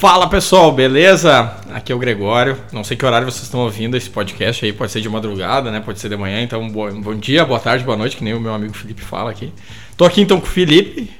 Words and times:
Fala 0.00 0.26
pessoal, 0.26 0.72
beleza? 0.72 1.54
Aqui 1.74 1.92
é 1.92 1.94
o 1.94 1.98
Gregório. 1.98 2.56
Não 2.72 2.82
sei 2.82 2.96
que 2.96 3.04
horário 3.04 3.30
vocês 3.30 3.42
estão 3.42 3.60
ouvindo 3.60 3.98
esse 3.98 4.08
podcast 4.08 4.64
aí, 4.64 4.72
pode 4.72 4.90
ser 4.90 5.02
de 5.02 5.10
madrugada, 5.10 5.70
né? 5.70 5.78
Pode 5.78 6.00
ser 6.00 6.08
de 6.08 6.16
manhã, 6.16 6.40
então 6.40 6.66
bom, 6.70 6.90
bom 7.02 7.14
dia, 7.14 7.44
boa 7.44 7.60
tarde, 7.60 7.84
boa 7.84 7.98
noite, 7.98 8.16
que 8.16 8.24
nem 8.24 8.32
o 8.32 8.40
meu 8.40 8.54
amigo 8.54 8.72
Felipe 8.72 9.02
fala 9.02 9.30
aqui. 9.30 9.52
Tô 9.98 10.06
aqui 10.06 10.22
então 10.22 10.40
com 10.40 10.46
o 10.46 10.48
Felipe, 10.48 11.10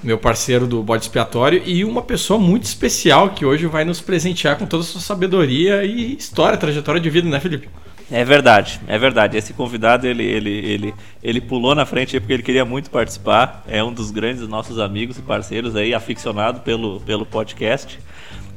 meu 0.00 0.16
parceiro 0.16 0.68
do 0.68 0.80
bode 0.80 1.02
expiatório, 1.02 1.60
e 1.66 1.84
uma 1.84 2.02
pessoa 2.02 2.38
muito 2.38 2.62
especial 2.62 3.30
que 3.30 3.44
hoje 3.44 3.66
vai 3.66 3.84
nos 3.84 4.00
presentear 4.00 4.56
com 4.56 4.64
toda 4.64 4.84
a 4.84 4.86
sua 4.86 5.00
sabedoria 5.00 5.84
e 5.84 6.14
história, 6.14 6.56
trajetória 6.56 7.00
de 7.00 7.10
vida, 7.10 7.28
né, 7.28 7.40
Felipe? 7.40 7.68
É 8.10 8.24
verdade, 8.24 8.80
é 8.88 8.98
verdade. 8.98 9.36
Esse 9.36 9.52
convidado 9.52 10.04
ele, 10.04 10.24
ele, 10.24 10.50
ele, 10.50 10.94
ele 11.22 11.40
pulou 11.40 11.76
na 11.76 11.86
frente 11.86 12.18
porque 12.18 12.32
ele 12.32 12.42
queria 12.42 12.64
muito 12.64 12.90
participar. 12.90 13.62
É 13.68 13.84
um 13.84 13.92
dos 13.92 14.10
grandes 14.10 14.46
nossos 14.48 14.80
amigos 14.80 15.16
e 15.16 15.22
parceiros 15.22 15.76
aí, 15.76 15.94
aficionado 15.94 16.60
pelo, 16.60 17.00
pelo 17.00 17.24
podcast. 17.24 18.00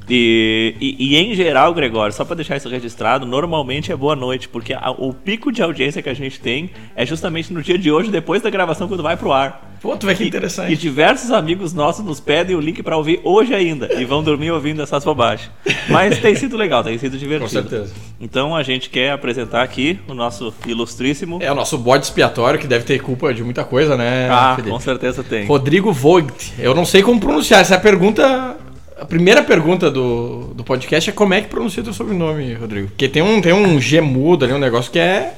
E, 0.10 0.76
e, 0.80 1.16
e, 1.16 1.18
em 1.18 1.34
geral, 1.34 1.74
Gregório, 1.74 2.14
só 2.14 2.26
para 2.26 2.36
deixar 2.36 2.58
isso 2.58 2.70
registrado, 2.70 3.26
normalmente 3.26 3.92
é 3.92 3.96
boa 3.96 4.16
noite, 4.16 4.50
porque 4.50 4.74
a, 4.74 4.92
o 4.92 5.14
pico 5.14 5.52
de 5.52 5.62
audiência 5.62 6.02
que 6.02 6.10
a 6.10 6.14
gente 6.14 6.40
tem 6.40 6.70
é 6.96 7.06
justamente 7.06 7.54
no 7.54 7.62
dia 7.62 7.78
de 7.78 7.92
hoje, 7.92 8.12
depois 8.12 8.42
da 8.42 8.50
gravação, 8.50 8.88
quando 8.88 9.04
vai 9.04 9.16
pro 9.16 9.32
ar. 9.32 9.74
Pô, 9.82 9.98
tu 9.98 10.08
vê 10.08 10.16
que 10.16 10.24
interessante. 10.24 10.70
E, 10.70 10.74
e 10.74 10.78
diversos 10.78 11.30
amigos 11.30 11.74
nossos 11.74 12.06
nos 12.06 12.22
pedem 12.22 12.56
o 12.56 12.60
link 12.62 12.82
para 12.82 12.96
ouvir 12.96 13.20
hoje 13.22 13.54
ainda 13.54 13.94
e 13.94 14.06
vão 14.06 14.24
dormir 14.24 14.50
ouvindo 14.50 14.82
essas 14.82 15.04
bobagens. 15.04 15.52
Mas 15.90 16.20
tem 16.20 16.34
sido 16.36 16.56
legal, 16.56 16.82
tem 16.86 16.98
sido 16.98 17.18
divertido. 17.20 17.64
Com 17.64 17.70
certeza. 17.70 17.94
Então 18.20 18.56
a 18.56 18.64
gente 18.64 18.90
quer 18.90 19.12
apresentar 19.12 19.62
aqui 19.62 20.00
o 20.08 20.14
nosso 20.14 20.54
ilustríssimo. 20.66 21.40
É 21.42 21.52
o 21.52 21.56
nosso 21.56 21.78
bode 21.78 22.06
expiatório, 22.06 22.58
que 22.58 22.66
deve 22.66 22.86
ter 22.86 23.02
culpa 23.02 23.34
de 23.34 23.44
muita 23.44 23.66
coisa, 23.66 23.98
né? 23.98 24.30
Ah, 24.30 24.54
Felipe? 24.56 24.72
com 24.72 24.80
certeza 24.80 25.22
tem. 25.22 25.46
Rodrigo 25.46 25.92
Vogt. 25.92 26.54
Eu 26.58 26.74
não 26.74 26.86
sei 26.86 27.04
como 27.04 27.20
pronunciar, 27.20 27.60
essa 27.60 27.78
pergunta 27.78 28.56
a 29.00 29.06
primeira 29.06 29.44
pergunta 29.44 29.90
do, 29.90 30.54
do 30.54 30.64
podcast 30.64 31.10
é 31.10 31.14
como 31.14 31.34
é 31.34 31.42
que 31.42 31.48
pronuncia 31.48 31.82
o 31.82 31.84
teu 31.84 31.94
sobrenome, 31.94 32.54
Rodrigo? 32.54 32.88
Porque 32.90 33.08
tem 33.08 33.22
um, 33.22 33.42
tem 33.42 33.54
um 33.54 33.80
G 33.80 34.02
mudo 34.02 34.46
ali, 34.46 34.54
um 34.54 34.60
negócio 34.60 34.92
que 34.92 35.00
é, 35.00 35.36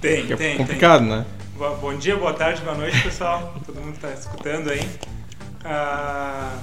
tem, 0.00 0.26
que 0.26 0.32
é 0.32 0.36
tem, 0.36 0.56
complicado, 0.56 1.00
tem. 1.00 1.10
né? 1.10 1.24
Bom 1.80 1.94
dia, 1.94 2.16
boa 2.16 2.32
tarde, 2.32 2.60
boa 2.62 2.76
noite, 2.76 3.00
pessoal. 3.02 3.54
Todo 3.64 3.80
mundo 3.80 3.94
está 3.94 4.10
escutando 4.10 4.70
aí. 4.70 4.80
Ah, 5.64 6.56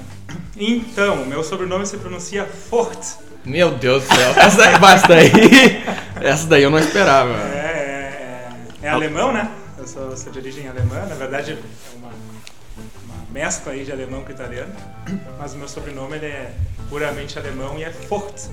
então, 0.57 1.25
meu 1.25 1.43
sobrenome 1.43 1.85
se 1.85 1.97
pronuncia 1.97 2.45
Fort. 2.45 2.99
Meu 3.45 3.71
Deus 3.71 4.03
do 4.03 4.13
céu. 4.13 4.33
Essa 4.35 4.57
daí, 4.57 4.79
basta 4.79 5.13
aí. 5.13 5.31
Essa 6.21 6.47
daí 6.47 6.63
eu 6.63 6.69
não 6.69 6.79
esperava. 6.79 7.33
É, 7.33 7.57
é, 7.57 8.49
é, 8.83 8.87
é 8.87 8.89
alemão, 8.89 9.31
né? 9.31 9.49
Eu 9.77 9.87
sou, 9.87 10.15
sou 10.17 10.31
de 10.31 10.39
origem 10.39 10.67
alemã. 10.67 11.05
Na 11.07 11.15
verdade, 11.15 11.53
é 11.53 11.97
uma 11.97 12.11
mescla 13.31 13.73
aí 13.73 13.83
de 13.85 13.91
alemão 13.91 14.23
com 14.23 14.31
italiano, 14.31 14.71
mas 15.37 15.53
o 15.53 15.57
meu 15.57 15.67
sobrenome 15.67 16.17
ele 16.17 16.25
é 16.27 16.51
puramente 16.89 17.37
alemão 17.37 17.77
e 17.77 17.83
é 17.83 17.91
Fort. 17.91 18.47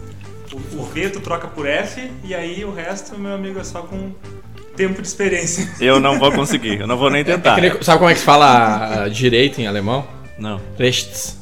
O, 0.52 0.80
o 0.80 0.84
V 0.84 1.10
tu 1.10 1.20
troca 1.20 1.48
por 1.48 1.66
F 1.66 2.10
e 2.22 2.34
aí 2.34 2.64
o 2.64 2.72
resto, 2.72 3.18
meu 3.18 3.34
amigo, 3.34 3.58
é 3.58 3.64
só 3.64 3.82
com 3.82 4.12
tempo 4.76 5.00
de 5.00 5.08
experiência. 5.08 5.68
Eu 5.80 5.98
não 5.98 6.18
vou 6.18 6.30
conseguir, 6.30 6.80
eu 6.80 6.86
não 6.86 6.96
vou 6.96 7.10
nem 7.10 7.24
tentar. 7.24 7.62
É, 7.64 7.82
sabe 7.82 7.98
como 7.98 8.10
é 8.10 8.14
que 8.14 8.20
se 8.20 8.26
fala 8.26 9.06
uh, 9.06 9.10
direito 9.10 9.60
em 9.60 9.66
alemão? 9.66 10.06
Não. 10.38 10.60
Rechts. 10.78 11.38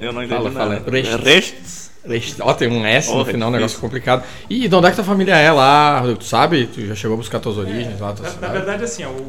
Eu 0.00 0.12
não 0.12 0.22
entendi 0.22 0.42
fala, 0.42 0.50
nada. 0.50 0.80
Fala. 0.80 0.90
Rechts. 0.90 1.90
Rechts. 2.04 2.40
Ó, 2.40 2.52
tem 2.54 2.68
um 2.68 2.84
S 2.84 3.10
Oh, 3.10 3.18
no 3.18 3.24
final, 3.24 3.48
um 3.48 3.52
negócio 3.52 3.74
isso. 3.74 3.80
complicado. 3.80 4.24
E 4.48 4.68
de 4.68 4.74
onde 4.74 4.86
é 4.86 4.90
que 4.90 4.96
tua 4.96 5.04
família 5.04 5.34
é 5.36 5.52
lá? 5.52 6.02
Tu 6.18 6.24
sabe? 6.24 6.66
Tu 6.66 6.86
já 6.86 6.94
chegou 6.94 7.14
a 7.14 7.18
buscar 7.18 7.38
tuas 7.40 7.58
origens 7.58 8.00
lá? 8.00 8.12
tua 8.12 8.28
Na, 8.28 8.48
na 8.48 8.48
verdade, 8.48 8.84
assim, 8.84 9.04
ó, 9.04 9.08
o, 9.08 9.20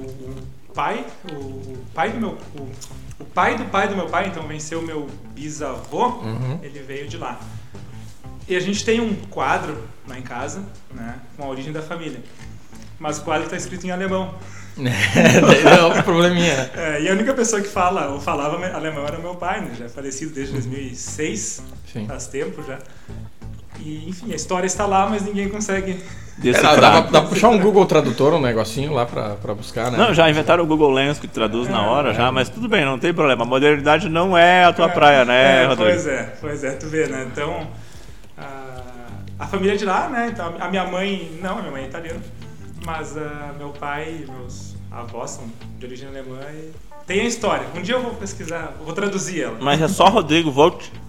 o 0.70 0.74
pai, 0.74 1.06
o, 1.32 1.36
o 1.36 1.78
pai 1.94 2.10
do 2.12 2.20
meu, 2.20 2.38
o, 2.58 2.70
o 3.20 3.26
pai 3.26 3.56
do 3.58 3.66
pai 3.66 3.88
do 3.88 3.96
meu 3.96 4.08
pai, 4.08 4.28
então 4.28 4.48
venceu 4.48 4.80
o 4.80 4.84
meu 4.84 5.08
bisavô, 5.34 6.08
Uhum. 6.08 6.60
ele 6.64 6.80
veio 6.80 7.08
de 7.08 7.18
lá. 7.18 7.40
E 8.48 8.56
a 8.56 8.60
gente 8.60 8.84
tem 8.84 9.00
um 9.00 9.14
quadro 9.30 9.78
lá 10.08 10.18
em 10.20 10.22
casa, 10.22 10.64
né, 10.94 11.16
com 11.38 11.44
a 11.44 11.48
origem 11.48 11.72
da 11.72 11.82
família. 11.82 12.22
Mas 13.00 13.18
o 13.20 13.22
quadro 13.24 13.46
está 13.46 13.56
escrito 13.58 13.86
em 13.86 13.92
alemão. 13.92 14.34
é 14.76 15.84
um 15.86 16.02
probleminha, 16.02 16.56
né? 16.56 16.70
É, 16.76 17.02
e 17.04 17.10
a 17.10 17.12
única 17.14 17.34
pessoa 17.34 17.62
que 17.62 17.68
fala 17.68 18.08
ou 18.10 18.20
falava 18.20 18.56
alemão 18.76 19.06
era 19.06 19.20
meu 19.20 19.36
pai, 19.36 19.62
né, 19.62 19.76
já 19.78 19.86
é 19.86 19.90
falecido 19.90 20.34
desde 20.34 20.54
2006, 20.54 21.62
Sim. 21.92 22.08
faz 22.08 22.28
tempo 22.28 22.64
já. 22.64 22.80
E, 23.80 24.08
enfim, 24.10 24.32
a 24.32 24.36
história 24.36 24.66
está 24.68 24.86
lá, 24.86 25.08
mas 25.10 25.24
ninguém 25.24 25.50
consegue. 25.50 26.00
É, 26.44 26.52
dá, 26.52 26.76
dá, 26.76 26.78
pra- 26.78 27.00
dá 27.02 27.22
pra 27.22 27.22
puxar 27.30 27.50
um 27.50 27.60
Google 27.60 27.86
Tradutor, 27.86 28.34
um 28.34 28.42
negocinho 28.42 28.92
lá 28.94 29.06
pra, 29.06 29.36
pra 29.36 29.54
buscar, 29.54 29.92
né? 29.92 29.98
Não, 30.00 30.14
já 30.14 30.28
inventaram 30.30 30.64
o 30.64 30.68
Google 30.68 30.92
Lens 30.92 31.20
que 31.20 31.28
traduz 31.28 31.70
na 31.70 31.84
hora 31.84 32.10
É. 32.10 32.14
já, 32.16 32.32
mas 32.32 32.50
tudo 32.50 32.68
bem, 32.68 32.84
não 32.84 32.98
tem 32.98 33.14
problema. 33.14 33.44
A 33.44 33.46
modernidade 33.46 34.10
não 34.10 34.36
é 34.38 34.66
a 34.66 34.74
tua 34.74 34.90
praia, 34.90 35.24
né, 35.26 35.64
É, 35.64 35.68
Rodrigo? 35.68 35.92
Pois 35.92 36.08
é, 36.08 36.38
pois 36.42 36.64
é, 36.64 36.72
tu 36.72 36.88
vê, 36.88 37.06
né? 37.08 37.28
Então, 37.32 37.68
a, 38.38 38.82
a 39.40 39.48
família 39.48 39.74
é 39.74 39.78
de 39.78 39.86
lá, 39.86 40.10
né? 40.10 40.30
Então, 40.34 40.56
a 40.60 40.68
minha 40.70 40.86
mãe, 40.88 41.38
não, 41.42 41.58
a 41.58 41.62
minha 41.62 41.72
mãe 41.72 41.84
é 41.84 41.88
italiana, 41.88 42.22
mas 42.86 43.16
ah, 43.16 43.54
meu 43.58 43.70
pai 43.70 44.24
e 44.28 44.32
meus 44.32 44.76
avós 44.92 45.32
são 45.32 45.44
de 45.78 45.86
origem 45.86 46.08
alemã 46.10 46.40
e 46.52 46.72
tem 47.06 47.22
a 47.22 47.26
história. 47.26 47.66
Um 47.76 47.82
dia 47.82 47.96
eu 47.96 48.02
vou 48.02 48.14
pesquisar, 48.16 48.74
vou 48.84 48.94
traduzir 48.94 49.44
ela. 49.44 49.58
Mas 49.62 49.80
é 49.82 49.88
só 49.88 50.06
Rodrigo 50.10 50.52
Volt. 50.52 50.84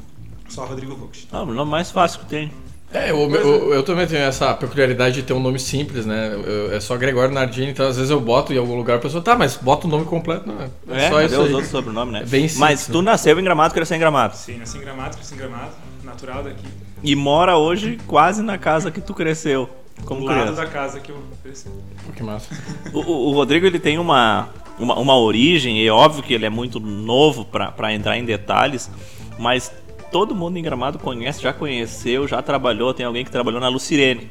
Só 0.55 0.65
Rodrigo 0.65 0.95
Vogt. 0.97 1.27
Não, 1.33 1.43
o 1.45 1.53
nome 1.53 1.71
mais 1.71 1.91
fácil 1.91 2.21
que 2.21 2.27
tem. 2.27 2.53
É, 2.93 3.11
eu, 3.11 3.17
eu, 3.35 3.75
eu 3.75 3.83
também 3.83 4.07
tenho 4.07 4.23
essa 4.23 4.55
peculiaridade 4.55 5.17
de 5.17 5.23
ter 5.25 5.33
um 5.33 5.41
nome 5.41 5.59
simples, 5.59 6.07
né? 6.07 6.33
Eu- 6.47 6.73
é 6.73 6.79
só 6.79 6.97
Gregório 6.97 7.35
Nardini, 7.35 7.73
então 7.73 7.87
às 7.89 7.97
vezes 7.97 8.11
eu 8.11 8.21
boto 8.21 8.53
em 8.53 8.59
algum 8.59 8.77
lugar 8.77 8.99
a 8.99 9.01
pessoa, 9.01 9.21
tá, 9.21 9.35
mas 9.37 9.57
bota 9.57 9.89
o 9.89 9.91
nome 9.91 10.05
completo, 10.05 10.47
não 10.47 10.57
é? 10.63 11.07
É, 11.07 11.11
só 11.11 11.21
isso 11.23 11.41
os 11.41 11.51
outros 11.51 11.71
sobrenomes, 11.71 12.13
né? 12.13 12.21
É 12.21 12.25
bem 12.25 12.43
simples, 12.43 12.59
Mas 12.59 12.87
tu 12.87 13.03
né? 13.03 13.11
nasceu 13.11 13.37
em 13.39 13.43
Gramado, 13.43 13.75
cresceu 13.75 13.97
em 13.97 14.01
Gramado. 14.01 14.37
Sim, 14.37 14.59
nasci 14.59 14.79
em 14.79 14.81
Gramado, 14.83 15.17
cresci 15.17 15.35
em 15.35 15.39
Gramado, 15.39 15.73
natural 16.05 16.45
daqui. 16.45 16.65
E 17.03 17.17
mora 17.17 17.57
hoje 17.57 17.99
quase 18.07 18.43
na 18.43 18.57
casa 18.59 18.93
que 18.93 19.01
tu 19.01 19.13
cresceu. 19.13 19.69
Como 20.05 20.21
do 20.21 20.27
lado 20.27 20.41
criança. 20.43 20.63
da 20.63 20.67
casa 20.69 21.01
que 21.01 21.11
eu 21.11 21.19
cresci. 21.43 21.69
Que 22.15 22.23
massa. 22.23 22.49
O, 22.93 23.01
o- 23.01 23.31
o 23.31 23.33
Rodrigo 23.33 23.67
ele 23.67 23.81
tem 23.81 23.99
uma, 23.99 24.51
uma, 24.79 24.97
uma 24.99 25.19
origem, 25.19 25.79
e 25.83 25.87
é 25.87 25.91
óbvio 25.91 26.23
que 26.23 26.33
ele 26.33 26.47
é 26.47 26.51
muito 26.51 26.79
novo 26.79 27.45
para 27.45 27.93
entrar 27.93 28.17
em 28.17 28.25
detalhes, 28.25 28.89
mas 29.39 29.73
todo 30.15 30.33
mundo 30.33 30.57
em 30.57 30.63
Gramado 30.63 30.97
conhece, 30.97 31.43
já 31.43 31.53
conheceu, 31.53 32.29
já 32.29 32.41
trabalhou, 32.41 32.95
tem 32.95 33.05
alguém 33.05 33.25
que 33.25 33.33
trabalhou 33.33 33.61
na 33.61 33.67
Lucirene, 33.67 34.31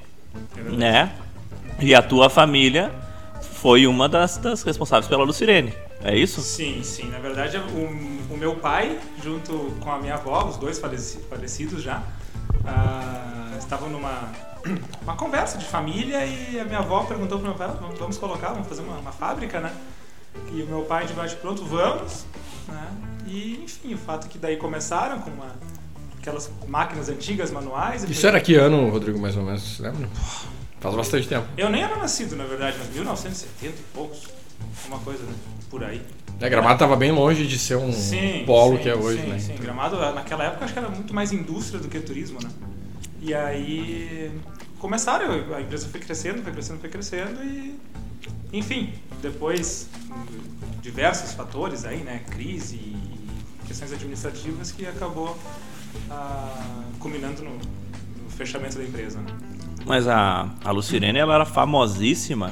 É 0.56 0.62
né? 0.62 1.12
E 1.78 1.94
a 1.94 2.02
tua 2.02 2.30
família 2.30 2.90
foi 3.42 3.86
uma 3.86 4.08
das, 4.08 4.38
das 4.38 4.64
responsáveis 4.64 5.10
pela 5.10 5.26
Lucirene, 5.26 5.74
é 6.02 6.16
isso? 6.18 6.40
Sim, 6.42 6.82
sim. 6.84 7.10
Na 7.10 7.20
verdade, 7.20 7.58
o, 7.58 8.34
o 8.34 8.38
meu 8.38 8.56
pai, 8.56 8.98
junto 9.22 9.52
com 9.82 9.92
a 9.92 10.00
minha 10.00 10.14
avó, 10.14 10.46
os 10.46 10.56
dois 10.56 10.80
faleci- 10.80 11.20
falecidos 11.30 11.84
já, 11.84 12.02
ah, 12.66 13.52
estavam 13.60 13.90
numa 13.90 14.32
uma 15.04 15.18
conversa 15.18 15.58
de 15.58 15.66
família 15.66 16.26
e 16.26 16.62
a 16.62 16.64
minha 16.64 16.80
avó 16.80 17.04
perguntou 17.04 17.40
para 17.40 17.50
meu 17.50 17.58
pai, 17.58 17.68
"Ah, 17.70 17.90
vamos, 18.00 18.18
colocar, 18.18 18.54
vamos 18.54 18.70
fazer 18.70 18.84
uma, 18.84 19.00
uma 19.00 19.12
fábrica, 19.12 19.60
né? 19.60 19.74
E 20.54 20.62
o 20.64 20.66
meu 20.66 20.84
pai 20.84 21.06
de 21.08 21.14
bate 21.14 21.36
pronto, 21.36 21.66
vamos, 21.66 22.26
né? 22.68 22.88
E 23.28 23.62
enfim, 23.63 23.94
o 23.94 23.97
fato 23.97 24.28
que 24.28 24.38
daí 24.38 24.57
começaram 24.57 25.19
com 25.22 25.29
uma, 25.31 25.56
aquelas 26.19 26.50
máquinas 26.68 27.09
antigas, 27.09 27.51
manuais. 27.51 28.03
Isso 28.03 28.22
foi- 28.22 28.29
era 28.29 28.41
que 28.41 28.56
ano, 28.56 28.90
Rodrigo, 28.90 29.19
mais 29.19 29.35
ou 29.38 29.44
menos? 29.44 29.62
Você 29.63 29.84
lembra? 29.84 30.07
Faz 30.79 30.96
bastante 30.96 31.28
tempo. 31.28 31.47
Eu 31.57 31.69
nem 31.69 31.81
era 31.81 31.96
nascido, 31.96 32.35
na 32.35 32.46
verdade, 32.46 32.75
mas 32.78 32.90
1970 32.94 33.74
e 33.79 33.84
poucos, 33.94 34.28
uma 34.88 35.00
coisa 35.00 35.24
né? 35.24 35.34
por 35.69 35.84
aí. 35.84 36.01
É, 36.41 36.50
Gramado 36.50 36.78
tava 36.79 36.96
bem 36.97 37.12
longe 37.12 37.47
de 37.47 37.57
ser 37.57 37.78
um 37.78 37.91
Sim, 37.94 38.44
polo 38.46 38.75
sim, 38.75 38.84
que 38.84 38.90
é 38.90 38.95
hoje, 38.95 39.22
sim, 39.22 39.28
né? 39.28 39.40
Sim, 39.40 39.56
Gramado 39.56 39.95
naquela 40.13 40.44
época 40.44 40.66
acho 40.66 40.74
que 40.74 40.80
era 40.80 40.90
muito 40.90 41.13
mais 41.13 41.31
indústria 41.31 41.80
do 41.80 41.88
que 41.88 42.00
turismo, 42.01 42.40
né? 42.44 42.50
E 43.22 43.34
aí 43.34 44.31
começaram, 44.80 45.31
a 45.56 45.62
empresa 45.62 45.88
foi 45.88 46.01
crescendo, 46.01 46.44
foi 46.44 46.51
crescendo, 46.51 46.80
foi 46.80 46.90
crescendo 46.90 47.41
e 47.44 47.80
enfim, 48.51 48.94
depois 49.22 49.88
diversos 50.84 51.34
fatores 51.34 51.86
aí, 51.86 51.98
né, 52.04 52.22
crise 52.30 52.76
e 52.76 52.96
questões 53.66 53.94
administrativas 53.94 54.72
que 54.72 54.86
acabou 54.86 55.36
ah, 56.12 56.84
culminando 57.00 57.42
no, 57.42 57.52
no 57.52 58.30
fechamento 58.30 58.78
da 58.78 58.84
empresa, 58.84 59.19
né? 59.19 59.28
Mas 59.86 60.07
a, 60.07 60.50
a 60.63 60.72
Lucirene 60.72 61.18
ela 61.19 61.36
era 61.36 61.46
famosíssima. 61.46 62.52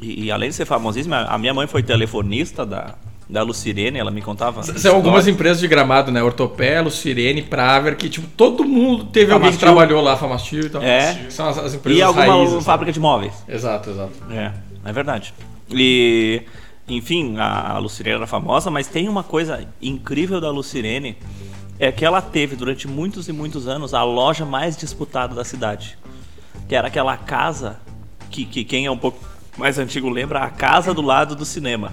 E, 0.00 0.24
e 0.24 0.30
além 0.32 0.48
de 0.50 0.56
ser 0.56 0.64
famosíssima, 0.64 1.22
a 1.22 1.38
minha 1.38 1.54
mãe 1.54 1.66
foi 1.66 1.82
telefonista 1.82 2.66
da, 2.66 2.94
da 3.28 3.42
Lucirene, 3.42 3.98
ela 3.98 4.10
me 4.10 4.20
contava. 4.20 4.62
São 4.62 4.96
algumas 4.96 5.20
histórias. 5.20 5.28
empresas 5.28 5.60
de 5.60 5.68
Gramado, 5.68 6.10
né? 6.12 6.22
Ortopé, 6.22 6.80
Lucirene, 6.80 7.42
Praver, 7.42 7.96
que 7.96 8.08
tipo, 8.10 8.26
todo 8.36 8.62
mundo 8.64 9.04
teve 9.06 9.32
alguém 9.32 9.50
que 9.52 9.58
Famastil. 9.58 9.74
trabalhou 9.74 10.02
lá, 10.02 10.16
Famastil 10.16 10.60
e 10.66 10.70
tal. 10.70 10.82
É. 10.82 11.30
São 11.30 11.48
as, 11.48 11.58
as 11.58 11.74
empresas 11.74 11.98
E 11.98 12.02
alguma 12.02 12.26
raízes. 12.26 12.54
né? 12.56 12.60
fábrica 12.62 12.92
de 12.92 13.00
móveis. 13.00 13.32
Exato, 13.48 13.90
exato. 13.90 14.12
É, 14.30 14.52
é 14.84 14.92
verdade. 14.92 15.32
E, 15.70 16.42
enfim, 16.88 17.36
a, 17.38 17.78
Lucirene 17.78 18.16
era 18.16 18.26
famosa, 18.26 18.70
mas 18.70 18.86
tem 18.86 19.08
uma 19.08 19.22
coisa 19.24 19.66
incrível 19.82 20.40
da 20.40 20.50
Lucirene, 20.50 21.18
é 21.78 21.90
que 21.92 22.04
ela 22.04 22.22
teve 22.22 22.56
durante 22.56 22.86
muitos 22.88 23.28
e 23.28 23.32
muitos 23.32 23.66
anos 23.66 23.92
a 23.92 24.02
loja 24.02 24.44
mais 24.44 24.76
disputada 24.76 25.34
da 25.34 25.44
cidade. 25.44 25.98
Que 26.68 26.74
era 26.74 26.88
aquela 26.88 27.16
casa 27.16 27.80
que, 28.30 28.44
que 28.44 28.64
quem 28.64 28.86
é 28.86 28.90
um 28.90 28.96
pouco 28.98 29.18
mais 29.56 29.78
antigo 29.78 30.08
lembra, 30.08 30.40
a 30.42 30.50
casa 30.50 30.92
do 30.94 31.02
lado 31.02 31.34
do 31.34 31.44
cinema. 31.44 31.92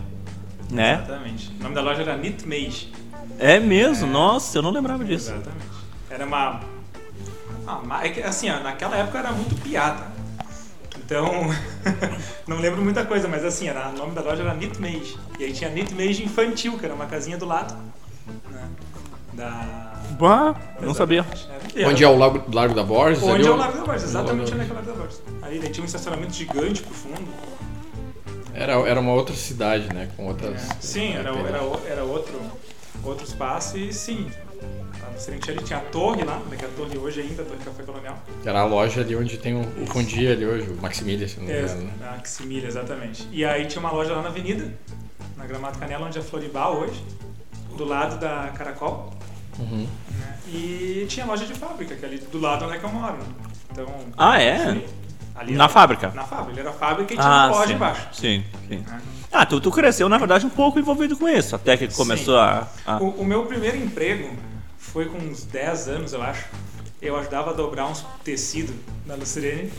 Né? 0.70 1.02
Exatamente. 1.04 1.52
O 1.60 1.64
nome 1.64 1.76
da 1.76 1.82
loja 1.82 2.02
era 2.02 2.18
Nitmage. 2.18 2.92
É 3.40 3.60
mesmo? 3.60 4.08
Nossa, 4.08 4.58
eu 4.58 4.62
não 4.62 4.72
lembrava 4.72 5.04
disso. 5.04 5.32
Exatamente. 5.32 5.66
Era 6.10 6.26
uma. 6.26 6.62
Ma- 7.86 8.06
é 8.06 8.26
assim, 8.26 8.50
ó, 8.50 8.60
naquela 8.60 8.96
época 8.98 9.20
era 9.20 9.32
muito 9.32 9.56
piada. 9.62 10.08
Então, 11.14 11.30
não 12.48 12.58
lembro 12.60 12.82
muita 12.82 13.06
coisa, 13.06 13.28
mas 13.28 13.46
assim, 13.46 13.68
era, 13.68 13.90
o 13.90 13.94
nome 13.96 14.16
da 14.16 14.22
loja 14.22 14.42
era 14.42 14.56
Knit 14.56 14.82
Mage. 14.82 15.16
E 15.38 15.44
aí 15.44 15.54
tinha 15.54 15.70
Knit 15.70 15.94
Mage 15.94 16.24
Infantil, 16.24 16.76
que 16.80 16.86
era 16.86 16.96
uma 16.96 17.06
casinha 17.06 17.38
do 17.38 17.46
lado. 17.46 17.76
Né? 18.50 18.68
Da. 19.34 19.94
Bah, 20.20 20.56
não 20.82 20.94
sabia. 20.96 21.24
Era- 21.76 21.88
Onde 21.90 22.04
é 22.04 22.08
o 22.08 22.18
Largo, 22.18 22.44
Largo 22.52 22.74
da 22.74 22.82
Borges? 22.84 23.22
Onde 23.22 23.34
ali, 23.36 23.46
é 23.48 23.52
o 23.52 23.56
Largo 23.56 23.78
da 23.78 23.86
Borges, 23.86 24.04
exatamente 24.06 24.52
onde 24.54 24.62
é 24.62 24.66
que 24.66 24.72
é 24.72 24.74
o 24.74 24.76
Largo 24.76 24.92
da 24.92 24.98
Borges. 24.98 25.22
Aí 25.44 25.60
daí 25.60 25.70
tinha 25.70 25.84
um 25.84 25.86
estacionamento 25.86 26.34
gigante 26.34 26.82
pro 26.82 26.94
fundo. 26.96 27.28
Era, 28.56 28.74
era 28.74 29.00
uma 29.00 29.14
outra 29.14 29.36
cidade, 29.36 29.94
né? 29.94 30.10
Com 30.18 30.26
outras. 30.28 30.68
É, 30.68 30.76
sim, 30.80 31.14
era, 31.14 31.30
era, 31.30 31.60
era 31.88 32.04
outro, 32.04 32.40
outro 33.04 33.24
espaço 33.24 33.78
e 33.78 33.94
sim. 33.94 34.28
A 35.14 35.18
Serente 35.18 35.52
ali 35.52 35.64
tinha 35.64 35.80
a 35.80 35.82
torre 35.82 36.24
lá, 36.24 36.38
né, 36.50 36.56
que 36.58 36.66
é 36.66 36.68
a 36.68 36.72
torre 36.72 36.98
hoje 36.98 37.22
ainda, 37.22 37.44
a 37.44 37.46
Torre 37.46 37.60
Café 37.64 37.84
Colonial. 37.84 38.18
Era 38.46 38.62
a 38.62 38.66
loja 38.66 39.02
ali 39.02 39.16
onde 39.16 39.38
tem 39.38 39.54
o, 39.54 39.62
o 39.84 39.86
Fundi 39.86 40.28
ali 40.28 40.46
hoje, 40.46 40.70
o 40.70 40.82
Maximilian, 40.82 41.28
se 41.28 41.40
não 41.40 41.46
me 41.46 41.52
É, 41.54 41.62
engano. 41.62 41.84
né? 41.84 42.18
a 42.22 42.26
Ximilha, 42.26 42.68
exatamente. 42.68 43.28
E 43.32 43.46
aí 43.46 43.66
tinha 43.68 43.80
uma 43.80 43.92
loja 43.92 44.14
lá 44.14 44.22
na 44.24 44.30
avenida, 44.30 44.74
na 45.38 45.46
Gramado 45.46 45.78
Canela, 45.78 46.08
onde 46.08 46.18
é 46.18 46.22
Floribal 46.22 46.78
hoje, 46.80 47.04
do 47.78 47.86
lado 47.86 48.20
da 48.20 48.52
Caracol. 48.58 49.14
Uhum. 49.60 49.88
né, 50.20 50.38
E 50.48 51.06
tinha 51.08 51.26
loja 51.28 51.46
de 51.46 51.54
fábrica, 51.54 51.96
que 51.96 52.04
é 52.04 52.08
ali 52.08 52.18
do 52.18 52.40
lado 52.40 52.66
onde 52.66 52.76
é 52.76 52.80
que 52.80 52.86
eu 52.86 52.90
moro. 52.90 53.18
né. 53.18 53.24
Então, 53.72 53.88
Ah, 54.18 54.42
é? 54.42 54.82
ali 55.36 55.54
Na 55.54 55.66
era- 55.66 55.70
fábrica? 55.70 56.10
Na 56.16 56.24
fábrica, 56.24 56.52
ele 56.60 56.68
era 56.68 56.72
fábrica 56.76 57.14
e 57.14 57.18
tinha 57.18 57.28
Ah, 57.30 57.48
uma 57.48 57.56
loja 57.56 57.68
sim. 57.68 57.74
embaixo. 57.74 58.08
Sim, 58.14 58.44
sim. 58.68 58.78
né. 58.78 59.02
Ah, 59.32 59.46
tu, 59.46 59.60
tu 59.62 59.72
cresceu, 59.72 60.08
na 60.10 60.18
verdade, 60.18 60.46
um 60.46 60.50
pouco 60.50 60.80
envolvido 60.80 61.16
com 61.18 61.28
isso, 61.30 61.56
até 61.56 61.78
que 61.78 61.88
começou 61.94 62.38
a. 62.38 62.68
a- 62.86 62.98
O, 62.98 63.22
o 63.22 63.26
meu 63.26 63.46
primeiro 63.46 63.78
emprego 63.78 64.36
foi 64.94 65.08
com 65.08 65.18
uns 65.18 65.44
10 65.46 65.88
anos, 65.90 66.14
eu 66.14 66.22
acho. 66.22 66.46
Eu 67.02 67.18
ajudava 67.18 67.50
a 67.50 67.54
dobrar 67.54 67.88
uns 67.88 68.06
tecidos 68.24 68.76
na 69.08 69.16
Lucirene 69.16 69.74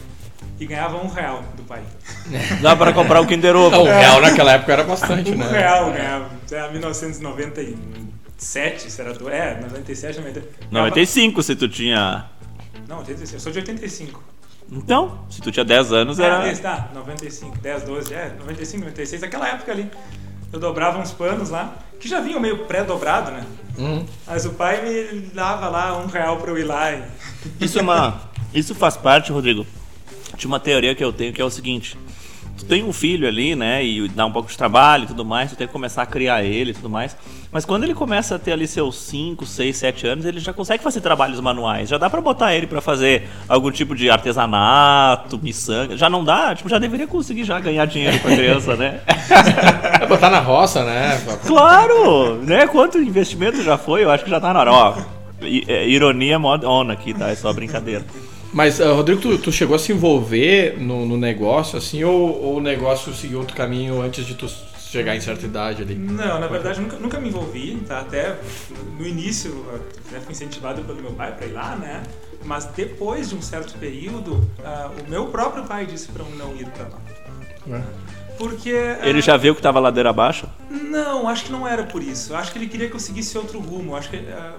e 0.58 0.66
ganhava 0.66 0.96
um 0.98 1.06
real 1.06 1.44
do 1.56 1.62
pai. 1.62 1.84
Dá 2.60 2.74
pra 2.74 2.92
comprar 2.92 3.20
o 3.20 3.26
Kinder 3.26 3.54
Ovo. 3.56 3.70
Não, 3.70 3.82
o 3.82 3.86
real 3.86 4.20
naquela 4.20 4.50
época 4.52 4.72
era 4.72 4.82
bastante, 4.82 5.30
Um 5.30 5.36
né? 5.36 5.48
real 5.48 5.92
ganhava. 5.92 6.30
Era 6.50 6.72
1997, 6.72 8.90
será 8.90 9.12
do. 9.12 9.30
É, 9.30 9.60
97, 9.60 10.18
90. 10.18 10.42
95 10.70 11.42
se 11.42 11.56
tu 11.56 11.68
tinha. 11.68 12.26
Não, 12.88 12.98
86. 12.98 13.34
Eu 13.34 13.40
sou 13.40 13.52
de 13.52 13.60
85. 13.60 14.22
Então, 14.72 15.24
se 15.30 15.40
tu 15.40 15.52
tinha 15.52 15.64
10 15.64 15.92
anos, 15.92 16.18
era. 16.18 16.50
Esse, 16.50 16.60
tá, 16.60 16.90
95, 16.92 17.56
10, 17.58 17.84
12, 17.84 18.12
é, 18.12 18.34
95, 18.38 18.84
96, 18.84 19.22
aquela 19.22 19.48
época 19.48 19.70
ali. 19.72 19.88
Eu 20.54 20.60
dobrava 20.60 21.00
uns 21.00 21.10
panos 21.10 21.50
lá, 21.50 21.74
que 21.98 22.08
já 22.08 22.20
vinham 22.20 22.38
meio 22.38 22.58
pré-dobrado, 22.58 23.32
né? 23.32 23.44
Uhum. 23.76 24.06
Mas 24.24 24.46
o 24.46 24.50
pai 24.50 24.84
me 24.84 25.20
dava 25.34 25.68
lá 25.68 25.98
um 25.98 26.06
real 26.06 26.36
pra 26.36 26.52
eu 26.52 26.56
ir 26.56 26.62
lá 26.62 26.92
e. 26.92 27.02
Isso 27.60 27.76
é 27.76 27.82
uma. 27.82 28.30
Isso 28.54 28.72
faz 28.72 28.96
parte, 28.96 29.32
Rodrigo, 29.32 29.66
de 30.36 30.46
uma 30.46 30.60
teoria 30.60 30.94
que 30.94 31.02
eu 31.02 31.12
tenho 31.12 31.32
que 31.32 31.42
é 31.42 31.44
o 31.44 31.50
seguinte. 31.50 31.98
Tu 32.56 32.64
tem 32.66 32.84
um 32.84 32.92
filho 32.92 33.26
ali, 33.26 33.56
né, 33.56 33.84
e 33.84 34.08
dá 34.08 34.24
um 34.24 34.30
pouco 34.30 34.48
de 34.48 34.56
trabalho 34.56 35.04
e 35.04 35.06
tudo 35.08 35.24
mais, 35.24 35.50
tu 35.50 35.56
tem 35.56 35.66
que 35.66 35.72
começar 35.72 36.02
a 36.02 36.06
criar 36.06 36.44
ele 36.44 36.70
e 36.70 36.74
tudo 36.74 36.88
mais. 36.88 37.16
Mas 37.50 37.64
quando 37.64 37.84
ele 37.84 37.94
começa 37.94 38.34
a 38.34 38.38
ter 38.38 38.52
ali 38.52 38.66
seus 38.66 38.96
5, 38.96 39.46
6, 39.46 39.76
7 39.76 40.06
anos, 40.06 40.24
ele 40.24 40.40
já 40.40 40.52
consegue 40.52 40.82
fazer 40.82 41.00
trabalhos 41.00 41.40
manuais. 41.40 41.88
Já 41.88 41.98
dá 41.98 42.10
pra 42.10 42.20
botar 42.20 42.54
ele 42.54 42.66
pra 42.66 42.80
fazer 42.80 43.28
algum 43.48 43.70
tipo 43.70 43.94
de 43.94 44.10
artesanato, 44.10 45.38
miçanga. 45.40 45.96
Já 45.96 46.10
não 46.10 46.24
dá? 46.24 46.54
Tipo, 46.54 46.68
já 46.68 46.78
deveria 46.78 47.06
conseguir 47.06 47.44
já 47.44 47.60
ganhar 47.60 47.84
dinheiro 47.86 48.18
pra 48.18 48.34
criança, 48.34 48.76
né? 48.76 49.00
É 50.00 50.06
botar 50.06 50.28
na 50.28 50.40
roça, 50.40 50.84
né? 50.84 51.18
Claro! 51.46 52.36
Né? 52.42 52.66
Quanto 52.66 52.98
investimento 52.98 53.62
já 53.62 53.78
foi? 53.78 54.04
Eu 54.04 54.10
acho 54.10 54.24
que 54.24 54.30
já 54.30 54.38
tá 54.38 54.52
na 54.52 54.60
hora. 54.60 54.72
Ó, 54.72 54.94
é, 55.40 55.88
ironia 55.88 56.38
mod 56.38 56.66
on 56.66 56.90
aqui, 56.90 57.14
tá? 57.14 57.30
É 57.30 57.34
só 57.34 57.52
brincadeira. 57.52 58.04
Mas, 58.54 58.80
ah, 58.80 58.92
Rodrigo, 58.92 59.20
tu, 59.20 59.36
tu 59.36 59.50
chegou 59.50 59.74
a 59.74 59.78
se 59.80 59.92
envolver 59.92 60.78
no, 60.78 61.04
no 61.04 61.16
negócio, 61.16 61.76
assim, 61.76 62.04
ou, 62.04 62.40
ou 62.40 62.56
o 62.58 62.60
negócio 62.60 63.12
seguiu 63.12 63.40
outro 63.40 63.56
caminho 63.56 64.00
antes 64.00 64.24
de 64.24 64.36
tu 64.36 64.48
chegar 64.78 65.16
em 65.16 65.20
certa 65.20 65.44
idade 65.44 65.82
ali? 65.82 65.96
Não, 65.96 66.38
na 66.38 66.46
verdade 66.46 66.80
nunca, 66.80 66.96
nunca 66.96 67.18
me 67.18 67.28
envolvi, 67.28 67.76
tá? 67.84 67.98
Até 67.98 68.38
no 68.96 69.04
início 69.04 69.66
até 70.08 70.20
fui 70.20 70.30
incentivado 70.30 70.82
pelo 70.82 71.02
meu 71.02 71.10
pai 71.10 71.32
para 71.32 71.46
ir 71.46 71.52
lá, 71.52 71.74
né? 71.74 72.04
Mas 72.44 72.66
depois 72.66 73.30
de 73.30 73.34
um 73.34 73.42
certo 73.42 73.76
período, 73.76 74.48
ah, 74.64 74.88
o 75.04 75.10
meu 75.10 75.26
próprio 75.26 75.64
pai 75.64 75.84
disse 75.84 76.06
para 76.08 76.22
eu 76.22 76.30
não 76.36 76.54
ir 76.54 76.66
para 76.66 76.84
lá. 76.84 77.82
Porque. 78.38 78.72
ah, 79.02 79.08
Ele 79.08 79.20
já 79.20 79.36
viu 79.36 79.52
que 79.54 79.62
tava 79.62 79.80
ladeira 79.80 80.10
abaixo? 80.10 80.46
Não, 80.70 81.28
acho 81.28 81.46
que 81.46 81.52
não 81.52 81.66
era 81.66 81.82
por 81.82 82.02
isso. 82.02 82.34
Acho 82.36 82.52
que 82.52 82.58
ele 82.58 82.68
queria 82.68 82.88
que 82.88 82.94
eu 82.94 83.00
seguisse 83.00 83.36
outro 83.36 83.58
rumo. 83.58 83.96
Acho 83.96 84.10
que. 84.10 84.16
ah, 84.16 84.54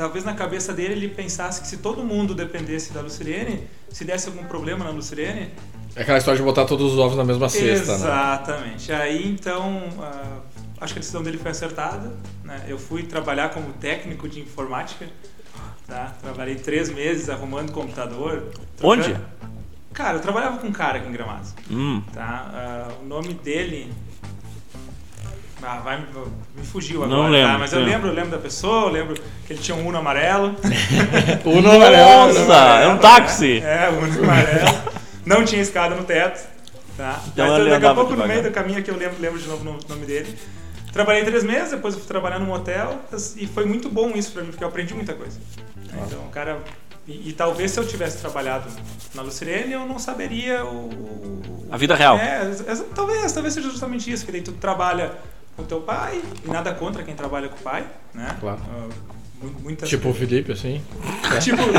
talvez 0.00 0.24
na 0.24 0.32
cabeça 0.32 0.72
dele 0.72 0.94
ele 0.94 1.08
pensasse 1.08 1.60
que 1.60 1.66
se 1.68 1.76
todo 1.76 2.02
mundo 2.02 2.34
dependesse 2.34 2.90
da 2.92 3.02
Lucirene, 3.02 3.66
se 3.90 4.02
desse 4.02 4.28
algum 4.28 4.44
problema 4.44 4.82
na 4.82 4.90
Lucirene, 4.90 5.50
É 5.94 6.00
aquela 6.02 6.16
história 6.18 6.38
de 6.38 6.42
botar 6.44 6.64
todos 6.64 6.92
os 6.94 6.98
ovos 6.98 7.16
na 7.18 7.24
mesma 7.24 7.48
cesta, 7.50 7.92
né? 7.92 7.96
Exatamente. 7.98 8.92
Aí 8.92 9.28
então, 9.28 9.82
ah, 10.00 10.38
acho 10.80 10.94
que 10.94 10.98
a 10.98 11.02
decisão 11.02 11.22
dele 11.22 11.36
foi 11.36 11.50
acertada. 11.50 12.12
Né? 12.44 12.64
Eu 12.68 12.78
fui 12.78 13.02
trabalhar 13.02 13.50
como 13.50 13.72
técnico 13.74 14.26
de 14.28 14.40
informática. 14.40 15.06
Tá? 15.86 16.14
Trabalhei 16.22 16.54
três 16.54 16.88
meses 16.88 17.28
arrumando 17.28 17.72
computador. 17.72 18.44
Onde? 18.82 19.02
trocando- 19.02 19.26
Cara, 19.92 20.16
eu 20.16 20.20
trabalhava 20.22 20.58
com 20.58 20.68
um 20.68 20.72
cara 20.72 20.98
aqui 20.98 21.08
em 21.08 21.12
Gramado. 21.12 21.48
Hum. 21.70 22.00
Tá? 22.14 22.50
Ah, 22.54 22.88
o 23.02 23.06
nome 23.06 23.34
dele. 23.34 23.92
Ah, 25.62 25.80
vai, 25.84 25.98
me 25.98 26.64
fugiu 26.64 27.00
Não 27.06 27.16
agora, 27.24 27.30
lembro, 27.30 27.52
tá? 27.52 27.58
mas 27.58 27.72
eu 27.72 27.80
lembro, 27.80 28.08
eu 28.08 28.14
lembro 28.14 28.30
da 28.30 28.38
pessoa, 28.38 28.84
eu 28.86 28.88
lembro 28.88 29.14
que 29.46 29.52
ele 29.52 29.60
tinha 29.60 29.76
um 29.76 29.86
Uno 29.86 29.98
amarelo. 29.98 30.56
O 31.44 31.60
não 31.60 31.72
amarelo, 31.72 32.32
Nossa, 32.34 32.54
é 32.82 32.88
um 32.88 32.98
táxi! 32.98 33.60
É, 33.60 33.90
o 33.90 34.04
Uno 34.04 34.22
amarelo. 34.24 34.82
Não 35.26 35.44
tinha 35.44 35.60
escada 35.60 35.94
no 35.94 36.04
teto. 36.04 36.48
Tá? 36.96 37.20
Então 37.28 37.46
Mas 37.46 37.68
daqui 37.70 37.86
a 37.86 37.94
pouco, 37.94 38.14
no 38.14 38.26
meio 38.26 38.42
do 38.42 38.50
caminho 38.50 38.78
aqui, 38.78 38.90
eu 38.90 38.96
lembro, 38.96 39.16
lembro 39.20 39.38
de 39.38 39.48
novo 39.48 39.62
o 39.68 39.88
nome 39.88 40.06
dele. 40.06 40.36
Trabalhei 40.92 41.24
três 41.24 41.44
meses, 41.44 41.70
depois 41.70 41.94
eu 41.94 42.00
fui 42.00 42.08
trabalhar 42.08 42.38
num 42.38 42.50
hotel 42.52 42.98
e 43.36 43.46
foi 43.46 43.64
muito 43.64 43.88
bom 43.88 44.10
isso 44.14 44.32
pra 44.32 44.42
mim, 44.42 44.48
porque 44.50 44.64
eu 44.64 44.68
aprendi 44.68 44.92
muita 44.92 45.14
coisa. 45.14 45.38
Então, 46.06 46.20
o 46.20 46.30
cara. 46.30 46.58
E, 47.06 47.30
e 47.30 47.32
talvez 47.32 47.70
se 47.70 47.78
eu 47.80 47.86
tivesse 47.86 48.18
trabalhado 48.18 48.68
na 49.14 49.22
Lucirene, 49.22 49.72
eu 49.72 49.86
não 49.86 49.98
saberia 49.98 50.64
o. 50.64 51.40
A 51.70 51.76
vida 51.76 51.94
real. 51.94 52.18
É, 52.18 52.42
exa- 52.48 52.84
talvez, 52.94 53.32
talvez 53.32 53.54
seja 53.54 53.70
justamente 53.70 54.10
isso, 54.12 54.26
que 54.26 54.32
daí 54.32 54.42
tu 54.42 54.52
trabalha 54.52 55.12
com 55.60 55.66
teu 55.66 55.80
pai, 55.80 56.20
e 56.44 56.48
nada 56.50 56.72
contra 56.74 57.02
quem 57.02 57.14
trabalha 57.14 57.48
com 57.48 57.56
o 57.56 57.60
pai, 57.60 57.84
né? 58.14 58.36
Claro. 58.40 58.60
Mu- 59.42 59.54
muitas 59.62 59.88
Tipo 59.88 60.10
o 60.10 60.14
Felipe, 60.14 60.52
assim. 60.52 60.82
Tipo, 61.40 61.56
tipo 61.62 61.72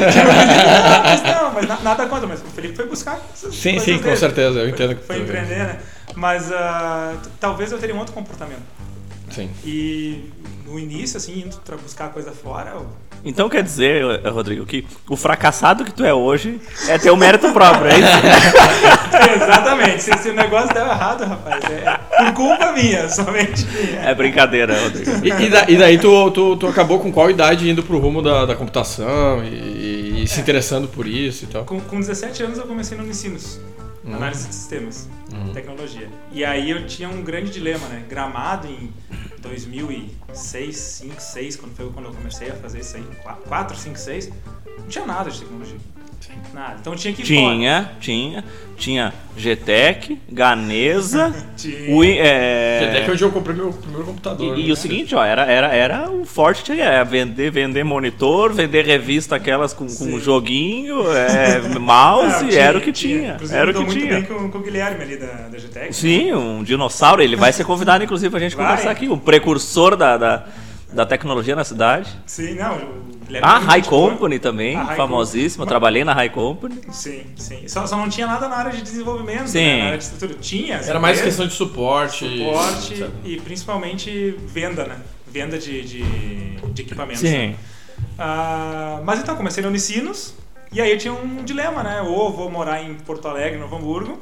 mas 1.04 1.24
não, 1.24 1.52
mas 1.54 1.68
na- 1.68 1.80
nada 1.82 2.08
contra, 2.08 2.28
mas 2.28 2.42
o 2.42 2.46
Felipe 2.46 2.76
foi 2.76 2.88
buscar. 2.88 3.20
Sim, 3.36 3.78
sim, 3.80 3.98
com 3.98 4.04
dele. 4.06 4.18
certeza, 4.18 4.60
eu 4.60 4.70
entendo 4.70 4.96
que 4.96 5.04
Foi 5.04 5.18
tu- 5.18 5.22
empreender, 5.24 5.58
né? 5.68 5.80
Mas 6.16 6.48
t- 6.48 7.30
talvez 7.40 7.72
eu 7.72 7.78
teria 7.80 7.94
um 7.96 8.00
outro 8.00 8.14
comportamento. 8.14 8.62
Sim. 9.32 9.50
E 9.66 10.26
no 10.66 10.78
início, 10.80 11.18
assim, 11.18 11.42
indo 11.46 11.58
pra 11.66 11.78
buscar 11.78 12.10
coisa 12.10 12.32
fora, 12.32 12.72
eu- 12.72 12.88
Então 13.24 13.48
quer 13.50 13.62
dizer, 13.64 14.04
Rodrigo, 14.28 14.66
que 14.66 14.86
o 15.10 15.16
fracassado 15.16 15.84
que 15.86 15.92
tu 15.94 16.04
é 16.04 16.14
hoje 16.14 16.60
é 16.88 16.98
teu 16.98 17.16
mérito 17.16 17.52
próprio, 17.54 17.88
é 17.92 18.00
isso? 18.00 18.08
Exatamente. 19.44 20.02
Se, 20.04 20.18
se 20.18 20.30
o 20.30 20.34
negócio 20.34 20.74
deu 20.74 20.86
errado, 20.86 21.24
rapaz, 21.26 21.64
é 21.66 22.00
por 22.24 22.34
culpa 22.34 22.72
minha, 22.72 23.08
somente 23.10 23.66
minha. 23.68 24.02
É 24.02 24.16
brincadeira, 24.16 24.80
Rodrigo. 24.82 25.12
E, 25.26 25.46
e 25.46 25.50
da- 25.50 25.66
e 25.70 25.78
daí 25.78 25.98
tu, 26.00 26.32
tu, 26.32 26.58
tu 26.58 26.68
acabou 26.68 27.00
com 27.00 27.12
qual 27.12 27.30
idade 27.30 27.70
indo 27.70 27.84
pro 27.84 28.00
rumo 28.00 28.22
da, 28.22 28.46
da 28.46 28.56
computação 28.56 29.44
e, 29.44 30.24
e 30.24 30.28
se 30.28 30.40
interessando 30.40 30.88
por 30.88 31.06
isso 31.08 31.44
e 31.46 31.48
tal? 31.48 31.64
Com, 31.66 31.80
com 31.80 32.00
17 32.00 32.44
anos 32.44 32.58
eu 32.58 32.66
comecei 32.66 32.98
no 32.98 33.04
Unicinos, 33.04 33.60
Uhum. 34.04 34.16
análise 34.16 34.48
de 34.48 34.56
sistemas, 34.56 35.08
Uhum. 35.32 35.54
tecnologia. 35.54 36.10
E 36.32 36.44
aí 36.44 36.70
eu 36.72 36.88
tinha 36.88 37.08
um 37.08 37.22
grande 37.24 37.52
dilema, 37.52 37.88
né? 37.88 38.04
Gramado 38.10 38.68
em 38.68 38.92
2006, 39.40 40.76
5, 40.78 41.20
6, 41.22 41.56
quando 41.56 41.76
foi 41.76 41.90
quando 41.92 42.06
eu 42.06 42.14
comecei 42.14 42.50
a 42.50 42.56
fazer 42.56 42.80
isso 42.80 42.98
aí, 42.98 43.06
4, 43.48 43.78
5, 43.78 43.98
6, 43.98 44.32
não 44.80 44.88
tinha 44.88 45.06
nada 45.06 45.30
de 45.30 45.40
tecnologia. 45.40 45.78
Nada. 46.54 46.76
Então 46.82 46.96
tinha 46.96 47.14
que 47.14 47.22
ir 47.22 47.26
fora. 47.26 47.56
Tinha, 47.56 47.92
tinha, 48.00 48.44
tinha 48.78 49.14
GTEC, 49.38 50.20
Ganesa, 50.30 51.34
Tinha. 51.58 51.98
Win- 52.00 52.18
é, 52.18 52.88
Até 52.90 53.06
que 53.06 53.12
hoje 53.12 53.24
eu 53.24 53.32
comprei 53.32 53.56
meu 53.56 53.72
primeiro 53.72 54.06
computador. 54.06 54.58
E, 54.58 54.62
e 54.64 54.68
né? 54.68 54.74
o 54.74 54.76
seguinte, 54.76 55.16
ó, 55.16 55.24
era, 55.24 55.44
era, 55.46 55.68
era 55.74 56.10
o 56.10 56.26
forte 56.26 56.64
tinha 56.64 56.84
é 56.86 57.04
vender, 57.04 57.50
vender 57.52 57.84
monitor, 57.84 58.52
vender 58.54 58.86
revista 58.86 59.36
aquelas 59.36 59.74
com, 59.74 59.88
com 59.88 60.20
joguinho, 60.20 61.12
é, 61.16 61.80
mouse, 61.80 62.36
Ah, 62.36 62.40
tinha, 62.50 62.62
era 62.62 62.78
o 62.78 62.82
que 62.82 62.92
tinha. 62.92 63.34
Inclusive, 63.36 63.60
Era 63.60 63.72
o 63.72 63.74
que 63.86 63.92
tinha. 63.92 64.14
bem 64.14 64.24
com, 64.24 64.50
com 64.52 64.58
o 64.58 64.62
Guilherme 64.62 65.04
ali 65.04 65.18
da, 65.18 65.28
da 65.50 65.58
GTEC. 65.58 65.94
Sim, 65.94 66.34
um 66.34 66.64
dinossauro, 66.64 67.22
ele 67.22 67.36
vai 67.36 67.54
ser 67.54 67.64
convidado, 67.64 68.04
inclusive, 68.04 68.30
pra 68.30 68.40
gente 68.40 68.56
Vai. 68.56 68.66
conversar 68.68 68.92
aqui, 68.92 69.08
um 69.08 69.18
precursor 69.18 69.96
da, 69.96 70.18
da, 70.18 70.46
da 70.94 71.06
tecnologia 71.06 71.56
na 71.56 71.64
cidade. 71.64 72.10
Sim, 72.26 72.56
não. 72.56 73.12
A 73.42 73.60
High. 73.60 73.84
Company 73.84 74.40
também, 74.40 74.76
High 74.76 74.98
famosíssima, 74.98 75.64
Company. 75.64 75.70
trabalhei 75.70 76.04
na 76.04 76.14
High 76.14 76.30
Company. 76.32 76.82
Sim, 76.92 77.24
sim. 77.38 77.66
Só, 77.68 77.88
só 77.88 77.96
não 77.96 78.10
tinha 78.10 78.28
nada 78.28 78.50
na 78.50 78.58
área 78.58 78.72
de 78.72 78.82
desenvolvimento, 78.82 79.48
Sim. 79.48 79.60
né? 79.64 79.78
na 79.80 79.86
área 79.86 79.98
de 79.98 80.04
estrutura. 80.04 80.34
Tinha. 80.42 80.76
Era 80.76 81.00
mais 81.00 81.18
empresas, 81.18 81.24
questão 81.24 81.48
de 81.48 81.54
suporte. 81.54 82.28
suporte 82.40 83.06
e 83.24 83.40
principalmente 83.40 84.36
venda, 84.48 84.86
né? 84.86 84.98
Venda 85.28 85.58
de, 85.58 85.82
de, 85.82 86.04
de 86.74 86.82
equipamentos. 86.82 87.22
Sim. 87.22 87.50
né? 87.50 87.56
Ah, 88.20 89.00
mas 89.06 89.20
então, 89.22 89.36
comecei 89.38 89.64
no 89.64 89.70
Unicinos, 89.70 90.34
e 90.74 90.82
aí 90.82 90.92
eu 90.92 90.98
tinha 90.98 91.14
um 91.14 91.44
dilema, 91.46 91.84
né? 91.84 92.02
Ou 92.02 92.34
vou 92.34 92.50
morar 92.52 92.84
em 92.84 92.96
Porto 92.96 93.28
Alegre, 93.30 93.58
Novo 93.58 93.78
Hamburgo, 93.78 94.22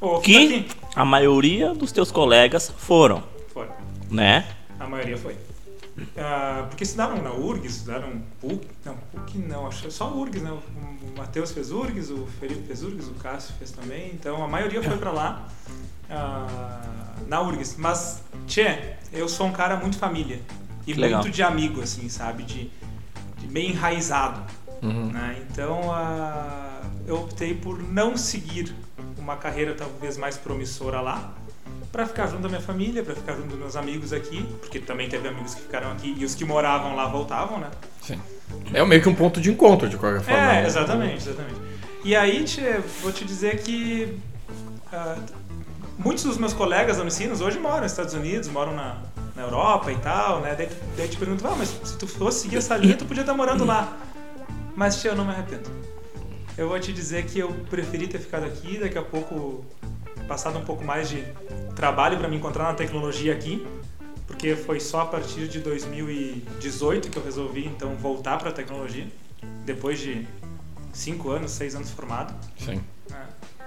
ou 0.00 0.20
Que 0.20 0.36
aqui. 0.36 0.68
a 0.96 1.04
maioria 1.04 1.72
dos 1.74 1.92
teus 1.92 2.10
colegas 2.10 2.72
foram, 2.76 3.22
Foi. 3.54 3.66
né? 4.10 4.44
A 4.80 4.86
maioria 4.88 5.16
foi. 5.16 5.36
Ah, 6.16 6.66
porque 6.68 6.84
estudaram 6.84 7.20
na 7.22 7.32
URGS, 7.32 7.76
estudaram 7.76 8.22
PUC. 8.40 8.66
Não, 8.84 8.96
PUC 9.12 9.38
não, 9.38 9.66
acho 9.66 9.90
só 9.90 10.12
URGS, 10.12 10.42
né? 10.42 10.50
O 10.50 11.18
Matheus 11.18 11.52
fez 11.52 11.70
URGS, 11.70 12.10
o 12.10 12.26
Felipe 12.40 12.66
fez 12.66 12.82
URGS, 12.82 13.08
o 13.08 13.14
Cássio 13.14 13.54
fez 13.58 13.70
também. 13.70 14.10
Então 14.14 14.42
a 14.42 14.48
maioria 14.48 14.82
foi 14.82 14.96
pra 14.96 15.10
lá, 15.10 15.48
ah, 16.10 17.14
na 17.26 17.40
URGS. 17.42 17.76
Mas, 17.78 18.22
tchê, 18.46 18.94
eu 19.12 19.28
sou 19.28 19.46
um 19.46 19.52
cara 19.52 19.76
muito 19.76 19.98
família. 19.98 20.40
E 20.86 20.94
Que 20.94 21.00
legal. 21.00 21.22
muito 21.22 21.34
de 21.34 21.42
amigo, 21.42 21.80
assim, 21.82 22.08
sabe? 22.08 22.42
De, 22.42 22.70
de 23.38 23.46
meio 23.48 23.70
enraizado. 23.70 24.40
né? 24.82 25.44
Então 25.50 25.92
ah, 25.92 26.80
eu 27.06 27.16
optei 27.20 27.54
por 27.54 27.80
não 27.82 28.16
seguir 28.16 28.74
uma 29.18 29.36
carreira 29.36 29.74
talvez 29.74 30.16
mais 30.16 30.36
promissora 30.36 31.00
lá 31.00 31.32
para 31.92 32.06
ficar 32.06 32.26
junto 32.26 32.42
da 32.42 32.48
minha 32.48 32.60
família, 32.60 33.02
para 33.02 33.14
ficar 33.14 33.34
junto 33.34 33.48
dos 33.48 33.58
meus 33.58 33.76
amigos 33.76 34.14
aqui, 34.14 34.42
porque 34.60 34.80
também 34.80 35.10
teve 35.10 35.28
amigos 35.28 35.54
que 35.54 35.60
ficaram 35.60 35.92
aqui 35.92 36.16
e 36.18 36.24
os 36.24 36.34
que 36.34 36.42
moravam 36.42 36.96
lá 36.96 37.06
voltavam, 37.06 37.60
né? 37.60 37.68
Sim. 38.00 38.18
É 38.72 38.82
meio 38.84 39.02
que 39.02 39.08
um 39.08 39.14
ponto 39.14 39.40
de 39.40 39.50
encontro, 39.50 39.88
de 39.88 39.98
qualquer 39.98 40.22
forma. 40.22 40.40
É, 40.40 40.62
né? 40.62 40.66
exatamente, 40.66 41.28
exatamente. 41.28 41.60
E 42.02 42.16
aí, 42.16 42.42
tchê, 42.44 42.80
vou 43.02 43.12
te 43.12 43.26
dizer 43.26 43.62
que 43.62 44.18
ah, 44.90 45.18
muitos 45.98 46.24
dos 46.24 46.38
meus 46.38 46.54
colegas 46.54 46.98
Unicinos 46.98 47.42
hoje 47.42 47.58
moram 47.58 47.82
nos 47.82 47.92
Estados 47.92 48.14
Unidos, 48.14 48.48
moram 48.48 48.74
na, 48.74 49.02
na 49.36 49.42
Europa 49.42 49.92
e 49.92 49.96
tal, 49.96 50.40
né? 50.40 50.54
Daí, 50.56 50.70
daí 50.96 51.08
te 51.08 51.18
pergunto, 51.18 51.46
ah, 51.46 51.54
mas 51.56 51.68
se 51.84 51.98
tu 51.98 52.06
fosse 52.06 52.40
seguir 52.40 52.56
essa 52.56 52.74
linha, 52.74 52.96
tu 52.96 53.04
podia 53.04 53.22
estar 53.22 53.34
morando 53.34 53.66
lá. 53.66 53.96
Mas, 54.74 54.96
tchê, 55.00 55.08
eu 55.08 55.16
não 55.16 55.26
me 55.26 55.32
arrependo. 55.32 55.70
Eu 56.56 56.68
vou 56.68 56.80
te 56.80 56.92
dizer 56.92 57.26
que 57.26 57.38
eu 57.38 57.50
preferi 57.68 58.08
ter 58.08 58.18
ficado 58.18 58.44
aqui, 58.46 58.78
daqui 58.78 58.96
a 58.96 59.02
pouco 59.02 59.64
passado 60.28 60.58
um 60.58 60.64
pouco 60.64 60.84
mais 60.84 61.08
de 61.08 61.22
trabalho 61.76 62.18
para 62.18 62.28
me 62.28 62.36
encontrar 62.36 62.64
na 62.64 62.74
tecnologia 62.74 63.32
aqui, 63.32 63.66
porque 64.26 64.54
foi 64.56 64.80
só 64.80 65.02
a 65.02 65.06
partir 65.06 65.48
de 65.48 65.58
2018 65.60 67.10
que 67.10 67.16
eu 67.18 67.24
resolvi 67.24 67.66
então 67.66 67.94
voltar 67.96 68.38
para 68.38 68.50
a 68.50 68.52
tecnologia, 68.52 69.06
depois 69.64 69.98
de 69.98 70.26
cinco 70.92 71.30
anos, 71.30 71.50
seis 71.52 71.74
anos 71.74 71.90
formado. 71.90 72.34
Sim. 72.58 72.80
né? 73.10 73.16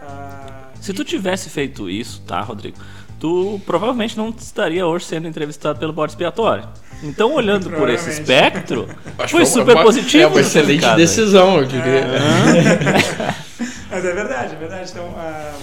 Ah, 0.02 0.70
Se 0.82 0.94
tu 0.94 1.04
tivesse 1.04 1.50
feito 1.50 1.90
isso, 1.90 2.22
tá, 2.28 2.42
Rodrigo? 2.42 2.78
Tu 3.20 3.60
provavelmente 3.66 4.18
não 4.18 4.30
estaria 4.30 4.86
hoje 4.86 5.06
sendo 5.06 5.28
entrevistado 5.28 5.80
pelo 5.80 5.94
bode 5.94 6.12
expiatório. 6.12 6.68
Então, 7.02 7.34
olhando 7.34 7.70
por 7.72 7.90
esse 7.90 8.10
espectro, 8.10 8.88
Acho 9.18 9.32
foi 9.32 9.44
é 9.44 9.46
super 9.46 9.76
uma- 9.76 9.84
positivo. 9.84 10.24
É 10.24 10.28
uma 10.28 10.42
excelente 10.42 10.86
decisão, 10.96 11.58
eu 11.58 11.66
diria. 11.66 12.06
Mas 13.90 14.04
é 14.06 14.14
verdade, 14.14 14.54
é 14.56 14.58
verdade. 14.58 14.92
Então, 14.92 15.14
ah, 15.18 15.54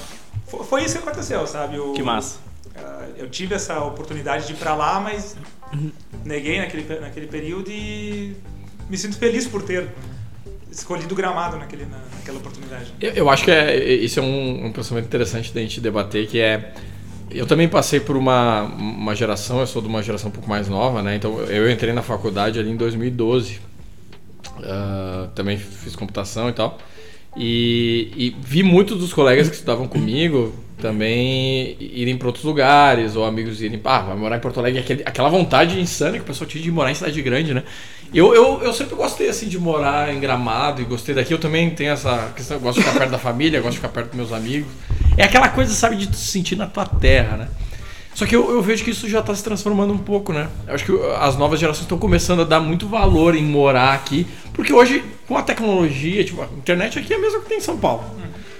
foi 0.58 0.84
isso 0.84 0.96
que 0.98 1.02
aconteceu, 1.08 1.46
sabe? 1.46 1.78
O- 1.78 1.92
Que 1.92 2.02
massa. 2.02 2.38
ah, 2.76 3.06
eu 3.16 3.28
tive 3.28 3.54
essa 3.54 3.82
oportunidade 3.84 4.46
de 4.46 4.52
ir 4.52 4.56
para 4.56 4.74
lá, 4.74 5.00
mas 5.00 5.36
neguei 6.24 6.58
naquele, 6.60 7.00
naquele 7.00 7.26
período 7.26 7.70
e 7.70 8.36
me 8.88 8.96
sinto 8.98 9.16
feliz 9.16 9.46
por 9.46 9.62
ter 9.62 9.88
escolhido 10.70 11.12
o 11.12 11.16
gramado 11.16 11.56
naquele, 11.56 11.84
na- 11.86 12.00
naquela 12.16 12.38
oportunidade. 12.38 12.92
Eu, 13.00 13.12
eu 13.12 13.30
acho 13.30 13.44
que 13.44 13.50
é, 13.50 13.76
isso 13.94 14.18
é 14.20 14.22
um, 14.22 14.66
um 14.66 14.72
pensamento 14.72 15.04
interessante 15.06 15.52
da 15.52 15.60
gente 15.60 15.80
debater, 15.80 16.26
que 16.26 16.38
é... 16.40 16.72
Eu 17.30 17.46
também 17.46 17.66
passei 17.66 17.98
por 17.98 18.14
uma, 18.16 18.62
uma 18.64 19.14
geração, 19.14 19.60
eu 19.60 19.66
sou 19.66 19.80
de 19.80 19.88
uma 19.88 20.02
geração 20.02 20.28
um 20.28 20.32
pouco 20.32 20.48
mais 20.50 20.68
nova, 20.68 21.02
né? 21.02 21.16
Então 21.16 21.40
eu 21.44 21.70
entrei 21.70 21.90
na 21.94 22.02
faculdade 22.02 22.58
ali 22.58 22.70
em 22.70 22.76
2012. 22.76 23.58
Ah, 24.62 25.28
também 25.34 25.56
fiz 25.56 25.96
computação 25.96 26.48
e 26.48 26.52
tal. 26.52 26.76
E, 27.36 28.10
e 28.16 28.36
vi 28.40 28.62
muitos 28.62 28.98
dos 28.98 29.12
colegas 29.12 29.48
que 29.48 29.54
estudavam 29.54 29.88
comigo 29.88 30.54
também 30.82 31.76
irem 31.78 32.18
para 32.18 32.26
outros 32.26 32.44
lugares, 32.44 33.14
ou 33.14 33.24
amigos 33.24 33.62
irem, 33.62 33.80
ah, 33.84 34.00
vai 34.00 34.16
morar 34.16 34.36
em 34.36 34.40
Porto 34.40 34.58
Alegre, 34.58 34.80
aquele, 34.80 35.02
aquela 35.06 35.28
vontade 35.28 35.80
insana 35.80 36.14
que 36.14 36.24
o 36.24 36.26
pessoal 36.26 36.50
tinha 36.50 36.62
de 36.62 36.72
morar 36.72 36.90
em 36.90 36.94
cidade 36.94 37.22
grande, 37.22 37.54
né? 37.54 37.62
Eu, 38.12 38.34
eu, 38.34 38.60
eu 38.62 38.72
sempre 38.74 38.94
gostei 38.94 39.28
assim 39.28 39.48
de 39.48 39.58
morar 39.58 40.12
em 40.12 40.20
Gramado 40.20 40.82
e 40.82 40.84
gostei 40.84 41.14
daqui. 41.14 41.32
Eu 41.32 41.38
também 41.38 41.70
tenho 41.70 41.92
essa 41.92 42.30
questão, 42.36 42.58
gosto 42.58 42.78
de 42.78 42.84
ficar 42.84 42.98
perto 42.98 43.10
da 43.10 43.18
família, 43.18 43.60
gosto 43.60 43.72
de 43.72 43.76
ficar 43.78 43.88
perto 43.88 44.08
dos 44.08 44.16
meus 44.16 44.32
amigos. 44.32 44.70
É 45.16 45.24
aquela 45.24 45.48
coisa, 45.48 45.72
sabe, 45.72 45.96
de 45.96 46.14
se 46.14 46.26
sentir 46.26 46.56
na 46.56 46.66
tua 46.66 46.84
terra, 46.84 47.36
né? 47.38 47.48
Só 48.14 48.26
que 48.26 48.36
eu, 48.36 48.50
eu 48.50 48.60
vejo 48.60 48.84
que 48.84 48.90
isso 48.90 49.08
já 49.08 49.20
está 49.20 49.34
se 49.34 49.42
transformando 49.42 49.92
um 49.92 49.98
pouco, 49.98 50.32
né? 50.32 50.48
Eu 50.66 50.74
acho 50.74 50.84
que 50.84 50.92
as 51.18 51.36
novas 51.36 51.58
gerações 51.58 51.84
estão 51.84 51.98
começando 51.98 52.42
a 52.42 52.44
dar 52.44 52.60
muito 52.60 52.86
valor 52.86 53.34
em 53.34 53.44
morar 53.44 53.94
aqui, 53.94 54.26
porque 54.52 54.72
hoje, 54.72 55.02
com 55.26 55.36
a 55.36 55.42
tecnologia, 55.42 56.22
tipo, 56.24 56.42
a 56.42 56.44
internet 56.44 56.98
aqui 56.98 57.12
é 57.12 57.16
a 57.16 57.18
mesma 57.18 57.40
que 57.40 57.48
tem 57.48 57.58
em 57.58 57.62
São 57.62 57.78
Paulo. 57.78 58.04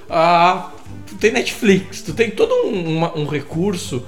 Ah, 0.09 0.71
tu 1.07 1.17
tem 1.17 1.33
Netflix, 1.33 2.03
tu 2.03 2.15
tem 2.15 2.31
todo 2.31 2.53
um, 2.67 3.21
um 3.21 3.27
recurso, 3.27 4.05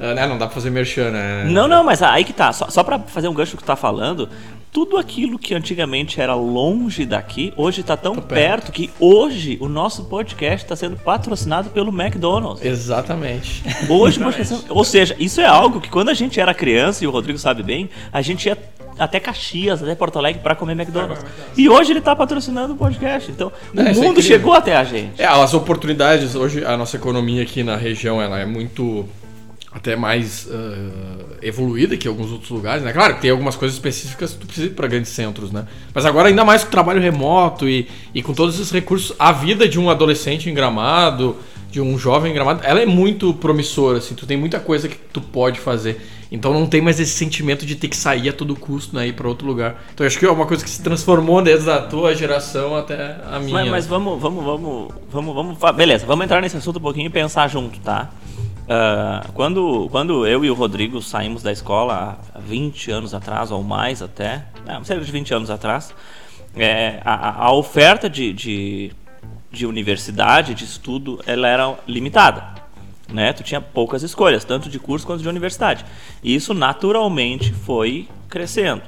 ah, 0.00 0.14
né? 0.14 0.26
Não 0.26 0.38
dá 0.38 0.46
pra 0.46 0.54
fazer 0.54 0.70
merchan, 0.70 1.10
né? 1.10 1.44
Não, 1.48 1.66
não, 1.68 1.82
mas 1.84 2.02
aí 2.02 2.24
que 2.24 2.32
tá. 2.32 2.52
Só, 2.52 2.68
só 2.68 2.82
pra 2.82 2.98
fazer 2.98 3.28
um 3.28 3.34
gancho 3.34 3.56
que 3.56 3.62
tu 3.62 3.66
tá 3.66 3.76
falando, 3.76 4.28
tudo 4.72 4.96
aquilo 4.98 5.38
que 5.38 5.54
antigamente 5.54 6.20
era 6.20 6.34
longe 6.34 7.06
daqui, 7.06 7.52
hoje 7.56 7.82
tá 7.82 7.96
tão 7.96 8.14
perto. 8.16 8.26
perto. 8.28 8.72
que 8.72 8.90
hoje 9.00 9.56
o 9.60 9.68
nosso 9.68 10.04
podcast 10.04 10.66
tá 10.66 10.76
sendo 10.76 10.96
patrocinado 10.96 11.70
pelo 11.70 11.88
McDonald's. 11.90 12.64
Exatamente. 12.64 13.62
Hoje, 13.88 14.18
tá 14.20 14.44
sendo- 14.44 14.64
ou 14.68 14.84
seja, 14.84 15.16
isso 15.18 15.40
é 15.40 15.46
algo 15.46 15.80
que 15.80 15.88
quando 15.88 16.08
a 16.10 16.14
gente 16.14 16.38
era 16.40 16.52
criança, 16.52 17.02
e 17.04 17.06
o 17.06 17.10
Rodrigo 17.10 17.38
sabe 17.38 17.62
bem, 17.62 17.88
a 18.12 18.20
gente 18.20 18.46
ia 18.46 18.58
até 18.98 19.20
Caxias, 19.20 19.82
até 19.82 19.94
Porto 19.94 20.18
Alegre 20.18 20.40
pra 20.42 20.54
comer 20.54 20.72
McDonald's. 20.72 21.24
E 21.56 21.68
hoje 21.68 21.92
ele 21.92 22.00
tá 22.00 22.16
patrocinando 22.16 22.72
o 22.72 22.76
podcast. 22.76 23.30
Então, 23.30 23.52
o 23.74 23.80
É, 23.80 23.82
é 23.90 23.92
mundo 23.92 23.98
incrível. 24.06 24.22
chegou 24.22 24.52
até 24.54 24.74
a 24.76 24.84
gente. 24.84 25.20
É, 25.20 25.26
as 25.26 25.52
oportunidades, 25.52 26.34
hoje 26.34 26.64
a 26.64 26.76
nossa 26.78 26.96
economia 26.96 27.42
aqui 27.42 27.62
na 27.62 27.76
região 27.76 28.20
ela 28.22 28.38
é 28.38 28.46
muito 28.46 29.06
até 29.76 29.94
mais 29.94 30.48
ah, 30.50 31.36
evoluída 31.42 31.96
que 31.96 32.08
alguns 32.08 32.32
outros 32.32 32.50
lugares, 32.50 32.82
né? 32.82 32.92
Claro 32.92 33.14
que 33.16 33.20
tem 33.20 33.30
algumas 33.30 33.56
coisas 33.56 33.76
específicas 33.76 34.32
que 34.32 34.38
tu 34.38 34.46
precisa 34.46 34.70
para 34.70 34.88
grandes 34.88 35.10
centros, 35.10 35.52
né? 35.52 35.66
Mas 35.94 36.06
agora 36.06 36.28
ainda 36.28 36.44
mais 36.44 36.62
com 36.62 36.68
o 36.68 36.70
trabalho 36.70 37.00
remoto 37.00 37.68
e, 37.68 37.86
e 38.14 38.22
com 38.22 38.32
todos 38.32 38.54
esses 38.54 38.70
recursos, 38.70 39.14
a 39.18 39.32
vida 39.32 39.68
de 39.68 39.78
um 39.78 39.90
adolescente 39.90 40.48
em 40.48 40.54
Gramado, 40.54 41.36
de 41.70 41.80
um 41.80 41.98
jovem 41.98 42.30
em 42.30 42.34
Gramado, 42.34 42.62
ela 42.64 42.80
é 42.80 42.86
muito 42.86 43.34
promissora, 43.34 43.98
assim, 43.98 44.14
tu 44.14 44.26
tem 44.26 44.36
muita 44.36 44.58
coisa 44.58 44.88
que 44.88 44.96
tu 44.96 45.20
pode 45.20 45.60
fazer. 45.60 46.00
Então 46.32 46.52
não 46.52 46.66
tem 46.66 46.80
mais 46.80 46.98
esse 46.98 47.12
sentimento 47.12 47.64
de 47.64 47.76
ter 47.76 47.88
que 47.88 47.96
sair 47.96 48.30
a 48.30 48.32
todo 48.32 48.56
custo, 48.56 48.96
né, 48.96 49.06
ir 49.06 49.12
para 49.12 49.28
outro 49.28 49.46
lugar. 49.46 49.84
Então 49.94 50.06
acho 50.06 50.18
que 50.18 50.24
é 50.24 50.30
uma 50.30 50.46
coisa 50.46 50.64
que 50.64 50.70
se 50.70 50.82
transformou 50.82 51.42
desde 51.42 51.70
a 51.70 51.80
tua 51.82 52.14
geração 52.14 52.74
até 52.74 53.18
a 53.30 53.38
minha. 53.38 53.52
Mas, 53.52 53.70
mas 53.70 53.86
vamos, 53.86 54.20
vamos, 54.20 54.42
vamos, 54.42 54.88
vamos, 55.12 55.34
vamos. 55.34 55.76
Beleza, 55.76 56.06
vamos 56.06 56.24
entrar 56.24 56.40
nesse 56.40 56.56
assunto 56.56 56.78
um 56.78 56.82
pouquinho 56.82 57.06
e 57.06 57.10
pensar 57.10 57.46
junto, 57.48 57.78
tá? 57.80 58.10
Ah, 58.68 59.24
quando, 59.34 59.88
quando 59.90 60.26
eu 60.26 60.44
e 60.44 60.50
o 60.50 60.54
Rodrigo 60.54 61.00
saímos 61.00 61.42
da 61.42 61.52
escola 61.52 62.18
há 62.34 62.38
20 62.40 62.90
anos 62.90 63.14
atrás, 63.14 63.50
ou 63.50 63.62
mais 63.62 64.02
até, 64.02 64.44
é, 64.66 64.82
cerca 64.84 65.04
de 65.04 65.12
20 65.12 65.32
anos 65.34 65.50
atrás, 65.50 65.94
é, 66.56 67.00
a, 67.04 67.46
a- 67.46 67.52
oferta 67.52 68.10
de, 68.10 68.32
de, 68.32 68.92
de 69.52 69.66
universidade, 69.66 70.54
de 70.54 70.64
estudo, 70.64 71.20
ela 71.26 71.46
era 71.46 71.74
limitada. 71.86 72.56
Né? 73.12 73.32
Tu 73.32 73.44
tinha 73.44 73.60
poucas 73.60 74.02
escolhas, 74.02 74.44
tanto 74.44 74.68
de 74.68 74.80
curso 74.80 75.06
quanto 75.06 75.22
de 75.22 75.28
universidade. 75.28 75.84
E 76.22 76.34
isso 76.34 76.52
naturalmente 76.52 77.52
foi 77.52 78.08
crescendo. 78.28 78.82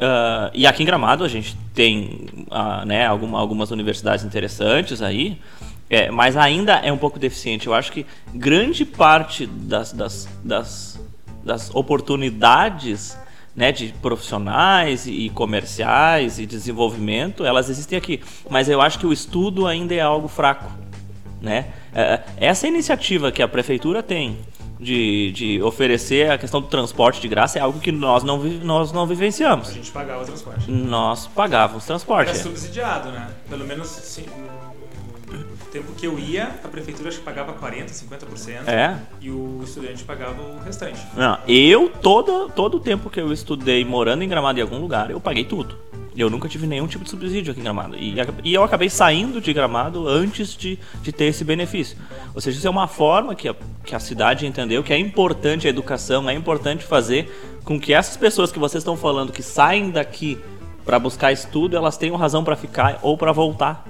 Ah, 0.00 0.50
e 0.54 0.66
aqui 0.66 0.82
em 0.82 0.86
Gramado 0.86 1.24
a 1.24 1.28
gente 1.28 1.54
tem 1.74 2.26
ah, 2.50 2.84
né, 2.86 3.06
alguma- 3.06 3.38
algumas 3.38 3.70
universidades 3.70 4.24
interessantes 4.24 5.02
aí, 5.02 5.38
é, 5.88 6.10
mas 6.10 6.36
ainda 6.36 6.74
é 6.74 6.92
um 6.92 6.98
pouco 6.98 7.18
deficiente. 7.18 7.66
Eu 7.66 7.74
acho 7.74 7.92
que 7.92 8.06
grande 8.34 8.84
parte 8.84 9.46
das, 9.46 9.92
das, 9.92 10.28
das, 10.42 11.00
das 11.44 11.74
oportunidades 11.74 13.16
né, 13.54 13.70
de 13.70 13.94
profissionais 14.02 15.06
e 15.06 15.30
comerciais 15.30 16.38
e 16.38 16.46
desenvolvimento, 16.46 17.44
elas 17.44 17.68
existem 17.70 17.96
aqui. 17.96 18.20
Mas 18.50 18.68
eu 18.68 18.80
acho 18.80 18.98
que 18.98 19.06
o 19.06 19.12
estudo 19.12 19.66
ainda 19.66 19.94
é 19.94 20.00
algo 20.00 20.26
fraco. 20.28 20.70
Né? 21.40 21.66
É, 21.94 22.20
Essa 22.38 22.66
iniciativa 22.66 23.30
que 23.30 23.42
a 23.42 23.46
prefeitura 23.48 24.02
tem 24.02 24.38
de, 24.80 25.30
de 25.32 25.62
oferecer 25.62 26.30
a 26.30 26.38
questão 26.38 26.60
do 26.60 26.66
transporte 26.66 27.20
de 27.20 27.28
graça 27.28 27.58
é 27.58 27.62
algo 27.62 27.78
que 27.78 27.92
nós 27.92 28.24
não, 28.24 28.38
nós 28.42 28.90
não 28.92 29.02
A 29.02 29.06
vivenciamos. 29.06 29.72
gente 29.72 29.90
pagava 29.90 30.22
o 30.22 30.26
transporte. 30.26 30.70
Nós 30.70 31.26
pagávamos 31.26 31.84
transporte. 31.84 32.30
Era 32.30 32.38
subsidiado, 32.38 33.10
né? 33.10 33.28
Pelo 33.48 33.64
menos 33.64 33.88
sim, 33.88 34.24
tempo 35.74 35.92
que 35.92 36.06
eu 36.06 36.16
ia, 36.20 36.54
a 36.62 36.68
prefeitura 36.68 37.08
acho 37.08 37.18
que 37.18 37.24
pagava 37.24 37.52
40%, 37.52 37.86
50%. 37.86 38.68
É. 38.68 38.96
E 39.20 39.28
o 39.28 39.60
estudante 39.64 40.04
pagava 40.04 40.40
o 40.40 40.60
restante. 40.60 41.00
Não, 41.16 41.36
eu, 41.48 41.88
todo, 41.88 42.48
todo 42.50 42.76
o 42.76 42.80
tempo 42.80 43.10
que 43.10 43.20
eu 43.20 43.32
estudei 43.32 43.84
morando 43.84 44.22
em 44.22 44.28
Gramado 44.28 44.60
em 44.60 44.62
algum 44.62 44.78
lugar, 44.78 45.10
eu 45.10 45.20
paguei 45.20 45.44
tudo. 45.44 45.76
Eu 46.16 46.30
nunca 46.30 46.48
tive 46.48 46.64
nenhum 46.64 46.86
tipo 46.86 47.02
de 47.02 47.10
subsídio 47.10 47.50
aqui 47.50 47.60
em 47.60 47.64
Gramado. 47.64 47.96
E, 47.96 48.14
e 48.44 48.54
eu 48.54 48.62
acabei 48.62 48.88
saindo 48.88 49.40
de 49.40 49.52
Gramado 49.52 50.06
antes 50.06 50.56
de, 50.56 50.78
de 51.02 51.10
ter 51.10 51.24
esse 51.24 51.42
benefício. 51.42 51.98
Ou 52.32 52.40
seja, 52.40 52.56
isso 52.56 52.68
é 52.68 52.70
uma 52.70 52.86
forma 52.86 53.34
que 53.34 53.48
a, 53.48 53.56
que 53.84 53.96
a 53.96 53.98
cidade 53.98 54.46
entendeu 54.46 54.84
que 54.84 54.92
é 54.92 54.98
importante 54.98 55.66
a 55.66 55.70
educação, 55.70 56.30
é 56.30 56.34
importante 56.34 56.84
fazer 56.84 57.28
com 57.64 57.80
que 57.80 57.92
essas 57.92 58.16
pessoas 58.16 58.52
que 58.52 58.60
vocês 58.60 58.82
estão 58.82 58.96
falando 58.96 59.32
que 59.32 59.42
saem 59.42 59.90
daqui 59.90 60.38
para 60.84 61.00
buscar 61.00 61.32
estudo, 61.32 61.76
elas 61.76 61.96
tenham 61.96 62.14
razão 62.14 62.44
para 62.44 62.54
ficar 62.54 63.00
ou 63.02 63.18
para 63.18 63.32
voltar, 63.32 63.84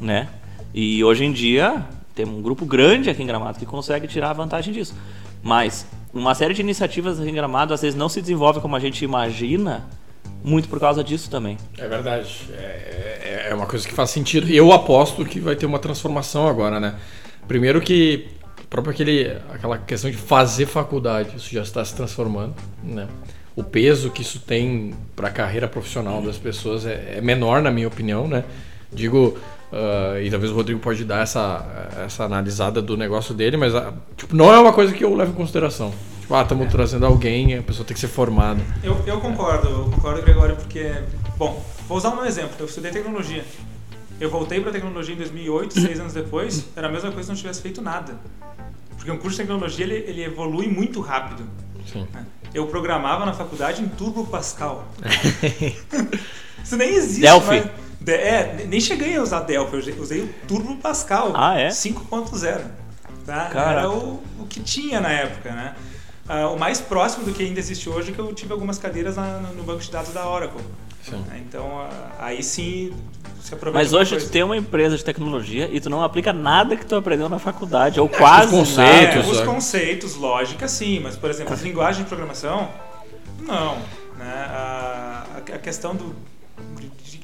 né? 0.00 0.28
E 0.74 1.02
hoje 1.04 1.24
em 1.24 1.32
dia 1.32 1.84
tem 2.14 2.26
um 2.26 2.42
grupo 2.42 2.66
grande 2.66 3.08
aqui 3.08 3.22
em 3.22 3.26
Gramado 3.26 3.58
que 3.58 3.66
consegue 3.66 4.06
tirar 4.06 4.32
vantagem 4.32 4.72
disso. 4.72 4.94
Mas 5.42 5.86
uma 6.12 6.34
série 6.34 6.54
de 6.54 6.60
iniciativas 6.60 7.18
em 7.20 7.32
Gramado 7.32 7.72
às 7.72 7.82
vezes 7.82 7.96
não 7.96 8.08
se 8.08 8.20
desenvolve 8.20 8.60
como 8.60 8.76
a 8.76 8.80
gente 8.80 9.04
imagina, 9.04 9.88
muito 10.44 10.68
por 10.68 10.78
causa 10.78 11.02
disso 11.02 11.30
também. 11.30 11.56
É 11.78 11.88
verdade. 11.88 12.48
É, 12.52 13.46
é, 13.46 13.46
é 13.50 13.54
uma 13.54 13.66
coisa 13.66 13.86
que 13.86 13.94
faz 13.94 14.10
sentido. 14.10 14.50
Eu 14.50 14.72
aposto 14.72 15.24
que 15.24 15.40
vai 15.40 15.56
ter 15.56 15.66
uma 15.66 15.78
transformação 15.78 16.46
agora, 16.46 16.78
né? 16.78 16.94
Primeiro 17.46 17.80
que 17.80 18.28
próprio 18.72 18.94
aquele, 18.94 19.36
aquela 19.52 19.76
questão 19.76 20.10
de 20.10 20.16
fazer 20.16 20.64
faculdade, 20.64 21.36
isso 21.36 21.52
já 21.52 21.60
está 21.60 21.84
se 21.84 21.94
transformando, 21.94 22.54
né? 22.82 23.06
O 23.54 23.62
peso 23.62 24.10
que 24.10 24.22
isso 24.22 24.40
tem 24.40 24.94
para 25.14 25.28
a 25.28 25.30
carreira 25.30 25.68
profissional 25.68 26.22
das 26.22 26.38
pessoas 26.38 26.86
é, 26.86 27.16
é, 27.18 27.20
menor, 27.20 27.60
na 27.60 27.70
minha 27.70 27.86
opinião, 27.86 28.26
né? 28.26 28.44
Digo, 28.90 29.36
uh, 29.72 30.20
e 30.20 30.30
talvez 30.30 30.52
o 30.52 30.54
Rodrigo 30.54 30.78
pode 30.78 31.04
dar 31.04 31.22
essa, 31.22 31.90
essa 32.04 32.24
analisada 32.24 32.82
do 32.82 32.96
negócio 32.96 33.34
dele, 33.34 33.56
mas 33.56 33.74
uh, 33.74 33.92
tipo, 34.16 34.36
não 34.36 34.52
é 34.52 34.58
uma 34.58 34.72
coisa 34.72 34.92
que 34.92 35.02
eu 35.02 35.14
levo 35.14 35.32
em 35.32 35.34
consideração. 35.34 35.92
Tipo, 36.20 36.34
ah, 36.34 36.42
estamos 36.42 36.66
é. 36.66 36.70
trazendo 36.70 37.06
alguém, 37.06 37.56
a 37.56 37.62
pessoa 37.62 37.84
tem 37.84 37.94
que 37.94 38.00
ser 38.00 38.08
formada. 38.08 38.60
Eu, 38.82 38.96
eu 39.06 39.20
concordo, 39.20 39.68
eu 39.68 39.84
concordo, 39.90 40.22
Gregório, 40.22 40.56
porque, 40.56 40.92
bom, 41.36 41.64
vou 41.88 41.98
usar 41.98 42.10
um 42.10 42.24
exemplo. 42.24 42.52
Eu 42.60 42.66
estudei 42.66 42.92
tecnologia. 42.92 43.44
Eu 44.20 44.30
voltei 44.30 44.60
para 44.60 44.70
tecnologia 44.70 45.14
em 45.14 45.18
2008, 45.18 45.80
seis 45.80 45.98
anos 45.98 46.12
depois, 46.12 46.66
era 46.76 46.86
a 46.86 46.90
mesma 46.90 47.10
coisa 47.10 47.24
se 47.24 47.28
não 47.30 47.36
tivesse 47.36 47.60
feito 47.60 47.82
nada. 47.82 48.14
Porque 48.96 49.10
um 49.10 49.16
curso 49.16 49.36
de 49.36 49.42
tecnologia 49.42 49.84
ele, 49.84 49.96
ele 49.96 50.22
evolui 50.22 50.68
muito 50.68 51.00
rápido. 51.00 51.42
Sim. 51.84 52.06
Né? 52.14 52.24
Eu 52.54 52.66
programava 52.66 53.26
na 53.26 53.32
faculdade 53.32 53.82
em 53.82 53.88
Turbo 53.88 54.24
Pascal. 54.24 54.86
Isso 56.62 56.76
nem 56.76 56.94
existe. 56.94 57.22
Delphi. 57.22 57.46
Mas, 57.46 57.81
é, 58.06 58.64
nem 58.66 58.80
cheguei 58.80 59.16
a 59.16 59.22
usar 59.22 59.40
Delphi, 59.40 59.88
eu 59.88 60.02
usei 60.02 60.22
o 60.22 60.28
Turbo 60.48 60.76
Pascal 60.76 61.32
ah, 61.34 61.58
é? 61.58 61.68
5.0. 61.68 62.60
Tá? 63.24 63.50
Era 63.54 63.90
o, 63.90 64.22
o 64.40 64.46
que 64.48 64.60
tinha 64.60 65.00
na 65.00 65.10
época, 65.10 65.52
né? 65.52 65.74
Uh, 66.28 66.54
o 66.54 66.58
mais 66.58 66.80
próximo 66.80 67.24
do 67.24 67.32
que 67.32 67.42
ainda 67.42 67.58
existe 67.58 67.88
hoje 67.88 68.10
é 68.10 68.14
que 68.14 68.20
eu 68.20 68.32
tive 68.32 68.52
algumas 68.52 68.78
cadeiras 68.78 69.16
na, 69.16 69.38
no 69.38 69.62
banco 69.64 69.80
de 69.80 69.90
dados 69.90 70.12
da 70.12 70.28
Oracle. 70.28 70.60
Sim. 71.02 71.22
Então, 71.36 71.66
uh, 71.66 71.88
aí 72.18 72.42
sim 72.42 72.92
se 73.40 73.54
aproveita. 73.54 73.78
Mas 73.78 73.92
hoje 73.92 74.16
tu 74.24 74.30
tem 74.30 74.42
uma 74.42 74.56
empresa 74.56 74.96
de 74.96 75.04
tecnologia 75.04 75.68
e 75.72 75.80
tu 75.80 75.90
não 75.90 76.02
aplica 76.02 76.32
nada 76.32 76.76
que 76.76 76.86
tu 76.86 76.94
aprendeu 76.94 77.28
na 77.28 77.38
faculdade, 77.38 77.98
ou 77.98 78.06
é, 78.06 78.16
quase 78.16 78.54
os 78.54 78.68
conceitos. 78.68 79.16
É, 79.16 79.30
os 79.30 79.40
conceitos, 79.40 80.14
lógica 80.14 80.68
sim, 80.68 81.00
mas, 81.00 81.16
por 81.16 81.28
exemplo, 81.28 81.52
as 81.54 81.62
linguagens 81.62 82.04
de 82.04 82.08
programação, 82.08 82.68
não. 83.40 83.76
Né? 84.16 84.32
A, 84.48 85.24
a 85.54 85.58
questão 85.58 85.94
do, 85.96 86.14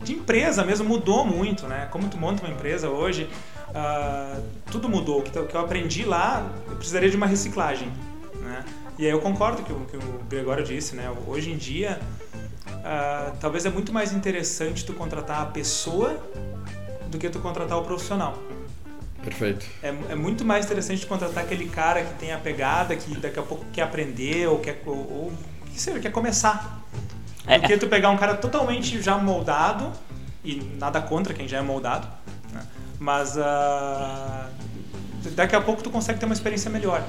de, 0.02 0.12
empresa 0.12 0.64
mesmo 0.64 0.88
mudou 0.88 1.24
muito, 1.24 1.66
né? 1.66 1.88
Como 1.90 2.08
tu 2.08 2.16
monta 2.16 2.42
uma 2.42 2.52
empresa 2.52 2.88
hoje, 2.88 3.28
uh, 3.68 4.42
tudo 4.70 4.88
mudou. 4.88 5.20
O 5.20 5.22
que, 5.22 5.30
que 5.30 5.54
eu 5.54 5.60
aprendi 5.60 6.04
lá, 6.04 6.50
eu 6.68 6.76
precisaria 6.76 7.10
de 7.10 7.16
uma 7.16 7.26
reciclagem, 7.26 7.92
né? 8.40 8.64
E 8.98 9.04
aí 9.04 9.12
eu 9.12 9.20
concordo 9.20 9.62
com 9.62 9.74
o 9.74 9.86
que 9.86 9.96
o 9.96 10.20
Gregório 10.28 10.64
disse, 10.64 10.96
né? 10.96 11.10
Hoje 11.26 11.52
em 11.52 11.56
dia, 11.56 12.00
uh, 12.66 13.36
talvez 13.40 13.64
é 13.64 13.70
muito 13.70 13.92
mais 13.92 14.12
interessante 14.12 14.84
tu 14.84 14.92
contratar 14.92 15.42
a 15.42 15.46
pessoa 15.46 16.18
do 17.08 17.18
que 17.18 17.28
tu 17.28 17.38
contratar 17.38 17.78
o 17.78 17.84
profissional. 17.84 18.36
Perfeito. 19.22 19.66
É, 19.82 19.88
é 19.88 20.14
muito 20.14 20.44
mais 20.44 20.64
interessante 20.64 21.02
tu 21.02 21.06
contratar 21.06 21.44
aquele 21.44 21.68
cara 21.68 22.02
que 22.02 22.14
tem 22.14 22.32
a 22.32 22.38
pegada, 22.38 22.96
que 22.96 23.16
daqui 23.18 23.38
a 23.38 23.42
pouco 23.42 23.64
quer 23.72 23.82
aprender 23.82 24.48
ou 24.48 24.58
quer, 24.58 24.82
ou, 24.86 24.94
ou 24.94 25.32
que 25.72 25.80
seja, 25.80 25.98
quer 26.00 26.12
começar. 26.12 26.82
É. 27.48 27.58
Do 27.58 27.66
que 27.66 27.76
tu 27.78 27.88
pegar 27.88 28.10
um 28.10 28.16
cara 28.16 28.34
totalmente 28.34 29.00
já 29.00 29.16
moldado, 29.16 29.90
e 30.44 30.62
nada 30.78 31.00
contra 31.00 31.32
quem 31.32 31.48
já 31.48 31.58
é 31.58 31.62
moldado, 31.62 32.06
né? 32.52 32.60
mas 32.98 33.36
uh, 33.36 34.48
daqui 35.34 35.56
a 35.56 35.60
pouco 35.60 35.82
tu 35.82 35.90
consegue 35.90 36.18
ter 36.18 36.26
uma 36.26 36.34
experiência 36.34 36.70
melhor. 36.70 37.02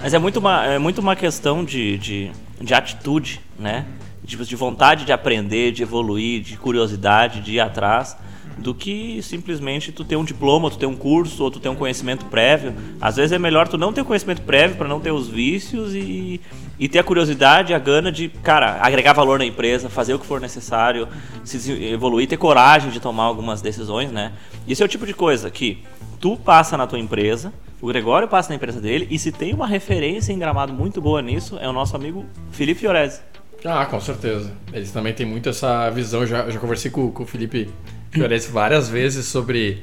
Mas 0.00 0.14
é 0.14 0.18
muito 0.18 0.38
uma, 0.38 0.64
é 0.64 0.78
muito 0.78 1.00
uma 1.00 1.16
questão 1.16 1.64
de, 1.64 1.98
de, 1.98 2.30
de 2.60 2.74
atitude, 2.74 3.40
né? 3.58 3.86
De, 4.22 4.36
de 4.36 4.56
vontade 4.56 5.04
de 5.04 5.12
aprender, 5.12 5.72
de 5.72 5.82
evoluir, 5.82 6.42
de 6.42 6.56
curiosidade, 6.56 7.40
de 7.40 7.54
ir 7.54 7.60
atrás, 7.60 8.16
do 8.58 8.74
que 8.74 9.20
simplesmente 9.22 9.90
tu 9.90 10.04
ter 10.04 10.16
um 10.16 10.24
diploma, 10.24 10.70
tu 10.70 10.78
ter 10.78 10.86
um 10.86 10.94
curso, 10.94 11.42
ou 11.42 11.50
tu 11.50 11.58
ter 11.58 11.68
um 11.68 11.74
conhecimento 11.74 12.26
prévio. 12.26 12.74
Às 13.00 13.16
vezes 13.16 13.32
é 13.32 13.38
melhor 13.38 13.66
tu 13.66 13.78
não 13.78 13.92
ter 13.92 14.04
conhecimento 14.04 14.42
prévio 14.42 14.76
para 14.76 14.86
não 14.86 15.00
ter 15.00 15.10
os 15.10 15.28
vícios 15.28 15.94
e, 15.94 16.40
e 16.78 16.88
ter 16.88 17.00
a 17.00 17.04
curiosidade, 17.04 17.74
a 17.74 17.78
gana 17.78 18.12
de, 18.12 18.28
cara, 18.28 18.78
agregar 18.80 19.12
valor 19.12 19.38
na 19.38 19.44
empresa, 19.44 19.88
fazer 19.88 20.14
o 20.14 20.18
que 20.18 20.26
for 20.26 20.40
necessário, 20.40 21.08
se 21.44 21.72
evoluir, 21.84 22.28
ter 22.28 22.36
coragem 22.36 22.90
de 22.90 23.00
tomar 23.00 23.24
algumas 23.24 23.60
decisões, 23.60 24.12
né? 24.12 24.32
Isso 24.66 24.82
é 24.82 24.86
o 24.86 24.88
tipo 24.88 25.06
de 25.06 25.14
coisa 25.14 25.50
que 25.50 25.82
tu 26.20 26.36
passa 26.36 26.76
na 26.76 26.86
tua 26.86 26.98
empresa, 26.98 27.52
o 27.80 27.86
Gregório 27.86 28.26
passa 28.26 28.48
na 28.48 28.56
empresa 28.56 28.80
dele 28.80 29.06
e 29.10 29.18
se 29.18 29.30
tem 29.30 29.54
uma 29.54 29.66
referência 29.66 30.32
em 30.32 30.38
gramado 30.38 30.72
muito 30.72 31.00
boa 31.00 31.22
nisso, 31.22 31.58
é 31.60 31.68
o 31.68 31.72
nosso 31.72 31.94
amigo 31.94 32.26
Felipe 32.50 32.80
Fiorese. 32.80 33.20
Ah, 33.64 33.86
com 33.86 34.00
certeza. 34.00 34.52
Eles 34.72 34.90
também 34.92 35.12
têm 35.12 35.26
muito 35.26 35.48
essa 35.48 35.90
visão. 35.90 36.24
Já, 36.24 36.48
já 36.48 36.58
conversei 36.60 36.90
com, 36.90 37.10
com 37.10 37.24
o 37.24 37.26
Felipe 37.26 37.68
Fiorese 38.10 38.50
várias 38.50 38.88
vezes 38.88 39.26
sobre, 39.26 39.82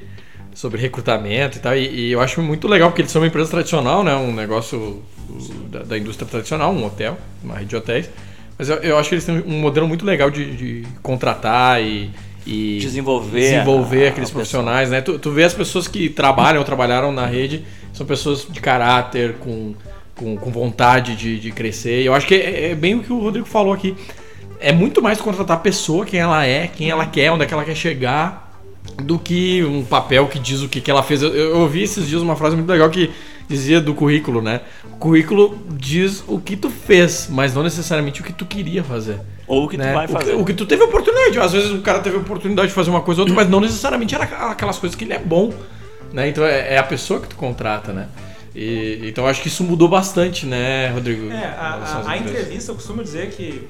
sobre 0.54 0.80
recrutamento 0.80 1.58
e 1.58 1.62
tal. 1.62 1.76
E, 1.76 2.08
e, 2.08 2.12
eu 2.12 2.22
acho 2.22 2.42
muito 2.42 2.68
legal, 2.68 2.90
porque 2.90 3.02
eles 3.02 3.12
são 3.12 3.22
uma 3.22 3.28
empresa 3.28 3.50
tradicional, 3.50 4.04
né? 4.04 4.16
Um 4.16 4.34
negócio 4.34 5.04
da, 5.70 5.84
da 5.84 5.98
indústria 5.98 6.28
tradicional, 6.28 6.74
um 6.74 6.86
hotel, 6.86 7.18
uma 7.44 7.56
rede 7.56 7.70
de 7.70 7.76
hotéis. 7.76 8.10
Mas 8.58 8.70
eu, 8.70 8.78
eu 8.78 8.98
acho 8.98 9.10
que 9.10 9.16
eles 9.16 9.26
têm 9.26 9.44
um 9.46 9.60
modelo 9.60 9.88
muito 9.88 10.06
legal 10.06 10.30
de, 10.30 10.56
de 10.56 10.88
contratar 11.02 11.82
e, 11.82 12.10
e 12.46 12.78
desenvolver, 12.80 13.40
desenvolver 13.40 14.08
a, 14.08 14.10
aqueles 14.10 14.30
a 14.30 14.34
profissionais, 14.34 14.90
né? 14.90 15.02
Tu, 15.02 15.20
tu 15.20 15.32
vê 15.32 15.44
as 15.44 15.54
pessoas 15.54 15.88
que 15.88 16.10
trabalham 16.10 16.60
ou 16.60 16.66
trabalharam 16.66 17.12
na 17.12 17.26
rede, 17.26 17.66
são 17.92 18.06
pessoas 18.06 18.48
de 18.50 18.60
caráter, 18.62 19.36
com, 19.40 19.74
com, 20.16 20.38
com 20.38 20.52
vontade 20.52 21.16
de, 21.16 21.40
de 21.40 21.52
crescer. 21.52 22.02
E 22.02 22.06
eu 22.06 22.14
acho 22.14 22.26
que 22.26 22.36
é, 22.36 22.72
é, 22.72 22.76
bem 22.76 22.96
o 22.96 23.04
que 23.04 23.12
o 23.12 23.20
Rodrigo 23.20 23.46
falou 23.46 23.74
aqui. 23.74 23.96
É 24.60 24.72
muito 24.72 25.02
mais 25.02 25.20
contratar 25.20 25.58
a 25.58 25.60
pessoa, 25.60 26.06
quem 26.06 26.20
ela 26.20 26.46
é, 26.46 26.68
quem 26.68 26.90
ela 26.90 27.06
quer, 27.06 27.32
onde 27.32 27.44
é 27.44 27.46
que 27.46 27.54
ela 27.54 27.66
quer 27.66 27.76
chegar, 27.76 28.46
do 29.04 29.20
que 29.20 29.64
um 29.64 29.84
papel 29.84 30.28
que 30.28 30.40
diz 30.40 30.62
o 30.62 30.70
que, 30.70 30.80
que 30.80 30.90
ela 30.90 31.04
fez. 31.04 31.22
Eu, 31.22 31.36
eu 31.36 31.58
ouvi 31.60 31.84
esses 31.84 32.08
dias 32.08 32.22
uma 32.22 32.36
frase 32.36 32.56
muito 32.56 32.70
legal 32.70 32.90
que 32.90 33.12
dizia 33.48 33.80
do 33.80 33.94
currículo, 33.94 34.42
né? 34.42 34.62
O 34.84 34.98
currículo 34.98 35.58
diz 35.72 36.24
o 36.28 36.40
que 36.40 36.56
tu 36.56 36.70
fez, 36.70 37.28
mas 37.30 37.54
não 37.54 37.64
necessariamente 37.64 38.22
o 38.22 38.24
que 38.24 38.34
tu 38.34 38.46
queria 38.46 38.84
fazer. 38.84 39.20
Ou 39.48 39.66
o 39.66 39.70
que 39.70 39.78
né? 39.78 39.92
tu 39.92 39.94
vai 39.94 40.08
fazer. 40.08 40.32
O 40.32 40.36
que, 40.36 40.42
o 40.42 40.46
que, 40.46 40.54
tu 40.54 40.66
teve 40.66 40.84
oportunidade. 40.84 41.40
Às 41.40 41.54
vezes 41.54 41.72
o 41.72 41.82
cara 41.82 42.00
teve 42.00 42.18
oportunidade 42.18 42.70
de 42.70 42.74
fazer 42.74 42.90
uma 42.90 43.02
coisa 43.02 43.22
ou 43.22 43.28
outra, 43.28 43.36
mas 43.36 43.50
não 43.50 43.60
necessariamente 43.60 44.16
era 44.16 44.24
aquelas 44.24 44.78
coisas 44.80 44.96
que 44.96 45.04
ele 45.04 45.14
é 45.14 45.20
bom. 45.20 45.54
Né? 46.12 46.30
Então 46.30 46.46
é, 46.46 46.76
é 46.76 46.78
a 46.78 46.84
pessoa 46.84 47.20
que 47.20 47.28
tu 47.28 47.36
contrata, 47.36 47.92
né? 47.92 48.08
E, 48.56 49.02
então 49.04 49.28
acho 49.28 49.42
que 49.42 49.50
isso 49.50 49.64
mudou 49.64 49.90
bastante, 49.90 50.46
né, 50.46 50.90
Rodrigo? 50.90 51.30
É, 51.30 51.46
a, 51.46 52.02
a, 52.06 52.12
a 52.12 52.18
entrevista, 52.18 52.72
eu 52.72 52.76
costumo 52.76 53.04
dizer 53.04 53.32
que, 53.32 53.68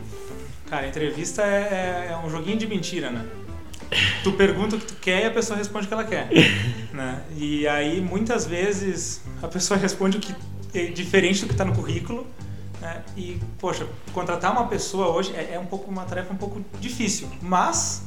cara, 0.70 0.86
a 0.86 0.88
entrevista 0.88 1.42
é, 1.42 2.08
é, 2.08 2.12
é 2.12 2.18
um 2.26 2.30
joguinho 2.30 2.58
de 2.58 2.68
mentira, 2.68 3.10
né? 3.10 3.26
Tu 4.24 4.32
pergunta 4.34 4.76
o 4.76 4.80
que 4.80 4.86
tu 4.86 4.96
quer 4.96 5.24
e 5.24 5.26
a 5.26 5.32
pessoa 5.32 5.58
responde 5.58 5.86
o 5.86 5.88
que 5.88 5.94
ela 5.94 6.04
quer. 6.04 6.30
né? 6.94 7.22
E 7.36 7.68
aí, 7.68 8.02
muitas 8.02 8.46
vezes, 8.46 9.22
a 9.42 9.48
pessoa 9.48 9.78
responde 9.80 10.18
o 10.18 10.20
que 10.20 10.36
é 10.74 10.88
diferente 10.88 11.42
do 11.42 11.48
que 11.48 11.54
está 11.54 11.66
no 11.66 11.74
currículo. 11.74 12.26
Né? 12.82 13.04
E, 13.16 13.40
poxa, 13.60 13.88
contratar 14.14 14.52
uma 14.52 14.68
pessoa 14.68 15.08
hoje 15.08 15.34
é, 15.36 15.54
é, 15.54 15.60
um 15.60 15.66
pouco 15.66 15.90
uma 15.90 16.06
tarefa 16.06 16.34
um 16.34 16.38
pouco 16.38 16.64
difícil. 16.80 17.30
Mas, 17.42 18.04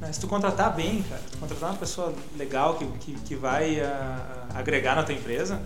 né, 0.00 0.12
se 0.12 0.20
tu 0.20 0.26
contratar 0.26 0.74
bem, 0.74 1.02
cara, 1.02 1.22
contratar 1.38 1.70
uma 1.70 1.78
pessoa 1.78 2.14
legal 2.36 2.74
que, 2.74 2.86
que, 2.98 3.12
que 3.20 3.34
vai 3.34 3.80
a, 3.80 4.46
a 4.54 4.58
agregar 4.58 4.96
na 4.96 5.02
tua 5.02 5.14
empresa, 5.14 5.60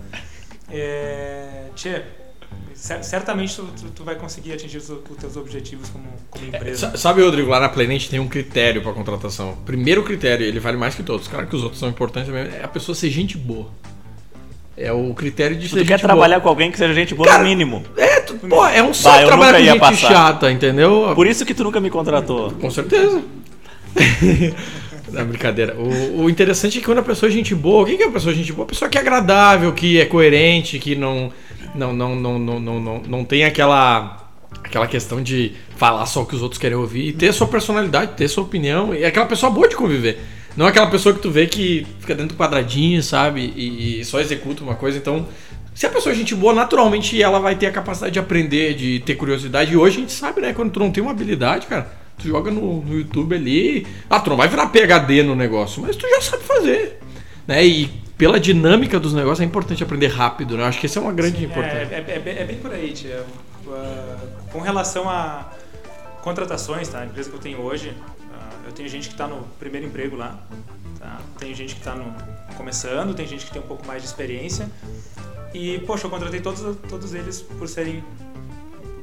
é, 0.70 1.68
tchê, 1.74 2.02
certamente 2.74 3.54
tu, 3.54 3.64
tu, 3.64 3.90
tu, 3.94 4.04
vai 4.04 4.16
conseguir 4.16 4.52
atingir 4.52 4.78
os, 4.78 4.90
os 4.90 5.16
teus 5.18 5.36
objetivos 5.36 5.88
como, 5.88 6.04
como 6.30 6.44
é, 6.44 6.48
empresa. 6.48 6.90
É, 6.94 6.96
sabe, 6.96 7.22
Rodrigo, 7.22 7.48
lá 7.48 7.60
na 7.60 7.68
Planet 7.68 8.08
tem 8.08 8.18
um 8.18 8.28
critério 8.28 8.82
para 8.82 8.92
contratação. 8.92 9.56
Primeiro 9.64 10.02
critério, 10.02 10.44
ele 10.44 10.58
vale 10.58 10.76
mais 10.76 10.94
que 10.94 11.02
todos. 11.02 11.28
Claro 11.28 11.46
que 11.46 11.54
os 11.54 11.62
outros 11.62 11.78
são 11.78 11.88
importantes 11.88 12.28
também, 12.28 12.52
é 12.52 12.64
a 12.64 12.68
pessoa 12.68 12.94
ser 12.94 13.10
gente 13.10 13.36
boa. 13.36 13.68
É 14.76 14.90
o 14.90 15.12
critério 15.14 15.56
de 15.56 15.68
tu 15.68 15.74
ser 15.74 15.84
Tu 15.84 15.86
quer 15.86 16.00
trabalhar 16.00 16.36
boa. 16.36 16.42
com 16.42 16.48
alguém 16.48 16.70
que 16.72 16.78
seja 16.78 16.94
gente 16.94 17.14
boa 17.14 17.28
Cara, 17.28 17.42
no 17.42 17.48
mínimo. 17.48 17.84
É, 17.96 18.20
tu, 18.20 18.34
pô, 18.34 18.66
é 18.66 18.82
um 18.82 18.94
saco 18.94 19.26
trabalhar 19.26 19.58
com 19.58 19.64
gente 19.64 19.78
passar. 19.78 20.08
chata, 20.08 20.50
entendeu? 20.50 21.12
Por 21.14 21.26
isso 21.26 21.44
que 21.44 21.54
tu 21.54 21.62
nunca 21.62 21.78
me 21.78 21.90
contratou. 21.90 22.50
Com 22.52 22.70
certeza. 22.70 23.22
Não, 25.12 25.26
brincadeira. 25.26 25.76
O, 25.76 26.22
o, 26.22 26.30
interessante 26.30 26.78
é 26.78 26.80
que 26.80 26.86
quando 26.86 26.98
a 26.98 27.02
pessoa 27.02 27.28
é 27.28 27.32
gente 27.32 27.54
boa, 27.54 27.82
o 27.82 27.86
que 27.86 28.02
é 28.02 28.06
uma 28.06 28.12
pessoa 28.12 28.34
gente 28.34 28.50
boa? 28.50 28.64
A 28.64 28.68
pessoa 28.68 28.88
que 28.88 28.96
é 28.96 29.00
agradável, 29.00 29.72
que 29.72 30.00
é 30.00 30.06
coerente, 30.06 30.78
que 30.78 30.96
não 30.96 31.30
não, 31.74 31.92
não, 31.92 32.14
não, 32.14 32.38
não, 32.38 32.60
não, 32.60 32.80
não, 32.80 33.02
não 33.06 33.24
tem 33.24 33.44
aquela 33.44 34.18
aquela 34.62 34.86
questão 34.86 35.22
de 35.22 35.52
falar 35.76 36.04
só 36.06 36.22
o 36.22 36.26
que 36.26 36.34
os 36.34 36.42
outros 36.42 36.60
querem 36.60 36.76
ouvir 36.76 37.08
e 37.08 37.12
ter 37.12 37.28
a 37.28 37.32
sua 37.32 37.46
personalidade, 37.46 38.12
ter 38.12 38.26
a 38.26 38.28
sua 38.28 38.44
opinião. 38.44 38.94
E 38.94 39.02
é 39.02 39.06
aquela 39.06 39.26
pessoa 39.26 39.50
boa 39.50 39.68
de 39.68 39.76
conviver. 39.76 40.20
Não 40.56 40.66
é 40.66 40.68
aquela 40.68 40.88
pessoa 40.88 41.14
que 41.14 41.20
tu 41.20 41.30
vê 41.30 41.46
que 41.46 41.86
fica 42.00 42.14
dentro 42.14 42.36
do 42.36 42.38
quadradinho, 42.38 43.02
sabe? 43.02 43.52
E, 43.56 44.00
e 44.00 44.04
só 44.04 44.20
executa 44.20 44.62
uma 44.62 44.74
coisa. 44.74 44.98
Então, 44.98 45.26
se 45.74 45.86
a 45.86 45.90
pessoa 45.90 46.12
é 46.12 46.16
gente 46.16 46.34
boa, 46.34 46.52
naturalmente 46.52 47.20
ela 47.20 47.38
vai 47.40 47.56
ter 47.56 47.66
a 47.66 47.72
capacidade 47.72 48.12
de 48.12 48.18
aprender, 48.18 48.74
de 48.74 49.00
ter 49.00 49.14
curiosidade. 49.14 49.72
E 49.72 49.76
hoje 49.76 49.96
a 49.96 50.00
gente 50.00 50.12
sabe, 50.12 50.42
né? 50.42 50.52
Quando 50.52 50.70
tu 50.70 50.80
não 50.80 50.90
tem 50.90 51.02
uma 51.02 51.12
habilidade, 51.12 51.66
cara, 51.66 52.02
Tu 52.18 52.28
joga 52.28 52.50
no, 52.50 52.82
no 52.82 52.98
YouTube 52.98 53.34
ali. 53.34 53.86
Ah, 54.08 54.20
tu 54.20 54.30
não 54.30 54.36
vai 54.36 54.48
virar 54.48 54.66
PHD 54.66 55.22
no 55.22 55.34
negócio, 55.34 55.82
mas 55.82 55.96
tu 55.96 56.08
já 56.08 56.20
sabe 56.20 56.44
fazer. 56.44 56.98
Né? 57.46 57.66
E 57.66 57.90
pela 58.22 58.38
dinâmica 58.38 59.00
dos 59.00 59.12
negócios 59.12 59.40
é 59.40 59.44
importante 59.44 59.82
aprender 59.82 60.06
rápido, 60.06 60.56
né? 60.56 60.62
Eu 60.62 60.66
acho 60.68 60.78
que 60.78 60.86
essa 60.86 61.00
é 61.00 61.02
uma 61.02 61.12
grande 61.12 61.38
Sim, 61.38 61.46
importância. 61.46 61.88
É, 61.90 62.04
é, 62.06 62.22
é, 62.24 62.42
é 62.42 62.44
bem 62.44 62.56
por 62.58 62.72
aí, 62.72 62.92
tia. 62.92 63.26
Uh, 63.66 64.50
com 64.52 64.60
relação 64.60 65.10
a 65.10 65.50
contratações, 66.22 66.86
tá? 66.86 67.00
A 67.00 67.04
empresa 67.04 67.28
que 67.28 67.34
eu 67.34 67.40
tenho 67.40 67.60
hoje, 67.60 67.88
uh, 67.88 68.66
eu 68.66 68.70
tenho 68.70 68.88
gente 68.88 69.08
que 69.08 69.14
está 69.14 69.26
no 69.26 69.42
primeiro 69.58 69.88
emprego 69.88 70.14
lá, 70.14 70.38
tá? 71.00 71.18
Tenho 71.36 71.52
gente 71.52 71.74
que 71.74 71.80
está 71.80 71.96
começando, 72.56 73.12
tem 73.12 73.26
gente 73.26 73.44
que 73.44 73.50
tem 73.50 73.60
um 73.60 73.66
pouco 73.66 73.84
mais 73.84 74.02
de 74.02 74.06
experiência. 74.06 74.70
E, 75.52 75.80
poxa, 75.80 76.06
eu 76.06 76.10
contratei 76.10 76.38
todos, 76.38 76.76
todos 76.88 77.14
eles 77.14 77.42
por 77.42 77.66
serem 77.66 78.04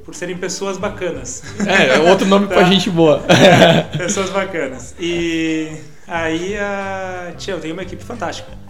por 0.06 0.16
serem 0.16 0.38
pessoas 0.38 0.78
bacanas. 0.78 1.44
É, 1.68 1.98
é 1.98 2.00
outro 2.10 2.26
nome 2.26 2.48
tá? 2.48 2.54
pra 2.54 2.64
gente 2.64 2.90
boa. 2.90 3.22
É, 3.28 3.98
pessoas 3.98 4.30
bacanas. 4.30 4.96
E 4.98 5.76
aí, 6.08 6.56
uh, 6.56 7.36
tia, 7.36 7.56
eu 7.56 7.60
tenho 7.60 7.74
uma 7.74 7.84
equipe 7.84 8.02
fantástica. 8.02 8.69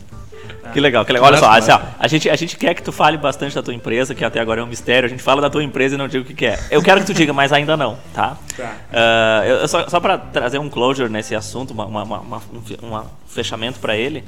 Que 0.73 0.79
legal, 0.79 1.05
que 1.05 1.11
legal. 1.11 1.27
Olha 1.27 1.37
só, 1.37 1.49
assim, 1.51 1.71
ó, 1.71 1.79
a, 1.97 2.07
gente, 2.07 2.29
a 2.29 2.35
gente 2.35 2.57
quer 2.57 2.73
que 2.73 2.83
tu 2.83 2.91
fale 2.91 3.17
bastante 3.17 3.55
da 3.55 3.63
tua 3.63 3.73
empresa, 3.73 4.13
que 4.13 4.23
até 4.23 4.39
agora 4.39 4.61
é 4.61 4.63
um 4.63 4.67
mistério. 4.67 5.07
A 5.07 5.09
gente 5.09 5.23
fala 5.23 5.41
da 5.41 5.49
tua 5.49 5.63
empresa 5.63 5.95
e 5.95 5.97
não 5.97 6.07
diga 6.07 6.23
o 6.23 6.25
que, 6.25 6.33
que 6.33 6.45
é. 6.45 6.59
Eu 6.69 6.81
quero 6.81 7.01
que 7.01 7.07
tu 7.07 7.13
diga, 7.13 7.33
mas 7.33 7.51
ainda 7.51 7.75
não, 7.75 7.97
tá? 8.13 8.37
tá. 8.55 8.75
Uh, 8.91 9.45
eu, 9.45 9.67
só 9.67 9.87
só 9.89 9.99
para 9.99 10.17
trazer 10.17 10.59
um 10.59 10.69
closure 10.69 11.09
nesse 11.09 11.35
assunto, 11.35 11.71
uma, 11.71 11.85
uma, 11.85 12.03
uma, 12.03 12.37
um, 12.37 12.87
um 12.87 13.03
fechamento 13.27 13.79
para 13.79 13.95
ele, 13.95 14.23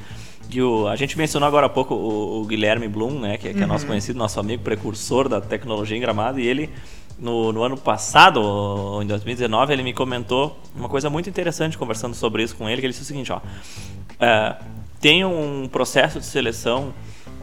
que 0.50 0.62
o, 0.62 0.88
a 0.88 0.96
gente 0.96 1.18
mencionou 1.18 1.48
agora 1.48 1.68
há 1.68 1.70
pouco 1.70 1.94
o, 1.94 2.42
o 2.42 2.46
Guilherme 2.46 2.88
Blum, 2.88 3.20
né, 3.20 3.38
que, 3.38 3.54
que 3.54 3.64
é 3.64 3.66
nosso 3.66 3.84
uhum. 3.84 3.92
conhecido, 3.92 4.18
nosso 4.18 4.40
amigo, 4.40 4.64
precursor 4.64 5.30
da 5.30 5.40
tecnologia 5.40 5.96
em 5.96 6.02
Gramado, 6.02 6.40
e 6.40 6.48
ele 6.48 6.70
no, 7.18 7.54
no, 7.54 7.64
ano 7.64 7.78
passado, 7.78 9.00
em 9.02 9.06
2019, 9.06 9.74
ele 9.74 9.84
me 9.84 9.94
comentou 9.94 10.60
uma 10.76 10.90
coisa 10.90 11.10
muito 11.10 11.30
interessante 11.30 11.78
conversando 11.78 12.16
sobre 12.16 12.44
isso 12.44 12.56
com 12.56 12.68
ele, 12.68 12.82
que 12.82 12.88
ele 12.88 12.94
disse 12.94 13.04
o 13.04 13.06
seguinte, 13.06 13.32
ó, 13.32 13.38
uh, 13.38 14.81
tem 15.02 15.26
um 15.26 15.68
processo 15.68 16.20
de 16.20 16.26
seleção 16.26 16.94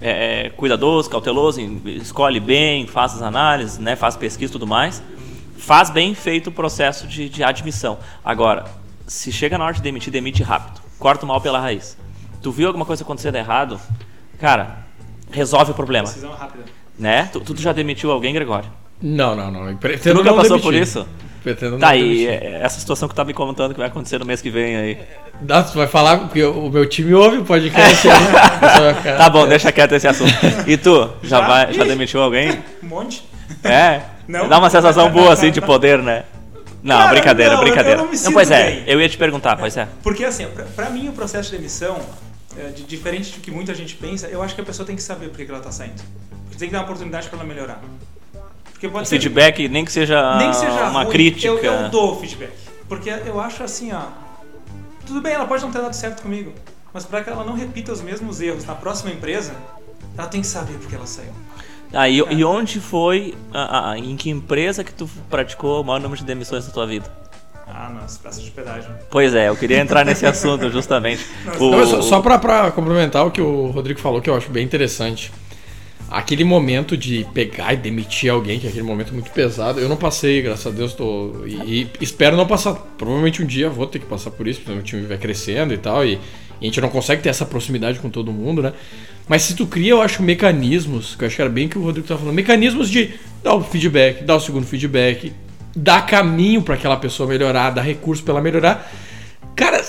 é, 0.00 0.46
é, 0.46 0.50
cuidadoso, 0.50 1.10
cauteloso, 1.10 1.60
escolhe 1.86 2.38
bem, 2.38 2.86
faz 2.86 3.14
as 3.14 3.22
análises, 3.22 3.78
né, 3.78 3.96
faz 3.96 4.16
pesquisa 4.16 4.50
e 4.50 4.52
tudo 4.52 4.66
mais, 4.66 5.02
faz 5.56 5.90
bem 5.90 6.14
feito 6.14 6.46
o 6.46 6.52
processo 6.52 7.06
de, 7.08 7.28
de 7.28 7.42
admissão. 7.42 7.98
Agora, 8.24 8.64
se 9.06 9.32
chega 9.32 9.58
na 9.58 9.64
hora 9.64 9.74
de 9.74 9.82
demitir, 9.82 10.12
demite 10.12 10.42
rápido, 10.42 10.80
corta 10.98 11.24
o 11.24 11.28
mal 11.28 11.40
pela 11.40 11.58
raiz. 11.58 11.98
Tu 12.40 12.52
viu 12.52 12.68
alguma 12.68 12.84
coisa 12.84 13.02
acontecendo 13.02 13.34
errado, 13.34 13.80
cara, 14.38 14.86
resolve 15.32 15.72
o 15.72 15.74
problema. 15.74 16.06
Decisão 16.06 16.32
rápida. 16.32 16.64
Né? 16.96 17.28
Tu, 17.32 17.40
tu 17.40 17.60
já 17.60 17.72
demitiu 17.72 18.12
alguém, 18.12 18.32
Gregório? 18.32 18.70
Não, 19.02 19.34
não, 19.34 19.50
não. 19.50 19.76
Tu 19.76 20.14
nunca 20.14 20.32
passou 20.32 20.58
demitir. 20.58 20.62
por 20.62 20.74
isso? 20.74 21.06
Pretendo 21.48 21.78
tá, 21.78 21.96
e 21.96 22.26
essa 22.26 22.78
situação 22.78 23.08
que 23.08 23.14
tu 23.14 23.16
tá 23.16 23.24
me 23.24 23.32
contando 23.32 23.72
que 23.72 23.80
vai 23.80 23.88
acontecer 23.88 24.18
no 24.18 24.26
mês 24.26 24.42
que 24.42 24.50
vem 24.50 24.76
aí. 24.76 24.98
Dá, 25.40 25.62
tu 25.62 25.78
vai 25.78 25.86
falar 25.86 26.18
porque 26.18 26.44
o 26.44 26.68
meu 26.68 26.86
time 26.86 27.14
ouve 27.14 27.38
o 27.38 27.44
podcast. 27.44 28.06
tá 29.16 29.30
bom, 29.30 29.48
deixa 29.48 29.72
quieto 29.72 29.92
esse 29.92 30.06
assunto. 30.06 30.30
E 30.66 30.76
tu, 30.76 31.10
já, 31.22 31.40
já 31.40 31.48
vai, 31.48 31.72
já 31.72 31.84
demitiu 31.84 32.20
alguém? 32.20 32.62
Um 32.84 32.88
monte. 32.88 33.26
É? 33.64 34.02
Não. 34.26 34.46
Dá 34.46 34.58
uma 34.58 34.68
sensação 34.68 35.10
boa 35.10 35.32
assim 35.32 35.50
de 35.50 35.60
poder, 35.62 36.02
né? 36.02 36.24
Não, 36.82 36.98
Cara, 36.98 37.10
brincadeira, 37.10 37.54
não, 37.54 37.62
brincadeira. 37.62 38.00
Eu 38.00 38.04
não, 38.04 38.12
não 38.12 38.32
pois 38.32 38.50
é, 38.50 38.84
eu 38.86 39.00
ia 39.00 39.08
te 39.08 39.16
perguntar, 39.16 39.56
pois 39.56 39.74
é. 39.74 39.88
Porque 40.02 40.24
assim, 40.24 40.46
pra, 40.48 40.64
pra 40.64 40.90
mim 40.90 41.08
o 41.08 41.12
processo 41.12 41.50
de 41.50 41.56
demissão, 41.56 41.98
é, 42.58 42.68
de, 42.68 42.82
diferente 42.84 43.32
do 43.32 43.40
que 43.40 43.50
muita 43.50 43.74
gente 43.74 43.94
pensa, 43.94 44.26
eu 44.26 44.42
acho 44.42 44.54
que 44.54 44.60
a 44.60 44.64
pessoa 44.64 44.86
tem 44.86 44.94
que 44.94 45.02
saber 45.02 45.30
por 45.30 45.38
que 45.38 45.50
ela 45.50 45.60
tá 45.60 45.72
saindo. 45.72 46.02
Tem 46.58 46.68
que 46.68 46.72
dar 46.72 46.80
uma 46.80 46.84
oportunidade 46.84 47.28
para 47.28 47.38
ela 47.38 47.48
melhorar. 47.48 47.80
Porque 48.78 48.88
pode 48.88 49.08
feedback, 49.08 49.56
ser, 49.56 49.68
nem 49.68 49.84
que 49.84 49.90
seja, 49.90 50.36
nem 50.36 50.50
que 50.50 50.56
seja 50.56 50.84
uma 50.88 51.02
ruim, 51.02 51.10
crítica. 51.10 51.48
Eu, 51.48 51.58
eu 51.58 51.88
dou 51.88 52.20
feedback. 52.20 52.52
Porque 52.88 53.10
eu 53.10 53.40
acho 53.40 53.64
assim, 53.64 53.92
ó. 53.92 54.02
Tudo 55.04 55.20
bem, 55.20 55.32
ela 55.32 55.46
pode 55.46 55.64
não 55.64 55.72
ter 55.72 55.80
dado 55.80 55.94
certo 55.94 56.22
comigo. 56.22 56.52
Mas 56.94 57.04
para 57.04 57.24
que 57.24 57.28
ela 57.28 57.44
não 57.44 57.54
repita 57.54 57.90
os 57.90 58.00
mesmos 58.00 58.40
erros 58.40 58.64
na 58.64 58.76
próxima 58.76 59.10
empresa, 59.10 59.52
ela 60.16 60.28
tem 60.28 60.40
que 60.40 60.46
saber 60.46 60.74
porque 60.74 60.94
ela 60.94 61.06
saiu. 61.06 61.32
Ah, 61.92 62.08
e, 62.08 62.20
é. 62.20 62.32
e 62.32 62.44
onde 62.44 62.80
foi, 62.80 63.34
ah, 63.52 63.90
ah, 63.90 63.98
em 63.98 64.16
que 64.16 64.30
empresa 64.30 64.84
que 64.84 64.92
tu 64.92 65.10
praticou 65.28 65.80
o 65.80 65.84
maior 65.84 65.98
número 65.98 66.20
de 66.20 66.24
demissões 66.24 66.64
na 66.64 66.72
tua 66.72 66.86
vida? 66.86 67.10
Ah, 67.66 67.88
nas 67.88 68.16
praças 68.16 68.44
de 68.44 68.52
pedágio. 68.52 68.92
Pois 69.10 69.34
é, 69.34 69.48
eu 69.48 69.56
queria 69.56 69.80
entrar 69.80 70.04
nesse 70.04 70.24
assunto 70.24 70.70
justamente. 70.70 71.26
o... 71.58 71.70
Não, 71.72 71.84
só, 71.84 72.00
só 72.00 72.20
para 72.20 72.70
complementar 72.70 73.26
o 73.26 73.30
que 73.32 73.40
o 73.40 73.72
Rodrigo 73.72 73.98
falou, 73.98 74.22
que 74.22 74.30
eu 74.30 74.36
acho 74.36 74.48
bem 74.50 74.64
interessante 74.64 75.32
aquele 76.10 76.44
momento 76.44 76.96
de 76.96 77.26
pegar 77.34 77.74
e 77.74 77.76
demitir 77.76 78.30
alguém, 78.30 78.58
que 78.58 78.66
é 78.66 78.70
aquele 78.70 78.84
momento 78.84 79.12
muito 79.12 79.30
pesado, 79.30 79.78
eu 79.78 79.88
não 79.88 79.96
passei, 79.96 80.40
graças 80.42 80.66
a 80.66 80.70
Deus, 80.70 80.94
tô. 80.94 81.44
E, 81.46 81.82
e 81.82 81.90
espero 82.00 82.36
não 82.36 82.46
passar. 82.46 82.74
Provavelmente 82.96 83.42
um 83.42 83.46
dia 83.46 83.68
vou 83.68 83.86
ter 83.86 83.98
que 83.98 84.06
passar 84.06 84.30
por 84.30 84.46
isso, 84.48 84.60
porque 84.60 84.78
o 84.78 84.82
time 84.82 85.02
vai 85.02 85.18
crescendo 85.18 85.74
e 85.74 85.78
tal, 85.78 86.04
e, 86.04 86.14
e, 86.14 86.18
a 86.62 86.64
gente 86.64 86.80
não 86.80 86.88
consegue 86.88 87.22
ter 87.22 87.28
essa 87.28 87.44
proximidade 87.44 87.98
com 87.98 88.08
todo 88.08 88.32
mundo, 88.32 88.62
né? 88.62 88.72
Mas 89.28 89.42
se 89.42 89.54
tu 89.54 89.66
cria, 89.66 89.90
eu 89.90 90.00
acho, 90.00 90.22
mecanismos, 90.22 91.14
que 91.14 91.22
eu 91.22 91.26
acho 91.26 91.36
que 91.36 91.42
era 91.42 91.50
bem 91.50 91.68
que 91.68 91.76
o 91.76 91.82
Rodrigo 91.82 92.04
estava 92.04 92.20
falando, 92.20 92.34
mecanismos 92.34 92.88
de 92.88 93.10
dar 93.42 93.54
o 93.54 93.62
feedback, 93.62 94.24
dar 94.24 94.36
o 94.36 94.40
segundo 94.40 94.66
feedback, 94.66 95.32
dar 95.76 96.06
caminho 96.06 96.62
para 96.62 96.74
aquela 96.74 96.96
pessoa 96.96 97.28
melhorar, 97.28 97.70
dar 97.70 97.82
recurso 97.82 98.22
para 98.22 98.34
ela 98.34 98.40
melhorar 98.40 98.90
Cara, 99.58 99.84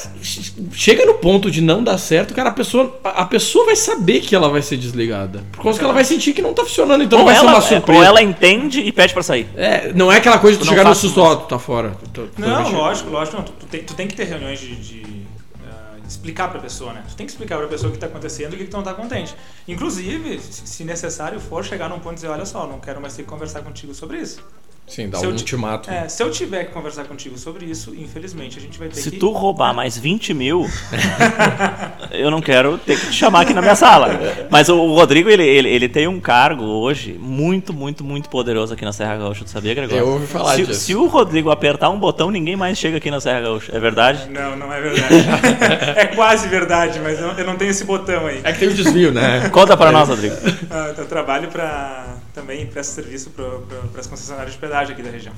chega 0.71 1.05
no 1.05 1.13
ponto 1.13 1.51
de 1.51 1.61
não 1.61 1.83
dar 1.83 1.99
certo, 1.99 2.33
cara, 2.33 2.49
a 2.49 2.51
pessoa, 2.51 2.99
a 3.03 3.23
pessoa 3.23 3.67
vai 3.67 3.75
saber 3.75 4.21
que 4.21 4.35
ela 4.35 4.49
vai 4.49 4.63
ser 4.63 4.77
desligada. 4.77 5.43
Por 5.51 5.61
causa 5.61 5.77
que 5.77 5.85
ela 5.85 5.93
vai 5.93 6.03
sentir 6.03 6.33
que 6.33 6.41
não 6.41 6.55
tá 6.55 6.63
funcionando, 6.63 7.03
então 7.03 7.19
ou 7.19 7.25
vai 7.25 7.35
ela, 7.35 7.45
ser 7.45 7.55
uma 7.55 7.61
surpresa. 7.61 7.99
Ou 7.99 8.03
ela 8.03 8.19
entende 8.19 8.79
e 8.79 8.91
pede 8.91 9.13
pra 9.13 9.21
sair. 9.21 9.47
É, 9.55 9.93
não 9.93 10.11
é 10.11 10.17
aquela 10.17 10.39
coisa 10.39 10.57
de 10.57 10.63
tu, 10.63 10.67
chegar 10.67 10.83
no 10.83 10.95
susto, 10.95 11.21
ó, 11.21 11.35
tu 11.35 11.47
tá 11.47 11.59
fora. 11.59 11.91
Tu, 12.11 12.27
tu 12.29 12.41
não, 12.41 12.71
lógico, 12.71 13.11
lógico. 13.11 13.37
Não, 13.37 13.43
tu, 13.43 13.51
tu, 13.51 13.67
tem, 13.67 13.83
tu 13.83 13.93
tem 13.93 14.07
que 14.07 14.15
ter 14.15 14.23
reuniões 14.23 14.59
de, 14.59 14.75
de 14.75 15.01
uh, 15.01 16.07
explicar 16.07 16.49
pra 16.49 16.59
pessoa, 16.59 16.91
né? 16.91 17.03
Tu 17.07 17.15
tem 17.15 17.27
que 17.27 17.31
explicar 17.31 17.59
pra 17.59 17.67
pessoa 17.67 17.91
o 17.91 17.93
que 17.93 17.99
tá 17.99 18.07
acontecendo 18.07 18.53
e 18.53 18.55
o 18.55 18.57
que, 18.57 18.63
que 18.63 18.71
tu 18.71 18.77
não 18.77 18.83
tá 18.83 18.95
contente. 18.95 19.35
Inclusive, 19.67 20.39
se 20.41 20.83
necessário 20.83 21.39
for, 21.39 21.63
chegar 21.63 21.89
num 21.89 21.99
ponto 21.99 22.13
e 22.13 22.15
dizer, 22.15 22.29
olha 22.29 22.45
só, 22.45 22.65
não 22.65 22.79
quero 22.79 22.99
mais 22.99 23.15
ter 23.15 23.21
que 23.21 23.29
conversar 23.29 23.61
contigo 23.61 23.93
sobre 23.93 24.17
isso. 24.17 24.43
Sim, 24.89 25.07
dá 25.07 25.19
se 25.19 25.27
um 25.27 25.29
ultimato. 25.29 25.89
É, 25.89 26.09
se 26.09 26.21
eu 26.23 26.31
tiver 26.31 26.65
que 26.65 26.71
conversar 26.71 27.05
contigo 27.05 27.37
sobre 27.37 27.65
isso, 27.65 27.93
infelizmente 27.95 28.57
a 28.57 28.61
gente 28.61 28.77
vai 28.79 28.89
ter 28.89 28.95
se 28.95 29.03
que. 29.03 29.09
Se 29.11 29.19
tu 29.19 29.31
roubar 29.31 29.73
mais 29.73 29.95
20 29.97 30.33
mil, 30.33 30.67
eu 32.11 32.31
não 32.31 32.41
quero 32.41 32.77
ter 32.79 32.99
que 32.99 33.07
te 33.07 33.13
chamar 33.13 33.41
aqui 33.41 33.53
na 33.53 33.61
minha 33.61 33.75
sala. 33.75 34.19
Mas 34.49 34.67
o 34.67 34.93
Rodrigo, 34.93 35.29
ele, 35.29 35.45
ele, 35.45 35.69
ele 35.69 35.87
tem 35.87 36.07
um 36.07 36.19
cargo 36.19 36.63
hoje 36.63 37.13
muito, 37.19 37.71
muito, 37.71 38.03
muito 38.03 38.29
poderoso 38.29 38.73
aqui 38.73 38.83
na 38.83 38.91
Serra 38.91 39.17
Gaúcha. 39.17 39.43
Tu 39.45 39.51
sabia, 39.51 39.75
Gregório? 39.75 40.03
Eu 40.03 40.07
ouvi 40.07 40.25
falar 40.25 40.55
se, 40.55 40.65
disso. 40.65 40.81
Se 40.81 40.95
o 40.95 41.05
Rodrigo 41.07 41.51
apertar 41.51 41.89
um 41.89 41.99
botão, 41.99 42.31
ninguém 42.31 42.55
mais 42.55 42.77
chega 42.77 42.97
aqui 42.97 43.11
na 43.11 43.21
Serra 43.21 43.41
Gaúcha. 43.41 43.71
É 43.75 43.79
verdade? 43.79 44.29
Não, 44.29 44.55
não 44.55 44.73
é 44.73 44.81
verdade. 44.81 45.13
é 45.99 46.05
quase 46.07 46.47
verdade, 46.47 46.99
mas 46.99 47.19
eu 47.19 47.45
não 47.45 47.55
tenho 47.55 47.71
esse 47.71 47.83
botão 47.83 48.25
aí. 48.25 48.41
É 48.43 48.51
que 48.51 48.59
tem 48.59 48.69
um 48.69 48.73
desvio, 48.73 49.11
né? 49.11 49.49
Conta 49.49 49.77
para 49.77 49.91
nós, 49.91 50.09
Rodrigo. 50.09 50.35
Ah, 50.69 50.93
eu 50.97 51.05
trabalho 51.05 51.47
para 51.49 52.18
também 52.39 52.65
presto 52.67 52.91
serviço 52.91 53.31
para 53.31 53.99
as 53.99 54.07
concessionárias 54.07 54.53
de 54.53 54.59
pedágio 54.59 54.93
aqui 54.93 55.03
da 55.03 55.11
região. 55.11 55.33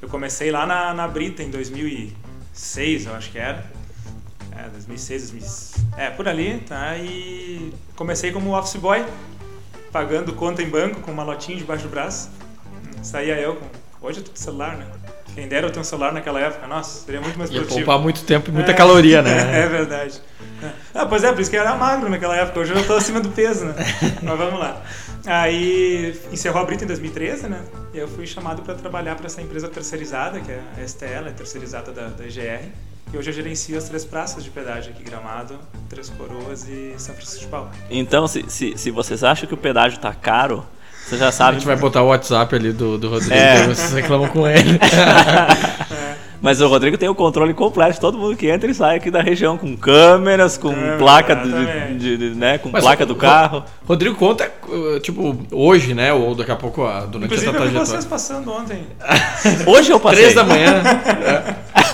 Eu 0.00 0.08
comecei 0.08 0.50
lá 0.50 0.66
na, 0.66 0.92
na 0.92 1.06
Brita 1.06 1.42
em 1.42 1.50
2006, 1.50 3.06
eu 3.06 3.14
acho 3.14 3.30
que 3.30 3.38
era. 3.38 3.64
É, 4.50 4.68
2006, 4.68 5.30
2006. 5.30 5.74
É, 5.96 6.10
por 6.10 6.26
ali, 6.26 6.58
tá? 6.66 6.96
E 6.98 7.72
comecei 7.94 8.32
como 8.32 8.56
office 8.56 8.76
boy, 8.76 9.04
pagando 9.92 10.32
conta 10.32 10.62
em 10.62 10.68
banco 10.68 11.00
com 11.00 11.12
uma 11.12 11.22
lotinha 11.22 11.56
debaixo 11.56 11.84
do 11.84 11.90
braço. 11.90 12.28
Saía 13.02 13.38
eu 13.38 13.56
com. 13.56 14.06
Hoje 14.06 14.20
tô 14.20 14.30
com 14.30 14.36
celular, 14.36 14.76
né? 14.76 15.01
Quem 15.34 15.48
dera 15.48 15.66
eu 15.66 15.70
ter 15.70 15.80
um 15.80 15.84
celular 15.84 16.12
naquela 16.12 16.40
época, 16.40 16.66
nossa, 16.66 17.04
seria 17.04 17.20
muito 17.20 17.38
mais 17.38 17.50
produtivo. 17.50 17.80
Ia 17.80 17.84
poupar 17.86 18.02
muito 18.02 18.22
tempo 18.24 18.50
e 18.50 18.52
muita 18.52 18.70
é, 18.70 18.74
caloria, 18.74 19.22
né? 19.22 19.62
É 19.64 19.66
verdade. 19.66 20.20
Ah, 20.94 21.06
pois 21.06 21.24
é, 21.24 21.32
por 21.32 21.40
isso 21.40 21.50
que 21.50 21.56
eu 21.56 21.60
era 21.60 21.74
magro 21.74 22.08
naquela 22.08 22.36
época. 22.36 22.60
Hoje 22.60 22.72
eu 22.72 22.86
tô 22.86 22.94
acima 22.94 23.20
do 23.20 23.30
peso, 23.30 23.64
né? 23.64 23.74
Mas 24.22 24.38
vamos 24.38 24.60
lá. 24.60 24.80
Aí 25.26 26.20
encerrou 26.30 26.62
a 26.62 26.64
Brita 26.64 26.84
em 26.84 26.86
2013, 26.86 27.48
né? 27.48 27.64
E 27.94 27.98
eu 27.98 28.08
fui 28.08 28.26
chamado 28.26 28.62
para 28.62 28.74
trabalhar 28.74 29.16
para 29.16 29.26
essa 29.26 29.40
empresa 29.40 29.68
terceirizada, 29.68 30.40
que 30.40 30.50
é 30.50 30.60
a 30.76 30.86
STL, 30.86 31.28
é 31.28 31.32
terceirizada 31.32 31.92
da, 31.92 32.08
da 32.08 32.24
EGR. 32.24 32.68
E 33.12 33.18
hoje 33.18 33.30
eu 33.30 33.34
gerencio 33.34 33.76
as 33.76 33.84
três 33.84 34.04
praças 34.04 34.42
de 34.42 34.50
pedágio 34.50 34.92
aqui, 34.92 35.02
Gramado, 35.02 35.58
Três 35.88 36.08
Coroas 36.08 36.66
e 36.66 36.94
São 36.96 37.14
Francisco 37.14 37.40
de 37.40 37.46
Paulo. 37.48 37.70
Então, 37.90 38.26
se, 38.26 38.44
se, 38.48 38.78
se 38.78 38.90
vocês 38.90 39.22
acham 39.22 39.46
que 39.46 39.52
o 39.52 39.56
pedágio 39.58 39.98
tá 39.98 40.14
caro, 40.14 40.64
você 41.04 41.16
já 41.16 41.32
sabe. 41.32 41.50
A 41.50 41.54
gente 41.54 41.66
vai 41.66 41.76
botar 41.76 42.02
o 42.02 42.08
WhatsApp 42.08 42.54
ali 42.54 42.72
do, 42.72 42.98
do 42.98 43.08
Rodrigo, 43.08 43.34
é. 43.34 43.66
vocês 43.66 43.92
reclamam 43.92 44.28
com 44.28 44.46
ele. 44.46 44.78
é. 44.78 46.12
Mas 46.42 46.60
o 46.60 46.66
Rodrigo 46.66 46.98
tem 46.98 47.08
o 47.08 47.14
controle 47.14 47.54
completo 47.54 47.92
de 47.92 48.00
todo 48.00 48.18
mundo 48.18 48.36
que 48.36 48.48
entra 48.50 48.68
e 48.68 48.74
sai 48.74 48.96
aqui 48.96 49.12
da 49.12 49.22
região, 49.22 49.56
com 49.56 49.76
câmeras, 49.76 50.58
com 50.58 50.72
é, 50.72 50.98
placa, 50.98 51.36
de, 51.36 51.98
de, 51.98 52.16
de, 52.16 52.34
né, 52.34 52.58
com 52.58 52.68
Mas 52.68 52.82
placa 52.82 53.06
do 53.06 53.14
carro. 53.14 53.62
Rodrigo 53.86 54.16
conta, 54.16 54.50
uh, 54.68 54.98
tipo, 54.98 55.38
hoje, 55.52 55.94
né? 55.94 56.12
Ou 56.12 56.34
daqui 56.34 56.50
a 56.50 56.56
pouco, 56.56 56.82
durante 56.82 57.26
Inclusive, 57.26 57.48
essa 57.48 57.52
trajetória. 57.52 57.78
Eu 57.78 57.84
vi 57.84 57.90
vocês 57.90 58.04
passando 58.04 58.52
ontem. 58.52 58.84
hoje 59.68 59.92
eu 59.92 60.00
passei. 60.00 60.18
Três 60.18 60.34
da 60.34 60.42
manhã. 60.42 60.82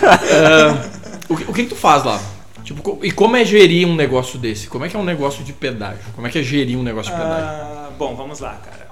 é. 0.00 0.70
uh, 0.72 0.78
o, 1.28 1.36
que, 1.36 1.50
o 1.50 1.52
que, 1.52 1.62
que 1.64 1.68
tu 1.68 1.76
faz 1.76 2.02
lá? 2.02 2.18
Tipo, 2.64 2.98
e 3.02 3.12
como 3.12 3.36
é 3.36 3.44
gerir 3.44 3.86
um 3.86 3.94
negócio 3.94 4.38
desse? 4.38 4.66
Como 4.66 4.82
é 4.82 4.88
que 4.88 4.96
é 4.96 4.98
um 4.98 5.04
negócio 5.04 5.44
de 5.44 5.52
pedágio? 5.52 6.00
Como 6.14 6.26
é 6.26 6.30
que 6.30 6.38
é 6.38 6.42
gerir 6.42 6.78
um 6.78 6.82
negócio 6.82 7.12
de 7.12 7.18
pedágio? 7.18 7.44
Ah, 7.44 7.90
bom, 7.98 8.14
vamos 8.14 8.40
lá, 8.40 8.58
cara. 8.64 8.87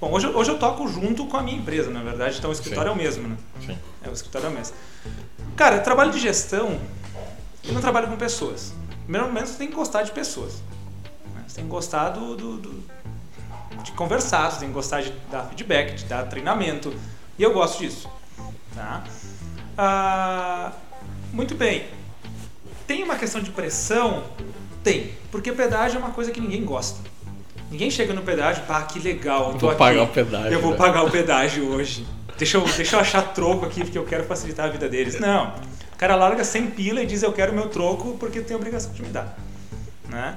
Bom, 0.00 0.10
hoje, 0.12 0.26
hoje 0.28 0.50
eu 0.50 0.58
toco 0.58 0.88
junto 0.88 1.26
com 1.26 1.36
a 1.36 1.42
minha 1.42 1.58
empresa, 1.58 1.90
na 1.90 2.02
verdade, 2.02 2.38
então 2.38 2.50
o 2.50 2.52
escritório 2.52 2.90
Sim. 2.92 2.98
é 2.98 3.00
o 3.00 3.04
mesmo, 3.04 3.28
né? 3.28 3.36
Sim. 3.66 3.78
É 4.02 4.08
o 4.08 4.12
escritório 4.12 4.48
da 4.48 4.54
mesa. 4.54 4.72
Cara, 5.56 5.78
trabalho 5.80 6.10
de 6.10 6.18
gestão, 6.18 6.80
eu 7.62 7.72
não 7.74 7.80
trabalho 7.82 8.08
com 8.08 8.16
pessoas. 8.16 8.72
Primeiro 9.02 9.26
momento, 9.26 9.48
você 9.48 9.58
tem 9.58 9.68
que 9.68 9.74
gostar 9.74 10.02
de 10.02 10.12
pessoas. 10.12 10.54
né? 11.34 11.44
Você 11.46 11.56
tem 11.56 11.64
que 11.64 11.70
gostar 11.70 12.10
do, 12.10 12.34
do- 12.36 12.56
do- 12.58 12.84
de 13.82 13.92
conversar, 13.92 14.50
você 14.50 14.60
tem 14.60 14.68
que 14.68 14.74
gostar 14.74 15.02
de 15.02 15.10
dar 15.30 15.44
feedback, 15.44 15.94
de 15.96 16.04
dar 16.04 16.24
treinamento. 16.28 16.94
E 17.38 17.42
eu 17.42 17.52
gosto 17.52 17.78
disso. 17.80 18.08
Tá? 18.74 19.04
Ah, 19.76 20.72
muito 21.32 21.54
bem. 21.54 21.86
Tem 22.86 23.02
uma 23.02 23.16
questão 23.16 23.40
de 23.40 23.50
pressão? 23.50 24.24
Tem. 24.82 25.14
Porque 25.30 25.52
pedágio 25.52 25.96
é 25.96 25.98
uma 26.00 26.10
coisa 26.12 26.30
que 26.30 26.40
ninguém 26.40 26.64
gosta. 26.64 26.98
Ninguém 27.70 27.90
chega 27.90 28.12
no 28.12 28.22
pedágio, 28.22 28.64
pá, 28.64 28.82
que 28.82 28.98
legal, 28.98 29.48
eu 29.48 29.52
tô 29.54 29.58
Vou 29.60 29.68
aqui. 29.70 29.78
pagar 29.78 30.02
o 30.02 30.08
pedágio, 30.08 30.52
Eu 30.52 30.60
vou 30.60 30.72
né? 30.72 30.76
pagar 30.76 31.04
o 31.04 31.10
pedágio 31.10 31.68
hoje. 31.68 32.04
Deixa 32.36 32.56
eu, 32.56 32.64
deixa 32.64 32.96
eu 32.96 33.00
achar 33.00 33.22
troco 33.34 33.64
aqui 33.66 33.82
porque 33.84 33.96
eu 33.98 34.04
quero 34.04 34.24
facilitar 34.24 34.66
a 34.66 34.68
vida 34.70 34.88
deles. 34.88 35.20
Não. 35.20 35.54
O 35.92 35.96
cara 35.96 36.16
larga 36.16 36.42
100 36.42 36.66
pila 36.68 37.02
e 37.02 37.06
diz 37.06 37.22
eu 37.22 37.32
quero 37.32 37.52
meu 37.52 37.68
troco 37.68 38.16
porque 38.18 38.40
tem 38.40 38.56
obrigação 38.56 38.92
de 38.92 39.02
me 39.02 39.08
dar. 39.08 39.38
Né? 40.08 40.34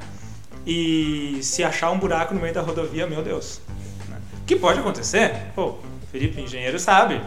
E 0.67 1.39
se 1.41 1.63
achar 1.63 1.89
um 1.91 1.97
buraco 1.97 2.33
no 2.33 2.39
meio 2.41 2.53
da 2.53 2.61
rodovia, 2.61 3.07
meu 3.07 3.21
Deus. 3.23 3.61
né? 4.09 4.17
Que 4.45 4.55
pode 4.55 4.79
acontecer? 4.79 5.33
Pô, 5.55 5.75
Felipe, 6.11 6.39
engenheiro, 6.41 6.77
sabe. 6.77 7.21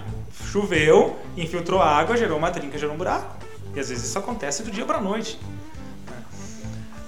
Choveu, 0.53 1.17
infiltrou 1.37 1.81
água, 1.83 2.17
gerou 2.17 2.39
uma 2.39 2.51
trinca, 2.51 2.79
gerou 2.79 2.95
um 2.95 2.99
buraco. 2.99 3.37
E 3.75 3.81
às 3.81 3.89
vezes 3.89 4.05
isso 4.05 4.19
acontece 4.19 4.63
do 4.63 4.71
dia 4.71 4.85
pra 4.85 5.01
noite. 5.01 5.39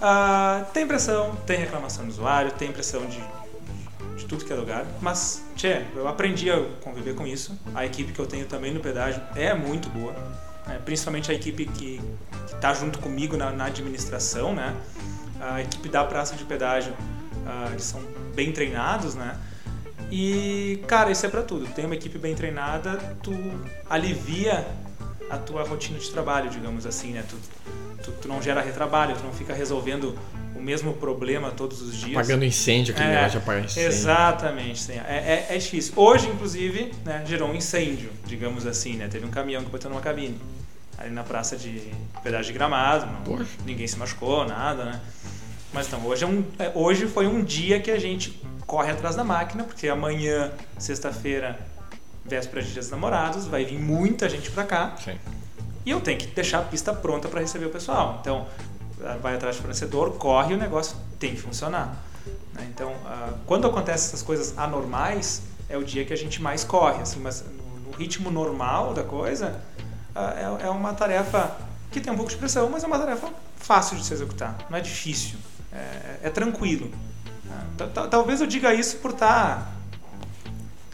Ah, 0.01 0.65
tem 0.73 0.87
pressão, 0.87 1.35
tem 1.47 1.59
reclamação 1.59 2.05
do 2.05 2.11
usuário, 2.11 2.53
tem 2.53 2.71
pressão 2.71 3.05
de, 3.07 3.21
de 4.17 4.25
tudo 4.27 4.45
que 4.45 4.53
é 4.53 4.57
lugar. 4.57 4.87
Mas, 5.01 5.45
tchê, 5.57 5.83
eu 5.95 6.07
aprendi 6.07 6.51
a 6.51 6.65
conviver 6.83 7.15
com 7.15 7.27
isso. 7.27 7.59
A 7.75 7.85
equipe 7.85 8.13
que 8.13 8.19
eu 8.19 8.27
tenho 8.27 8.47
também 8.47 8.73
no 8.73 8.81
pedágio 8.81 9.21
é 9.35 9.53
muito 9.55 9.89
boa. 9.89 10.13
né? 10.67 10.81
Principalmente 10.85 11.31
a 11.31 11.35
equipe 11.35 11.67
que 11.67 12.01
está 12.47 12.73
junto 12.75 12.99
comigo 13.01 13.37
na, 13.37 13.51
na 13.51 13.65
administração, 13.67 14.55
né? 14.55 14.77
A 15.41 15.61
equipe 15.63 15.89
da 15.89 16.05
praça 16.05 16.35
de 16.37 16.45
pedágio, 16.45 16.93
ah, 17.47 17.69
eles 17.71 17.85
são 17.85 18.01
bem 18.35 18.53
treinados, 18.53 19.15
né? 19.15 19.37
E, 20.11 20.83
cara, 20.87 21.11
isso 21.11 21.27
é 21.27 21.29
pra 21.29 21.43
tudo. 21.43 21.67
Tem 21.75 21.85
uma 21.85 21.95
equipe 21.95 22.19
bem 22.19 22.35
treinada, 22.35 22.97
tu 23.23 23.33
alivia 23.91 24.67
a 25.31 25.37
tua 25.37 25.63
rotina 25.63 25.99
de 25.99 26.11
trabalho, 26.11 26.49
digamos 26.49 26.87
assim, 26.87 27.13
né? 27.13 27.23
Tu, 27.29 27.37
tu, 28.12 28.23
tu 28.23 28.29
não 28.29 28.40
gera 28.42 28.61
retrabalho, 28.61 29.14
tu 29.16 29.23
não 29.25 29.33
fica 29.33 29.53
resolvendo 29.55 30.18
o 30.57 30.61
mesmo 30.61 30.92
problema 30.94 31.51
todos 31.51 31.81
os 31.83 31.94
dias. 31.97 32.16
Apagando 32.16 32.44
incêndio, 32.44 32.92
aquele 32.92 33.09
É, 33.11 33.14
negócio 33.14 33.33
de 33.33 33.38
apagar 33.38 33.64
incêndio. 33.64 33.88
Exatamente, 33.88 34.81
sim. 34.81 34.92
É, 34.92 35.47
é, 35.51 35.55
é 35.55 35.59
difícil. 35.59 35.92
Hoje, 35.97 36.29
inclusive, 36.29 36.92
né, 37.05 37.23
gerou 37.27 37.49
um 37.51 37.55
incêndio, 37.55 38.11
digamos 38.27 38.66
assim, 38.66 38.97
né? 38.97 39.09
Teve 39.09 39.25
um 39.27 39.31
caminhão 39.31 39.62
que 39.62 39.71
botou 39.71 39.90
numa 39.90 40.01
cabine. 40.01 40.38
Ali 40.99 41.11
na 41.11 41.23
praça 41.23 41.57
de 41.57 41.81
pedágio 42.25 42.47
de 42.47 42.53
gramado. 42.59 43.07
não- 43.07 43.47
ninguém 43.64 43.87
se 43.87 43.97
machucou, 43.97 44.44
nada, 44.47 44.85
né? 44.85 45.01
Mas 45.73 45.87
então, 45.87 46.05
hoje, 46.05 46.25
é 46.25 46.27
um, 46.27 46.42
é, 46.59 46.73
hoje 46.75 47.07
foi 47.07 47.27
um 47.29 47.44
dia 47.44 47.79
que 47.79 47.90
a 47.90 47.99
gente 48.01 48.40
corre 48.66 48.90
atrás 48.90 49.14
da 49.14 49.23
máquina, 49.23 49.62
porque 49.64 49.87
amanhã, 49.88 50.51
sexta-feira, 50.77 51.57
véspera 52.25 52.62
de 52.62 52.73
Dia 52.73 52.81
dos 52.83 52.90
Namorados, 52.90 53.47
vai 53.47 53.64
vir 53.64 53.79
muita 53.79 54.29
gente 54.29 54.51
pra 54.51 54.64
cá. 54.64 54.97
Sim. 55.05 55.16
E 55.88 55.90
eu 55.90 56.03
tenho 56.03 56.18
que 56.18 56.27
deixar 56.27 56.59
a 56.59 56.62
pista 56.62 56.92
pronta 56.92 57.29
para 57.29 57.40
receber 57.40 57.64
o 57.64 57.70
pessoal. 57.70 58.18
Então, 58.20 58.46
ah, 59.03 59.16
vai 59.22 59.35
atrás 59.37 59.57
do 59.57 59.62
fornecedor, 59.62 60.18
corre 60.18 60.53
o 60.53 60.59
negócio 60.59 60.94
tem 61.18 61.35
que 61.35 61.40
funcionar. 61.40 61.96
né? 62.53 62.68
Então, 62.68 62.92
ah, 63.07 63.31
quando 63.46 63.66
acontecem 63.66 64.09
essas 64.09 64.20
coisas 64.22 64.53
anormais, 64.59 65.40
é 65.66 65.79
o 65.79 65.83
dia 65.83 66.05
que 66.05 66.12
a 66.12 66.16
gente 66.16 66.42
mais 66.42 66.62
corre. 66.62 67.01
Assim, 67.01 67.18
mas 67.20 67.42
no, 67.87 67.96
ritmo 67.96 68.31
normal 68.31 68.92
da 68.92 69.03
coisa, 69.03 69.62
ah, 70.14 70.59
é, 70.61 70.66
é 70.66 70.68
uma 70.68 70.92
tarefa 70.92 71.57
que 71.90 72.03
tem 72.03 72.12
um 72.12 72.16
pouco 72.16 72.31
de 72.31 72.37
pressão, 72.37 72.68
mas 72.68 72.85
é 72.85 72.87
uma 72.87 72.98
tarefa 72.98 73.27
fácil 73.57 73.96
de 73.96 74.05
se 74.05 74.12
executar. 74.12 74.59
Não 74.68 74.77
é 74.77 74.83
difícil. 74.83 75.38
É, 75.72 76.18
é 76.24 76.29
tranquilo. 76.29 76.90
Ah, 77.51 77.64
ta- 77.79 77.87
ta- 77.87 78.09
Talvez 78.09 78.42
eu 78.42 78.46
diga 78.46 78.74
isso 78.74 78.98
por 78.98 79.12
estar 79.12 79.72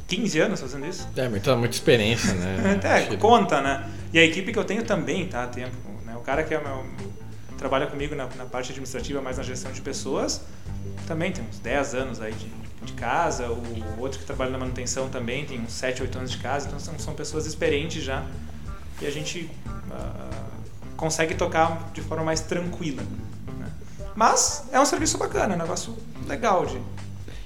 15 0.07 0.41
anos 0.41 0.61
fazendo 0.61 0.87
isso. 0.87 1.09
É, 1.17 1.29
muita, 1.29 1.57
muita 1.57 1.75
experiência, 1.75 2.35
né? 2.35 2.81
É, 2.85 3.17
conta, 3.17 3.61
né? 3.61 3.89
E 4.13 4.19
a 4.19 4.25
equipe 4.25 4.53
que 4.53 4.59
eu 4.59 4.65
tenho 4.65 4.85
também 4.85 5.27
tá 5.27 5.45
a 5.45 5.47
tempo. 5.47 5.77
Né? 6.05 6.15
O 6.17 6.21
cara 6.21 6.43
que 6.43 6.55
é 6.55 6.61
meu, 6.61 6.85
trabalha 7.57 7.87
comigo 7.87 8.15
na, 8.15 8.27
na 8.37 8.45
parte 8.45 8.71
administrativa, 8.71 9.21
mais 9.21 9.39
na 9.39 9.43
gestão 9.43 9.73
de 9.73 9.81
pessoas, 9.81 10.43
também 11.07 11.33
tem 11.33 11.45
uns 11.45 11.59
10 11.59 11.95
anos 11.95 12.21
aí 12.21 12.33
de, 12.33 12.47
de 12.85 12.93
casa. 12.93 13.49
O 13.49 14.01
outro 14.01 14.19
que 14.19 14.25
trabalha 14.25 14.51
na 14.51 14.59
manutenção 14.59 15.09
também 15.09 15.45
tem 15.47 15.61
uns 15.61 15.73
7, 15.73 16.03
8 16.03 16.19
anos 16.19 16.31
de 16.31 16.39
casa. 16.39 16.67
Então 16.67 16.79
são, 16.79 16.99
são 16.99 17.15
pessoas 17.15 17.47
experientes 17.47 18.03
já. 18.03 18.25
E 19.01 19.07
a 19.07 19.11
gente 19.11 19.51
ah, 19.91 20.31
consegue 20.97 21.35
tocar 21.35 21.91
de 21.93 22.01
forma 22.01 22.25
mais 22.25 22.41
tranquila. 22.41 23.03
né? 23.59 23.71
Mas 24.15 24.65
é 24.73 24.79
um 24.79 24.85
serviço 24.85 25.19
bacana, 25.19 25.55
é 25.55 25.57
um 25.57 25.61
negócio 25.61 25.97
legal 26.27 26.65
de, 26.67 26.81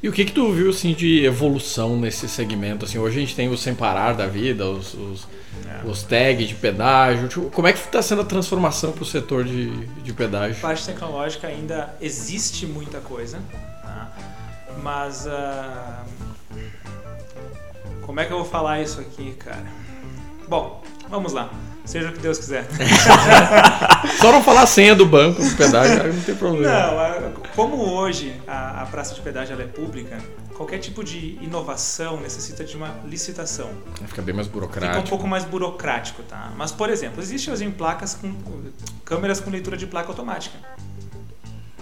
E 0.03 0.09
o 0.09 0.13
que 0.13 0.25
que 0.25 0.33
tu 0.33 0.53
viu 0.53 0.71
assim 0.71 0.93
de 0.93 1.25
evolução 1.25 1.97
nesse 1.99 2.29
segmento? 2.29 2.85
Assim, 2.85 2.99
hoje 2.99 3.17
a 3.17 3.21
gente 3.21 3.35
tem 3.35 3.49
o 3.49 3.57
sem 3.57 3.75
parar 3.75 4.13
da 4.15 4.27
vida, 4.27 4.65
os, 4.65 4.95
os, 4.95 5.29
É. 5.67 5.85
os 5.89 6.03
tags 6.05 6.49
de 6.49 6.55
pedágio. 6.55 7.27
Tipo, 7.29 7.51
como 7.51 7.67
é 7.67 7.73
que 7.73 7.79
está 7.81 8.01
sendo 8.01 8.23
a 8.23 8.25
transformação 8.25 8.93
para 8.93 9.03
o 9.03 9.07
setor 9.07 9.45
de, 9.45 9.71
de 9.87 10.13
pedágio? 10.13 10.61
parte 10.61 10.87
tecnológica 10.87 11.49
ainda 11.49 11.95
existe 12.01 12.65
muita 12.65 13.01
coisa, 13.01 13.41
tá? 13.83 14.13
mas 14.83 15.27
ah, 15.27 16.05
como 18.03 18.21
é 18.21 18.25
que 18.25 18.33
eu 18.33 18.39
vou 18.39 18.47
falar 18.47 18.81
isso 18.81 19.01
aqui, 19.01 19.33
cara? 19.35 19.67
Bom, 20.49 20.83
vamos 21.11 21.33
lá. 21.33 21.51
Seja 21.89 22.11
o 22.11 22.13
que 22.13 22.19
Deus 22.19 22.37
quiser. 22.37 22.67
Só 24.21 24.31
não 24.31 24.43
falar 24.43 24.63
a 24.63 24.67
senha 24.67 24.95
do 24.95 25.07
banco 25.07 25.43
do 25.43 25.57
pedágio, 25.57 26.13
não 26.13 26.21
tem 26.23 26.35
problema. 26.35 26.69
Não, 26.71 26.99
a- 27.01 27.33
como 27.57 27.77
hoje 27.95 28.39
a, 28.47 28.83
a 28.83 28.87
praça 28.87 29.15
de 29.15 29.23
pedágio 29.23 29.59
é 29.59 29.65
pública, 29.65 30.19
qualquer 30.55 30.79
tipo 30.81 31.03
de 31.03 31.39
inovação 31.41 32.21
necessita 32.21 32.63
de 32.63 32.77
uma 32.77 32.95
licitação. 33.07 33.71
Fica 34.07 34.21
bem 34.21 34.35
mais 34.35 34.47
Fica 34.49 34.59
um 34.59 34.61
burocrático. 34.61 35.09
pouco 35.09 35.27
mais 35.27 35.45
burocrático, 35.45 36.23
tá? 36.25 36.53
Mas, 36.59 36.71
por 36.73 36.91
exemplo, 36.91 37.23
existem 37.23 37.53
hoje 37.55 37.65
em 37.65 37.71
placas 37.71 38.15
com 38.15 38.35
câmeras 39.05 39.41
com 39.41 39.49
leitura 39.51 39.77
de 39.77 39.87
placa 39.87 40.09
automática. 40.09 40.59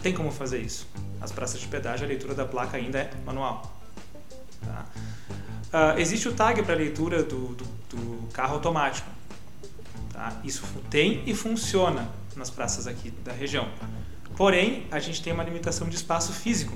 Tem 0.03 0.13
como 0.15 0.31
fazer 0.31 0.59
isso. 0.61 0.87
As 1.21 1.33
praças 1.33 1.59
de 1.61 1.67
pedágio, 1.67 2.05
a 2.05 2.09
leitura 2.09 2.33
da 2.33 2.45
placa 2.45 2.77
ainda 2.77 3.01
é 3.01 3.11
manual. 3.27 3.77
Tá? 4.65 4.85
Ah, 5.73 5.95
existe 5.99 6.29
o 6.29 6.33
tag 6.33 6.63
para 6.63 6.77
leitura 6.77 7.25
do, 7.25 7.49
do- 7.57 7.77
do 7.91 8.29
carro 8.33 8.55
automático. 8.55 9.16
Tá? 10.17 10.33
Isso 10.43 10.63
tem 10.89 11.23
e 11.27 11.35
funciona 11.35 12.09
nas 12.35 12.49
praças 12.49 12.87
aqui 12.87 13.11
da 13.23 13.33
região. 13.33 13.69
Porém, 14.35 14.87
a 14.91 14.99
gente 14.99 15.23
tem 15.23 15.31
uma 15.31 15.45
limitação 15.45 15.91
de 15.91 15.97
espaço 15.97 16.33
físico. 16.33 16.75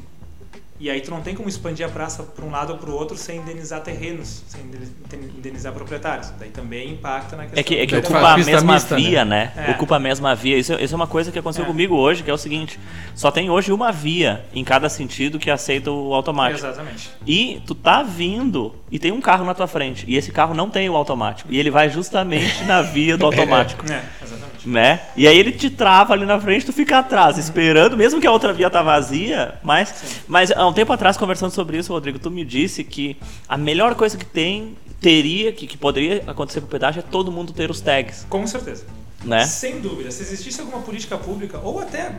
E 0.81 0.89
aí 0.89 1.03
tu 1.03 1.11
não 1.11 1.21
tem 1.21 1.35
como 1.35 1.47
expandir 1.47 1.85
a 1.85 1.91
praça 1.91 2.23
para 2.23 2.43
um 2.43 2.51
lado 2.51 2.73
ou 2.73 2.79
para 2.79 2.89
o 2.89 2.95
outro 2.95 3.15
sem 3.15 3.39
indenizar 3.39 3.83
terrenos, 3.83 4.43
sem 4.49 4.63
indeni- 4.63 4.91
indenizar 5.37 5.75
proprietários. 5.75 6.33
Daí 6.39 6.49
também 6.49 6.93
impacta 6.93 7.37
na 7.37 7.43
questão 7.43 7.61
É 7.61 7.63
que, 7.63 7.77
é 7.77 7.87
que 7.87 7.97
ocupa 7.97 8.19
a 8.33 8.37
mesma 8.39 8.73
mista, 8.73 8.95
né? 8.97 9.03
via, 9.03 9.25
né? 9.27 9.53
É. 9.59 9.71
Ocupa 9.73 9.97
a 9.97 9.99
mesma 9.99 10.35
via. 10.35 10.57
Isso, 10.57 10.73
isso 10.73 10.95
é 10.95 10.97
uma 10.97 11.07
coisa 11.07 11.31
que 11.31 11.39
aconteceu 11.39 11.65
É. 11.65 11.67
comigo 11.69 11.95
hoje, 11.97 12.23
que 12.23 12.31
é 12.31 12.33
o 12.33 12.39
seguinte: 12.39 12.81
só 13.15 13.31
tem 13.31 13.51
hoje 13.51 13.71
uma 13.73 13.93
via 13.93 14.43
em 14.55 14.65
cada 14.65 14.89
sentido 14.89 15.39
que 15.39 15.51
aceita 15.51 15.91
o 15.91 16.15
automático. 16.15 16.67
Exatamente. 16.67 17.11
E 17.27 17.63
tu 17.67 17.75
tá 17.75 18.03
vindo 18.03 18.75
e 18.91 18.99
tem 18.99 19.13
um 19.13 19.21
carro 19.21 19.45
na 19.45 19.53
tua 19.53 19.67
frente. 19.67 20.07
E 20.09 20.17
esse 20.17 20.33
carro 20.33 20.55
não 20.55 20.71
tem 20.71 20.89
o 20.89 20.97
automático. 20.97 21.53
E 21.53 21.59
ele 21.59 21.71
vai 21.71 21.91
justamente 21.91 22.65
na 22.65 22.81
via 22.81 23.19
do 23.19 23.27
automático. 23.27 23.85
É, 23.85 24.03
exatamente. 24.23 24.60
Né? 24.65 25.01
E 25.17 25.27
aí 25.27 25.39
ele 25.39 25.53
te 25.53 25.71
trava 25.71 26.13
ali 26.13 26.27
na 26.27 26.39
frente, 26.39 26.67
tu 26.67 26.73
fica 26.73 26.99
atrás, 26.99 27.39
esperando, 27.39 27.97
mesmo 27.97 28.21
que 28.21 28.27
a 28.27 28.33
outra 28.33 28.53
via 28.53 28.69
tá 28.69 28.83
vazia, 28.83 29.55
mas, 29.63 30.23
mas 30.29 30.51
há 30.51 30.67
um 30.67 30.73
tempo 30.73 30.93
atrás, 30.93 31.17
conversando 31.17 31.51
sobre 31.51 31.79
isso, 31.79 31.93
Rodrigo, 31.93 32.19
tu 32.19 32.31
me 32.31 32.45
disse 32.45 32.85
que 32.85 33.17
a 33.49 33.57
melhor 33.57 33.95
coisa 33.95 34.19
que 34.19 34.25
tem, 34.25 34.77
teria, 35.01 35.51
que, 35.53 35.67
que 35.67 35.79
poderia 35.79 36.23
acontecer 36.27 36.61
com 36.61 36.67
o 36.67 36.71
pedágio 36.71 37.01
é 37.01 37.03
todo 37.03 37.33
mundo 37.33 37.53
ter 37.53 37.71
os 37.71 37.81
tags, 37.81 38.27
Com 38.29 38.47
certeza. 38.47 38.85
né? 39.25 39.47
Sem 39.47 39.81
dúvida. 39.81 40.11
Se 40.11 40.23
existisse 40.23 40.61
alguma 40.61 40.83
política 40.83 41.17
pública, 41.17 41.59
ou 41.59 41.81
até 41.81 42.13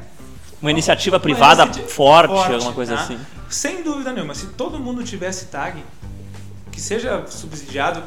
Uma 0.60 0.72
iniciativa 0.72 1.18
uma 1.18 1.22
privada 1.22 1.64
iniciativa 1.64 1.94
forte, 1.94 2.54
alguma 2.54 2.74
coisa 2.74 2.96
tá? 2.96 3.02
assim. 3.04 3.20
Sem 3.50 3.84
dúvida 3.84 4.12
nenhuma. 4.12 4.34
Se 4.34 4.48
todo 4.48 4.80
mundo 4.80 5.04
tivesse 5.04 5.46
tag, 5.46 5.84
que 6.72 6.82
seja 6.82 7.24
subsidiado, 7.28 8.02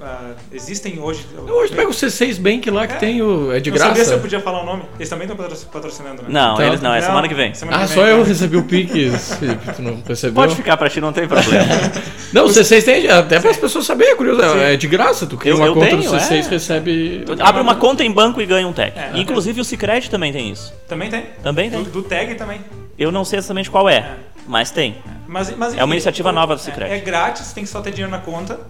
ah, 0.00 0.32
existem 0.52 0.98
hoje. 1.00 1.26
Hoje 1.48 1.74
pega 1.74 1.88
o 1.88 1.92
C6 1.92 2.38
Bank 2.40 2.70
lá 2.70 2.86
que 2.86 2.94
É. 2.94 2.96
tem 2.98 3.20
o. 3.22 3.52
É 3.52 3.58
de 3.60 3.70
não 3.70 3.78
sabia 3.78 3.94
se 3.96 4.00
eu 4.02 4.06
graça. 4.06 4.18
podia 4.22 4.40
falar 4.40 4.62
o 4.62 4.66
nome. 4.66 4.82
Eles 4.96 5.08
também 5.08 5.28
estão 5.28 5.36
patro- 5.36 5.66
patrocinando, 5.72 6.22
né? 6.22 6.28
Não, 6.30 6.54
Então- 6.54 6.66
eles 6.66 6.80
não, 6.80 6.94
é 6.94 7.00
semana 7.00 7.26
que 7.28 7.34
vem. 7.34 7.52
semana 7.54 7.78
Ah, 7.78 7.86
que 7.86 7.94
só 7.94 8.02
vem, 8.02 8.10
eu 8.12 8.18
né? 8.18 8.24
recebi 8.24 8.56
o 8.56 8.62
Pix, 8.64 9.34
Felipe, 9.34 9.72
tu 9.74 9.82
não 9.82 10.02
recebeu? 10.06 10.34
Pode 10.34 10.54
ficar 10.54 10.76
pra 10.76 10.88
ti, 10.88 11.00
não 11.00 11.12
tem 11.12 11.26
problema. 11.26 11.64
Não, 12.30 12.44
o 12.44 12.48
C6 12.50 12.84
tem, 12.84 13.08
até 13.08 13.40
para 13.40 13.50
as 13.50 13.56
pessoas 13.56 13.86
saberem, 13.86 14.12
é 14.12 14.14
curioso, 14.16 14.42
é 14.42 14.76
de 14.76 14.86
graça, 14.86 15.26
tu 15.26 15.38
cria 15.38 15.52
Eu- 15.52 15.56
uma 15.56 15.66
eu 15.66 15.72
conta 15.72 15.86
tenho, 15.86 16.02
do 16.02 16.08
C6 16.10 16.46
é. 16.46 16.50
recebe... 16.50 17.24
Abre 17.40 17.62
uma 17.62 17.74
conta 17.74 18.04
em 18.04 18.12
banco 18.12 18.38
e 18.42 18.44
ganha 18.44 18.68
um 18.68 18.72
tag. 18.74 18.92
É. 18.94 19.12
Inclusive 19.14 19.62
o 19.62 19.64
Cicred 19.64 20.10
também 20.10 20.30
tem 20.30 20.50
isso. 20.52 20.74
Também 20.86 21.08
tem. 21.08 21.24
Também 21.42 21.70
tem. 21.70 21.82
Do, 21.82 21.90
do 21.90 22.02
tag 22.02 22.34
também. 22.34 22.60
Eu 22.98 23.10
não 23.10 23.24
sei 23.24 23.38
exatamente 23.38 23.70
qual 23.70 23.88
é, 23.88 23.94
É. 23.96 24.14
mas 24.46 24.70
tem. 24.70 24.96
Mas, 25.26 25.56
mas, 25.56 25.74
É 25.76 25.82
uma 25.82 25.94
iniciativa 25.94 26.28
é- 26.28 26.32
nova 26.32 26.54
do 26.54 26.60
é- 26.60 26.64
Sicredi. 26.64 26.92
É, 26.92 26.98
grátis, 26.98 27.50
tem 27.54 27.64
que 27.64 27.70
só 27.70 27.80
ter 27.80 27.92
dinheiro 27.92 28.10
na 28.10 28.18
conta. 28.18 28.60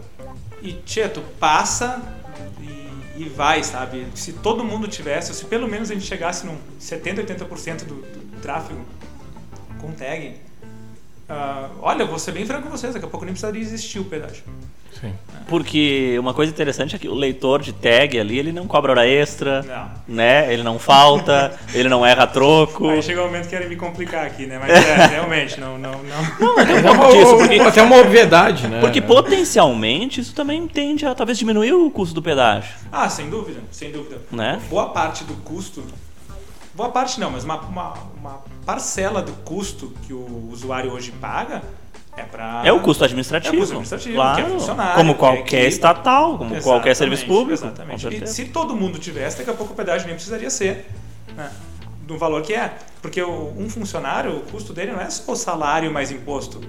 E, 0.63 0.73
tu 1.09 1.21
passa 1.39 2.03
e 2.61 2.79
e 3.19 3.29
vai, 3.29 3.65
sabe? 3.65 4.07
Se 4.15 4.33
todo 4.33 4.65
mundo 4.65 4.87
tivesse, 4.87 5.35
se 5.35 5.45
pelo 5.47 5.67
menos 5.67 5.91
a 5.91 5.95
gente 5.95 6.07
chegasse 6.07 6.47
num 6.47 6.57
70, 6.79 7.25
80% 7.25 7.85
do, 7.85 7.97
do 7.97 8.41
tráfego 8.41 8.81
com 9.81 9.91
tag, 9.91 10.37
ah, 11.29 11.69
olha, 11.81 12.07
vou 12.07 12.19
ser 12.19 12.31
bem 12.31 12.47
franco 12.47 12.63
com 12.63 12.71
vocês, 12.71 12.95
daqui 12.95 13.05
a 13.05 13.09
pouco 13.09 13.27
nem 13.27 13.35
precisaria 13.35 13.61
existir 13.61 13.99
o 13.99 14.05
pedágio. 14.05 14.45
Sim. 15.01 15.13
Porque 15.47 16.17
uma 16.21 16.35
coisa 16.35 16.53
interessante 16.53 16.95
é 16.95 16.99
que 16.99 17.09
o 17.09 17.15
leitor 17.15 17.63
de 17.63 17.73
tag 17.73 18.19
ali, 18.19 18.39
ele 18.39 18.53
não 18.53 18.67
cobra 18.67 18.93
hora 18.93 19.07
extra, 19.09 19.63
Não. 19.63 20.15
né? 20.17 20.53
Ele 20.53 20.63
não 20.63 20.79
falta, 20.79 21.59
ele 21.73 21.89
não 21.89 22.05
erra 22.05 22.27
troco. 22.27 22.89
Aí 22.91 23.03
chega 23.03 23.23
o 23.23 23.27
momento 23.27 23.45
que 23.45 23.51
querem 23.51 23.69
me 23.69 23.77
complicar 23.77 24.27
aqui, 24.27 24.45
né? 24.47 24.59
Mas 24.59 24.71
é, 24.71 25.07
realmente, 25.09 25.59
não, 25.59 25.79
não, 25.79 25.93
não. 25.93 26.59
É 26.61 26.83
pouco 26.83 27.03
uma- 27.03 27.13
disso, 27.13 27.37
porque- 27.39 27.61
até 27.61 27.83
uma 27.83 27.97
obviedade, 27.97 28.67
né? 28.69 28.81
Porque 28.81 29.01
potencialmente 29.01 30.21
isso 30.21 30.35
também 30.35 30.69
tende 30.69 31.07
a 31.07 31.15
talvez 31.15 31.39
diminuir 31.39 31.73
o 31.73 31.91
custo 31.91 32.15
do 32.15 32.21
pedágio. 32.23 32.75
Ah, 32.93 33.09
sem 33.09 33.31
dúvida, 33.31 33.61
sem 33.71 33.91
dúvida. 33.91 34.21
Né? 34.31 34.61
Boa 34.69 34.91
parte 34.91 35.25
do 35.25 35.33
custo, 35.45 35.83
boa 36.75 36.91
parte 36.91 37.19
não, 37.19 37.31
mas 37.31 37.45
uma, 37.45 37.57
uma, 37.61 37.95
uma 38.21 38.43
parcela 38.67 39.23
do 39.23 39.33
custo 39.45 39.95
que 40.07 40.13
o 40.13 40.51
usuário 40.53 40.93
hoje 40.93 41.11
paga 41.13 41.63
é 42.19 42.25
para 42.25 42.63
É 42.65 42.73
o 42.73 42.81
custo 42.81 43.05
administrativo. 43.05 43.55
É 43.55 43.59
o 43.59 43.61
custo 43.61 43.95
administrativo, 43.95 44.15
claro. 44.15 44.37
que 44.37 44.43
é 44.43 44.95
Como 44.95 45.13
que 45.13 45.17
é 45.17 45.19
qualquer 45.19 45.57
equipe. 45.59 45.67
estatal, 45.69 46.39
como 46.39 46.51
qualquer 46.51 46.91
Exatamente, 46.91 46.97
serviço 46.97 47.27
público. 47.27 47.53
Exatamente. 47.65 48.25
E 48.25 48.27
se 48.27 48.45
todo 48.47 48.75
mundo 48.77 48.99
tivesse, 48.99 49.39
daqui 49.39 49.51
a 49.51 49.55
pouco 49.55 49.73
o 49.73 49.77
pedágio 49.77 50.07
nem 50.07 50.15
precisaria 50.15 50.51
ser 50.51 50.87
né, 51.37 51.51
do 52.03 52.19
valor 52.19 52.43
que 52.43 52.55
é. 52.55 52.73
Porque 53.01 53.23
um 53.23 53.69
funcionário, 53.71 54.37
o 54.39 54.41
custo 54.41 54.73
dele 54.73 54.93
não 54.93 55.01
é 55.01 55.09
só 55.09 55.33
o 55.33 55.37
salário 55.37 55.93
mais 55.93 56.11
imposto. 56.11 56.61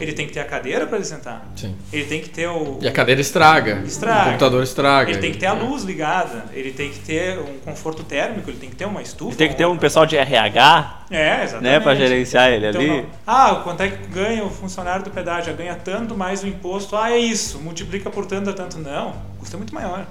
Ele 0.00 0.12
tem 0.12 0.26
que 0.26 0.32
ter 0.32 0.40
a 0.40 0.44
cadeira 0.44 0.86
para 0.86 0.96
ele 0.96 1.04
sentar. 1.04 1.46
Sim. 1.54 1.76
Ele 1.92 2.04
tem 2.06 2.20
que 2.20 2.28
ter 2.30 2.48
o, 2.48 2.78
E 2.80 2.88
a 2.88 2.92
cadeira 2.92 3.20
estraga. 3.20 3.82
Estraga. 3.86 4.20
O 4.20 4.24
computador 4.26 4.62
estraga. 4.62 5.10
Ele 5.10 5.20
tem 5.20 5.32
que 5.32 5.38
ter 5.38 5.46
a 5.46 5.52
luz 5.52 5.82
ligada, 5.84 6.46
ele 6.52 6.72
tem 6.72 6.90
que 6.90 6.98
ter 7.00 7.38
um 7.38 7.58
conforto 7.64 8.02
térmico, 8.02 8.50
ele 8.50 8.58
tem 8.58 8.70
que 8.70 8.76
ter 8.76 8.84
uma 8.86 9.00
estufa. 9.02 9.32
E 9.32 9.36
tem 9.36 9.48
que 9.48 9.54
ter 9.54 9.66
um 9.66 9.76
pessoal 9.76 10.04
de 10.06 10.16
RH, 10.16 11.04
É, 11.10 11.42
exatamente. 11.44 11.62
né, 11.62 11.80
pra 11.80 11.94
gerenciar 11.94 12.50
ele 12.50 12.68
Então, 12.68 12.80
ali. 12.80 12.90
não. 12.90 13.06
Ah, 13.26 13.60
quanto 13.62 13.82
é 13.82 13.88
que 13.90 14.06
ganha 14.08 14.44
o 14.44 14.50
funcionário 14.50 15.04
do 15.04 15.10
pedágio? 15.10 15.54
Ganha 15.54 15.74
tanto 15.74 16.16
mais 16.16 16.42
o 16.42 16.46
imposto. 16.48 16.96
Ah, 16.96 17.10
é 17.12 17.18
isso. 17.18 17.58
Multiplica 17.60 18.10
por 18.10 18.26
tanto 18.26 18.50
a 18.50 18.52
tanto. 18.52 18.78
Não, 18.78 19.10
o 19.36 19.38
custo 19.40 19.54
é 19.56 19.58
muito 19.58 19.74
maior. 19.74 20.06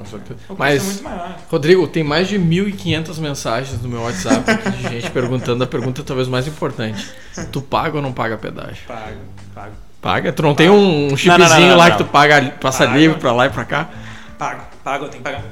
É 0.00 0.54
Mas, 0.56 0.84
muito 0.84 1.02
maior. 1.02 1.36
Rodrigo, 1.50 1.86
tem 1.88 2.04
mais 2.04 2.28
de 2.28 2.38
1.500 2.38 3.18
mensagens 3.18 3.82
no 3.82 3.88
meu 3.88 4.02
WhatsApp 4.02 4.44
de 4.76 4.82
gente 4.88 5.10
perguntando 5.10 5.64
a 5.64 5.66
pergunta 5.66 6.02
talvez 6.04 6.28
mais 6.28 6.46
importante. 6.46 7.08
Tu 7.50 7.60
paga 7.60 7.96
ou 7.96 8.02
não 8.02 8.12
paga 8.12 8.36
pedágio? 8.38 8.86
Pago, 8.86 9.16
pago, 9.54 9.72
Paga? 10.00 10.32
Tu 10.32 10.42
não 10.42 10.54
tem 10.54 10.70
um 10.70 11.08
chipzinho 11.16 11.38
Não, 11.38 11.48
não, 11.48 11.68
não, 11.70 11.76
lá 11.76 11.90
que 11.90 11.98
tu 11.98 12.04
paga, 12.04 12.40
passa 12.60 12.86
Paga. 12.86 12.96
livre 12.98 13.18
pra 13.18 13.32
lá 13.32 13.46
e 13.46 13.50
pra 13.50 13.64
cá? 13.64 13.90
pago, 14.38 14.62
pago, 14.84 15.04
eu 15.06 15.08
tenho 15.08 15.22
que 15.24 15.30
pagar. 15.30 15.42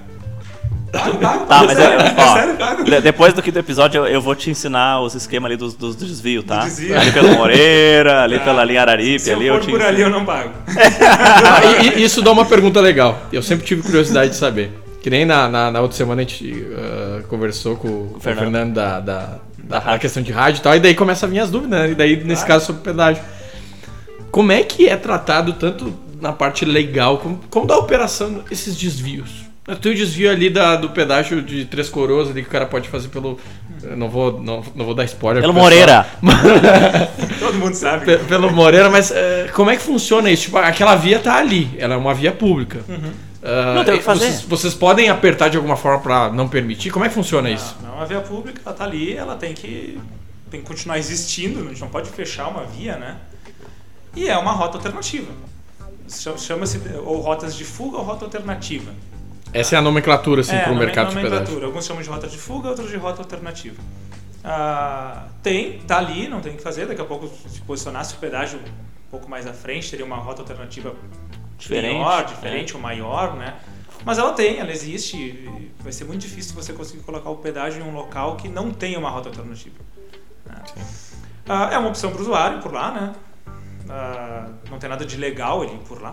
Pago, 0.97 1.19
pago, 1.19 1.47
Tá, 1.47 1.63
mas 1.65 1.77
sério, 1.77 2.01
é, 2.01 2.15
ó, 2.17 2.33
sério, 2.35 2.55
pago. 2.57 2.85
de- 2.85 3.01
depois 3.01 3.33
do 3.35 3.43
quinto 3.43 3.59
episódio 3.59 3.99
eu, 3.99 4.07
eu 4.07 4.21
vou 4.21 4.35
te 4.35 4.51
ensinar 4.51 5.01
os 5.01 5.15
esquemas 5.15 5.51
ali 5.51 5.57
dos, 5.57 5.75
dos 5.75 5.95
desvios, 5.97 6.45
tá? 6.45 6.61
Do 6.61 6.65
desvio. 6.67 6.99
Ali 6.99 7.13
pelo 7.13 7.29
Moreira, 7.35 8.23
ali 8.23 8.39
Tá. 8.39 8.45
pela 8.45 8.65
linha 8.65 8.83
Araripe, 8.83 9.19
Se 9.21 9.31
eu 9.31 9.37
ali 9.37 9.47
eu 9.47 9.55
for 9.55 9.61
te 9.61 9.67
por 9.71 9.77
ensino. 9.77 9.89
ali, 9.89 10.01
eu 10.03 10.11
não 10.11 10.25
pago. 10.25 10.51
Ah, 10.67 11.83
e- 11.83 11.99
e 12.01 12.05
isso 12.05 12.23
dá 12.23 12.31
uma 12.33 12.45
pergunta 12.45 12.81
legal. 12.81 13.19
Eu 13.33 13.43
sempre 13.43 13.65
tive 13.67 13.83
curiosidade 13.83 14.31
de 14.31 14.37
saber. 14.37 14.71
Que 15.03 15.11
nem 15.11 15.25
na, 15.25 15.49
na, 15.49 15.71
na 15.71 15.81
outra 15.81 15.97
semana 15.97 16.23
a 16.23 16.25
gente 16.25 16.67
ah, 16.77 17.23
conversou 17.29 17.77
com, 17.77 18.09
com 18.09 18.17
o 18.17 18.21
Fernando. 18.21 18.45
Fernando 18.45 18.75
da, 18.75 19.01
da, 19.01 19.39
da, 19.59 19.79
da 19.79 19.99
questão 19.99 20.23
de 20.23 20.33
rádio 20.33 20.59
e 20.61 20.63
tal, 20.63 20.75
e 20.75 20.81
daí 20.81 20.95
começa 20.95 21.27
a 21.27 21.29
vir 21.29 21.39
as 21.41 21.51
dúvidas, 21.51 21.79
né? 21.81 21.91
E 21.91 21.95
daí, 21.95 22.17
nesse 22.17 22.45
Claro. 22.45 22.61
caso, 22.61 22.67
sobre 22.67 22.83
pedágio. 22.83 23.23
Como 24.31 24.53
é 24.53 24.63
que 24.63 24.89
é 24.89 24.97
tratado 24.97 25.53
tanto 25.53 25.95
na 26.21 26.33
parte 26.33 26.65
legal 26.65 27.19
como, 27.19 27.41
como 27.49 27.67
da 27.67 27.77
operação 27.77 28.43
esses 28.51 28.77
desvios? 28.77 29.46
Tem 29.81 29.93
o 29.93 29.95
desvio 29.95 30.31
ali 30.31 30.49
da, 30.49 30.77
do 30.77 30.91
pedágio 30.91 31.43
de 31.43 31.65
Três 31.65 31.89
Coroas 31.89 32.31
ali 32.31 32.43
que 32.43 32.49
o 32.49 32.53
cara 32.53 32.67
pode 32.67 32.89
fazer 32.89 33.09
pelo. 33.09 33.39
Não 33.97 34.09
vou, 34.09 34.41
não, 34.41 34.63
não 34.75 34.85
vou 34.85 34.95
dar 34.95 35.05
spoiler. 35.05 35.43
Pelo. 35.43 35.53
Moreira. 35.53 36.07
Todo 37.41 37.55
mundo 37.59 37.75
sabe. 37.75 38.05
Pe- 38.07 38.19
Pelo 38.25 38.51
Moreira, 38.53 38.89
mas 38.91 39.11
eh, 39.11 39.51
como 39.55 39.71
é 39.71 39.77
que 39.77 39.83
funciona 39.83 40.31
isso? 40.31 40.45
Tipo, 40.45 40.59
aquela 40.59 40.95
via 40.95 41.19
tá 41.19 41.37
ali, 41.37 41.75
ela 41.79 41.95
é 41.95 41.97
uma 41.97 42.15
via 42.15 42.31
pública. 42.33 42.81
Ah, 43.43 43.75
Não, 43.75 43.85
tem 43.85 43.95
o 43.95 43.99
que 43.99 44.05
fazer. 44.05 44.27
Vocês, 44.27 44.43
vocês 44.43 44.75
podem 44.75 45.09
apertar 45.09 45.49
de 45.49 45.57
alguma 45.57 45.77
forma 45.77 46.01
pra 46.01 46.31
não 46.33 46.49
permitir? 46.49 46.91
Como 46.91 47.05
é 47.05 47.09
que 47.09 47.15
funciona 47.15 47.51
isso? 47.51 47.77
Não, 47.83 47.91
não, 47.97 48.01
a 48.03 48.05
via 48.05 48.21
pública, 48.21 48.61
ela 48.65 48.75
tá 48.75 48.85
ali, 48.85 49.15
ela 49.17 49.37
tem 49.37 49.53
que, 49.55 49.99
tem 50.51 50.61
que 50.61 50.67
continuar 50.67 50.99
existindo, 50.99 51.61
a 51.61 51.69
gente 51.69 51.81
não 51.81 51.89
pode 51.89 52.09
fechar 52.11 52.49
uma 52.49 52.65
via, 52.65 52.97
né? 52.97 53.17
E 54.15 54.29
é 54.29 54.37
uma 54.39 54.53
rota 54.53 54.79
alternativa. 54.79 55.31
Chama- 56.09 56.39
Chama-se 56.39 56.81
ou 57.05 57.21
rotas 57.21 57.55
de 57.57 57.65
fuga 57.65 57.99
ou 57.99 58.05
rota 58.05 58.25
alternativa. 58.25 58.91
Essa 59.53 59.77
é 59.77 59.79
a 59.79 59.83
nomenclatura 59.83 60.41
assim, 60.41 60.57
é, 60.57 60.63
para 60.63 60.73
o 60.73 60.77
mercado 60.77 61.15
de 61.15 61.21
pedágio. 61.21 61.65
Alguns 61.65 61.87
chamam 61.87 62.03
de 62.03 62.09
rota 62.09 62.27
de 62.27 62.37
fuga, 62.37 62.69
outros 62.69 62.91
de 62.91 62.97
rota 62.97 63.23
alternativa. 63.23 63.81
Ah, 64.45 65.27
tem, 65.43 65.81
tá 65.81 65.99
ali, 65.99 66.29
não 66.29 66.41
tem 66.41 66.53
o 66.53 66.57
que 66.57 66.63
fazer. 66.63 66.87
Daqui 66.87 67.01
a 67.01 67.05
pouco, 67.05 67.29
se 67.49 67.61
posicionasse 67.63 68.15
o 68.15 68.19
pedágio 68.19 68.59
um 68.59 69.11
pouco 69.11 69.29
mais 69.29 69.47
à 69.47 69.53
frente, 69.53 69.91
teria 69.91 70.05
uma 70.05 70.17
rota 70.17 70.43
alternativa 70.43 70.95
Diferente, 71.59 71.99
maior, 71.99 72.21
é. 72.21 72.25
diferente 72.25 72.77
ou 72.77 72.81
maior, 72.81 73.35
né? 73.35 73.55
Mas 74.05 74.19
ela 74.19 74.33
tem, 74.33 74.59
ela 74.59 74.71
existe. 74.71 75.49
Vai 75.81 75.93
ser 75.93 76.05
muito 76.05 76.21
difícil 76.21 76.55
você 76.55 76.73
conseguir 76.73 77.03
colocar 77.03 77.31
o 77.31 77.37
pedágio 77.37 77.83
em 77.83 77.89
um 77.89 77.95
local 77.95 78.37
que 78.37 78.49
não 78.49 78.71
tenha 78.71 78.99
uma 78.99 79.11
rota 79.11 79.29
alternativa. 79.31 79.77
né? 80.45 80.63
Ah, 81.49 81.71
é 81.73 81.79
uma 81.79 81.89
opção 81.89 82.11
para 82.11 82.19
o 82.19 82.23
usuário 82.23 82.61
por 82.61 82.73
lá, 82.73 82.93
né? 82.93 83.15
Ah, 83.89 84.49
não 84.71 84.79
tem 84.79 84.89
nada 84.89 85.05
de 85.05 85.17
legal 85.17 85.65
ele 85.65 85.75
ir 85.75 85.79
por 85.79 86.01
lá. 86.01 86.13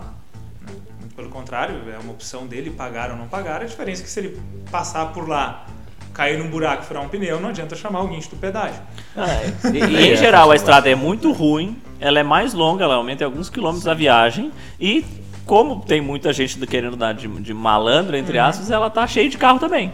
né? 0.62 0.74
Pelo 1.16 1.28
contrário, 1.28 1.76
é 1.94 1.98
uma 1.98 2.12
opção 2.12 2.46
dele 2.46 2.70
pagar 2.70 3.10
ou 3.10 3.16
não 3.16 3.26
pagar. 3.28 3.62
A 3.62 3.64
diferença 3.64 4.02
é 4.02 4.04
que 4.04 4.10
se 4.10 4.18
ele 4.20 4.40
passar 4.70 5.12
por 5.12 5.28
lá, 5.28 5.66
cair 6.12 6.38
num 6.38 6.48
buraco, 6.48 6.82
furar 6.84 7.02
um 7.02 7.08
pneu, 7.08 7.40
não 7.40 7.50
adianta 7.50 7.76
chamar 7.76 8.00
o 8.02 8.08
guincho 8.08 8.30
do 8.30 8.36
pedágio. 8.36 8.80
Ah, 9.16 9.28
é. 9.28 9.52
E, 9.72 9.78
e, 9.78 10.12
em 10.12 10.16
geral 10.16 10.50
a 10.50 10.56
estrada 10.56 10.88
é 10.88 10.94
muito 10.94 11.32
ruim, 11.32 11.76
ela 12.00 12.18
é 12.18 12.22
mais 12.22 12.52
longa, 12.52 12.84
ela 12.84 12.94
aumenta 12.96 13.22
em 13.22 13.26
alguns 13.26 13.48
quilômetros 13.48 13.86
a 13.86 13.94
viagem 13.94 14.50
e 14.80 15.04
como 15.46 15.80
tem 15.80 16.00
muita 16.00 16.32
gente 16.32 16.58
querendo 16.66 16.96
dar 16.96 17.12
de, 17.12 17.28
de 17.28 17.52
malandro, 17.54 18.16
entre 18.16 18.38
Uhum. 18.38 18.44
aspas, 18.44 18.70
ela 18.70 18.88
tá 18.90 19.06
cheia 19.06 19.28
de 19.28 19.36
carro 19.36 19.58
também. 19.58 19.92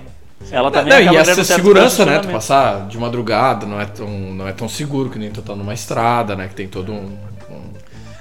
Ela 0.51 0.71
também 0.71 0.93
Não, 0.93 1.01
acaba 1.13 1.17
e 1.17 1.31
essa 1.31 1.45
segurança, 1.45 2.07
né? 2.07 2.19
Tu 2.21 2.29
passar 2.29 2.87
de 2.89 2.97
madrugada 2.97 3.67
não 3.67 3.79
é 3.79 3.85
tão, 3.85 4.09
não 4.09 4.49
é 4.49 4.53
tão 4.53 4.69
seguro 4.69 5.11
que 5.11 5.19
nem 5.19 5.31
tu 5.31 5.43
tá 5.43 5.55
numa 5.55 5.75
estrada, 5.75 6.35
né? 6.35 6.49
Que 6.49 6.55
tem 6.55 6.67
todo 6.67 6.93
um. 6.93 7.15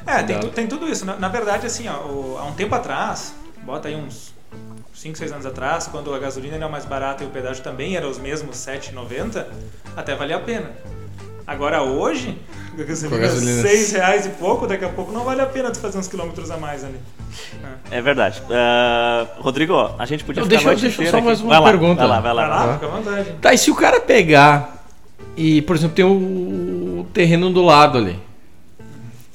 É, 0.09 0.23
tem, 0.23 0.39
tu- 0.39 0.47
tem 0.49 0.67
tudo 0.67 0.87
isso. 0.87 1.05
Na, 1.05 1.15
na 1.15 1.27
verdade, 1.29 1.65
assim, 1.67 1.87
ó, 1.87 1.97
o- 2.07 2.37
há 2.39 2.45
um 2.45 2.53
tempo 2.53 2.73
atrás, 2.75 3.33
bota 3.63 3.87
aí 3.87 3.95
uns 3.95 4.33
5, 4.93 5.17
6 5.17 5.31
anos 5.31 5.45
atrás, 5.45 5.87
quando 5.87 6.13
a 6.13 6.19
gasolina 6.19 6.55
era 6.55 6.67
mais 6.67 6.85
barata 6.85 7.23
e 7.23 7.27
o 7.27 7.29
pedágio 7.29 7.63
também 7.63 7.95
era 7.95 8.07
os 8.07 8.17
mesmos 8.17 8.57
7,90, 8.57 9.45
até 9.95 10.15
valia 10.15 10.37
a 10.37 10.39
pena. 10.39 10.71
Agora 11.47 11.81
hoje, 11.81 12.37
a 12.77 12.83
gasolina, 12.83 13.17
a 13.17 13.27
gasolina. 13.27 13.61
6 13.61 13.91
reais 13.93 14.25
e 14.25 14.29
pouco, 14.29 14.67
daqui 14.67 14.85
a 14.85 14.89
pouco 14.89 15.11
não 15.11 15.23
vale 15.23 15.41
a 15.41 15.45
pena 15.47 15.71
tu 15.71 15.79
fazer 15.79 15.97
uns 15.97 16.07
quilômetros 16.07 16.51
a 16.51 16.57
mais 16.57 16.83
ali. 16.83 16.99
É. 17.91 17.97
É 17.97 18.01
verdade. 18.01 18.41
Ah, 18.51 19.25
Rodrigo, 19.39 19.73
a 19.97 20.05
gente 20.05 20.23
podia 20.23 20.41
Não, 20.43 20.49
ficar 20.49 20.75
deixa- 20.75 21.01
eu 21.01 21.09
só 21.09 21.17
aqui. 21.17 21.25
mais 21.25 21.41
uma 21.41 21.49
vai 21.49 21.59
lá, 21.59 21.69
pergunta. 21.69 22.01
Vai 22.01 22.07
lá, 22.07 22.19
vai 22.19 22.33
lá. 22.33 22.47
Vai 22.47 22.57
lá, 22.57 22.67
Tá. 22.67 22.73
fica 22.73 22.85
à 22.85 22.89
vontade. 22.89 23.31
Tá, 23.41 23.53
e 23.53 23.57
se 23.57 23.71
o 23.71 23.75
cara 23.75 23.99
pegar 23.99 24.83
e, 25.35 25.61
por 25.63 25.75
exemplo, 25.75 25.95
tem 25.95 26.05
o 26.05 27.05
terreno 27.13 27.49
do 27.51 27.63
lado 27.63 27.97
ali. 27.97 28.19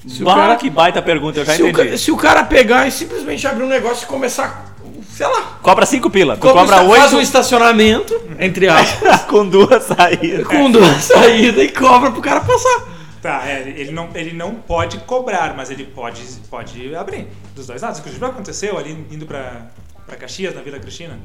Se 0.07 0.23
o 0.23 0.27
Bah, 0.27 0.35
cara, 0.35 0.57
que 0.57 0.69
baita 0.71 1.01
pergunta, 1.01 1.41
eu 1.41 1.45
já 1.45 1.55
se, 1.55 1.63
o, 1.63 1.69
entendi. 1.69 1.91
ca- 1.91 1.97
se 1.99 2.11
o 2.13 2.17
cara 2.17 2.45
pegar 2.45 2.87
e 2.87 2.91
simplesmente 2.93 3.47
abrir 3.47 3.65
um 3.65 3.69
negócio 3.69 4.05
e 4.05 4.07
começar, 4.07 4.75
sei 5.11 5.27
lá, 5.27 5.59
Cobra 5.63 5.87
5 5.87 6.11
pila. 6.11 6.37
Cobra- 6.37 6.63
cobra 6.63 6.77
faz 6.99 7.13
um 7.13 7.17
8 7.17 7.23
estacionamento, 7.25 8.21
entre 8.39 8.69
aspas, 8.69 9.23
com 9.25 9.49
duas 9.49 9.83
saídas. 9.85 10.47
com 10.47 10.71
duas 10.71 10.97
saídas 11.05 11.65
e 11.65 11.69
cobra 11.69 12.11
pro 12.11 12.21
cara 12.21 12.41
passar. 12.43 12.93
Tá, 13.23 13.43
é, 13.47 13.61
ele, 13.75 13.91
não, 13.93 14.11
ele 14.15 14.35
não 14.35 14.55
pode 14.57 14.99
cobrar, 14.99 15.55
mas 15.57 15.71
ele 15.71 15.85
pode, 15.85 16.21
pode 16.51 16.95
abrir 16.95 17.27
dos 17.57 17.67
dois 17.67 17.81
lados. 17.81 17.99
Inclusive 18.01 18.23
aconteceu 18.27 18.77
ali 18.77 19.07
indo 19.11 19.25
pra, 19.25 19.69
pra 20.07 20.17
Caxias, 20.17 20.55
na 20.55 20.61
Vila 20.61 20.79
Cristina. 20.79 21.19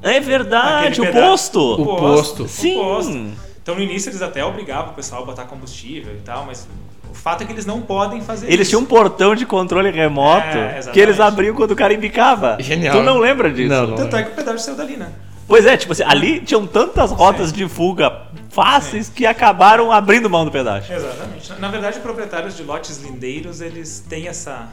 É 0.00 0.20
verdade, 0.20 1.00
o 1.02 1.12
posto. 1.12 1.60
O 1.82 1.96
posto. 1.96 2.44
o 2.44 2.48
Sim. 2.48 2.74
posto. 2.74 3.30
Então 3.60 3.74
no 3.74 3.80
início 3.82 4.08
eles 4.10 4.22
até 4.22 4.44
obrigavam 4.44 4.92
o 4.92 4.94
pessoal 4.94 5.24
a 5.24 5.26
botar 5.26 5.44
combustível 5.46 6.14
e 6.14 6.20
tal, 6.20 6.44
mas 6.46 6.68
o 7.10 7.14
fato 7.14 7.42
é 7.42 7.46
que 7.46 7.52
eles 7.52 7.66
não 7.66 7.80
podem 7.82 8.20
fazer 8.22 8.46
Eles 8.46 8.60
isso. 8.60 8.70
tinham 8.70 8.82
um 8.82 8.86
portão 8.86 9.34
de 9.34 9.44
controle 9.44 9.90
remoto 9.90 10.56
É, 10.56 10.80
que 10.92 10.98
eles 11.00 11.18
abriam 11.20 11.54
quando 11.54 11.72
o 11.72 11.76
cara 11.76 11.92
embicava. 11.92 12.56
Genial. 12.60 12.96
Tu 12.96 13.02
não 13.02 13.18
lembra 13.18 13.52
disso? 13.52 13.68
Não, 13.68 13.86
não. 13.88 13.96
Tanto 13.96 14.16
é 14.16 14.22
que 14.22 14.30
o 14.30 14.34
pedágio 14.34 14.60
saiu 14.60 14.76
dali, 14.76 14.96
né? 14.96 15.10
Pois 15.46 15.66
é, 15.66 15.76
tipo 15.76 15.92
assim, 15.92 16.04
ali 16.04 16.40
tinham 16.40 16.64
tantas 16.64 17.10
rotas 17.10 17.52
de 17.52 17.68
fuga 17.68 18.28
fáceis 18.50 19.08
que 19.08 19.26
acabaram 19.26 19.90
abrindo 19.90 20.30
mão 20.30 20.44
do 20.44 20.50
pedágio. 20.52 20.94
Exatamente. 20.94 21.52
Na- 21.58 21.68
verdade, 21.68 21.98
proprietários 21.98 22.56
de 22.56 22.62
lotes 22.62 22.98
lindeiros, 23.02 23.60
eles 23.60 24.04
têm 24.08 24.28
essa 24.28 24.68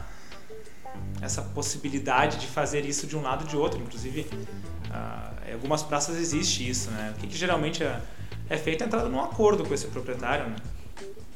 essa 1.20 1.42
possibilidade 1.42 2.36
de 2.38 2.46
fazer 2.46 2.84
isso 2.84 3.06
de 3.06 3.16
um 3.16 3.22
lado 3.22 3.44
e 3.44 3.48
de 3.48 3.56
outro. 3.56 3.80
Inclusive, 3.80 4.26
ah, 4.92 5.30
em 5.48 5.52
algumas 5.54 5.82
praças 5.82 6.16
existe 6.16 6.68
isso, 6.68 6.90
né? 6.92 7.12
O 7.16 7.20
que, 7.20 7.26
que 7.26 7.36
geralmente 7.36 7.82
é, 7.82 7.96
é 8.48 8.56
feito 8.56 8.82
é 8.84 8.86
entrada 8.86 9.08
num 9.08 9.20
acordo 9.20 9.64
com 9.64 9.74
esse 9.74 9.88
proprietário, 9.88 10.46
né? 10.46 10.56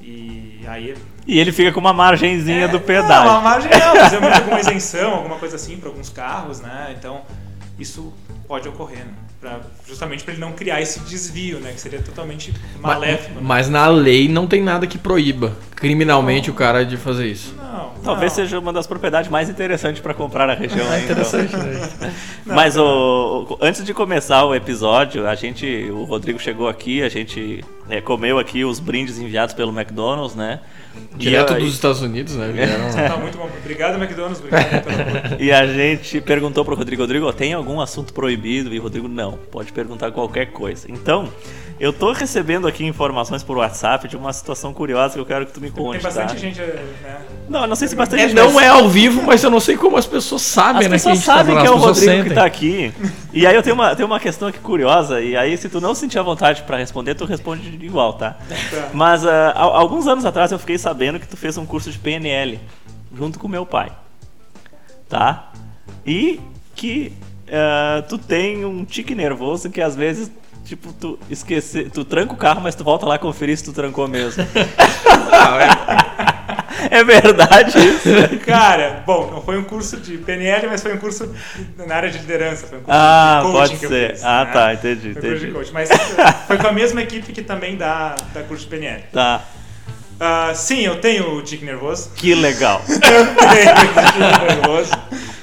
E 0.03 0.61
aí 0.67 0.95
E 1.27 1.39
ele 1.39 1.53
fica 1.53 1.71
com 1.73 1.79
uma 1.81 1.93
margenzinha 1.93 2.65
É, 2.65 2.69
do 2.69 2.79
Não, 2.79 2.85
pedágio. 2.87 3.31
uma 3.31 3.41
margem 3.41 3.71
não, 3.71 3.95
mas 3.95 4.13
muito 4.21 4.35
alguma 4.37 4.61
isenção, 4.61 5.15
alguma 5.15 5.37
coisa 5.39 5.57
assim 5.57 5.77
para 5.79 5.89
alguns 5.89 6.09
carros, 6.09 6.61
né? 6.61 6.95
Então, 6.99 7.23
isso 7.79 8.13
pode 8.49 8.69
ocorrer, 8.69 9.05
né? 9.07 9.13
Pra, 9.43 9.59
justamente 9.89 10.23
para 10.23 10.35
ele 10.35 10.41
não 10.41 10.53
criar 10.53 10.81
esse 10.81 11.01
desvio, 11.01 11.59
né? 11.59 11.73
Que 11.73 11.81
seria 11.81 12.01
totalmente 12.01 12.55
maléfico. 12.81 13.31
Mas, 13.35 13.43
né? 13.43 13.43
mas 13.43 13.69
na 13.69 13.89
lei 13.89 14.29
não 14.29 14.47
tem 14.47 14.63
nada 14.63 14.87
que 14.87 14.97
proíba 14.97 15.53
criminalmente 15.75 16.49
o 16.49 16.55
cara 16.55 16.85
de 16.87 16.97
fazer 16.97 17.27
isso. 17.27 17.53
Não, 17.59 17.91
Talvez 18.05 18.31
não. 18.31 18.37
seja 18.37 18.61
uma 18.61 18.73
das 18.73 18.87
propriedades 18.87 19.29
mais 19.29 19.49
interessantes 19.51 20.01
para 20.01 20.15
comprar 20.15 20.47
na 20.47 20.55
região. 20.55 20.89
aí, 20.89 21.03
então. 21.03 21.17
né? 21.17 22.13
Mas 22.47 22.77
o, 22.77 23.49
o- 23.51 23.59
antes 23.61 23.85
de 23.85 23.93
começar 23.93 24.45
o 24.45 24.55
episódio, 24.55 25.27
a 25.27 25.35
gente, 25.35 25.67
o 25.91 26.05
Rodrigo 26.05 26.39
chegou 26.39 26.69
aqui, 26.69 27.03
a 27.03 27.09
gente 27.09 27.65
é, 27.91 28.01
comeu 28.01 28.39
aqui 28.39 28.65
os 28.65 28.79
brindes 28.79 29.19
enviados 29.19 29.57
pelo 29.57 29.73
McDonald's, 29.77 30.37
né? 30.37 30.61
Direto 31.17 31.55
e, 31.55 31.61
dos 31.61 31.75
Estados 31.75 32.01
Unidos, 32.03 32.35
né? 32.37 32.51
Vieram- 32.53 33.09
Tá 33.09 33.17
muito 33.17 33.37
bom. 33.39 33.49
Obrigado, 33.61 34.03
McDonald's. 34.03 34.39
Obrigado. 34.41 35.37
E 35.41 35.51
a 35.53 35.67
gente 35.67 36.21
perguntou 36.21 36.65
pro 36.65 36.75
Rodrigo, 36.75 37.03
Rodrigo, 37.03 37.33
tem 37.33 37.53
algum 37.53 37.81
assunto 37.81 38.13
proibido? 38.13 38.73
E 38.75 38.79
o 38.79 38.83
Rodrigo, 38.83 39.09
não, 39.09 39.33
pode 39.51 39.73
perguntar 39.73 40.11
qualquer 40.13 40.47
coisa. 40.53 40.87
Então, 40.91 41.29
eu 41.83 41.93
tô 41.93 42.13
recebendo 42.13 42.69
aqui 42.69 42.85
informações 42.85 43.43
por 43.43 43.57
WhatsApp 43.57 44.07
de 44.07 44.17
uma 44.17 44.33
situação 44.33 44.73
curiosa 44.73 45.15
que 45.15 45.21
eu 45.21 45.27
quero 45.27 45.45
que 45.47 45.53
tu 45.53 45.61
me 45.61 45.69
Tem 45.71 45.83
conte, 45.85 46.01
bastante 46.01 46.35
tá? 46.35 46.39
gente, 46.39 46.61
né? 46.61 47.21
Não, 47.49 47.63
eu 47.63 47.67
não 47.67 47.75
sei 47.75 47.89
se 47.89 47.97
bastante 47.97 48.23
É, 48.23 48.29
gente, 48.29 48.37
não 48.37 48.53
mas 48.53 48.65
é 48.65 48.69
ao 48.69 48.89
vivo, 48.89 49.21
mas 49.23 49.43
eu 49.43 49.51
não 49.51 49.59
sei 49.59 49.77
como 49.77 49.97
as 49.97 50.07
pessoas 50.07 50.43
sabem, 50.43 50.83
As 50.83 50.89
né? 50.89 50.91
pessoas 50.97 51.13
a 51.13 51.15
gente 51.17 51.27
tá 51.27 51.33
sabem 51.39 51.55
falando, 51.57 51.63
que 51.63 51.67
é 51.67 51.71
o 51.75 51.77
Rodrigo 51.79 52.11
que 52.11 52.17
sentem. 52.19 52.35
tá 52.35 52.45
aqui. 52.45 52.95
E 53.33 53.47
aí 53.47 53.55
eu 53.57 53.63
tenho 53.65 53.75
uma, 53.75 53.97
tenho 53.97 54.07
uma 54.07 54.21
questão 54.21 54.47
aqui 54.47 54.61
curiosa, 54.61 55.21
e 55.21 55.37
aí 55.37 55.57
se 55.57 55.69
tu 55.69 55.81
não 55.81 55.93
sentir 55.95 56.19
a 56.21 56.23
vontade 56.23 56.63
pra 56.63 56.77
responder, 56.77 57.17
tu 57.17 57.25
responde 57.25 57.69
igual, 57.85 58.13
tá? 58.13 58.37
Tá. 58.71 58.89
Mas 58.95 59.27
há- 59.27 59.53
alguns 59.59 60.07
anos 60.07 60.25
atrás 60.25 60.53
eu 60.53 60.59
fiquei 60.61 60.79
sabendo 60.79 61.19
que 61.19 61.27
tu 61.27 61.37
fez 61.37 61.59
um 61.59 61.67
curso 61.67 61.91
de 61.91 61.99
PNL 61.99 62.61
junto 63.13 63.39
com 63.41 63.49
meu 63.49 63.67
pai. 63.67 63.91
Tá? 65.09 65.51
E 66.07 66.41
que 66.75 67.13
ah, 67.51 68.03
tu 68.09 68.17
tem 68.19 68.65
um 68.65 68.85
tique 68.85 69.15
nervoso 69.15 69.69
que 69.69 69.81
às 69.81 69.95
vezes, 69.95 70.31
tipo, 70.73 70.91
tu 70.95 71.19
esquece, 71.29 71.85
tu 71.93 72.03
tranca 72.03 72.33
o 72.33 72.37
carro, 72.37 72.63
mas 72.63 72.75
tu 72.75 72.83
volta 72.83 73.05
lá 73.05 73.19
conferir 73.19 73.59
se 73.59 73.65
tu 73.65 73.75
trancou 73.75 74.09
mesmo. 74.09 74.43
é 76.91 77.05
verdade 77.05 77.77
isso? 77.79 78.09
Cara, 78.47 79.03
bom, 79.07 79.31
não 79.31 79.43
foi 79.43 79.59
um 79.59 79.65
curso 79.65 79.99
de 79.99 80.17
PNL, 80.17 80.67
mas 80.69 80.83
foi 80.83 80.95
um 80.95 80.99
curso 80.99 81.31
na 81.77 81.95
área 81.95 82.11
de 82.11 82.17
liderança. 82.19 82.67
Foi 82.67 82.79
um 82.79 82.83
curso 82.83 82.99
Ah, 82.99 83.43
de 83.45 83.53
coaching 83.53 83.59
pode 83.59 83.77
que 83.81 83.85
eu 83.85 83.89
ser. 83.91 84.11
fiz, 84.13 84.25
Ah, 84.25 84.45
né? 84.47 84.51
tá, 84.53 84.73
entendi, 84.75 85.01
Foi 85.01 85.11
um 85.11 85.15
curso 85.15 85.29
de 85.29 85.37
entendi. 85.37 85.53
coaching, 85.53 85.73
mas 85.73 85.91
foi 86.47 86.57
com 86.57 86.67
a 86.67 86.73
mesma 86.73 87.03
equipe 87.03 87.33
que 87.33 87.43
também 87.43 87.77
dá, 87.77 88.15
dá 88.33 88.43
curso 88.43 88.65
de 88.65 88.71
PNL. 88.71 89.03
Tá. 89.13 89.43
Ah, 90.19 90.53
sim, 90.55 90.81
eu 90.81 90.99
tenho 91.01 91.35
o 91.37 91.43
tique 91.43 91.65
nervoso. 91.67 92.11
Que 92.17 92.35
legal. 92.35 92.81
Eu 92.89 93.01
tenho 93.01 93.75
o 93.75 94.07
tique 94.07 94.19
nervoso. 94.55 94.93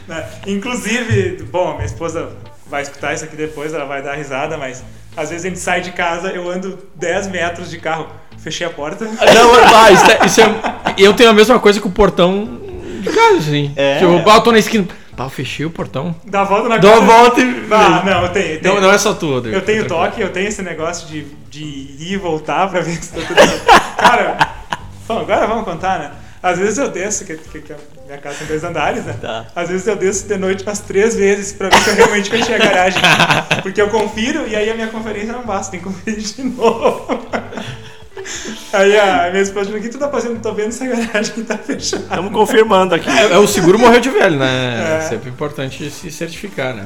né? 0.08 0.26
Inclusive, 0.48 1.44
bom, 1.52 1.74
minha 1.74 1.86
esposa 1.86 2.30
vai 2.70 2.82
escutar 2.84 3.14
isso 3.14 3.24
aqui 3.26 3.36
depois, 3.36 3.74
ela 3.74 3.86
vai 3.86 4.02
dar 4.02 4.14
risada, 4.16 4.58
mas 4.58 4.84
às 5.18 5.30
vezes 5.30 5.46
a 5.46 5.50
gente 5.50 5.60
sai 5.60 5.82
de 5.82 5.92
casa, 5.92 6.30
eu 6.30 6.50
ando 6.50 6.78
10 6.96 7.28
metros 7.28 7.70
de 7.70 7.78
carro, 7.80 8.08
fechei 8.38 8.66
a 8.66 8.70
porta. 8.70 9.06
Não, 9.10 9.72
bah, 9.72 9.92
isso 9.92 10.12
é, 10.12 10.26
isso 10.26 10.42
é- 10.42 10.50
Eu 10.98 11.14
tenho 11.14 11.30
a 11.30 11.34
mesma 11.34 11.60
coisa 11.60 11.80
com 11.82 11.90
o 11.90 11.92
portão 11.92 12.60
de 13.02 13.10
casa, 13.10 13.38
assim. 13.40 13.72
É? 13.76 13.98
Tipo, 14.00 14.30
eu 14.30 14.42
tô 14.42 14.52
na 14.52 14.60
esquina. 14.60 14.88
Eu 15.18 15.30
fechei 15.30 15.66
o 15.66 15.70
portão. 15.70 16.16
Dá 16.26 16.42
a 16.42 16.44
volta 16.46 16.70
na 16.70 16.78
Dá 16.78 16.88
uma 16.92 17.00
casa. 17.06 17.12
volta 17.12 17.42
e. 17.42 17.68
Ah, 17.72 18.04
não, 18.06 18.22
eu 18.24 18.30
tenho. 18.30 18.46
eu 18.54 18.62
tenho. 18.62 18.76
Não, 18.76 18.82
não 18.82 18.92
é 18.92 18.98
só 18.98 19.14
tu, 19.14 19.30
Rodrigo. 19.30 19.58
Eu 19.58 19.62
tenho 19.62 19.86
coisa. 19.86 19.94
toque, 19.96 20.22
eu 20.22 20.30
tenho 20.32 20.48
esse 20.48 20.62
negócio 20.62 21.08
de, 21.10 21.26
de 21.50 21.62
ir 21.62 22.14
e 22.14 22.18
voltar 22.18 22.70
pra 22.70 22.80
ver 22.80 22.94
se 23.04 23.12
tá 23.12 23.20
tudo 23.28 23.36
bem. 23.36 23.60
Cara, 23.98 24.38
bom, 25.06 25.20
agora 25.20 25.46
vamos 25.46 25.66
contar, 25.66 26.00
né? 26.00 26.12
Às 26.42 26.58
vezes 26.58 26.78
eu 26.78 26.90
desço, 26.90 27.26
que, 27.26 27.36
que, 27.36 27.62
que 27.62 27.74
a 27.74 27.78
minha 28.06 28.18
casa 28.18 28.38
tem 28.40 28.48
dois 28.48 28.64
andares, 28.64 29.04
né? 29.04 29.16
Tá. 29.20 29.46
Às 29.54 29.70
vezes 29.70 29.86
eu 29.86 29.96
desço 29.96 30.28
de 30.28 30.38
noite 30.38 30.64
umas 30.64 30.80
três 30.80 31.16
vezes 31.16 31.52
pra 31.52 31.70
ver 31.70 31.78
se 31.78 31.90
eu 31.90 31.96
realmente 31.96 32.30
fechei 32.30 32.56
a 32.56 32.58
garagem. 32.58 33.02
Porque 33.62 33.82
eu 33.82 33.90
confiro 33.90 34.48
e 34.48 34.56
aí 34.56 34.70
a 34.70 34.74
minha 34.74 34.88
conferência 34.88 35.34
não 35.34 35.44
basta, 35.44 35.72
tem 35.72 35.80
que 35.82 35.86
conferir 35.86 36.24
de 36.24 36.44
novo. 36.44 37.20
Aí 38.72 38.98
a 38.98 39.30
minha 39.32 39.42
esposa 39.42 39.72
diz, 39.72 39.80
o 39.80 39.82
que 39.82 39.90
tu 39.90 39.98
tá 39.98 40.10
fazendo? 40.10 40.40
Tô 40.42 40.54
vendo 40.54 40.70
essa 40.70 40.86
garagem 40.86 41.34
que 41.34 41.44
tá 41.44 41.58
fechada. 41.58 42.04
Estamos 42.04 42.32
confirmando 42.32 42.96
aqui. 42.96 43.10
É, 43.10 43.34
é 43.34 43.38
o 43.38 43.48
seguro 43.48 43.78
morreu 43.78 44.00
de 44.00 44.10
velho, 44.10 44.38
né? 44.38 45.00
É. 45.00 45.02
Sempre 45.02 45.30
importante 45.30 45.90
se 45.90 46.12
certificar, 46.12 46.74
né? 46.74 46.86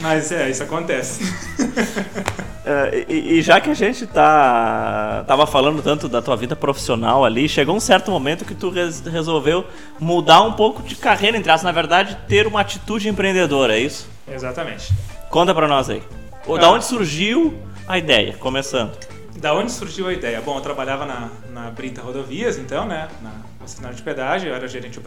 Mas 0.00 0.32
é, 0.32 0.48
isso 0.48 0.62
acontece. 0.62 1.20
É, 2.66 3.04
e, 3.08 3.38
e 3.38 3.42
já 3.42 3.60
que 3.60 3.68
a 3.68 3.74
gente 3.74 4.06
tá 4.06 5.22
tava 5.26 5.46
falando 5.46 5.82
tanto 5.82 6.08
da 6.08 6.22
tua 6.22 6.34
vida 6.36 6.56
profissional 6.56 7.22
ali, 7.24 7.46
chegou 7.48 7.76
um 7.76 7.80
certo 7.80 8.10
momento 8.10 8.44
que 8.44 8.54
tu 8.54 8.70
res- 8.70 9.00
resolveu 9.00 9.66
mudar 10.00 10.40
um 10.42 10.52
pouco 10.52 10.82
de 10.82 10.96
carreira, 10.96 11.36
entre 11.36 11.50
aspas, 11.50 11.64
na 11.64 11.72
verdade, 11.72 12.16
ter 12.26 12.46
uma 12.46 12.60
atitude 12.62 13.08
empreendedora, 13.08 13.76
é 13.76 13.80
isso? 13.80 14.08
Exatamente. 14.26 14.92
Conta 15.28 15.54
pra 15.54 15.68
nós 15.68 15.90
aí. 15.90 16.02
Ou 16.46 16.56
Ah. 16.56 16.60
da 16.60 16.70
onde 16.70 16.84
surgiu 16.86 17.54
a 17.86 17.98
ideia, 17.98 18.32
começando? 18.34 18.96
Da 19.36 19.52
onde 19.54 19.70
surgiu 19.70 20.08
a 20.08 20.12
ideia? 20.12 20.40
Bom, 20.40 20.56
eu 20.56 20.60
trabalhava 20.62 21.04
na, 21.04 21.28
na 21.52 21.70
Brita 21.70 22.00
Rodovias, 22.00 22.56
então, 22.56 22.86
né? 22.86 23.08
Na 23.22 23.30
concessionária 23.58 23.96
de 23.96 24.02
pedágio, 24.02 24.48
eu 24.48 24.54
era 24.54 24.66
gerente 24.68 24.98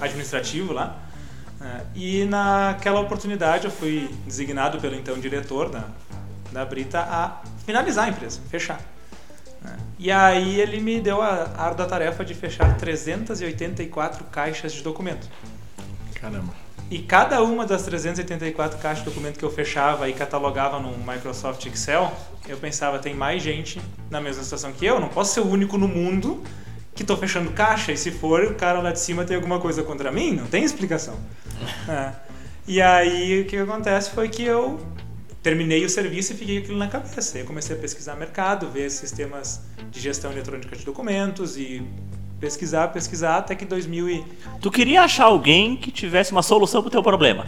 administrativo 0.00 0.72
lá. 0.72 0.96
né, 1.60 1.82
e 1.94 2.24
naquela 2.24 2.98
oportunidade 3.00 3.64
eu 3.66 3.70
fui 3.70 4.10
designado 4.26 4.78
pelo 4.80 4.94
então 4.96 5.16
diretor 5.18 5.68
da, 5.70 5.84
da 6.52 6.64
Brita 6.64 7.00
a 7.00 7.42
finalizar 7.64 8.06
a 8.06 8.08
empresa, 8.08 8.40
fechar. 8.50 8.80
né. 9.62 9.76
E 9.98 10.10
aí 10.10 10.60
ele 10.60 10.80
me 10.80 11.00
deu 11.00 11.22
a 11.22 11.50
árdua 11.56 11.86
tarefa 11.86 12.24
de 12.24 12.34
fechar 12.34 12.76
384 12.76 14.24
caixas 14.24 14.72
de 14.72 14.82
documento. 14.82 15.28
Caramba. 16.14 16.52
E 16.88 17.00
cada 17.00 17.42
uma 17.42 17.66
das 17.66 17.82
384 17.82 18.78
caixas 18.78 19.04
de 19.04 19.10
documento 19.10 19.38
que 19.38 19.44
eu 19.44 19.50
fechava 19.50 20.08
e 20.08 20.12
catalogava 20.12 20.78
no 20.78 20.96
Microsoft 20.98 21.66
Excel, 21.66 22.12
eu 22.46 22.56
pensava, 22.58 22.98
tem 23.00 23.12
mais 23.12 23.42
gente 23.42 23.80
na 24.08 24.20
mesma 24.20 24.44
situação 24.44 24.72
que 24.72 24.86
eu, 24.86 25.00
não 25.00 25.08
posso 25.08 25.34
ser 25.34 25.40
o 25.40 25.48
único 25.48 25.76
no 25.76 25.88
mundo 25.88 26.44
que 26.94 27.02
estou 27.02 27.16
fechando 27.16 27.50
caixa, 27.50 27.92
e 27.92 27.96
se 27.96 28.10
for, 28.10 28.42
o 28.44 28.54
cara 28.54 28.80
lá 28.80 28.90
de 28.90 29.00
cima 29.00 29.24
tem 29.24 29.36
alguma 29.36 29.60
coisa 29.60 29.82
contra 29.82 30.10
mim, 30.10 30.32
não 30.32 30.46
tem 30.46 30.64
explicação. 30.64 31.18
É. 31.88 32.12
E 32.68 32.82
aí 32.82 33.42
o 33.42 33.46
que 33.46 33.56
acontece 33.56 34.10
foi 34.10 34.28
que 34.28 34.42
eu 34.42 34.78
terminei 35.46 35.84
o 35.84 35.88
serviço 35.88 36.32
e 36.32 36.36
fiquei 36.36 36.58
aquilo 36.58 36.76
na 36.76 36.88
cabeça. 36.88 37.38
Eu 37.38 37.44
comecei 37.46 37.76
a 37.76 37.78
pesquisar 37.78 38.16
mercado, 38.16 38.68
ver 38.68 38.90
sistemas 38.90 39.60
de 39.92 40.00
gestão 40.00 40.32
eletrônica 40.32 40.74
de 40.74 40.84
documentos 40.84 41.56
e 41.56 41.86
pesquisar, 42.40 42.88
pesquisar, 42.88 43.36
até 43.36 43.54
que 43.54 43.64
2000 43.64 44.10
e... 44.10 44.24
Tu 44.60 44.68
queria 44.72 45.02
achar 45.02 45.26
alguém 45.26 45.76
que 45.76 45.92
tivesse 45.92 46.32
uma 46.32 46.42
solução 46.42 46.82
pro 46.82 46.90
teu 46.90 47.00
problema. 47.00 47.46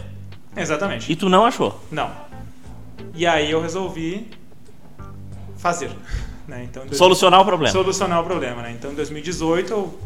Exatamente. 0.55 1.11
E 1.11 1.15
tu 1.17 1.27
não 1.27 1.43
achou. 1.43 1.77
Não. 1.91 2.09
E 3.13 3.27
aí 3.27 3.51
eu 3.51 3.61
resolvi 3.61 4.29
fazer. 5.57 5.91
Né? 6.47 6.63
Então, 6.63 6.85
dois- 6.85 6.97
Solucionar 6.97 7.41
o 7.41 7.45
problema. 7.45 7.73
Solucionar 7.73 8.21
o 8.21 8.23
problema, 8.23 8.61
né? 8.61 8.71
Então, 8.71 8.93
em 8.93 8.95
2018, 8.95 9.73
eu, 9.73 9.99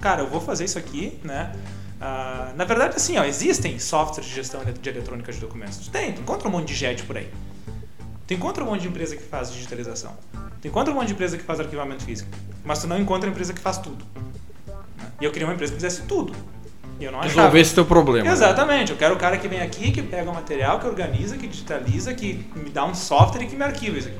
cara, 0.00 0.22
eu 0.22 0.28
vou 0.28 0.40
fazer 0.40 0.66
isso 0.66 0.78
aqui, 0.78 1.18
né? 1.24 1.52
Ah, 2.00 2.52
na 2.56 2.64
verdade, 2.64 2.96
assim, 2.96 3.16
ó, 3.16 3.24
existem 3.24 3.78
softwares 3.78 4.26
de 4.28 4.34
gestão 4.34 4.60
de 4.64 4.88
eletrônica 4.88 5.32
de 5.32 5.38
documentos. 5.38 5.88
Tem, 5.88 6.12
tu 6.12 6.20
encontra 6.20 6.48
um 6.48 6.50
monte 6.50 6.68
de 6.68 6.74
JET 6.74 7.02
por 7.04 7.16
aí. 7.16 7.28
Tu 8.26 8.34
encontra 8.34 8.62
um 8.64 8.66
monte 8.66 8.82
de 8.82 8.88
empresa 8.88 9.16
que 9.16 9.22
faz 9.22 9.52
digitalização. 9.52 10.12
Tu 10.60 10.68
encontra 10.68 10.92
um 10.92 10.96
monte 10.96 11.08
de 11.08 11.12
empresa 11.14 11.36
que 11.36 11.44
faz 11.44 11.60
arquivamento 11.60 12.04
físico. 12.04 12.30
Mas 12.64 12.80
tu 12.80 12.86
não 12.86 12.98
encontra 12.98 13.28
empresa 13.28 13.52
que 13.52 13.60
faz 13.60 13.78
tudo. 13.78 14.04
né? 14.66 14.74
E 15.20 15.24
eu 15.24 15.30
queria 15.30 15.46
uma 15.46 15.54
empresa 15.54 15.72
que 15.72 15.76
fizesse 15.76 16.02
tudo. 16.02 16.34
E 16.98 17.04
eu 17.04 17.12
não 17.12 17.18
achava. 17.20 17.34
Resolver 17.34 17.60
esse 17.60 17.74
teu 17.74 17.84
problema. 17.84 18.24
né? 18.26 18.32
Exatamente, 18.32 18.92
eu 18.92 18.98
quero 18.98 19.14
o 19.14 19.18
cara 19.18 19.36
que 19.36 19.48
vem 19.48 19.60
aqui, 19.60 19.90
que 19.90 20.02
pega 20.02 20.30
o 20.30 20.34
material, 20.34 20.78
que 20.80 20.86
organiza, 20.86 21.36
que 21.36 21.46
digitaliza, 21.46 22.14
que 22.14 22.46
me 22.56 22.70
dá 22.70 22.84
um 22.84 22.94
software 22.94 23.42
e 23.42 23.46
que 23.46 23.56
me 23.56 23.64
arquiva 23.64 23.98
isso 23.98 24.08
aqui. 24.08 24.18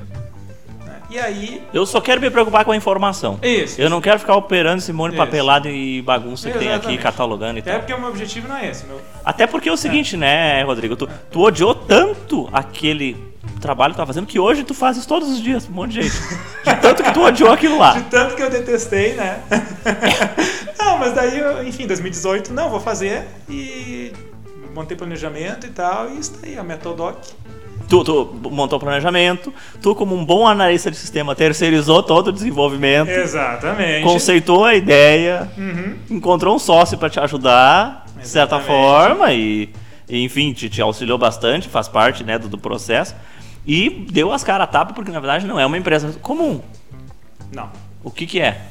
E 1.09 1.19
aí. 1.19 1.61
Eu 1.73 1.85
só 1.85 2.01
quero 2.01 2.19
me 2.19 2.29
preocupar 2.29 2.65
com 2.65 2.71
a 2.71 2.75
informação. 2.75 3.39
Isso. 3.41 3.79
Eu 3.79 3.89
não 3.89 4.01
quero 4.01 4.19
ficar 4.19 4.35
operando 4.35 4.79
esse 4.79 4.91
monte 4.91 5.11
de 5.11 5.17
papelado 5.17 5.69
e 5.69 6.01
bagunça 6.01 6.49
que 6.49 6.57
tem 6.57 6.73
aqui, 6.73 6.97
catalogando 6.97 7.57
e 7.57 7.61
Até 7.61 7.71
tal. 7.71 7.79
porque 7.81 7.93
o 7.93 7.99
meu 7.99 8.09
objetivo 8.09 8.47
não 8.47 8.57
é 8.57 8.69
esse. 8.69 8.85
Meu... 8.85 8.99
Até 9.23 9.47
porque 9.47 9.69
é 9.69 9.71
o 9.71 9.77
seguinte, 9.77 10.17
né, 10.17 10.63
Rodrigo? 10.63 10.95
Tu, 10.95 11.07
tu 11.31 11.41
odiou 11.41 11.75
tanto 11.75 12.49
aquele 12.51 13.15
trabalho 13.61 13.93
que 13.93 13.95
tu 13.95 13.97
tava 13.97 14.07
fazendo 14.07 14.27
que 14.27 14.39
hoje 14.39 14.63
tu 14.63 14.73
faz 14.73 14.97
isso 14.97 15.07
todos 15.07 15.29
os 15.29 15.41
dias, 15.41 15.67
um 15.69 15.73
monte 15.73 15.93
de 15.93 16.03
gente. 16.03 16.15
De 16.63 16.75
tanto 16.81 17.03
que 17.03 17.13
tu 17.13 17.21
odiou 17.21 17.51
aquilo 17.51 17.77
lá. 17.77 17.93
De 17.97 18.03
tanto 18.03 18.35
que 18.35 18.41
eu 18.41 18.49
detestei, 18.49 19.13
né? 19.13 19.41
não, 20.77 20.97
mas 20.97 21.13
daí, 21.13 21.67
enfim, 21.67 21.87
2018, 21.87 22.53
não, 22.53 22.69
vou 22.69 22.79
fazer 22.79 23.27
e 23.49 24.11
montei 24.73 24.97
planejamento 24.97 25.65
e 25.65 25.69
tal, 25.69 26.09
e 26.09 26.19
isso 26.19 26.33
aí, 26.43 26.57
a 26.57 26.63
Metodoc. 26.63 27.17
Tu, 27.87 28.03
tu 28.03 28.35
montou 28.51 28.77
o 28.77 28.79
planejamento, 28.79 29.53
tu, 29.81 29.93
como 29.93 30.15
um 30.15 30.25
bom 30.25 30.47
analista 30.47 30.89
de 30.89 30.97
sistema, 30.97 31.35
terceirizou 31.35 32.01
todo 32.01 32.27
o 32.29 32.31
desenvolvimento, 32.31 33.09
Exatamente. 33.09 34.03
conceitou 34.03 34.65
a 34.65 34.73
ideia, 34.73 35.49
Uhum. 35.57 35.95
encontrou 36.09 36.55
um 36.55 36.59
sócio 36.59 36.97
para 36.97 37.09
te 37.09 37.19
ajudar, 37.19 38.05
de 38.19 38.27
certa 38.27 38.55
Exatamente. 38.55 38.67
forma, 38.67 39.33
e, 39.33 39.69
e, 40.09 40.23
enfim, 40.23 40.51
te, 40.51 40.67
te 40.67 40.81
auxiliou 40.81 41.17
bastante, 41.17 41.67
faz 41.69 41.87
parte 41.87 42.23
né, 42.23 42.39
do, 42.39 42.47
do 42.47 42.57
processo. 42.57 43.15
E 43.67 43.89
deu 44.11 44.31
as 44.31 44.43
caras 44.43 44.63
a 44.65 44.67
tapa, 44.67 44.93
porque 44.93 45.11
na 45.11 45.19
verdade 45.19 45.45
não 45.45 45.59
é 45.59 45.65
uma 45.65 45.77
empresa 45.77 46.11
comum. 46.21 46.61
Não. 47.51 47.69
O 48.03 48.09
que, 48.11 48.25
que 48.25 48.39
é? 48.39 48.61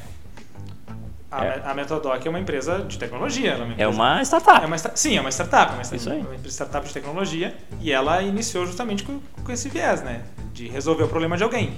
A, 1.37 1.45
É. 1.45 1.61
a 1.65 1.73
Metodoc 1.73 2.25
é 2.25 2.29
uma 2.29 2.39
empresa 2.39 2.79
de 2.79 2.97
tecnologia. 2.97 3.51
Ela 3.51 3.61
é 3.61 3.65
uma, 3.65 3.71
É 3.71 3.73
empresa- 3.73 3.89
uma 3.91 4.21
startup. 4.23 4.63
é 4.63 4.65
uma 4.67 4.77
sim, 4.77 5.17
é 5.17 5.21
uma 5.21 5.31
startup, 5.31 5.73
uma, 5.73 5.81
Isso 5.81 6.09
aí. 6.09 6.19
uma 6.21 6.35
empresa 6.35 6.55
startup 6.55 6.87
de 6.87 6.93
tecnologia 6.93 7.55
e 7.81 7.91
ela 7.91 8.21
iniciou 8.21 8.65
justamente 8.65 9.03
com, 9.03 9.19
com 9.43 9.51
esse 9.51 9.67
viés, 9.69 10.01
né? 10.01 10.21
De 10.53 10.67
resolver 10.67 11.03
o 11.03 11.07
problema 11.07 11.35
de 11.37 11.43
alguém. 11.43 11.73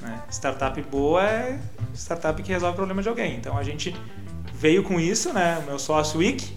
né? 0.00 0.20
Startup 0.30 0.80
boa 0.82 1.22
é 1.24 1.58
startup 1.94 2.42
que 2.42 2.52
resolve 2.52 2.72
o 2.72 2.76
problema 2.76 3.00
de 3.02 3.08
alguém. 3.08 3.36
Então 3.36 3.56
a 3.56 3.62
gente 3.62 3.94
veio 4.52 4.82
com 4.82 4.98
isso, 5.00 5.32
né? 5.32 5.58
O 5.62 5.66
meu 5.66 5.78
sócio 5.78 6.18
Wick, 6.18 6.52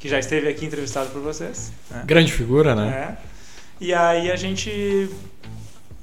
que 0.00 0.08
já 0.08 0.18
esteve 0.18 0.48
aqui 0.48 0.66
entrevistado 0.66 1.08
por 1.10 1.22
vocês. 1.22 1.72
né? 1.90 2.02
Grande 2.04 2.32
figura, 2.32 2.74
né? 2.74 2.88
É. 2.88 3.28
E 3.80 3.94
aí 3.94 4.30
a 4.32 4.36
gente, 4.36 5.08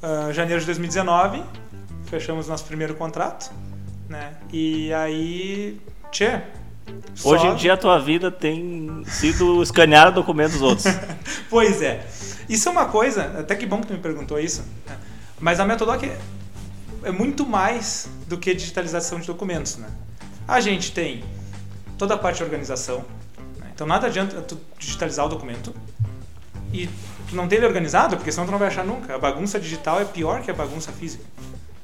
ah, 0.01 0.31
janeiro 0.31 0.59
de 0.61 0.65
2019, 0.67 1.43
fechamos 2.05 2.47
nosso 2.47 2.63
primeiro 2.65 2.95
contrato, 2.95 3.51
né? 4.09 4.33
E 4.51 4.93
aí, 4.93 5.79
tchê, 6.11 6.41
só- 7.15 7.29
Hoje 7.29 7.47
em 7.47 7.55
dia 7.55 7.73
a 7.73 7.77
tua 7.77 7.99
vida 7.99 8.29
tem 8.31 9.03
sido 9.05 9.61
escanear 9.63 10.11
documentos 10.11 10.61
outros. 10.61 10.85
Pois 11.49 11.81
é. 11.81 12.05
Isso 12.47 12.69
é 12.69 12.71
uma 12.71 12.85
coisa, 12.85 13.39
até 13.39 13.55
que 13.55 13.65
bom 13.65 13.81
que 13.81 13.87
tu 13.87 13.93
me 13.93 13.99
perguntou 13.99 14.39
isso, 14.39 14.63
né? 14.87 14.97
mas 15.39 15.59
a 15.59 15.65
Metodoc 15.65 16.03
é, 16.03 16.15
é 17.03 17.11
muito 17.11 17.45
mais 17.45 18.07
do 18.27 18.37
que 18.37 18.53
digitalização 18.53 19.19
de 19.19 19.25
documentos, 19.25 19.77
né? 19.77 19.87
A 20.47 20.59
gente 20.61 20.91
tem 20.91 21.23
toda 21.97 22.13
a 22.13 22.17
parte 22.17 22.37
de 22.37 22.43
organização, 22.43 23.03
né? 23.59 23.71
então 23.73 23.87
nada 23.87 24.05
adianta 24.07 24.39
tu 24.41 24.59
digitalizar 24.77 25.25
o 25.25 25.29
documento 25.29 25.73
e 26.71 26.87
tu 27.27 27.35
não 27.35 27.47
ter 27.47 27.55
ele 27.55 27.65
organizado, 27.65 28.15
porque 28.17 28.31
senão 28.31 28.45
tu 28.45 28.51
não 28.51 28.59
vai 28.59 28.67
achar 28.67 28.85
nunca. 28.85 29.15
A 29.15 29.17
bagunça 29.17 29.59
digital 29.59 29.99
é 29.99 30.05
pior 30.05 30.41
que 30.43 30.51
a 30.51 30.53
bagunça 30.53 30.91
física. 30.91 31.23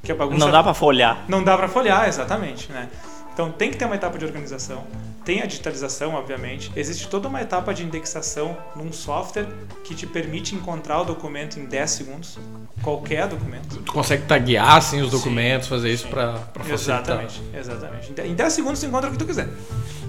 Que 0.04 0.12
a 0.12 0.16
bagunça 0.16 0.40
Não 0.44 0.52
dá 0.52 0.64
pra 0.64 0.74
folhar. 0.74 1.24
não 1.28 1.44
dá 1.44 1.56
para 1.58 1.68
folhear, 1.68 2.08
exatamente, 2.08 2.72
né? 2.72 2.90
Então 3.34 3.52
tem 3.52 3.72
que 3.72 3.78
ter 3.78 3.86
uma 3.86 3.96
etapa 3.96 4.18
de 4.18 4.26
organização, 4.26 4.84
tem 5.24 5.42
a 5.42 5.46
digitalização, 5.46 6.16
obviamente. 6.16 6.70
Existe 6.76 7.08
toda 7.08 7.28
uma 7.30 7.42
etapa 7.42 7.74
de 7.74 7.84
indexação 7.84 8.58
num 8.76 8.92
software 8.92 9.48
que 9.86 9.96
te 9.96 10.06
permite 10.06 10.54
encontrar 10.54 11.00
o 11.02 11.06
documento 11.06 11.58
em 11.60 11.66
10 11.66 11.90
segundos, 11.92 12.38
qualquer 12.84 13.28
documento. 13.28 13.78
Tu 13.84 13.92
consegue 13.94 14.24
taguear 14.26 14.76
assim, 14.76 15.00
os 15.02 15.12
Sim, 15.12 15.18
documentos, 15.18 15.68
fazer 15.70 15.92
isso 15.94 16.04
sim. 16.04 16.10
pra, 16.10 16.34
pra 16.54 16.64
facilitar. 16.64 17.02
Exatamente, 17.02 17.42
exatamente. 17.54 18.12
Em 18.12 18.14
de- 18.14 18.28
Em 18.28 18.36
10 18.36 18.52
segundos 18.54 18.80
tu 18.82 18.86
encontra 18.88 19.08
o 19.10 19.12
que 19.14 19.18
tu 19.20 19.26
quiser. 19.26 19.48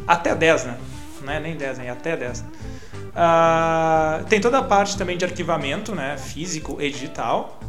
Até 0.07 0.35
10, 0.35 0.65
né? 0.65 0.77
Não 1.23 1.33
é 1.33 1.39
nem 1.39 1.55
10, 1.57 1.79
né? 1.79 1.91
Até 1.91 2.17
10. 2.17 2.45
Ah, 3.15 4.21
tem 4.29 4.41
toda 4.41 4.59
a 4.59 4.63
parte 4.63 4.97
também 4.97 5.17
de 5.17 5.25
arquivamento, 5.25 5.95
né? 5.95 6.17
Físico 6.19 6.79
e 6.81 6.91
digital. 6.91 7.61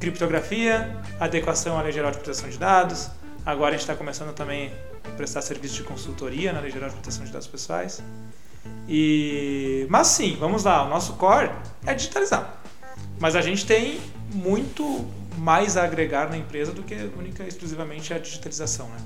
Criptografia, 0.00 0.96
adequação 1.18 1.78
à 1.78 1.82
Lei 1.82 1.92
Geral 1.92 2.10
de 2.10 2.18
Proteção 2.18 2.48
de 2.48 2.58
Dados. 2.58 3.08
Agora 3.44 3.70
a 3.70 3.72
gente 3.72 3.80
está 3.80 3.94
começando 3.94 4.34
também 4.34 4.72
a 5.04 5.10
prestar 5.10 5.40
serviço 5.42 5.74
de 5.76 5.82
consultoria 5.84 6.52
na 6.52 6.60
Lei 6.60 6.70
Geral 6.70 6.88
de 6.88 6.96
Proteção 6.96 7.24
de 7.24 7.32
Dados 7.32 7.46
Pessoais. 7.46 8.02
E... 8.88 9.86
Mas 9.88 10.08
sim, 10.08 10.36
vamos 10.38 10.64
lá, 10.64 10.84
o 10.84 10.88
nosso 10.88 11.14
core 11.14 11.50
é 11.84 11.94
digitalizar. 11.94 12.60
Mas 13.18 13.34
a 13.34 13.40
gente 13.40 13.64
tem 13.64 14.00
muito 14.32 15.06
mais 15.38 15.76
a 15.76 15.84
agregar 15.84 16.28
na 16.28 16.36
empresa 16.36 16.72
do 16.72 16.82
que 16.82 16.94
única 17.16 17.44
e 17.44 17.48
exclusivamente 17.48 18.12
a 18.12 18.18
digitalização, 18.18 18.88
né? 18.88 18.98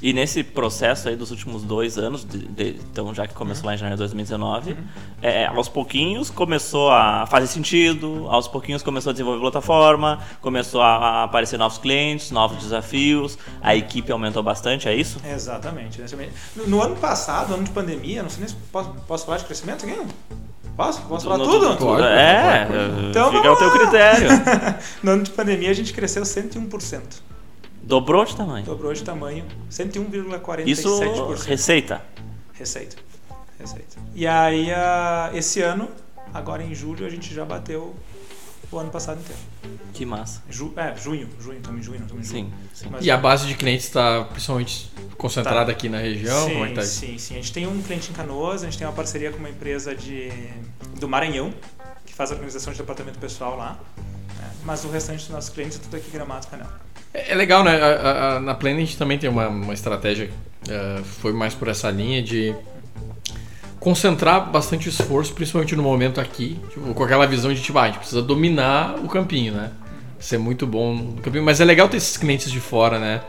E 0.00 0.12
nesse 0.12 0.44
processo 0.44 1.08
aí 1.08 1.16
dos 1.16 1.32
últimos 1.32 1.62
dois 1.64 1.98
anos, 1.98 2.24
de- 2.24 2.38
de- 2.46 2.80
então 2.92 3.12
já 3.12 3.26
que 3.26 3.34
começou 3.34 3.66
lá 3.66 3.74
em 3.74 3.78
janeiro 3.78 3.96
de 3.96 4.02
2019, 4.02 4.76
é, 5.20 5.46
aos 5.46 5.68
pouquinhos 5.68 6.30
começou 6.30 6.88
a 6.90 7.26
fazer 7.26 7.48
sentido, 7.48 8.26
aos 8.28 8.46
pouquinhos 8.46 8.80
começou 8.82 9.10
a 9.10 9.12
desenvolver 9.12 9.40
plataforma, 9.40 10.20
começou 10.40 10.80
a, 10.80 11.24
aparecer 11.24 11.58
novos 11.58 11.78
clientes, 11.78 12.30
novos 12.30 12.62
desafios, 12.62 13.36
a 13.60 13.74
equipe 13.74 14.12
aumentou 14.12 14.40
bastante, 14.42 14.88
é 14.88 14.94
isso? 14.94 15.18
Exatamente. 15.28 16.00
exatamente. 16.00 16.32
No, 16.54 16.66
no 16.68 16.80
ano 16.82 16.94
passado, 16.94 17.54
ano 17.54 17.64
de 17.64 17.70
pandemia, 17.70 18.22
não 18.22 18.30
sei 18.30 18.40
nem 18.40 18.48
se 18.48 18.54
posso, 18.70 18.90
posso 19.08 19.26
falar 19.26 19.38
de 19.38 19.46
crescimento 19.46 19.84
aqui? 19.84 19.98
Posso? 20.76 21.02
Posso 21.02 21.24
falar 21.24 21.38
No- 21.38 21.44
tudo? 21.44 21.76
Pode, 21.76 22.04
é, 22.06 22.66
pode, 22.66 22.78
pode. 22.94 23.06
Então 23.08 23.32
fica 23.32 23.48
ao 23.48 23.56
teu 23.56 23.70
critério. 23.72 24.28
No 25.02 25.10
ano 25.10 25.22
de 25.24 25.30
pandemia 25.32 25.70
a 25.70 25.74
gente 25.74 25.92
cresceu 25.92 26.22
101%. 26.22 27.00
Dobrou 27.88 28.22
de 28.22 28.36
tamanho. 28.36 28.66
Dobrou 28.66 28.92
de 28.92 29.02
tamanho, 29.02 29.46
101,47%. 29.70 30.66
Isso, 30.68 30.98
receita. 31.46 32.02
Receita. 32.52 32.96
Receita. 33.58 33.96
E 34.14 34.26
aí, 34.26 34.70
ah, 34.70 35.30
esse 35.32 35.62
ano, 35.62 35.88
agora 36.34 36.62
em 36.62 36.74
julho, 36.74 37.06
a 37.06 37.08
gente 37.08 37.32
já 37.34 37.46
bateu 37.46 37.96
o 38.70 38.78
ano 38.78 38.90
passado 38.90 39.18
inteiro. 39.20 39.40
Que 39.94 40.04
massa. 40.04 40.42
Ju, 40.50 40.74
é, 40.76 40.94
junho, 40.96 41.30
junho, 41.40 41.56
estamos 41.56 41.80
em 41.80 41.82
junho, 41.82 42.00
estamos 42.02 42.26
em 42.26 42.28
julho. 42.30 42.44
Sim, 42.50 42.52
sim. 42.74 42.88
Mas- 42.90 43.04
E 43.06 43.10
a 43.10 43.16
base 43.16 43.46
de 43.46 43.54
clientes 43.54 43.86
está 43.86 44.22
principalmente 44.24 44.92
concentrada 45.16 45.64
Tá. 45.66 45.72
aqui 45.72 45.88
na 45.88 45.98
região? 45.98 46.44
sim, 46.46 46.52
Como 46.52 46.64
é 46.66 46.68
que 46.68 46.74
tá 46.74 46.82
sim, 46.82 47.16
sim. 47.16 47.34
A 47.34 47.36
gente 47.38 47.52
tem 47.54 47.66
um 47.66 47.80
cliente 47.82 48.10
em 48.10 48.12
Canoas, 48.12 48.62
a 48.62 48.66
gente 48.66 48.76
tem 48.76 48.86
uma 48.86 48.92
parceria 48.92 49.30
com 49.32 49.38
uma 49.38 49.48
empresa 49.48 49.94
de, 49.94 50.30
do 51.00 51.08
Maranhão, 51.08 51.54
que 52.04 52.12
faz 52.12 52.30
a 52.30 52.34
organização 52.34 52.70
de 52.70 52.78
departamento 52.78 53.18
pessoal 53.18 53.56
lá. 53.56 53.78
né? 54.38 54.50
Mas 54.62 54.84
o 54.84 54.90
restante 54.90 55.20
dos 55.20 55.30
nossos 55.30 55.48
clientes 55.48 55.78
é 55.78 55.80
tudo 55.80 55.96
aqui 55.96 56.10
Gramado 56.10 56.46
Canela. 56.48 56.86
É 57.14 57.32
é 57.32 57.34
legal, 57.34 57.62
né? 57.64 57.80
A- 57.80 58.36
a- 58.36 58.40
na 58.40 58.54
Plane 58.54 58.76
a 58.76 58.80
gente 58.80 58.96
também 58.96 59.18
tem 59.18 59.28
uma, 59.30 59.48
uma 59.48 59.74
estratégia, 59.74 60.30
eh, 60.68 61.00
foi 61.20 61.32
mais 61.32 61.54
por 61.54 61.68
essa 61.68 61.90
linha 61.90 62.22
de 62.22 62.54
concentrar 63.80 64.50
bastante 64.50 64.88
esforço, 64.88 65.32
principalmente 65.32 65.74
no 65.76 65.82
momento 65.82 66.20
aqui, 66.20 66.58
tipo, 66.70 66.92
com 66.94 67.04
aquela 67.04 67.26
visão 67.26 67.52
de 67.52 67.60
tipo, 67.62 67.78
ah, 67.78 67.82
a 67.82 67.86
gente 67.86 67.98
precisa 67.98 68.20
dominar 68.22 68.96
o 69.02 69.08
campinho, 69.08 69.54
né? 69.54 69.70
Ser 70.18 70.38
muito 70.38 70.66
bom 70.66 70.94
no 70.94 71.22
campinho. 71.22 71.44
Mas 71.44 71.60
é 71.60 71.64
legal 71.64 71.88
ter 71.88 71.96
esses 71.96 72.16
clientes 72.16 72.50
de 72.50 72.58
fora, 72.60 72.98
né? 72.98 73.20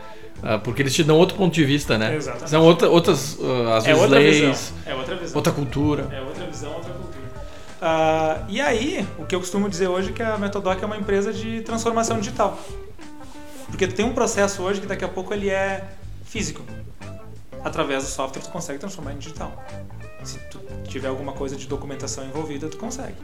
Ah, 0.42 0.58
porque 0.58 0.82
eles 0.82 0.94
te 0.94 1.04
dão 1.04 1.16
outro 1.16 1.36
ponto 1.36 1.54
de 1.54 1.64
vista, 1.64 1.96
né? 1.96 2.16
Exatamente. 2.16 2.50
São 2.50 2.62
outra, 2.62 2.88
outras, 2.88 3.38
às 3.76 3.84
É 3.84 3.88
vezes, 3.88 4.02
outra 4.02 4.18
leis, 4.18 4.36
visão. 4.40 4.74
É 4.86 4.94
outra 4.94 5.16
visão. 5.16 5.36
outra 5.36 5.52
cultura. 5.52 6.08
É 6.12 6.20
outra 6.20 6.46
visão, 6.46 6.72
outra 6.72 6.90
cultura. 6.92 7.20
Ah, 7.80 8.38
e 8.48 8.60
aí, 8.60 9.06
o 9.18 9.24
que 9.24 9.34
eu 9.34 9.38
costumo 9.40 9.68
dizer 9.68 9.86
hoje 9.88 10.10
é 10.10 10.12
que 10.12 10.22
a 10.22 10.36
Metodoc 10.36 10.82
é 10.82 10.86
uma 10.86 10.96
empresa 10.96 11.32
de 11.32 11.60
transformação 11.60 12.18
digital. 12.18 12.58
Porque 13.70 13.86
tem 13.86 14.04
um 14.04 14.12
processo 14.12 14.62
hoje 14.62 14.80
que 14.80 14.86
daqui 14.86 15.04
a 15.04 15.08
pouco 15.08 15.32
ele 15.32 15.48
é 15.48 15.88
físico. 16.24 16.62
Através 17.64 18.04
do 18.04 18.10
software 18.10 18.42
tu 18.42 18.50
consegue 18.50 18.78
transformar 18.78 19.12
em 19.12 19.18
digital. 19.18 19.52
Se 20.22 20.38
tu 20.50 20.60
tiver 20.84 21.08
alguma 21.08 21.32
coisa 21.32 21.56
de 21.56 21.66
documentação 21.66 22.24
envolvida, 22.24 22.68
tu 22.68 22.76
consegue. 22.76 23.16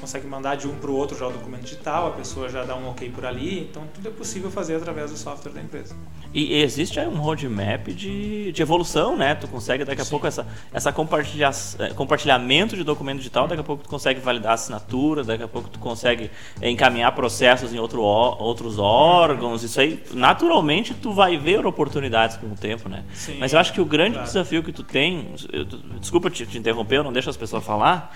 Consegue 0.00 0.26
mandar 0.28 0.56
de 0.56 0.68
um 0.68 0.74
para 0.76 0.90
o 0.90 0.94
outro 0.94 1.18
já 1.18 1.26
o 1.26 1.32
documento 1.32 1.62
digital, 1.62 2.08
a 2.08 2.10
pessoa 2.12 2.48
já 2.48 2.64
dá 2.64 2.76
um 2.76 2.88
ok 2.88 3.10
por 3.10 3.26
ali, 3.26 3.60
então 3.68 3.82
tudo 3.92 4.06
é 4.08 4.10
possível 4.12 4.48
fazer 4.50 4.76
através 4.76 5.10
do 5.10 5.16
software 5.16 5.50
da 5.52 5.60
empresa. 5.60 5.94
E 6.32 6.54
existe 6.62 7.00
um 7.00 7.16
roadmap 7.16 7.88
de, 7.88 8.52
de 8.52 8.62
evolução, 8.62 9.16
né? 9.16 9.34
Tu 9.34 9.48
consegue 9.48 9.84
daqui 9.84 10.00
a 10.00 10.04
Sim. 10.04 10.10
pouco 10.10 10.26
essa, 10.26 10.46
essa 10.72 10.92
compartilha, 10.92 11.50
eh, 11.80 11.88
compartilhamento 11.94 12.76
de 12.76 12.84
documento 12.84 13.18
digital, 13.18 13.48
daqui 13.48 13.60
a 13.60 13.64
pouco 13.64 13.82
tu 13.82 13.88
consegue 13.88 14.20
validar 14.20 14.52
assinatura, 14.52 15.24
daqui 15.24 15.42
a 15.42 15.48
pouco 15.48 15.68
tu 15.68 15.78
consegue 15.80 16.30
eh, 16.60 16.70
encaminhar 16.70 17.12
processos 17.14 17.72
em 17.74 17.78
outro, 17.78 18.02
outros 18.02 18.78
órgãos. 18.78 19.64
Isso 19.64 19.80
aí, 19.80 20.02
naturalmente, 20.12 20.94
tu 20.94 21.12
vai 21.12 21.36
ver 21.36 21.66
oportunidades 21.66 22.36
com 22.36 22.46
o 22.46 22.54
tempo, 22.54 22.88
né? 22.88 23.04
Sim, 23.14 23.38
Mas 23.40 23.52
eu 23.52 23.58
acho 23.58 23.72
que 23.72 23.80
o 23.80 23.84
grande 23.86 24.12
claro. 24.12 24.26
desafio 24.28 24.62
que 24.62 24.70
tu 24.72 24.82
tem, 24.84 25.34
eu- 25.52 25.64
desculpa 25.98 26.30
te, 26.30 26.46
te 26.46 26.56
interromper, 26.58 26.96
eu 26.96 27.04
não 27.04 27.12
deixo 27.12 27.30
as 27.30 27.36
pessoas 27.36 27.64
falar, 27.64 28.14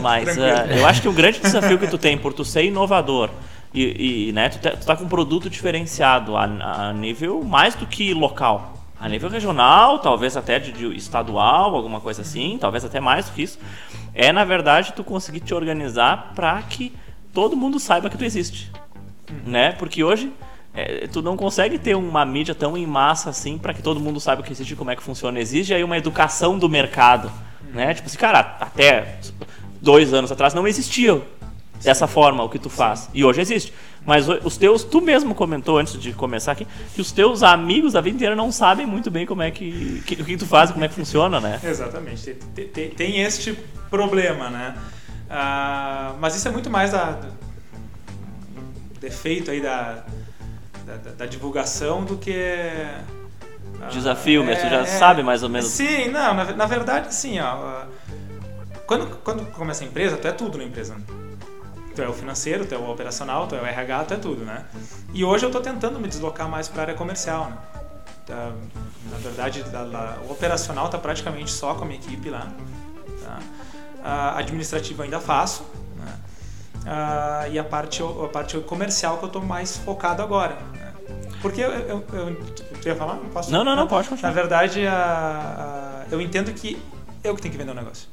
mas 0.00 0.36
eh, 0.36 0.78
eu 0.78 0.86
acho 0.86 1.02
que 1.02 1.08
o 1.08 1.12
grande 1.12 1.40
desafio 1.40 1.78
que 1.78 1.86
tu 1.86 1.98
tem 1.98 2.16
por 2.16 2.32
tu 2.32 2.44
ser 2.44 2.64
inovador 2.64 3.30
e, 3.74 4.28
e, 4.28 4.32
né, 4.32 4.48
tu, 4.48 4.58
tá, 4.58 4.70
tu 4.70 4.86
tá 4.86 4.96
com 4.96 5.04
um 5.04 5.08
produto 5.08 5.50
diferenciado 5.50 6.36
a, 6.36 6.44
a 6.44 6.92
nível 6.92 7.42
mais 7.44 7.74
do 7.74 7.86
que 7.86 8.14
local. 8.14 8.74
A 8.98 9.08
nível 9.08 9.28
regional, 9.28 9.98
talvez 9.98 10.36
até 10.36 10.58
de, 10.58 10.72
de 10.72 10.96
estadual, 10.96 11.74
alguma 11.74 12.00
coisa 12.00 12.22
assim, 12.22 12.56
talvez 12.58 12.84
até 12.84 12.98
mais 12.98 13.26
do 13.26 13.32
que 13.32 13.42
isso. 13.42 13.58
É, 14.14 14.32
na 14.32 14.44
verdade, 14.44 14.94
tu 14.96 15.04
conseguir 15.04 15.40
te 15.40 15.52
organizar 15.52 16.32
para 16.34 16.62
que 16.62 16.94
todo 17.34 17.54
mundo 17.54 17.78
saiba 17.78 18.08
que 18.08 18.16
tu 18.16 18.24
existe. 18.24 18.72
Né? 19.44 19.72
Porque 19.72 20.02
hoje 20.02 20.32
é, 20.72 21.06
tu 21.08 21.20
não 21.20 21.36
consegue 21.36 21.78
ter 21.78 21.94
uma 21.94 22.24
mídia 22.24 22.54
tão 22.54 22.76
em 22.78 22.86
massa 22.86 23.28
assim 23.28 23.58
para 23.58 23.74
que 23.74 23.82
todo 23.82 24.00
mundo 24.00 24.18
saiba 24.18 24.42
que 24.42 24.52
existe 24.52 24.72
e 24.72 24.76
como 24.76 24.90
é 24.90 24.96
que 24.96 25.02
funciona. 25.02 25.38
Exige 25.38 25.74
aí 25.74 25.84
uma 25.84 25.98
educação 25.98 26.58
do 26.58 26.66
mercado. 26.66 27.30
Né? 27.74 27.92
Tipo 27.92 28.06
assim, 28.06 28.16
cara, 28.16 28.56
até 28.58 29.18
dois 29.80 30.12
anos 30.12 30.30
atrás 30.32 30.54
não 30.54 30.66
existia 30.66 31.20
dessa 31.82 32.06
forma 32.06 32.42
o 32.42 32.48
que 32.48 32.58
tu 32.58 32.70
faz. 32.70 33.08
E 33.12 33.24
hoje 33.24 33.40
existe. 33.40 33.72
Mas 34.04 34.28
os 34.28 34.56
teus, 34.56 34.84
tu 34.84 35.00
mesmo 35.00 35.34
comentou 35.34 35.78
antes 35.78 36.00
de 36.00 36.12
começar 36.12 36.52
aqui, 36.52 36.66
que 36.94 37.00
os 37.00 37.10
teus 37.10 37.42
amigos 37.42 37.92
da 37.94 38.00
vida 38.00 38.14
inteira 38.14 38.36
não 38.36 38.52
sabem 38.52 38.86
muito 38.86 39.10
bem 39.10 39.26
como 39.26 39.42
é 39.42 39.50
que, 39.50 40.00
que- 40.06 40.14
o 40.22 40.24
que 40.24 40.36
tu 40.36 40.46
faz, 40.46 40.70
como 40.70 40.84
é 40.84 40.88
que 40.88 40.94
funciona, 40.94 41.40
né? 41.40 41.60
Exatamente. 41.64 42.34
Tem, 42.54 42.68
tem- 42.68 42.90
tem- 42.90 43.20
este 43.22 43.52
problema, 43.90 44.48
né? 44.48 44.76
Ah, 45.28 46.14
mas 46.20 46.36
isso 46.36 46.46
é 46.46 46.52
muito 46.52 46.70
mais 46.70 46.92
da, 46.92 47.10
do 47.12 47.26
defeito 49.00 49.50
aí 49.50 49.60
da, 49.60 50.04
da, 50.86 50.96
da- 51.18 51.26
divulgação 51.26 52.04
do 52.04 52.16
que... 52.16 52.32
ah, 53.82 53.86
Desafio 53.90 54.44
mesmo, 54.44 54.62
tu 54.64 54.70
já 54.70 54.86
sabe 54.86 55.22
mais 55.24 55.42
ou 55.42 55.48
menos. 55.48 55.66
Sim, 55.68 56.08
não, 56.08 56.32
na, 56.32 56.44
na 56.52 56.66
verdade, 56.66 57.12
sim, 57.14 57.38
ó. 57.40 57.82
Quando, 58.86 59.16
quando 59.22 59.44
começa 59.52 59.84
a 59.84 59.86
empresa, 59.86 60.16
tu 60.16 60.28
é 60.28 60.32
tudo 60.32 60.58
na 60.58 60.64
empresa. 60.64 60.96
Tu 61.94 62.02
é 62.02 62.08
o 62.08 62.12
financeiro, 62.12 62.66
tu 62.66 62.74
é 62.74 62.78
o 62.78 62.90
operacional, 62.90 63.46
tu 63.46 63.54
é 63.54 63.60
o 63.60 63.66
RH, 63.66 64.04
tu 64.04 64.14
é 64.14 64.16
tudo, 64.18 64.44
né? 64.44 64.64
E 65.14 65.24
hoje 65.24 65.46
eu 65.46 65.50
tô 65.50 65.60
tentando 65.60 65.98
me 65.98 66.06
deslocar 66.08 66.48
mais 66.48 66.68
para 66.68 66.82
a 66.82 66.84
área 66.84 66.94
comercial, 66.94 67.46
né? 67.50 67.56
tá, 68.26 68.52
na 69.10 69.18
verdade, 69.18 69.62
da- 69.64 69.84
da- 69.84 70.18
o 70.28 70.32
operacional 70.32 70.86
está 70.86 70.98
praticamente 70.98 71.50
só 71.50 71.74
com 71.74 71.84
a 71.84 71.86
minha 71.86 71.98
equipe 71.98 72.28
lá. 72.28 72.48
Tá? 73.24 73.38
A 74.04 74.38
administrativa 74.38 75.04
ainda 75.04 75.20
faço. 75.20 75.64
Né? 75.96 76.12
Ah, 76.86 77.46
e 77.48 77.56
a 77.58 77.62
parte, 77.64 78.02
a 78.02 78.28
parte 78.28 78.58
comercial 78.60 79.18
que 79.18 79.24
eu 79.24 79.28
estou 79.28 79.42
mais 79.42 79.76
focado 79.78 80.22
agora. 80.22 80.56
né? 80.72 80.92
Porque 81.40 81.60
eu, 81.60 81.70
eu, 81.70 82.04
eu, 82.12 82.36
tu 82.82 82.88
ia 82.88 82.96
falar? 82.96 83.16
Posso? 83.32 83.50
Não, 83.52 83.62
não, 83.64 83.76
não, 83.76 83.86
pode 83.86 84.06
Na 84.06 84.10
continuar. 84.10 84.32
verdade, 84.34 84.84
a- 84.86 86.02
a- 86.04 86.12
eu 86.12 86.20
entendo 86.20 86.52
que 86.52 86.82
eu 87.22 87.34
que 87.36 87.42
tenho 87.42 87.52
que 87.52 87.58
vender 87.58 87.70
o 87.70 87.74
negócio. 87.74 88.08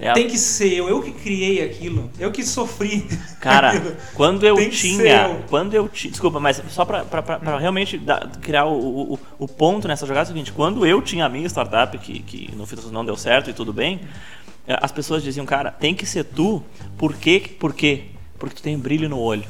É 0.00 0.12
Tem 0.12 0.28
que 0.28 0.38
ser 0.38 0.72
eu, 0.72 0.88
eu 0.88 1.02
que 1.02 1.12
criei 1.12 1.62
aquilo, 1.64 2.10
eu 2.18 2.30
que 2.30 2.44
sofri. 2.44 3.06
Cara, 3.40 3.72
quando 4.14 4.44
eu 4.46 4.56
Tem 4.56 4.70
tinha. 4.70 5.28
eu. 5.28 5.44
Quando 5.48 5.74
eu 5.74 5.88
tinha. 5.88 6.10
Desculpa, 6.10 6.38
mas 6.40 6.62
só 6.68 6.84
pra 6.84 7.04
realmente 7.58 7.96
dar- 7.98 8.28
criar 8.40 8.66
o, 8.66 9.14
o, 9.14 9.18
o 9.38 9.48
ponto 9.48 9.86
nessa 9.88 10.06
jogada 10.06 10.28
é 10.28 10.30
o 10.30 10.32
seguinte: 10.34 10.52
quando 10.52 10.84
eu 10.86 11.00
tinha 11.02 11.24
a 11.24 11.28
minha 11.28 11.46
startup, 11.48 11.96
que, 11.98 12.20
que 12.20 12.54
no 12.56 12.66
fim 12.66 12.76
contas 12.76 12.90
não 12.90 13.04
deu 13.04 13.16
certo 13.16 13.50
e 13.50 13.52
tudo 13.52 13.72
bem, 13.72 14.00
eh, 14.66 14.78
as 14.80 14.92
pessoas 14.92 15.22
diziam, 15.22 15.46
cara, 15.46 15.70
tem 15.70 15.94
que 15.94 16.04
ser 16.06 16.24
tu, 16.24 16.62
por 16.98 17.14
quê? 17.14 17.42
Por 17.58 17.72
quê? 17.72 18.04
Porque 18.38 18.54
tu 18.56 18.62
tem 18.62 18.78
brilho 18.78 19.08
no 19.08 19.18
olho. 19.18 19.44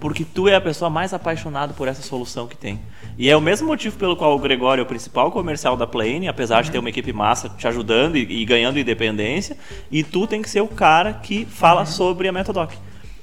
Porque 0.00 0.24
tu 0.24 0.48
é 0.48 0.56
a 0.56 0.60
pessoa 0.60 0.90
mais 0.90 1.14
apaixonada 1.14 1.72
por 1.74 1.86
essa 1.86 2.02
solução 2.02 2.48
que 2.48 2.56
tem. 2.56 2.80
E 3.18 3.28
é 3.28 3.36
o 3.36 3.40
mesmo 3.40 3.66
motivo 3.68 3.96
pelo 3.96 4.16
qual 4.16 4.34
o 4.34 4.38
Gregório 4.38 4.80
é 4.80 4.84
o 4.84 4.86
principal 4.86 5.30
comercial 5.30 5.76
da 5.76 5.86
Plane, 5.86 6.28
apesar 6.28 6.62
de 6.62 6.70
ter 6.70 6.78
uma 6.78 6.88
equipe 6.88 7.12
massa 7.12 7.48
te 7.48 7.68
ajudando 7.68 8.16
e, 8.16 8.42
e 8.42 8.44
ganhando 8.44 8.78
independência, 8.78 9.56
e 9.90 10.02
tu 10.02 10.26
tem 10.26 10.40
que 10.42 10.48
ser 10.48 10.60
o 10.62 10.68
cara 10.68 11.12
que 11.12 11.44
fala 11.44 11.84
sobre 11.84 12.26
a 12.28 12.32
Metodoc. 12.32 12.72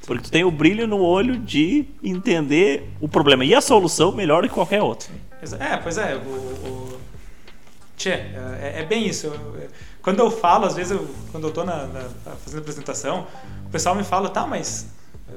Porque 0.06 0.24
tu 0.24 0.32
tem 0.32 0.44
o 0.44 0.52
brilho 0.52 0.88
no 0.88 1.00
olho 1.02 1.38
de 1.38 1.86
entender 2.04 2.90
o 3.00 3.08
problema 3.08 3.44
e 3.46 3.54
a 3.54 3.62
solução 3.62 4.12
melhor 4.12 4.42
do 4.44 4.48
que 4.48 4.54
qualquer 4.54 4.82
outro. 4.82 5.10
É, 5.60 5.78
pois 5.78 5.98
é. 5.98 6.16
O, 6.16 6.20
o... 6.20 7.00
Tchê, 7.98 8.10
é, 8.12 8.76
é 8.78 8.86
bem 8.86 9.08
isso. 9.08 9.28
É- 9.62 9.68
quando 10.02 10.20
eu 10.20 10.32
falo, 10.32 10.66
às 10.66 10.76
vezes, 10.76 10.92
eu, 10.94 11.08
quando 11.32 11.48
eu 11.48 11.52
tô 11.52 11.64
na, 11.66 11.86
na- 11.86 12.06
fazendo 12.44 12.62
apresentação, 12.62 13.28
o 13.66 13.70
pessoal 13.70 13.94
me 13.96 14.04
fala, 14.04 14.30
tá, 14.30 14.48
mas 14.48 14.88
eh, 15.30 15.34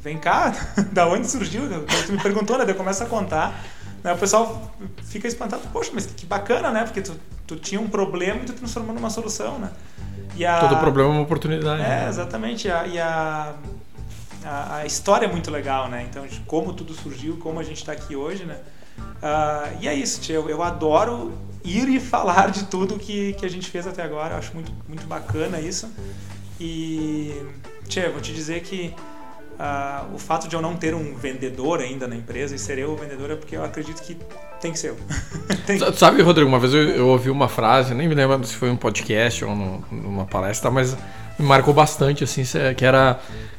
vem 0.00 0.16
cá, 0.18 0.52
da 0.90 1.06
onde 1.06 1.28
surgiu? 1.28 1.62
Tu 2.06 2.12
me 2.12 2.18
perguntou, 2.20 2.56
né? 2.58 2.64
Eu 2.66 2.74
começo 2.74 3.02
a 3.02 3.06
contar. 3.06 3.62
Né, 4.06 4.12
O 4.14 4.18
pessoal 4.18 4.72
fica 5.04 5.26
espantado, 5.28 5.62
poxa, 5.72 5.90
mas 5.92 6.06
que 6.06 6.24
bacana, 6.24 6.70
né? 6.70 6.84
Porque 6.84 7.02
tu, 7.02 7.14
tu 7.46 7.56
tinha 7.56 7.80
um 7.80 7.88
problema 7.88 8.40
e 8.42 8.44
tu 8.46 8.52
transformou 8.54 8.94
numa 8.94 9.10
solução, 9.10 9.58
né? 9.58 9.70
E 10.36 10.44
a- 10.46 10.60
Todo 10.60 10.78
problema 10.78 11.10
é 11.10 11.12
uma 11.12 11.22
oportunidade. 11.22 11.82
é, 11.82 11.88
né? 11.88 12.08
exatamente. 12.08 12.70
A- 12.70 12.86
E 12.86 12.98
a, 12.98 13.54
a, 14.44 14.76
a 14.76 14.86
história 14.86 15.26
é 15.26 15.30
muito 15.30 15.50
legal, 15.50 15.88
né? 15.88 16.06
Então, 16.08 16.26
de 16.26 16.40
como 16.40 16.72
tudo 16.72 16.94
surgiu, 16.94 17.36
como 17.38 17.58
a 17.58 17.62
gente 17.62 17.78
está 17.78 17.92
aqui 17.92 18.14
hoje, 18.16 18.44
né? 18.44 18.56
Ah, 19.22 19.68
e 19.80 19.88
é 19.88 19.94
isso, 19.94 20.20
tia. 20.20 20.36
Eu, 20.36 20.48
eu 20.48 20.62
adoro 20.62 21.32
ir 21.64 21.88
e 21.88 21.98
falar 22.00 22.50
de 22.50 22.64
tudo 22.66 22.98
que, 22.98 23.32
que 23.34 23.44
a 23.44 23.50
gente 23.50 23.68
fez 23.70 23.86
até 23.86 24.02
agora. 24.02 24.34
Eu 24.34 24.38
acho 24.38 24.54
muito, 24.54 24.72
muito 24.88 25.06
bacana 25.06 25.58
isso. 25.60 25.90
E, 26.60 27.42
tia, 27.88 28.04
eu 28.06 28.12
vou 28.12 28.20
te 28.20 28.32
dizer 28.32 28.62
que 28.62 28.94
ah, 29.58 30.04
o 30.14 30.18
fato 30.18 30.48
de 30.48 30.54
eu 30.54 30.60
não 30.62 30.76
ter 30.76 30.94
um 30.94 31.14
vendedor 31.14 31.80
ainda 31.80 32.06
na 32.06 32.14
empresa 32.16 32.54
e 32.54 32.58
ser 32.58 32.78
eu 32.78 32.90
o 32.92 32.96
vendedor 32.96 33.30
é 33.30 33.36
porque 33.36 33.56
eu 33.56 33.64
acredito 33.64 34.02
que 34.02 34.16
tem 34.60 34.72
que 34.72 34.78
ser 34.78 34.88
eu. 34.90 34.96
Tem- 35.66 35.78
Sa- 35.78 35.92
Sabe, 35.92 36.22
Rodrigo, 36.22 36.48
uma 36.48 36.58
vez 36.58 36.72
eu, 36.74 36.82
eu 36.90 37.08
ouvi 37.08 37.30
uma 37.30 37.48
frase, 37.48 37.94
nem 37.94 38.08
me 38.08 38.14
lembro 38.14 38.46
se 38.46 38.54
foi 38.54 38.70
um 38.70 38.76
podcast 38.76 39.44
ou 39.44 39.54
no- 39.54 39.84
numa 39.90 40.26
palestra, 40.26 40.70
mas 40.70 40.94
me 41.38 41.44
marcou 41.46 41.72
bastante, 41.74 42.24
assim, 42.24 42.42
que 42.76 42.84
era 42.84 43.18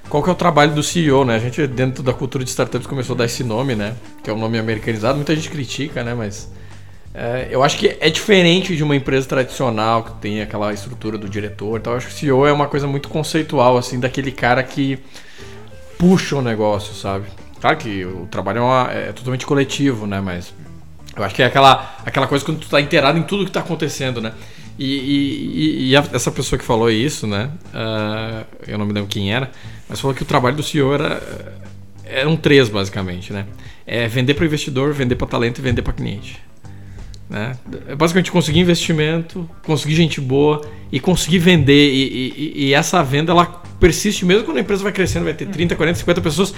qual 0.10 0.24
que 0.24 0.30
é 0.30 0.32
o 0.32 0.36
trabalho 0.36 0.74
do 0.74 0.82
CEO, 0.82 1.26
né? 1.26 1.36
A 1.36 1.39
gente, 1.39 1.66
dentro 1.68 2.02
da 2.02 2.14
cultura 2.14 2.43
de 2.43 2.50
startups, 2.50 2.88
começou 2.88 3.14
a 3.14 3.18
dar 3.20 3.26
esse 3.26 3.43
nome, 3.43 3.76
né? 3.76 3.93
Que 4.24 4.30
é 4.30 4.34
um 4.34 4.38
nome 4.39 4.58
americanizado, 4.58 5.16
muita 5.16 5.36
gente 5.36 5.50
critica, 5.50 6.04
né? 6.04 6.14
Mas 6.14 6.50
é, 7.14 7.48
eu 7.52 7.64
acho 7.64 7.78
que 7.78 7.98
é 8.00 8.10
diferente 8.10 8.76
de 8.76 8.84
uma 8.84 8.95
empresa 8.95 9.28
tradicional 9.28 10.04
que 10.04 10.12
tem 10.22 10.41
aquela 10.41 10.72
estrutura 10.74 11.18
do 11.18 11.28
diretor. 11.30 11.80
Então, 11.80 11.93
eu 11.93 11.98
acho 11.98 12.08
que 12.08 12.14
o 12.14 12.16
CEO 12.16 12.48
é 12.48 12.52
uma 12.54 12.68
coisa 12.68 12.88
muito 12.88 13.10
conceitual, 13.10 13.78
assim, 13.78 14.00
daquele 14.00 14.32
cara 14.32 14.64
que 14.64 15.00
puxa 15.98 16.36
o 16.36 16.41
negócio, 16.41 16.93
sabe? 16.93 17.26
Claro 17.60 17.78
que 17.78 18.06
o 18.06 18.28
trabalho 18.30 18.60
é, 18.60 18.62
uma- 18.62 18.91
é 18.91 19.12
totalmente 19.12 19.45
coletivo, 19.45 20.06
né? 20.06 20.22
Mas 20.22 20.54
eu 21.16 21.24
acho 21.24 21.34
que 21.34 21.41
é 21.41 21.45
aquela, 21.45 21.98
aquela 22.06 22.28
coisa 22.28 22.45
quando 22.45 22.60
tu 22.60 22.70
tá 22.70 22.80
inteirado 22.80 23.18
em 23.18 23.24
tudo 23.24 23.45
que 23.45 23.52
tá 23.52 23.62
acontecendo, 23.62 24.22
né? 24.22 24.34
E, 24.78 24.86
e- 24.86 25.60
e- 25.88 25.89
e 25.89 25.95
essa 25.95 26.32
pessoa 26.32 26.60
que 26.60 26.64
falou 26.66 26.89
isso, 26.91 27.26
né? 27.26 27.50
ah, 27.74 28.43
eu 28.68 28.78
não 28.78 28.86
me 28.86 28.93
lembro 28.93 29.10
quem 29.10 29.34
era, 29.34 29.50
mas 29.89 30.00
falou 30.00 30.16
que 30.16 30.22
o 30.22 30.26
trabalho 30.26 30.56
do 30.56 30.62
CEO 30.64 30.93
era. 30.93 31.22
Eram 32.06 32.38
três, 32.38 32.70
basicamente, 32.70 33.34
né? 33.34 33.45
É 33.86 34.08
vender 34.08 34.34
para 34.36 34.45
investidor, 34.45 34.93
vender 34.93 35.16
para 35.16 35.28
talento 35.28 35.58
e 35.58 35.62
vender 35.62 35.82
para 35.82 35.91
cliente. 35.93 36.39
Né? 37.30 37.58
É 37.89 37.95
basicamente 37.95 38.32
conseguir 38.32 38.60
investimento, 38.60 39.50
conseguir 39.66 39.95
gente 39.95 40.22
boa 40.22 40.62
e 40.91 41.00
conseguir 41.02 41.39
vender. 41.39 41.91
E, 41.91 42.34
e- 42.38 42.66
e 42.68 42.74
essa 42.74 43.04
venda 43.04 43.32
ela 43.34 43.62
persiste 43.80 44.25
mesmo 44.25 44.43
quando 44.45 44.57
a 44.57 44.61
empresa 44.61 44.84
vai 44.84 44.91
crescendo, 44.91 45.23
vai 45.25 45.34
ter 45.34 45.45
30, 45.47 45.75
40, 45.75 45.99
50 45.99 46.21
pessoas. 46.21 46.53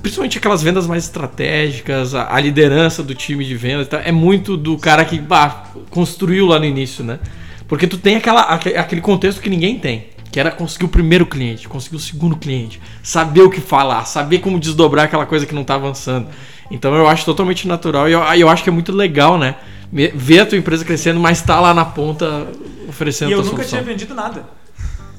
Principalmente 0.00 0.36
aquelas 0.36 0.62
vendas 0.62 0.86
mais 0.86 1.04
estratégicas, 1.04 2.14
a, 2.14 2.34
a 2.34 2.38
liderança 2.40 3.02
do 3.02 3.14
time 3.14 3.44
de 3.44 3.54
vendas. 3.56 3.88
tal, 3.88 4.00
É 4.00 4.12
muito 4.12 4.56
do 4.56 4.76
cara 4.76 5.04
que 5.04 5.18
bah, 5.18 5.64
construiu 5.90 6.46
lá 6.46 6.58
no 6.58 6.64
início, 6.66 7.02
né? 7.02 7.18
Porque 7.66 7.86
tu 7.86 7.96
tem 7.96 8.16
aquela, 8.16 8.42
aque- 8.42 8.76
aquele 8.76 9.00
contexto 9.00 9.40
que 9.40 9.48
ninguém 9.48 9.78
tem. 9.78 10.08
Que 10.30 10.38
era 10.38 10.50
conseguir 10.50 10.84
o 10.84 10.88
primeiro 10.88 11.24
cliente, 11.24 11.68
conseguir 11.68 11.96
o 11.96 12.00
segundo 12.00 12.36
cliente, 12.36 12.80
saber 13.02 13.42
o 13.42 13.48
que 13.50 13.60
falar, 13.60 14.04
saber 14.04 14.40
como 14.40 14.58
desdobrar 14.58 15.04
aquela 15.06 15.24
coisa 15.24 15.46
que 15.46 15.54
não 15.54 15.62
tá 15.64 15.76
avançando. 15.76 16.26
Então 16.70 16.92
eu 16.94 17.06
acho 17.08 17.24
totalmente 17.24 17.66
natural 17.68 18.08
e 18.08 18.12
eu, 18.12 18.20
eu 18.20 18.48
acho 18.48 18.62
que 18.64 18.68
é 18.68 18.72
muito 18.72 18.90
legal, 18.92 19.38
né? 19.38 19.54
Ver 19.92 20.40
a 20.40 20.46
tua 20.46 20.58
empresa 20.58 20.84
crescendo, 20.84 21.20
mas 21.20 21.40
tá 21.40 21.60
lá 21.60 21.72
na 21.72 21.84
ponta 21.84 22.48
oferecendo 22.88 23.30
E 23.30 23.32
eu 23.32 23.38
nunca 23.38 23.50
solução. 23.50 23.68
tinha 23.78 23.82
vendido 23.82 24.12
nada. 24.12 24.44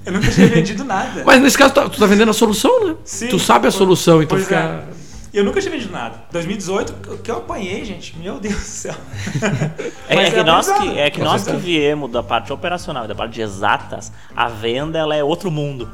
Eu 0.06 0.14
nunca 0.14 0.32
tinha 0.32 0.48
vendido 0.48 0.84
nada. 0.84 1.24
Mas 1.26 1.42
nesse 1.42 1.58
caso, 1.58 1.74
tu 1.74 1.82
tá, 1.82 1.90
tu 1.90 2.00
tá 2.00 2.06
vendendo 2.06 2.30
a 2.30 2.34
solução, 2.34 2.88
né? 2.88 2.96
Sim, 3.04 3.28
tu 3.28 3.40
sabe 3.40 3.60
a 3.60 3.62
pois- 3.64 3.74
solução, 3.76 4.22
então 4.22 4.38
fica. 4.38 4.56
é. 4.92 5.06
Eu 5.34 5.44
nunca 5.44 5.60
tinha 5.60 5.72
vendido 5.72 5.92
nada. 5.92 6.24
2018, 6.32 6.96
o 7.14 7.18
que 7.18 7.30
eu 7.30 7.38
apanhei, 7.38 7.84
gente, 7.84 8.18
meu 8.18 8.40
Deus 8.40 8.56
do 8.56 8.60
céu. 8.62 8.96
É, 10.08 10.28
é 10.28 10.32
que 10.32 10.44
nós, 10.44 10.72
que, 10.72 11.00
é 11.00 11.10
que 11.10 11.20
nós 11.20 11.44
que 11.44 11.56
viemos 11.58 12.10
da 12.12 12.22
parte 12.24 12.54
operacional 12.54 13.04
e 13.06 13.08
da 13.08 13.16
parte 13.16 13.34
de 13.34 13.42
exatas, 13.42 14.12
a 14.36 14.48
venda 14.48 14.98
ela 15.00 15.16
é 15.16 15.24
outro 15.24 15.50
mundo, 15.52 15.90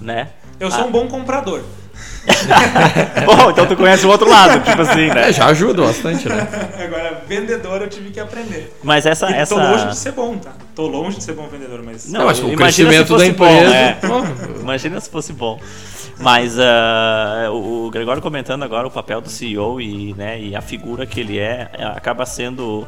né? 0.00 0.30
Eu 0.58 0.70
sou 0.70 0.80
Ah. 0.84 0.86
um 0.86 0.90
bom 0.90 1.06
comprador. 1.06 1.62
Bom, 3.26 3.50
então 3.50 3.66
tu 3.66 3.76
conhece 3.76 4.06
o 4.06 4.10
outro 4.10 4.28
lado, 4.28 4.62
tipo 4.62 4.80
assim, 4.80 5.08
né? 5.08 5.28
É, 5.28 5.32
já 5.32 5.46
ajuda 5.46 5.82
bastante, 5.82 6.28
né? 6.28 6.46
Agora, 6.78 7.22
vendedor 7.26 7.82
eu 7.82 7.88
tive 7.88 8.10
que 8.10 8.20
aprender. 8.20 8.72
Mas 8.82 9.06
essa... 9.06 9.30
E 9.30 9.34
essa... 9.34 9.54
tô 9.54 9.60
longe 9.60 9.86
de 9.88 9.96
ser 9.96 10.12
bom, 10.12 10.36
tá? 10.36 10.52
Tô 10.74 10.86
longe 10.86 11.18
de 11.18 11.24
ser 11.24 11.32
bom 11.32 11.48
vendedor, 11.48 11.82
mas... 11.84 12.10
Não, 12.10 12.20
Não, 12.20 12.26
mas 12.26 12.38
o 12.38 12.48
imagina 12.48 12.56
se 12.56 12.56
crescimento 12.56 13.08
da 13.08 13.18
fosse 13.18 13.30
empresa. 13.30 13.68
bom, 13.68 13.74
é. 13.74 13.92
pô, 13.94 14.60
Imagina 14.60 15.00
se 15.00 15.10
fosse 15.10 15.32
bom. 15.32 15.60
Mas 16.18 16.56
o 17.50 17.86
o 17.86 17.90
Gregório 17.90 18.22
comentando 18.22 18.62
agora 18.62 18.86
o 18.86 18.90
papel 18.90 19.20
do 19.20 19.28
CEO 19.28 19.80
e, 19.80 20.14
né, 20.14 20.40
e 20.40 20.54
a 20.54 20.60
figura 20.60 21.04
que 21.04 21.20
ele 21.20 21.38
é, 21.38 21.68
é, 21.72 21.84
acaba 21.84 22.24
sendo 22.24 22.86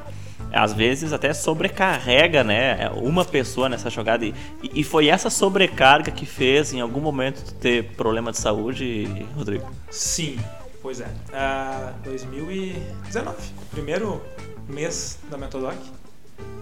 às 0.54 0.72
vezes 0.72 1.12
até 1.12 1.32
sobrecarrega 1.34 2.44
né, 2.44 2.88
uma 2.96 3.24
pessoa 3.24 3.68
nessa 3.68 3.90
jogada. 3.90 4.24
E, 4.24 4.34
e 4.62 4.84
foi 4.84 5.08
essa 5.08 5.28
sobrecarga 5.30 6.10
que 6.10 6.24
fez 6.24 6.72
em 6.72 6.80
algum 6.80 7.00
momento 7.00 7.52
ter 7.54 7.84
problema 7.96 8.30
de 8.32 8.38
saúde, 8.38 9.26
Rodrigo? 9.36 9.70
Sim, 9.90 10.38
pois 10.80 11.00
é. 11.00 11.08
Ah, 11.32 11.92
2019, 12.04 13.36
primeiro 13.70 14.22
mês 14.68 15.18
da 15.30 15.36
Metodoc, 15.36 15.76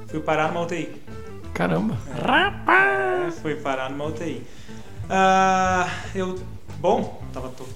fui 0.09 0.21
parar 0.21 0.49
numa 0.49 0.63
UTI. 0.63 1.01
Caramba. 1.55 1.97
É, 2.69 3.31
fui 3.31 3.55
parar 3.57 3.91
numa 3.91 4.07
UTI. 4.07 4.43
Ah, 5.09 5.87
eu, 6.15 6.39
bom, 6.79 7.23
tava 7.33 7.49
to- 7.51 7.69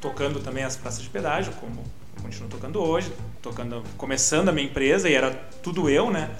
tocando 0.00 0.40
também 0.40 0.62
as 0.64 0.76
praças 0.76 1.02
de 1.02 1.08
pedágio, 1.10 1.52
como 1.60 1.82
continuo 2.24 2.48
tocando 2.48 2.80
hoje, 2.80 3.12
tocando, 3.42 3.82
começando 3.98 4.48
a 4.48 4.52
minha 4.52 4.66
empresa 4.66 5.10
e 5.10 5.14
era 5.14 5.30
tudo 5.62 5.90
eu, 5.90 6.10
né? 6.10 6.30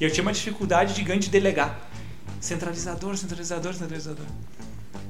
E 0.00 0.04
eu 0.04 0.10
tinha 0.10 0.22
uma 0.22 0.32
dificuldade 0.32 0.94
gigante 0.94 1.26
de 1.26 1.30
delegar. 1.30 1.80
Centralizador, 2.40 3.16
centralizador, 3.16 3.74
centralizador. 3.74 4.26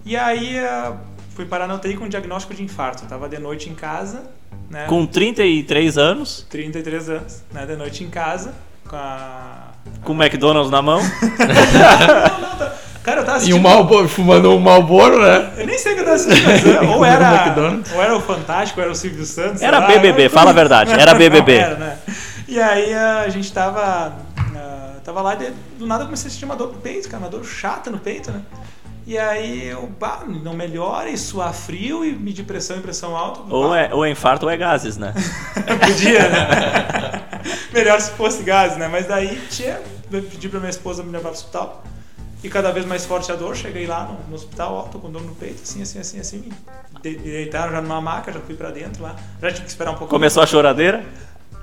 E 0.04 0.16
aí 0.16 0.58
ah, 0.58 0.96
fui 1.30 1.44
parar 1.44 1.66
na 1.66 1.74
UTI 1.74 1.96
com 1.96 2.06
um 2.06 2.08
diagnóstico 2.08 2.54
de 2.54 2.62
infarto. 2.62 3.04
Eu 3.04 3.08
tava 3.08 3.28
de 3.28 3.38
noite 3.38 3.68
em 3.68 3.74
casa, 3.74 4.30
né? 4.70 4.86
Com 4.86 5.06
33 5.06 5.98
anos, 5.98 6.46
33 6.48 7.10
anos, 7.10 7.42
né? 7.52 7.66
De 7.66 7.76
noite 7.76 8.02
em 8.02 8.08
casa, 8.08 8.54
com 8.88 8.96
a... 8.96 9.72
com 10.02 10.12
o 10.14 10.22
McDonald's 10.22 10.70
na 10.70 10.80
mão. 10.80 11.00
Cara, 13.04 13.20
eu 13.20 13.24
tava 13.24 13.36
E 13.36 13.40
assistindo... 13.42 13.58
um 13.58 13.60
Malboro, 13.60 14.08
fumando 14.08 14.50
um 14.50 14.58
Malboro, 14.58 15.20
né? 15.20 15.52
Eu 15.58 15.66
nem 15.66 15.78
sei 15.78 15.92
o 15.92 15.94
que 15.94 16.00
eu 16.00 16.04
tava 16.06 16.16
assistindo, 16.16 16.46
mas 16.46 16.66
é, 16.66 16.80
ou 16.88 17.04
era, 17.04 17.84
ou 17.94 18.02
era 18.02 18.16
o 18.16 18.20
Fantástico, 18.20 18.80
ou 18.80 18.84
era 18.84 18.92
o 18.92 18.96
Silvio 18.96 19.26
Santos. 19.26 19.60
Era 19.60 19.78
lá, 19.78 19.86
BBB, 19.86 20.24
alguma 20.24 20.30
fala 20.30 20.50
a 20.50 20.54
verdade, 20.54 20.90
era 20.90 21.14
BBB. 21.14 21.52
Não, 21.52 21.64
era, 21.64 21.76
né? 21.76 21.98
E 22.48 22.58
aí 22.58 22.94
a 22.94 23.28
gente 23.28 23.52
tava, 23.52 24.14
ah, 24.56 24.92
tava 25.04 25.20
lá, 25.20 25.34
e 25.34 25.52
do 25.78 25.86
nada 25.86 26.04
eu 26.04 26.06
comecei 26.06 26.28
a 26.28 26.30
sentir 26.30 26.46
uma 26.46 26.56
dor 26.56 26.72
no 26.72 26.78
peito, 26.80 27.06
cara, 27.10 27.22
uma 27.22 27.28
dor 27.28 27.44
chata 27.44 27.90
no 27.90 27.98
peito, 27.98 28.32
né? 28.32 28.40
E 29.06 29.18
aí 29.18 29.66
eu, 29.68 29.86
bah, 30.00 30.22
não 30.26 30.54
melhora, 30.54 31.10
e 31.10 31.18
suar 31.18 31.52
frio, 31.52 32.06
e 32.06 32.12
medir 32.12 32.44
pressão 32.44 32.78
e 32.78 32.80
pressão 32.80 33.14
alta. 33.14 33.40
Ou 33.50 33.68
bah, 33.68 33.80
é, 33.80 33.94
ou 33.94 34.02
é 34.02 34.10
infarto 34.10 34.46
ou 34.46 34.50
é 34.50 34.56
gases, 34.56 34.96
né? 34.96 35.12
Podia, 35.86 36.26
né? 36.26 37.20
Melhor 37.70 38.00
se 38.00 38.12
fosse 38.12 38.42
gás, 38.42 38.78
né? 38.78 38.88
Mas 38.88 39.06
daí 39.06 39.38
tinha, 39.50 39.78
eu 40.10 40.22
pedi 40.22 40.48
pra 40.48 40.58
minha 40.58 40.70
esposa 40.70 41.02
me 41.02 41.10
levar 41.10 41.28
pro 41.28 41.32
hospital. 41.32 41.84
E 42.44 42.48
cada 42.50 42.70
vez 42.70 42.84
mais 42.84 43.06
forte 43.06 43.32
a 43.32 43.34
dor, 43.34 43.56
cheguei 43.56 43.86
lá 43.86 44.04
no, 44.04 44.28
no 44.28 44.34
hospital, 44.34 44.74
ó, 44.74 44.82
tô 44.82 44.98
com 44.98 45.10
dor 45.10 45.22
no 45.22 45.34
peito, 45.34 45.62
assim, 45.62 45.80
assim, 45.80 45.98
assim, 45.98 46.20
assim. 46.20 46.38
Me 46.40 46.52
de- 47.00 47.16
deitaram 47.16 47.72
já 47.72 47.80
numa 47.80 48.00
maca, 48.02 48.30
já 48.30 48.38
fui 48.40 48.54
pra 48.54 48.70
dentro 48.70 49.02
lá. 49.02 49.16
Já 49.40 49.48
tive 49.48 49.62
que 49.62 49.70
esperar 49.70 49.92
um 49.92 49.94
pouco. 49.94 50.08
Começou 50.08 50.42
a 50.42 50.46
choradeira? 50.46 51.02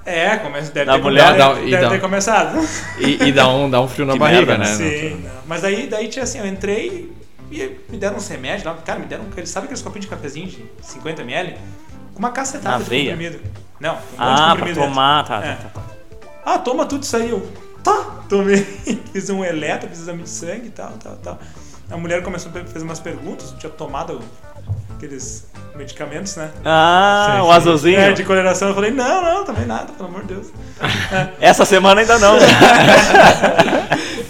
É, 0.03 0.36
começa, 0.38 0.71
deve, 0.71 0.88
Da 0.88 0.93
ter, 0.93 1.01
mulher, 1.03 1.25
deve, 1.27 1.38
dá- 1.38 1.61
e 1.61 1.69
deve 1.69 1.84
dá- 1.84 1.89
ter 1.91 2.01
começado. 2.01 2.57
E, 2.97 3.23
e 3.27 3.32
dá, 3.32 3.47
um, 3.47 3.69
dá 3.69 3.79
um 3.79 3.88
frio 3.88 4.07
na 4.07 4.13
Que 4.13 4.19
barriga, 4.19 4.57
merda, 4.57 4.57
né? 4.57 4.65
Sim, 4.75 5.21
não. 5.23 5.32
mas 5.45 5.61
daí, 5.61 5.86
daí 5.86 6.07
tinha 6.07 6.23
assim, 6.23 6.39
eu 6.39 6.47
entrei 6.47 7.13
e 7.51 7.77
me 7.88 7.97
deram 7.97 8.17
uns 8.17 8.27
remédios 8.27 8.63
lá. 8.63 8.73
Cara, 8.84 8.97
me 8.97 9.05
deram, 9.05 9.25
eles 9.38 9.49
sabem 9.51 9.65
aqueles 9.65 9.84
copinhos 9.84 10.05
de 10.05 10.09
cafezinho 10.09 10.47
de 10.47 10.65
50ml? 10.84 11.57
Com 12.13 12.17
uma 12.19 12.32
cacetada 12.32 12.79
Na 12.79 12.84
de 12.84 12.89
veia? 12.89 13.11
comprimido. 13.11 13.39
Não, 13.79 13.91
um 13.91 13.95
monte 13.97 14.09
de 14.09 14.15
Ah, 14.17 14.36
pra 14.36 14.47
comprimido 14.55 14.79
tomar, 14.82 15.23
tá, 15.25 15.45
É. 15.45 15.53
tá, 15.53 15.63
tá, 15.65 15.69
tá. 15.69 15.82
Ah, 16.43 16.57
toma 16.57 16.88
tudo 16.88 17.03
isso 17.03 17.15
aí. 17.15 17.29
Eu, 17.29 17.47
tá, 17.84 18.05
tomei. 18.29 18.63
Fiz 19.11 19.29
um 19.29 19.43
eletro, 19.43 19.89
fiz 19.89 19.99
exame 19.99 20.23
de 20.23 20.29
sangue 20.29 20.67
e 20.67 20.71
tal, 20.71 20.91
tal, 21.03 21.15
tal. 21.17 21.39
A 21.89 21.97
mulher 21.97 22.23
começou 22.23 22.51
a 22.55 22.65
fazer 22.65 22.86
umas 22.86 22.99
perguntas, 22.99 23.53
tinha 23.59 23.69
tomado 23.69 24.21
aqueles 24.95 25.45
medicamentos, 25.75 26.36
né? 26.38 26.49
Ah, 26.63 27.39
o 27.41 27.45
sim. 27.47 27.51
azulzinho. 27.51 27.99
É, 27.99 28.13
de 28.13 28.23
coloração. 28.23 28.69
Eu 28.69 28.75
falei, 28.75 28.91
não, 28.91 29.21
não, 29.21 29.43
tomei 29.43 29.65
nada, 29.65 29.91
pelo 29.91 30.07
amor 30.07 30.21
de 30.21 30.36
Deus. 30.36 30.47
Essa 31.41 31.65
semana 31.65 32.01
ainda 32.01 32.17
não. 32.19 32.38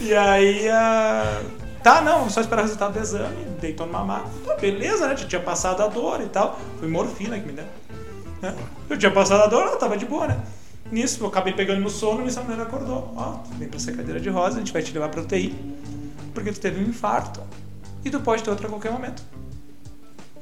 E 0.01 0.13
aí, 0.13 0.67
ah, 0.67 1.39
tá, 1.81 2.01
não, 2.01 2.29
só 2.29 2.41
esperar 2.41 2.63
o 2.63 2.65
resultado 2.65 2.93
do 2.93 2.99
exame, 2.99 3.45
deitou 3.61 3.85
numa 3.87 4.03
maca. 4.03 4.25
Tá, 4.45 4.55
beleza, 4.55 5.07
né? 5.07 5.15
Tinha 5.15 5.41
passado 5.41 5.81
a 5.83 5.87
dor 5.87 6.19
e 6.21 6.25
tal. 6.27 6.59
Foi 6.79 6.89
morfina 6.89 7.39
que 7.39 7.45
me 7.47 7.53
deu. 7.53 7.63
né? 8.41 8.53
Eu 8.89 8.97
tinha 8.97 9.11
passado 9.11 9.43
a 9.43 9.47
dor, 9.47 9.67
eu 9.67 9.77
tava 9.77 9.95
de 9.97 10.05
boa, 10.05 10.27
né? 10.27 10.37
Nisso, 10.91 11.23
eu 11.23 11.27
acabei 11.27 11.53
pegando 11.53 11.81
no 11.81 11.89
sono 11.89 12.25
e 12.25 12.27
essa 12.27 12.41
mulher 12.41 12.61
acordou. 12.61 13.13
Ó, 13.15 13.39
vem 13.57 13.69
pra 13.69 13.77
essa 13.77 13.91
cadeira 13.93 14.19
de 14.19 14.29
rosa, 14.29 14.57
a 14.57 14.59
gente 14.59 14.73
vai 14.73 14.81
te 14.81 14.91
levar 14.91 15.09
pra 15.09 15.21
UTI, 15.21 15.55
porque 16.33 16.51
tu 16.51 16.59
teve 16.59 16.83
um 16.83 16.87
infarto 16.87 17.41
e 18.03 18.09
tu 18.09 18.19
pode 18.19 18.43
ter 18.43 18.49
outro 18.49 18.67
a 18.67 18.69
qualquer 18.69 18.91
momento. 18.91 19.23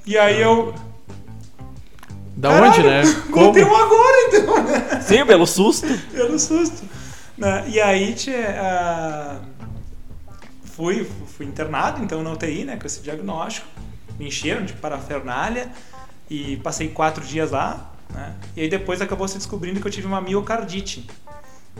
E 0.05 0.17
aí 0.17 0.41
eu. 0.41 0.73
Da 2.35 2.49
onde, 2.49 2.81
né? 2.81 3.03
Vou 3.29 3.51
ter 3.51 3.63
um 3.63 3.75
agora 3.75 4.17
então, 4.27 4.63
né? 4.63 5.01
Sim, 5.01 5.25
pelo 5.25 5.45
susto. 5.45 5.87
Pelo 6.11 6.39
susto. 6.39 6.83
Né? 7.37 7.65
E 7.67 7.79
aí, 7.79 8.13
tchê, 8.15 8.35
ah, 8.57 9.39
fui, 10.63 11.07
fui 11.27 11.45
internado, 11.45 12.03
então, 12.03 12.23
na 12.23 12.31
UTI, 12.31 12.65
né, 12.65 12.77
com 12.77 12.87
esse 12.87 13.01
diagnóstico. 13.01 13.67
Me 14.17 14.27
encheram 14.27 14.65
de 14.65 14.73
parafernália 14.73 15.69
e 16.29 16.57
passei 16.57 16.89
quatro 16.89 17.23
dias 17.23 17.51
lá. 17.51 17.88
Né? 18.13 18.35
E 18.55 18.61
aí 18.61 18.69
depois 18.69 19.01
acabou 19.01 19.27
se 19.27 19.37
descobrindo 19.37 19.79
que 19.79 19.87
eu 19.87 19.91
tive 19.91 20.07
uma 20.07 20.19
miocardite, 20.21 21.07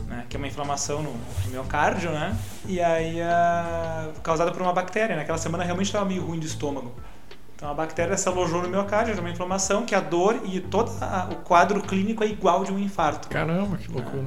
né, 0.06 0.24
que 0.28 0.36
é 0.36 0.38
uma 0.38 0.46
inflamação 0.46 1.02
no 1.02 1.14
miocárdio, 1.50 2.10
né? 2.10 2.36
E 2.66 2.80
aí, 2.80 3.20
ah, 3.20 4.08
causada 4.22 4.50
por 4.52 4.62
uma 4.62 4.72
bactéria. 4.72 5.16
Naquela 5.16 5.38
semana 5.38 5.64
realmente 5.64 5.86
estava 5.86 6.04
meio 6.04 6.24
ruim 6.24 6.38
do 6.38 6.46
estômago. 6.46 6.92
Então 7.56 7.68
a 7.68 7.74
bactéria 7.74 8.16
se 8.16 8.26
alojou 8.26 8.62
no 8.62 8.68
miocárdio, 8.68 9.12
era 9.12 9.20
uma 9.20 9.28
inflamação 9.30 9.84
que 9.84 9.94
a 9.94 10.00
dor 10.00 10.40
e 10.44 10.60
todo 10.60 10.90
a- 11.02 11.28
o 11.30 11.36
quadro 11.36 11.82
clínico 11.82 12.24
é 12.24 12.26
igual 12.28 12.64
de 12.64 12.72
um 12.72 12.78
infarto. 12.78 13.28
Caramba, 13.28 13.76
que 13.76 13.90
loucura. 13.92 14.24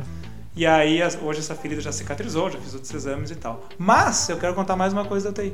E 0.55 0.67
aí, 0.67 0.99
hoje 1.23 1.39
essa 1.39 1.55
ferida 1.55 1.81
já 1.81 1.91
cicatrizou, 1.91 2.51
já 2.51 2.59
fiz 2.59 2.75
outros 2.75 2.93
exames 2.93 3.31
e 3.31 3.35
tal. 3.35 3.63
Mas, 3.75 4.29
eu 4.29 4.37
quero 4.37 4.53
contar 4.53 4.75
mais 4.75 4.93
uma 4.93 5.03
coisa 5.05 5.31
da 5.31 5.41
TI. 5.41 5.51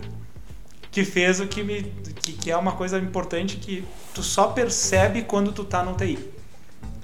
Que 0.92 1.06
fez 1.06 1.40
o 1.40 1.48
que 1.48 1.64
me. 1.64 1.84
Que, 2.22 2.34
que 2.34 2.52
é 2.52 2.58
uma 2.58 2.74
coisa 2.74 2.98
importante 2.98 3.56
que 3.58 3.86
tu 4.14 4.22
só 4.22 4.48
percebe 4.48 5.22
quando 5.22 5.54
tu 5.54 5.64
tá 5.64 5.82
no 5.84 5.94
TI. 5.94 6.20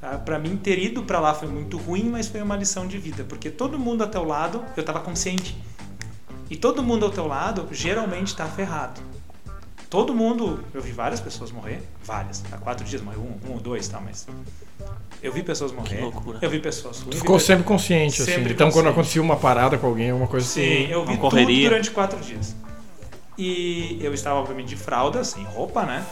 Tá? 0.05 0.19
Pra 0.19 0.37
mim, 0.37 0.55
ter 0.55 0.77
ido 0.77 1.01
pra 1.01 1.19
lá 1.19 1.33
foi 1.33 1.47
muito 1.47 1.77
ruim, 1.77 2.03
mas 2.03 2.27
foi 2.27 2.39
uma 2.39 2.55
lição 2.55 2.87
de 2.87 2.99
vida. 2.99 3.23
Porque 3.27 3.49
todo 3.49 3.79
mundo 3.79 4.03
ao 4.03 4.07
teu 4.07 4.23
lado, 4.23 4.63
eu 4.77 4.83
tava 4.85 4.99
consciente. 4.99 5.57
E 6.47 6.55
todo 6.55 6.83
mundo 6.83 7.05
ao 7.05 7.11
teu 7.11 7.25
lado, 7.25 7.67
geralmente 7.71 8.35
tá 8.35 8.45
ferrado. 8.45 9.01
Todo 9.89 10.13
mundo. 10.13 10.63
Eu 10.75 10.81
vi 10.81 10.91
várias 10.91 11.19
pessoas 11.19 11.51
morrer. 11.51 11.81
Várias. 12.03 12.43
Há 12.51 12.57
quatro 12.57 12.85
dias 12.85 13.01
morreu 13.01 13.21
um, 13.21 13.49
um 13.49 13.53
ou 13.53 13.59
dois, 13.59 13.87
tá? 13.87 13.99
Mas. 13.99 14.27
Eu 15.23 15.33
vi 15.33 15.41
pessoas 15.41 15.71
morrer. 15.71 16.01
loucura. 16.01 16.37
Eu 16.39 16.51
vi 16.51 16.59
pessoas. 16.59 16.97
Tu 16.99 17.17
ficou 17.17 17.39
sempre 17.39 17.63
consciente, 17.63 18.21
assim. 18.21 18.31
Sempre 18.33 18.53
Então, 18.53 18.67
quando 18.67 18.85
consciente. 18.85 18.93
acontecia 18.93 19.21
uma 19.23 19.37
parada 19.37 19.75
com 19.75 19.87
alguém, 19.87 20.11
alguma 20.11 20.27
coisa 20.29 20.45
Sim, 20.45 20.61
assim. 20.61 20.91
eu 20.91 21.03
vi 21.03 21.17
tudo 21.17 21.45
durante 21.45 21.89
quatro 21.89 22.19
dias. 22.19 22.55
E 23.37 23.97
eu 24.01 24.13
estava, 24.13 24.39
obviamente, 24.39 24.67
de 24.67 24.75
fralda, 24.75 25.23
sem 25.23 25.43
roupa, 25.43 25.83
né? 25.83 26.05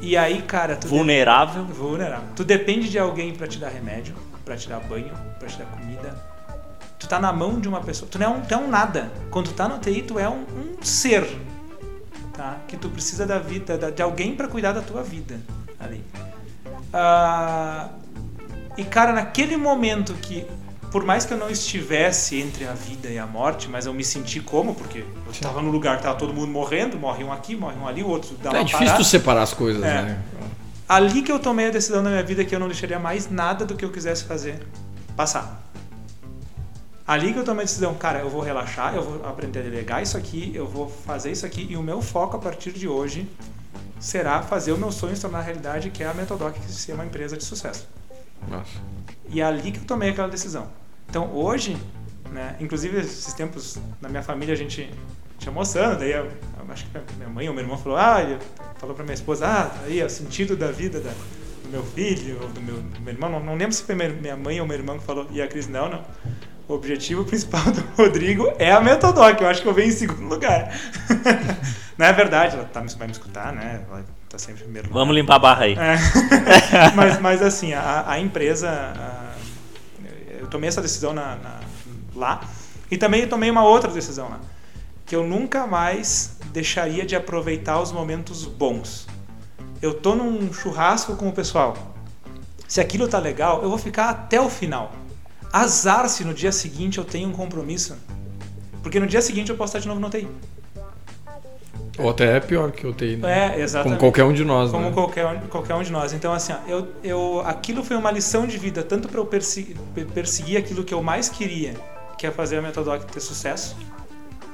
E 0.00 0.16
aí, 0.16 0.42
cara, 0.42 0.76
tu 0.76 0.86
Vulnerável. 0.88 1.64
vulnerável. 1.64 2.28
Tu 2.36 2.44
depende 2.44 2.88
de 2.88 2.98
alguém 2.98 3.34
pra 3.34 3.46
te 3.46 3.58
dar 3.58 3.68
remédio, 3.68 4.14
pra 4.44 4.56
te 4.56 4.68
dar 4.68 4.80
banho, 4.80 5.12
pra 5.38 5.48
te 5.48 5.58
dar 5.58 5.64
comida. 5.66 6.16
Tu 6.98 7.08
tá 7.08 7.18
na 7.20 7.32
mão 7.32 7.58
de 7.60 7.68
uma 7.68 7.80
pessoa. 7.80 8.08
Tu 8.10 8.18
não 8.18 8.26
é 8.26 8.28
um, 8.30 8.40
tu 8.40 8.54
é 8.54 8.56
um 8.56 8.68
nada. 8.68 9.10
Quando 9.30 9.46
tu 9.48 9.54
tá 9.54 9.68
no 9.68 9.78
TI, 9.78 10.02
tu 10.02 10.18
é 10.18 10.28
um, 10.28 10.42
um 10.42 10.82
ser. 10.82 11.26
Tá? 12.32 12.58
Que 12.68 12.76
tu 12.76 12.88
precisa 12.88 13.26
da 13.26 13.38
vida, 13.38 13.76
da- 13.76 13.90
de 13.90 14.00
alguém 14.02 14.34
pra 14.34 14.46
cuidar 14.48 14.72
da 14.72 14.80
tua 14.82 15.02
vida 15.02 15.40
ali. 15.80 16.02
Ah, 16.92 17.88
e 18.76 18.84
cara, 18.84 19.12
naquele 19.12 19.56
momento 19.56 20.14
que, 20.14 20.46
por 20.90 21.04
mais 21.04 21.24
que 21.24 21.34
eu 21.34 21.38
não 21.38 21.50
estivesse 21.50 22.40
entre 22.40 22.66
a 22.66 22.72
vida 22.72 23.08
e 23.08 23.18
a 23.18 23.26
morte, 23.26 23.68
mas 23.68 23.86
eu 23.86 23.92
me 23.92 24.04
senti 24.04 24.40
como, 24.40 24.74
porque 24.74 25.00
eu 25.00 25.30
estava 25.30 25.60
no 25.60 25.70
lugar 25.70 25.98
que 25.98 26.02
tava 26.02 26.18
todo 26.18 26.32
mundo 26.32 26.50
morrendo, 26.50 26.98
morre 26.98 27.22
um 27.24 27.32
aqui, 27.32 27.54
morre 27.54 27.76
um 27.78 27.86
ali, 27.86 28.02
o 28.02 28.08
outro 28.08 28.34
dá 28.42 28.50
uma 28.50 28.60
É 28.60 28.64
difícil 28.64 28.96
tu 28.96 29.04
separar 29.04 29.42
as 29.42 29.52
coisas, 29.52 29.82
É. 29.82 30.02
né? 30.02 30.22
Ali 30.88 31.20
que 31.20 31.30
eu 31.30 31.38
tomei 31.38 31.66
a 31.66 31.70
decisão 31.70 32.02
na 32.02 32.08
minha 32.08 32.22
vida 32.22 32.42
que 32.44 32.54
eu 32.54 32.58
não 32.58 32.66
deixaria 32.66 32.98
mais 32.98 33.30
nada 33.30 33.66
do 33.66 33.74
que 33.74 33.84
eu 33.84 33.92
quisesse 33.92 34.24
fazer 34.24 34.66
passar. 35.14 35.62
Ali 37.06 37.32
que 37.32 37.38
eu 37.38 37.44
tomei 37.44 37.62
a 37.62 37.66
decisão, 37.66 37.94
cara, 37.94 38.20
eu 38.20 38.30
vou 38.30 38.40
relaxar, 38.40 38.94
eu 38.94 39.02
vou 39.02 39.26
aprender 39.26 39.60
a 39.60 39.62
delegar 39.62 40.02
isso 40.02 40.16
aqui, 40.16 40.50
eu 40.54 40.66
vou 40.66 40.88
fazer 40.88 41.30
isso 41.30 41.44
aqui 41.44 41.66
e 41.68 41.76
o 41.76 41.82
meu 41.82 42.00
foco 42.00 42.36
a 42.36 42.38
partir 42.38 42.72
de 42.72 42.88
hoje 42.88 43.28
será 44.00 44.42
fazer 44.42 44.72
o 44.72 44.78
meu 44.78 44.92
sonho 44.92 45.14
se 45.14 45.22
tornar 45.22 45.40
realidade, 45.42 45.90
que 45.90 46.02
é 46.02 46.06
a 46.06 46.14
Metodoc, 46.14 46.54
que 46.54 46.70
ser 46.70 46.92
uma 46.92 47.04
empresa 47.04 47.36
de 47.36 47.44
sucesso. 47.44 47.86
Nossa. 48.46 48.78
E 49.30 49.40
é 49.40 49.44
ali 49.44 49.70
que 49.72 49.78
eu 49.78 49.84
tomei 49.84 50.10
aquela 50.10 50.28
decisão. 50.28 50.68
Então 51.08 51.32
hoje, 51.32 51.76
né, 52.30 52.56
inclusive 52.60 52.98
esses 52.98 53.32
tempos 53.34 53.78
na 54.00 54.08
minha 54.08 54.22
família 54.22 54.54
a 54.54 54.56
gente 54.56 54.90
tinha 55.38 55.52
mostrando, 55.52 55.98
daí 55.98 56.12
eu, 56.12 56.26
eu 56.26 56.72
acho 56.72 56.86
que 56.86 56.98
minha 57.16 57.28
mãe 57.28 57.48
ou 57.48 57.54
meu 57.54 57.62
irmão 57.62 57.78
falou, 57.78 57.96
ah, 57.96 58.18
falou 58.78 58.94
pra 58.94 59.04
minha 59.04 59.14
esposa, 59.14 59.46
ah, 59.46 59.70
aí 59.84 60.00
é 60.00 60.04
o 60.04 60.10
sentido 60.10 60.56
da 60.56 60.70
vida 60.70 61.00
da- 61.00 61.12
do 61.62 61.68
meu 61.70 61.82
filho, 61.82 62.38
ou 62.42 62.48
do 62.48 62.60
meu, 62.60 62.76
do 62.76 63.00
meu 63.00 63.12
irmão, 63.14 63.30
não, 63.30 63.40
não 63.40 63.54
lembro 63.54 63.72
se 63.72 63.82
foi 63.82 63.94
minha 63.94 64.36
mãe 64.36 64.60
ou 64.60 64.66
meu 64.66 64.76
irmão 64.76 64.98
que 64.98 65.04
falou, 65.04 65.26
e 65.30 65.40
a 65.40 65.46
Cris, 65.46 65.68
não, 65.68 65.88
não. 65.88 66.02
O 66.66 66.74
objetivo 66.74 67.24
principal 67.26 67.62
do 67.70 67.80
Rodrigo 67.96 68.52
é 68.58 68.72
a 68.72 68.80
Metodoc, 68.80 69.40
eu 69.40 69.48
acho 69.48 69.62
que 69.62 69.68
eu 69.68 69.74
venho 69.74 69.88
em 69.88 69.92
segundo 69.92 70.28
lugar. 70.28 70.72
não 71.96 72.06
é 72.06 72.12
verdade, 72.12 72.56
ela 72.56 72.64
tá, 72.64 72.80
vai 72.96 73.06
me 73.06 73.12
escutar, 73.12 73.52
né? 73.52 73.84
Ela 73.88 74.04
tá 74.28 74.38
sempre 74.38 74.60
em 74.60 74.64
primeiro 74.64 74.88
lugar. 74.88 75.00
Vamos 75.00 75.14
limpar 75.14 75.36
a 75.36 75.38
barra 75.38 75.64
aí. 75.64 75.74
É. 75.74 75.96
mas, 76.94 77.20
mas 77.20 77.42
assim, 77.42 77.72
a, 77.72 78.04
a 78.10 78.18
empresa. 78.20 78.68
a- 78.70 79.28
eu 80.40 80.46
tomei 80.46 80.68
essa 80.68 80.80
decisão 80.82 81.12
na, 81.12 81.36
na- 81.36 81.60
lá. 82.14 82.40
E 82.90 82.96
também 82.96 83.26
tomei 83.26 83.50
uma 83.50 83.64
outra 83.64 83.90
decisão 83.90 84.28
lá. 84.28 84.40
Que 85.04 85.14
eu 85.16 85.26
nunca 85.26 85.66
mais 85.66 86.36
deixaria 86.52 87.04
de 87.04 87.14
aproveitar 87.16 87.80
os 87.80 87.92
momentos 87.92 88.44
bons. 88.44 89.06
Eu 89.80 89.94
tô 89.94 90.14
num 90.14 90.52
churrasco 90.52 91.14
com 91.16 91.28
o 91.28 91.32
pessoal. 91.32 91.94
Se 92.66 92.80
aquilo 92.80 93.08
tá 93.08 93.18
legal, 93.18 93.62
eu 93.62 93.68
vou 93.68 93.78
ficar 93.78 94.10
até 94.10 94.40
o 94.40 94.48
final. 94.50 94.92
Azar 95.52 96.08
se 96.08 96.24
no 96.24 96.34
dia 96.34 96.52
seguinte 96.52 96.98
eu 96.98 97.04
tenho 97.04 97.28
um 97.28 97.32
compromisso. 97.32 97.96
Porque 98.82 99.00
no 99.00 99.06
dia 99.06 99.22
seguinte 99.22 99.50
eu 99.50 99.56
posso 99.56 99.70
estar 99.70 99.78
de 99.80 99.88
novo 99.88 100.00
no 100.00 100.10
TI. 100.10 100.28
Ou 101.98 102.10
até 102.10 102.36
é 102.36 102.40
pior 102.40 102.70
que 102.70 102.84
eu 102.84 102.92
tenho. 102.92 103.18
né? 103.18 103.56
É, 103.56 103.60
exatamente. 103.60 103.98
Como 103.98 104.10
qualquer 104.10 104.24
um 104.24 104.32
de 104.32 104.44
nós, 104.44 104.70
Como 104.70 104.84
né? 104.84 104.92
qualquer, 104.92 105.26
um, 105.26 105.40
qualquer 105.48 105.74
um 105.74 105.82
de 105.82 105.92
nós. 105.92 106.12
Então, 106.12 106.32
assim, 106.32 106.52
ó, 106.52 106.56
eu, 106.68 106.88
eu, 107.02 107.42
aquilo 107.44 107.82
foi 107.82 107.96
uma 107.96 108.10
lição 108.10 108.46
de 108.46 108.58
vida, 108.58 108.82
tanto 108.82 109.08
para 109.08 109.20
eu 109.20 109.26
perseguir, 109.26 109.76
perseguir 110.14 110.58
aquilo 110.58 110.84
que 110.84 110.94
eu 110.94 111.02
mais 111.02 111.28
queria, 111.28 111.74
que 112.16 112.26
é 112.26 112.30
fazer 112.30 112.58
a 112.58 112.62
Metodoc 112.62 113.04
ter 113.04 113.20
sucesso, 113.20 113.76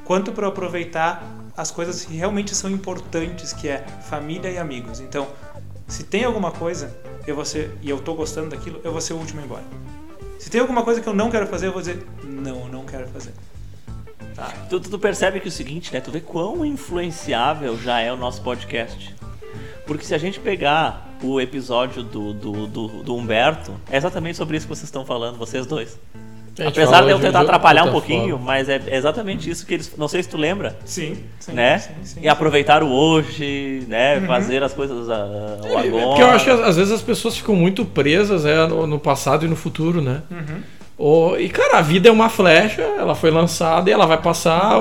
quanto 0.05 0.33
para 0.33 0.49
aproveitar 0.49 1.23
as 1.57 1.71
coisas 1.71 2.05
que 2.05 2.17
realmente 2.17 2.55
são 2.55 2.71
importantes, 2.71 3.53
que 3.53 3.69
é 3.69 3.85
família 4.09 4.51
e 4.51 4.59
amigos. 4.59 5.01
Então, 5.01 5.27
se 5.87 6.03
tem 6.03 6.25
alguma 6.25 6.51
coisa 6.51 6.95
eu 7.27 7.35
vou 7.35 7.45
ser, 7.45 7.71
e 7.83 7.89
eu 7.89 7.99
tô 7.99 8.15
gostando 8.15 8.51
daquilo, 8.51 8.81
eu 8.85 8.93
vou 8.93 9.01
ser 9.01 9.15
o 9.15 9.17
último 9.17 9.41
a 9.41 9.43
ir 9.43 9.47
embora. 9.47 9.65
Se 10.39 10.51
tem 10.51 10.61
alguma 10.61 10.83
coisa 10.83 11.01
que 11.01 11.07
eu 11.07 11.15
não 11.15 11.31
quero 11.31 11.47
fazer, 11.47 11.69
eu 11.69 11.73
vou 11.73 11.81
dizer, 11.81 12.07
não, 12.23 12.69
não 12.69 12.85
quero 12.85 13.09
fazer. 13.09 13.33
Tá? 14.35 14.53
Tu, 14.69 14.81
tu 14.81 14.99
percebe 14.99 15.41
que 15.41 15.47
é 15.47 15.49
o 15.49 15.53
seguinte, 15.53 15.93
né? 15.93 16.01
Tu 16.01 16.11
vê 16.11 16.21
quão 16.21 16.65
influenciável 16.65 17.79
já 17.79 18.01
é 18.01 18.13
o 18.13 18.17
nosso 18.17 18.43
podcast. 18.43 19.15
Porque 19.87 20.05
se 20.05 20.15
a 20.15 20.19
gente 20.19 20.41
pegar 20.41 21.17
o 21.23 21.41
episódio 21.41 22.03
do, 22.03 22.33
do, 22.33 22.67
do, 22.67 22.89
do 23.03 23.17
Humberto, 23.17 23.73
é 23.91 23.97
exatamente 23.97 24.37
sobre 24.37 24.57
isso 24.57 24.67
que 24.67 24.75
vocês 24.75 24.85
estão 24.89 25.05
falando, 25.05 25.37
vocês 25.39 25.67
dois. 25.67 25.99
Apesar 26.67 27.03
de 27.03 27.11
eu 27.11 27.19
tentar 27.19 27.41
de 27.41 27.45
atrapalhar 27.47 27.85
um 27.85 27.91
pouquinho, 27.91 28.37
forma. 28.37 28.45
mas 28.45 28.69
é 28.69 28.81
exatamente 28.93 29.51
isso 29.51 29.67
que 29.67 29.75
eles. 29.75 29.93
Não 29.97 30.07
sei 30.07 30.23
se 30.23 30.29
tu 30.29 30.37
lembra, 30.37 30.77
Sim, 30.85 31.17
sim. 31.41 31.53
né? 31.53 31.79
sim, 31.79 31.93
sim, 32.05 32.21
e 32.23 32.29
aproveitar 32.29 32.83
o 32.85 32.91
hoje, 32.93 33.85
né? 33.89 34.21
Fazer 34.21 34.63
as 34.63 34.73
coisas 34.73 35.11
ah, 35.11 35.59
o 35.63 35.77
agora. 35.77 35.87
É, 35.87 36.07
Porque 36.07 36.23
eu 36.23 36.29
acho 36.29 36.45
que 36.45 36.51
às 36.51 36.77
vezes 36.77 36.93
as 36.93 37.03
pessoas 37.03 37.37
ficam 37.37 37.57
muito 37.57 37.85
presas 37.85 38.45
né, 38.45 38.67
no, 38.67 38.87
no 38.87 39.01
passado 39.01 39.45
e 39.45 39.49
no 39.49 39.57
futuro, 39.57 40.01
né? 40.01 40.23
Uhum. 40.31 40.63
Ou- 40.97 41.39
e 41.39 41.49
cara, 41.49 41.79
a 41.79 41.83
vida 41.83 42.09
é 42.09 42.13
uma 42.13 42.29
flecha, 42.29 42.83
ela 42.83 43.15
foi 43.15 43.31
lançada 43.31 43.91
e 43.91 43.93
ela 43.93 44.07
vai 44.07 44.19
passar. 44.21 44.77
a- 44.77 44.79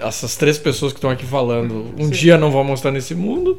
a- 0.00 0.06
essas 0.08 0.34
três 0.36 0.58
pessoas 0.58 0.92
que 0.92 0.98
estão 0.98 1.10
aqui 1.10 1.24
falando, 1.24 1.86
um 1.96 2.06
Sim. 2.06 2.10
dia 2.10 2.36
não 2.36 2.50
vão 2.50 2.64
mostrar 2.64 2.90
nesse 2.90 3.14
mundo. 3.14 3.58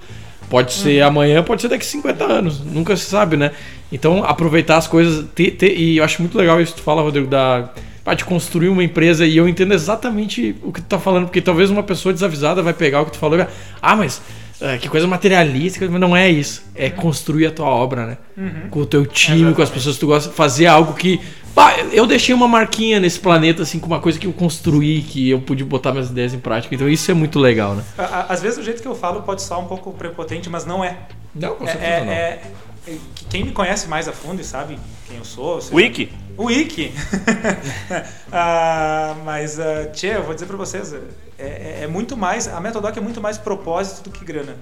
Pode 0.50 0.74
ser 0.74 1.02
amanhã, 1.02 1.42
pode 1.42 1.62
ser 1.62 1.70
daqui 1.70 1.86
a 1.86 1.88
50 1.90 2.26
anos. 2.26 2.60
Nunca 2.60 2.96
se 2.98 3.06
sabe, 3.06 3.38
né? 3.38 3.52
Então, 3.92 4.24
aproveitar 4.26 4.78
as 4.78 4.86
coisas. 4.88 5.26
ter- 5.34 5.52
ter- 5.52 5.76
e 5.78 5.98
eu 5.98 6.04
acho 6.04 6.22
muito 6.22 6.38
legal 6.38 6.60
isso 6.62 6.74
que 6.74 6.82
tu 6.82 6.84
fala, 6.84 7.02
Rodrigo, 7.02 7.28
da. 7.28 7.70
ah, 8.06 8.14
de 8.14 8.26
construir 8.26 8.68
uma 8.68 8.84
empresa 8.84 9.26
e 9.26 9.38
eu 9.38 9.48
entendo 9.48 9.74
exatamente 9.74 10.54
o 10.62 10.74
que 10.74 10.82
tu 10.82 10.88
tá 10.88 11.00
falando, 11.00 11.24
porque 11.26 11.42
talvez 11.42 11.70
uma 11.70 11.82
pessoa 11.84 12.12
desavisada 12.12 12.62
vai 12.62 12.74
pegar 12.74 13.02
o 13.02 13.06
que 13.06 13.12
tu 13.14 13.18
falou 13.18 13.38
e 13.40 13.44
vai, 13.44 13.52
ah, 13.82 13.96
mas 13.96 14.22
é, 14.64 14.78
que 14.78 14.88
coisa 14.90 15.06
materialística, 15.06 15.88
mas 15.90 16.00
não 16.02 16.16
é 16.16 16.30
isso. 16.30 16.64
É 16.74 16.90
construir 16.90 17.46
a 17.48 17.52
tua 17.52 17.68
obra, 17.68 18.06
né? 18.08 18.18
Uhum. 18.38 18.70
Com 18.72 18.80
o 18.80 18.86
teu 18.86 19.06
time, 19.06 19.38
com 19.54 19.62
as 19.62 19.70
Exatamente. 19.70 19.74
pessoas 19.74 19.96
que 19.96 20.00
tu 20.00 20.08
gosta, 20.08 20.32
fazer 20.32 20.66
algo 20.68 20.94
que. 20.94 21.20
Pá, 21.54 21.76
eu 21.92 22.08
deixei 22.08 22.34
uma 22.34 22.48
marquinha 22.48 23.00
nesse 23.00 23.20
planeta, 23.20 23.62
assim, 23.62 23.78
com 23.78 23.86
uma 23.86 24.00
coisa 24.00 24.18
que 24.18 24.26
eu 24.26 24.34
construí, 24.34 25.04
que 25.04 25.30
eu 25.30 25.40
pude 25.40 25.64
botar 25.64 25.92
minhas 25.92 26.10
ideias 26.10 26.34
em 26.34 26.40
prática. 26.40 26.74
Então 26.74 26.90
isso 26.90 27.12
é 27.12 27.14
muito 27.14 27.38
legal, 27.40 27.76
né? 27.76 27.84
Às 28.28 28.42
vezes 28.42 28.58
o 28.58 28.64
jeito 28.64 28.82
que 28.82 28.88
eu 28.88 28.96
falo 28.96 29.22
pode 29.22 29.44
soar 29.44 29.60
um 29.60 29.68
pouco 29.68 29.92
prepotente, 29.94 30.50
mas 30.50 30.66
não 30.66 30.84
é. 30.84 30.98
Não, 31.36 31.56
com 31.56 31.64
É, 31.66 31.68
certeza 31.72 31.92
é- 31.92 32.06
não. 32.06 32.12
é- 32.12 32.40
é- 32.88 32.98
quem 33.30 33.44
me 33.44 33.52
conhece 33.52 33.88
mais 33.88 34.08
a 34.08 34.12
fundo 34.12 34.42
e 34.42 34.44
sabe 34.44 34.80
quem 35.08 35.18
eu 35.18 35.24
sou. 35.26 35.62
seja- 35.62 35.76
Wiki. 35.76 36.12
O 36.36 36.46
Wiki. 36.46 36.92
Ah, 38.32 39.16
mas, 39.24 39.58
uh, 39.60 39.92
Tchê, 39.94 40.08
eu 40.16 40.24
vou 40.24 40.34
dizer 40.34 40.46
pra 40.48 40.58
vocês, 40.58 40.94
é, 41.38 41.44
é- 41.46 41.80
é 41.84 41.88
muito 41.88 42.16
mais, 42.18 42.48
a 42.48 42.60
Metodoc 42.60 42.96
é 42.98 43.02
muito 43.02 43.22
mais 43.22 43.38
propósito 43.38 44.10
do 44.10 44.12
que 44.12 44.24
grana. 44.26 44.56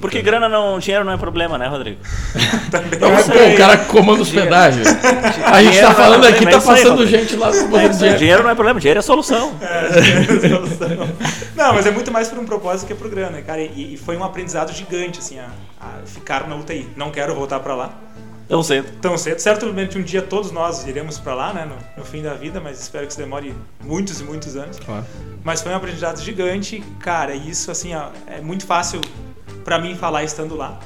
Porque 0.00 0.22
grana 0.22 0.48
não. 0.48 0.78
Dinheiro 0.78 1.04
não 1.04 1.12
é 1.12 1.16
problema, 1.18 1.58
né, 1.58 1.66
Rodrigo? 1.66 2.00
Também 2.70 2.98
Não, 2.98 3.08
é 3.08 3.12
mas, 3.12 3.20
isso 3.22 3.32
pô, 3.32 3.38
aí. 3.38 3.54
o 3.54 3.58
cara 3.58 3.76
comanda 3.78 4.22
hospedagem. 4.22 4.82
A 5.44 5.62
gente 5.62 5.72
Dinheiro 5.72 5.86
tá 5.86 5.92
não 5.92 5.92
é 5.92 5.94
falando 5.94 6.24
aqui, 6.24 6.36
problema, 6.38 6.50
tá 6.50 6.50
é 6.50 6.54
aí, 6.56 6.82
passando 6.82 6.98
Rodrigo. 6.98 7.18
gente 7.18 7.36
lá 7.36 7.48
É 7.48 7.50
aí, 7.82 7.88
dinheiro. 7.90 8.18
dinheiro 8.18 8.42
não 8.42 8.50
é 8.50 8.54
problema, 8.54 8.80
dinheiro 8.80 8.98
é 8.98 9.02
solução. 9.02 9.52
Não, 11.54 11.74
mas 11.74 11.86
é 11.86 11.90
muito 11.90 12.10
mais 12.10 12.28
por 12.28 12.38
um 12.38 12.44
propósito 12.46 12.86
que 12.88 12.94
por 12.94 13.08
grana, 13.10 13.42
cara. 13.42 13.60
E, 13.60 13.94
e 13.94 13.96
foi 13.96 14.16
um 14.16 14.24
aprendizado 14.24 14.72
gigante, 14.72 15.18
assim, 15.18 15.38
a, 15.38 15.48
a 15.80 16.06
ficar 16.06 16.48
na 16.48 16.56
UTI. 16.56 16.88
Não 16.96 17.10
quero 17.10 17.34
voltar 17.34 17.60
pra 17.60 17.74
lá 17.74 17.90
Tão 18.52 18.62
cedo. 18.62 19.00
tão 19.00 19.16
cedo. 19.16 19.38
Certamente 19.38 19.96
um 19.96 20.02
dia 20.02 20.20
todos 20.20 20.52
nós 20.52 20.86
iremos 20.86 21.18
pra 21.18 21.34
lá, 21.34 21.54
né, 21.54 21.64
no, 21.64 22.02
no 22.02 22.04
fim 22.04 22.22
da 22.22 22.34
vida, 22.34 22.60
mas 22.60 22.78
espero 22.78 23.06
que 23.06 23.12
isso 23.12 23.18
demore 23.18 23.54
muitos 23.82 24.20
e 24.20 24.24
muitos 24.24 24.56
anos. 24.56 24.78
Claro. 24.78 25.06
Mas 25.42 25.62
foi 25.62 25.72
um 25.72 25.74
aprendizado 25.74 26.20
gigante, 26.20 26.84
cara. 27.00 27.34
E 27.34 27.48
isso, 27.48 27.70
assim, 27.70 27.94
ó, 27.94 28.10
é 28.26 28.42
muito 28.42 28.66
fácil 28.66 29.00
pra 29.64 29.78
mim 29.78 29.96
falar 29.96 30.22
estando 30.22 30.54
lá. 30.54 30.78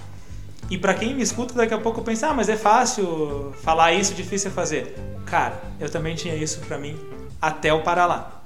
E 0.70 0.78
pra 0.78 0.94
quem 0.94 1.12
me 1.12 1.22
escuta, 1.22 1.54
daqui 1.54 1.74
a 1.74 1.78
pouco 1.78 2.02
pensa, 2.02 2.28
ah, 2.28 2.34
mas 2.34 2.48
é 2.48 2.56
fácil 2.56 3.52
falar 3.64 3.92
isso, 3.92 4.14
difícil 4.14 4.52
é 4.52 4.54
fazer. 4.54 4.94
Cara, 5.26 5.60
eu 5.80 5.90
também 5.90 6.14
tinha 6.14 6.36
isso 6.36 6.60
pra 6.60 6.78
mim 6.78 6.96
até 7.42 7.72
eu 7.72 7.82
parar 7.82 8.06
lá. 8.06 8.42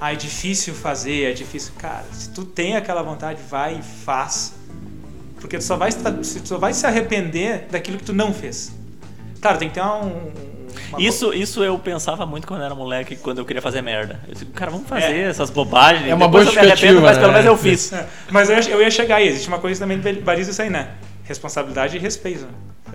Ah, 0.00 0.12
é 0.12 0.14
difícil 0.14 0.72
fazer, 0.72 1.24
é 1.24 1.32
difícil. 1.32 1.72
Cara, 1.80 2.04
se 2.12 2.30
tu 2.30 2.44
tem 2.44 2.76
aquela 2.76 3.02
vontade, 3.02 3.42
vai 3.50 3.80
e 3.80 3.82
faz. 3.82 4.54
Porque 5.46 5.58
tu 5.58 5.64
só 5.64 5.76
vai, 5.76 5.90
tu 5.92 6.24
só 6.48 6.58
vai 6.58 6.74
se 6.74 6.84
arrepender 6.84 7.68
daquilo 7.70 7.98
que 7.98 8.04
tu 8.04 8.12
não 8.12 8.34
fez. 8.34 8.72
Claro, 9.40 9.58
tem 9.58 9.68
que 9.68 9.74
ter 9.74 9.80
um. 9.82 10.32
uma- 10.90 11.00
Isso, 11.00 11.32
isso 11.32 11.62
eu 11.62 11.78
pensava 11.78 12.26
muito 12.26 12.48
quando 12.48 12.64
era 12.64 12.74
moleque, 12.74 13.14
quando 13.14 13.38
eu 13.38 13.44
queria 13.44 13.62
fazer 13.62 13.80
merda. 13.80 14.18
Eu 14.26 14.32
disse, 14.34 14.44
cara, 14.46 14.72
vamos 14.72 14.88
fazer 14.88 15.12
É. 15.14 15.22
essas 15.22 15.48
bobagens. 15.48 16.08
É 16.10 16.14
uma 16.14 16.26
boa 16.26 16.42
eu 16.42 16.50
me 16.52 16.58
arrependo, 16.58 17.00
mas 17.00 17.16
justificativa, 17.16 17.20
pelo 17.20 17.32
né? 17.32 17.38
menos 17.38 17.46
eu 17.46 17.56
fiz. 17.56 17.92
É, 17.92 18.06
Mas 18.28 18.50
eu 18.50 18.56
ia, 18.56 18.68
eu 18.70 18.82
ia 18.82 18.90
chegar 18.90 19.16
aí. 19.16 19.28
Existe 19.28 19.46
uma 19.46 19.60
coisa 19.60 19.78
também 19.78 20.00
que 20.00 20.12
baliza 20.20 20.50
isso 20.50 20.60
aí, 20.60 20.68
né? 20.68 20.88
Responsabilidade 21.22 21.96
e 21.96 22.00
respeito. 22.00 22.44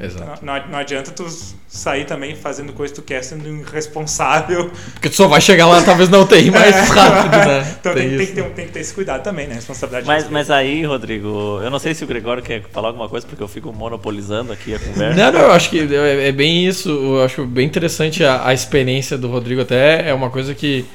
Né? 0.02 0.08
Exato. 0.08 0.46
Não, 0.46 0.68
não 0.68 0.80
adianta 0.80 1.12
tu 1.12 1.26
sair 1.68 2.06
também 2.06 2.36
fazendo 2.36 2.74
coisa 2.74 2.94
que 2.94 3.00
tu 3.02 3.06
quer 3.06 3.24
sendo 3.24 3.48
irresponsável. 3.48 4.72
Porque 4.94 5.10
tu 5.10 5.16
só 5.16 5.28
vai 5.28 5.40
chegar 5.42 5.68
lá 5.68 5.82
talvez 5.82 6.10
na 6.10 6.20
UTI 6.20 6.50
mais 6.52 6.90
rápido, 6.90 7.38
né? 7.38 7.76
Então 7.80 7.94
tem, 7.94 8.10
tem 8.10 8.18
isso. 8.18 8.28
que 8.28 8.34
ter, 8.34 8.42
um- 8.42 8.50
tem 8.52 8.66
que 8.66 8.72
ter 8.74 8.80
esse 8.80 8.94
cuidado 8.94 9.24
também, 9.24 9.48
né? 9.48 9.56
Responsabilidade 9.56 10.08
Mas, 10.08 10.30
mas 10.30 10.50
aí, 10.52 10.84
Rodrigo, 10.86 11.60
eu 11.64 11.70
não 11.70 11.80
sei 11.80 11.94
se 11.94 12.04
o 12.04 12.08
Gregório 12.08 12.42
quer 12.44 12.64
falar 12.72 12.90
alguma 12.90 13.08
coisa, 13.08 13.26
porque 13.26 13.42
eu 13.42 13.48
fico 13.48 13.72
monopolizando 13.72 14.52
aqui 14.52 14.74
a 14.74 14.80
conversa. 14.80 15.16
Não, 15.16 15.32
não, 15.32 15.40
eu 15.42 15.52
acho 15.52 15.70
que 15.70 15.80
é, 15.80 16.28
é 16.28 16.32
bem 16.32 16.66
isso. 16.66 16.90
Eu 16.90 17.24
acho 17.24 17.46
bem 17.46 17.66
interessante 17.66 18.24
a, 18.24 18.48
a 18.48 18.54
experiência 18.54 19.18
do 19.18 19.28
Rodrigo. 19.30 19.62
Até 19.62 20.10
é 20.10 20.14
uma 20.14 20.30
coisa 20.30 20.54
que 20.56 20.86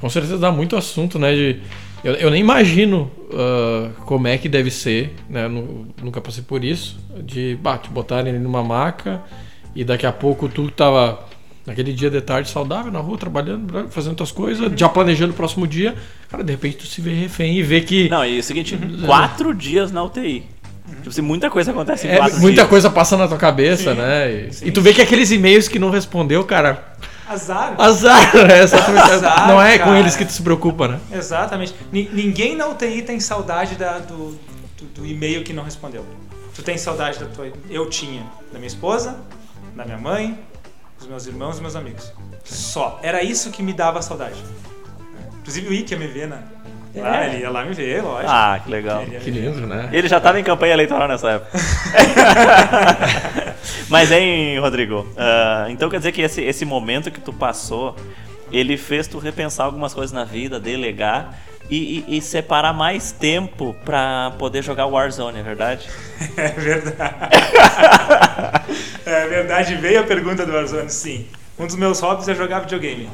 com 0.00 0.08
certeza 0.08 0.38
dá 0.38 0.50
muito 0.52 0.76
assunto, 0.76 1.18
né? 1.18 1.34
De, 1.34 1.60
eu, 2.04 2.14
eu 2.14 2.30
nem 2.30 2.40
imagino 2.40 3.10
ah, 3.32 3.90
como 4.04 4.26
é 4.28 4.38
que 4.38 4.48
deve 4.48 4.70
ser, 4.70 5.14
né? 5.28 5.48
nu- 5.48 5.88
nunca 6.02 6.20
passei 6.20 6.42
por 6.42 6.64
isso. 6.64 6.98
De 7.22 7.58
bah, 7.60 7.78
te 7.78 7.90
botarem 7.90 8.32
ele 8.32 8.42
numa 8.42 8.62
maca 8.62 9.20
e 9.74 9.84
daqui 9.84 10.06
a 10.06 10.12
pouco 10.12 10.48
tu 10.48 10.70
tava 10.70 11.20
naquele 11.66 11.92
dia 11.92 12.08
de 12.10 12.20
tarde 12.22 12.48
saudável 12.48 12.90
na 12.90 12.98
rua, 13.00 13.18
trabalhando, 13.18 13.88
fazendo 13.90 14.14
tuas 14.14 14.32
coisas, 14.32 14.72
já 14.74 14.88
planejando 14.88 15.32
o 15.32 15.36
próximo 15.36 15.66
dia. 15.66 15.94
Cara, 16.30 16.42
de 16.42 16.52
repente 16.52 16.78
tu 16.78 16.86
se 16.86 17.00
vê 17.00 17.12
refém 17.12 17.58
e 17.58 17.62
vê 17.62 17.80
que 17.82 18.08
Não, 18.08 18.24
e 18.24 18.36
é 18.36 18.40
o 18.40 18.42
seguinte, 18.42 18.78
quatro 19.04 19.54
dias 19.54 19.92
na 19.92 20.02
UTI. 20.02 20.44
Tipo 20.88 21.10
assim, 21.10 21.20
muita 21.20 21.50
coisa 21.50 21.70
acontece 21.70 22.06
em 22.06 22.10
é, 22.10 22.18
muita 22.38 22.62
dias. 22.62 22.66
coisa 22.68 22.88
passa 22.88 23.14
na 23.18 23.28
tua 23.28 23.36
cabeça, 23.36 23.92
Sim, 23.92 24.00
né? 24.00 24.32
E, 24.48 24.54
sim. 24.54 24.66
e 24.68 24.70
tu 24.70 24.80
vê 24.80 24.94
que 24.94 25.02
aqueles 25.02 25.30
e-mails 25.30 25.68
que 25.68 25.78
não 25.78 25.90
respondeu, 25.90 26.42
cara, 26.44 26.94
Azar. 27.28 27.74
Azar, 27.78 28.30
é 28.50 28.62
exatamente. 28.62 29.10
Azar, 29.10 29.48
não 29.48 29.60
é 29.60 29.78
com 29.78 29.84
cara. 29.86 29.98
eles 29.98 30.16
que 30.16 30.24
tu 30.24 30.32
se 30.32 30.42
preocupa, 30.42 30.88
né? 30.88 31.00
Exatamente. 31.12 31.74
Ni- 31.92 32.08
ninguém 32.12 32.56
na 32.56 32.66
UTI 32.68 33.02
tem 33.02 33.20
saudade 33.20 33.74
da- 33.76 33.98
do, 33.98 34.38
do, 34.76 34.84
do 34.94 35.06
e-mail 35.06 35.44
que 35.44 35.52
não 35.52 35.62
respondeu. 35.62 36.04
Tu 36.54 36.62
tem 36.62 36.76
saudade 36.78 37.18
da 37.18 37.26
tua. 37.26 37.52
Eu 37.70 37.88
tinha. 37.88 38.22
Da 38.52 38.58
minha 38.58 38.66
esposa, 38.68 39.16
da 39.76 39.84
minha 39.84 39.98
mãe, 39.98 40.38
dos 40.98 41.06
meus 41.06 41.26
irmãos 41.26 41.50
e 41.50 41.52
dos 41.52 41.60
meus 41.60 41.76
amigos. 41.76 42.12
Só. 42.44 42.98
Era 43.02 43.22
isso 43.22 43.50
que 43.50 43.62
me 43.62 43.72
dava 43.72 44.00
saudade. 44.02 44.42
Inclusive 45.40 45.68
o 45.68 45.72
Ike 45.72 45.92
ia 45.94 45.98
me 45.98 46.06
ver, 46.08 46.28
né? 46.28 46.42
Lá, 46.96 47.26
ele 47.26 47.42
ia 47.42 47.50
lá 47.50 47.64
me 47.64 47.74
ver, 47.74 48.02
lógico. 48.02 48.28
Ah, 48.32 48.58
que 48.64 48.68
legal. 48.70 49.04
Que 49.04 49.30
lindo, 49.30 49.66
né? 49.68 49.88
Ele 49.92 50.08
já 50.08 50.16
estava 50.16 50.40
em 50.40 50.42
campanha 50.42 50.72
eleitoral 50.72 51.06
nessa 51.06 51.30
época. 51.30 51.56
Mas, 53.88 54.10
hein, 54.12 54.58
Rodrigo? 54.58 55.06
ah, 55.16 55.66
então 55.68 55.88
quer 55.88 55.98
dizer 55.98 56.12
que 56.12 56.22
esse, 56.22 56.42
esse 56.42 56.64
momento 56.64 57.10
que 57.10 57.20
tu 57.20 57.32
passou, 57.32 57.94
ele 58.52 58.76
fez 58.76 59.06
tu 59.06 59.18
repensar 59.18 59.64
algumas 59.66 59.92
coisas 59.94 60.12
na 60.12 60.24
vida, 60.24 60.58
delegar 60.60 61.38
e, 61.70 62.04
e- 62.08 62.16
e 62.18 62.20
separar 62.22 62.72
mais 62.72 63.12
tempo 63.12 63.74
pra 63.84 64.32
poder 64.38 64.62
jogar 64.62 64.86
Warzone, 64.86 65.38
é 65.40 65.42
verdade? 65.42 65.86
É 66.36 66.48
verdade. 66.48 67.14
é 69.06 69.26
verdade. 69.28 69.74
Veio 69.76 70.00
a 70.00 70.04
pergunta 70.04 70.44
do 70.46 70.52
Warzone, 70.52 70.90
sim. 70.90 71.26
Um 71.58 71.66
dos 71.66 71.76
meus 71.76 72.00
hobbies 72.00 72.28
é 72.28 72.34
jogar 72.34 72.60
videogame. 72.60 73.08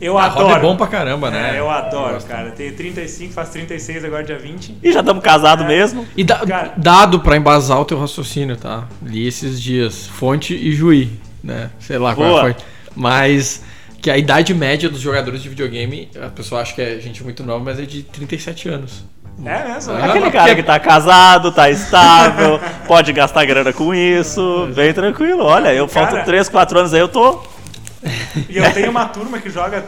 Eu 0.00 0.16
Ah, 0.16 0.26
adoro. 0.26 0.46
hobby 0.46 0.58
é 0.58 0.60
bom 0.62 0.76
pra 0.76 0.86
caramba, 0.86 1.30
né? 1.30 1.56
É, 1.56 1.58
eu 1.58 1.68
adoro, 1.68 2.22
cara. 2.22 2.50
Tenho 2.52 2.72
35, 2.74 3.32
faço 3.32 3.52
36 3.52 4.04
agora 4.04 4.22
dia 4.22 4.38
20. 4.38 4.76
E 4.82 4.92
já 4.92 5.00
estamos 5.00 5.22
casados 5.22 5.64
É. 5.64 5.68
mesmo. 5.68 6.06
E 6.16 6.22
da- 6.22 6.38
Cara. 6.46 6.72
dado 6.76 7.18
pra 7.20 7.36
embasar 7.36 7.80
o 7.80 7.84
teu 7.84 7.98
raciocínio, 7.98 8.56
tá? 8.56 8.84
Li 9.02 9.26
esses 9.26 9.60
dias. 9.60 10.06
Fonte 10.06 10.54
e 10.54 10.72
Juí, 10.72 11.10
né? 11.42 11.70
Sei 11.80 11.98
lá 11.98 12.14
qual 12.14 12.26
é 12.26 12.30
Boa. 12.30 12.40
a 12.42 12.44
fonte. 12.46 12.64
Mas 12.94 13.62
que 14.00 14.10
a 14.10 14.16
idade 14.16 14.54
média 14.54 14.88
dos 14.88 15.00
jogadores 15.00 15.42
de 15.42 15.48
videogame, 15.48 16.08
a 16.24 16.28
pessoa 16.28 16.60
acha 16.60 16.72
que 16.74 16.80
é 16.82 17.00
gente 17.00 17.22
muito 17.24 17.42
nova, 17.42 17.64
mas 17.64 17.78
é 17.80 17.82
de 17.82 18.02
37 18.04 18.68
anos. 18.68 19.04
É 19.44 19.68
mesmo? 19.72 19.92
Ah, 19.94 20.04
Aquele 20.06 20.30
cara 20.32 20.46
porque- 20.48 20.54
que 20.56 20.62
tá 20.64 20.80
casado, 20.80 21.52
tá 21.52 21.70
estável, 21.70 22.58
pode 22.88 23.12
gastar 23.12 23.44
grana 23.44 23.72
com 23.72 23.94
isso, 23.94 24.68
bem 24.74 24.92
tranquilo. 24.92 25.44
Olha, 25.44 25.72
eu 25.72 25.86
Cara. 25.86 26.06
faltam 26.06 26.24
3, 26.24 26.48
4 26.48 26.78
anos 26.78 26.92
aí, 26.92 27.00
eu 27.00 27.08
tô. 27.08 27.40
E 28.48 28.56
eu 28.56 28.72
tenho 28.72 28.90
uma 28.90 29.06
turma 29.06 29.38
que 29.40 29.50
joga 29.50 29.84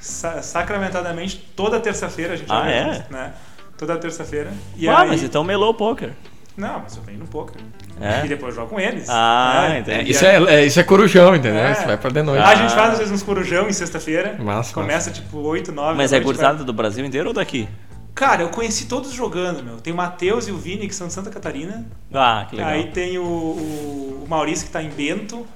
sa- 0.00 0.42
sacramentadamente 0.42 1.36
toda 1.56 1.80
terça-feira. 1.80 2.34
A 2.34 2.36
gente 2.36 2.50
Ah, 2.50 2.56
joga 2.58 2.70
é? 2.70 3.06
né? 3.10 3.32
Toda 3.78 3.96
terça-feira. 3.96 4.50
E 4.76 4.88
ah, 4.88 5.00
aí... 5.00 5.08
mas 5.08 5.22
então 5.22 5.42
melou 5.42 5.70
o 5.70 5.74
poker. 5.74 6.10
Não, 6.56 6.80
mas 6.80 6.96
eu 6.96 7.02
venho 7.02 7.18
no 7.20 7.26
poker. 7.26 7.60
É? 8.00 8.24
E 8.24 8.28
depois 8.28 8.54
eu 8.54 8.62
jogo 8.62 8.74
com 8.74 8.80
eles. 8.80 9.06
Ah, 9.08 9.68
né? 9.70 9.78
entendi. 9.78 9.98
É, 10.00 10.02
isso, 10.02 10.24
é, 10.24 10.36
é- 10.54 10.66
isso 10.66 10.78
é 10.78 10.82
corujão, 10.82 11.34
entendeu? 11.34 11.62
É. 11.62 11.72
Isso 11.72 11.86
vai 11.86 11.96
pra 11.96 12.10
de 12.10 12.22
noite. 12.22 12.42
A 12.44 12.54
gente 12.54 12.72
Ah. 12.72 12.76
faz 12.76 12.92
às 12.92 12.98
vezes 12.98 13.12
uns 13.12 13.22
corujão 13.22 13.68
em 13.68 13.72
sexta-feira. 13.72 14.36
Massa, 14.38 14.74
Começa 14.74 15.10
tipo 15.10 15.38
8, 15.38 15.72
9 15.72 15.96
Mas 15.96 16.12
é 16.12 16.20
gurizada 16.20 16.62
do 16.62 16.72
Brasil 16.72 17.04
inteiro 17.04 17.28
ou 17.28 17.34
daqui? 17.34 17.62
vai- 17.62 17.92
Cara, 18.14 18.42
eu 18.42 18.50
conheci 18.50 18.84
todos 18.84 19.10
jogando, 19.12 19.62
meu. 19.64 19.76
Tem 19.78 19.90
o 19.90 19.96
Matheus 19.96 20.46
e 20.46 20.52
o 20.52 20.58
Vini, 20.58 20.86
que 20.86 20.94
são 20.94 21.06
de 21.06 21.14
Santa 21.14 21.30
Catarina. 21.30 21.86
Ah, 22.12 22.46
que 22.48 22.54
legal. 22.56 22.70
Aí 22.72 22.88
tem 22.88 23.16
o, 23.18 23.22
o- 23.24 24.22
o 24.26 24.28
Maurício, 24.28 24.66
que 24.66 24.72
tá 24.72 24.82
em 24.82 24.90
Bento. 24.90 25.46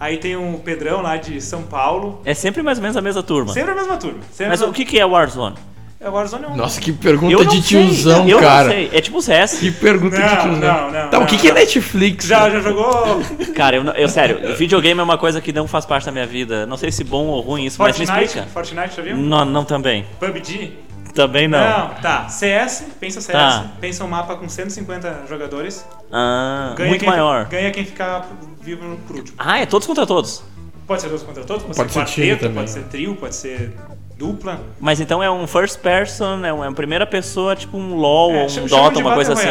Aí 0.00 0.16
tem 0.16 0.34
o 0.34 0.58
Pedrão 0.64 1.02
lá 1.02 1.16
de 1.18 1.40
São 1.42 1.62
Paulo. 1.62 2.22
É 2.24 2.32
sempre 2.32 2.62
mais 2.62 2.78
ou 2.78 2.82
menos 2.82 2.96
a 2.96 3.02
mesma 3.02 3.22
turma. 3.22 3.52
Sempre 3.52 3.72
a 3.72 3.74
mesma 3.74 3.98
turma. 3.98 4.18
Sempre 4.32 4.48
Mas 4.50 4.62
a 4.62 4.66
o 4.66 4.72
que, 4.72 4.84
que 4.86 4.98
é 4.98 5.04
Warzone? 5.04 5.56
É 6.02 6.08
Warzone 6.08 6.46
1. 6.46 6.56
Nossa, 6.56 6.80
que 6.80 6.90
pergunta 6.92 7.30
Eu 7.34 7.44
não 7.44 7.50
de 7.50 7.60
sei, 7.62 7.84
tiozão, 7.86 8.26
eu 8.26 8.40
cara. 8.40 8.64
não 8.64 8.70
sei. 8.72 8.90
É 8.90 9.02
tipo 9.02 9.18
o 9.18 9.20
CS. 9.22 9.58
Que 9.58 9.70
pergunta 9.70 10.16
de 10.16 10.22
Não, 10.22 10.28
tiozão. 10.28 10.56
não, 10.58 10.90
não, 10.90 11.10
Tá, 11.10 11.18
o 11.18 11.20
não, 11.20 11.26
que, 11.26 11.36
que 11.36 11.48
é 11.48 11.50
não. 11.52 11.60
Netflix? 11.60 12.24
Já, 12.24 12.48
já 12.48 12.60
jogou 12.60 13.20
Cara, 13.54 13.76
eu, 13.76 13.84
não- 13.84 13.92
eu 13.92 14.08
sério, 14.08 14.56
videogame 14.56 14.98
é 14.98 15.02
uma 15.02 15.18
coisa 15.18 15.42
que 15.42 15.52
não 15.52 15.68
faz 15.68 15.84
parte 15.84 16.06
da 16.06 16.12
minha 16.12 16.26
vida. 16.26 16.64
Não 16.64 16.78
sei 16.78 16.90
se 16.90 17.04
bom 17.04 17.26
ou 17.26 17.42
ruim 17.42 17.66
isso, 17.66 17.76
mas 17.82 17.98
me 17.98 18.06
Fortnite? 18.06 18.28
explica. 18.38 18.48
Fortnite, 18.50 18.96
já 18.96 19.02
viu? 19.02 19.14
Não, 19.18 19.44
não 19.44 19.62
também. 19.62 20.06
PUBG? 20.18 20.72
Também 21.14 21.48
não. 21.48 21.58
tá. 22.00 22.28
CS, 22.28 22.86
pensa 22.98 23.20
CS. 23.20 23.32
Tá. 23.32 23.66
Pensa 23.80 24.04
um 24.04 24.08
mapa 24.08 24.36
com 24.36 24.48
150 24.48 25.24
jogadores. 25.28 25.84
Ah, 26.12 26.74
Ganha 26.76 26.88
muito 26.88 27.00
quem, 27.00 27.08
maior. 27.08 27.46
Ganha 27.46 27.70
quem 27.70 27.84
ficar 27.84 28.26
vivo 28.60 28.96
por 29.06 29.16
último. 29.16 29.36
Ah, 29.38 29.58
é 29.58 29.66
todos 29.66 29.86
contra 29.86 30.06
todos. 30.06 30.42
Pode 30.86 31.02
ser 31.02 31.08
dois 31.08 31.22
contra 31.22 31.44
todos, 31.44 31.62
pode, 31.62 31.76
Pode 31.76 31.92
ser 31.92 31.98
ser 32.06 32.20
quarteto, 32.22 32.40
também. 32.40 32.56
pode 32.56 32.70
ser 32.70 32.82
trio, 32.84 33.14
pode 33.14 33.34
ser 33.36 33.72
dupla. 34.16 34.60
Mas 34.80 35.00
então 35.00 35.22
é 35.22 35.30
um 35.30 35.46
first 35.46 35.78
person, 35.78 36.44
é 36.44 36.52
uma 36.52 36.72
primeira 36.72 37.06
pessoa, 37.06 37.54
tipo 37.54 37.78
um 37.78 37.94
LoL 37.94 38.32
ou 38.34 38.46
um 38.46 38.66
Dota, 38.66 38.98
uma 38.98 39.14
coisa 39.14 39.34
assim. 39.34 39.46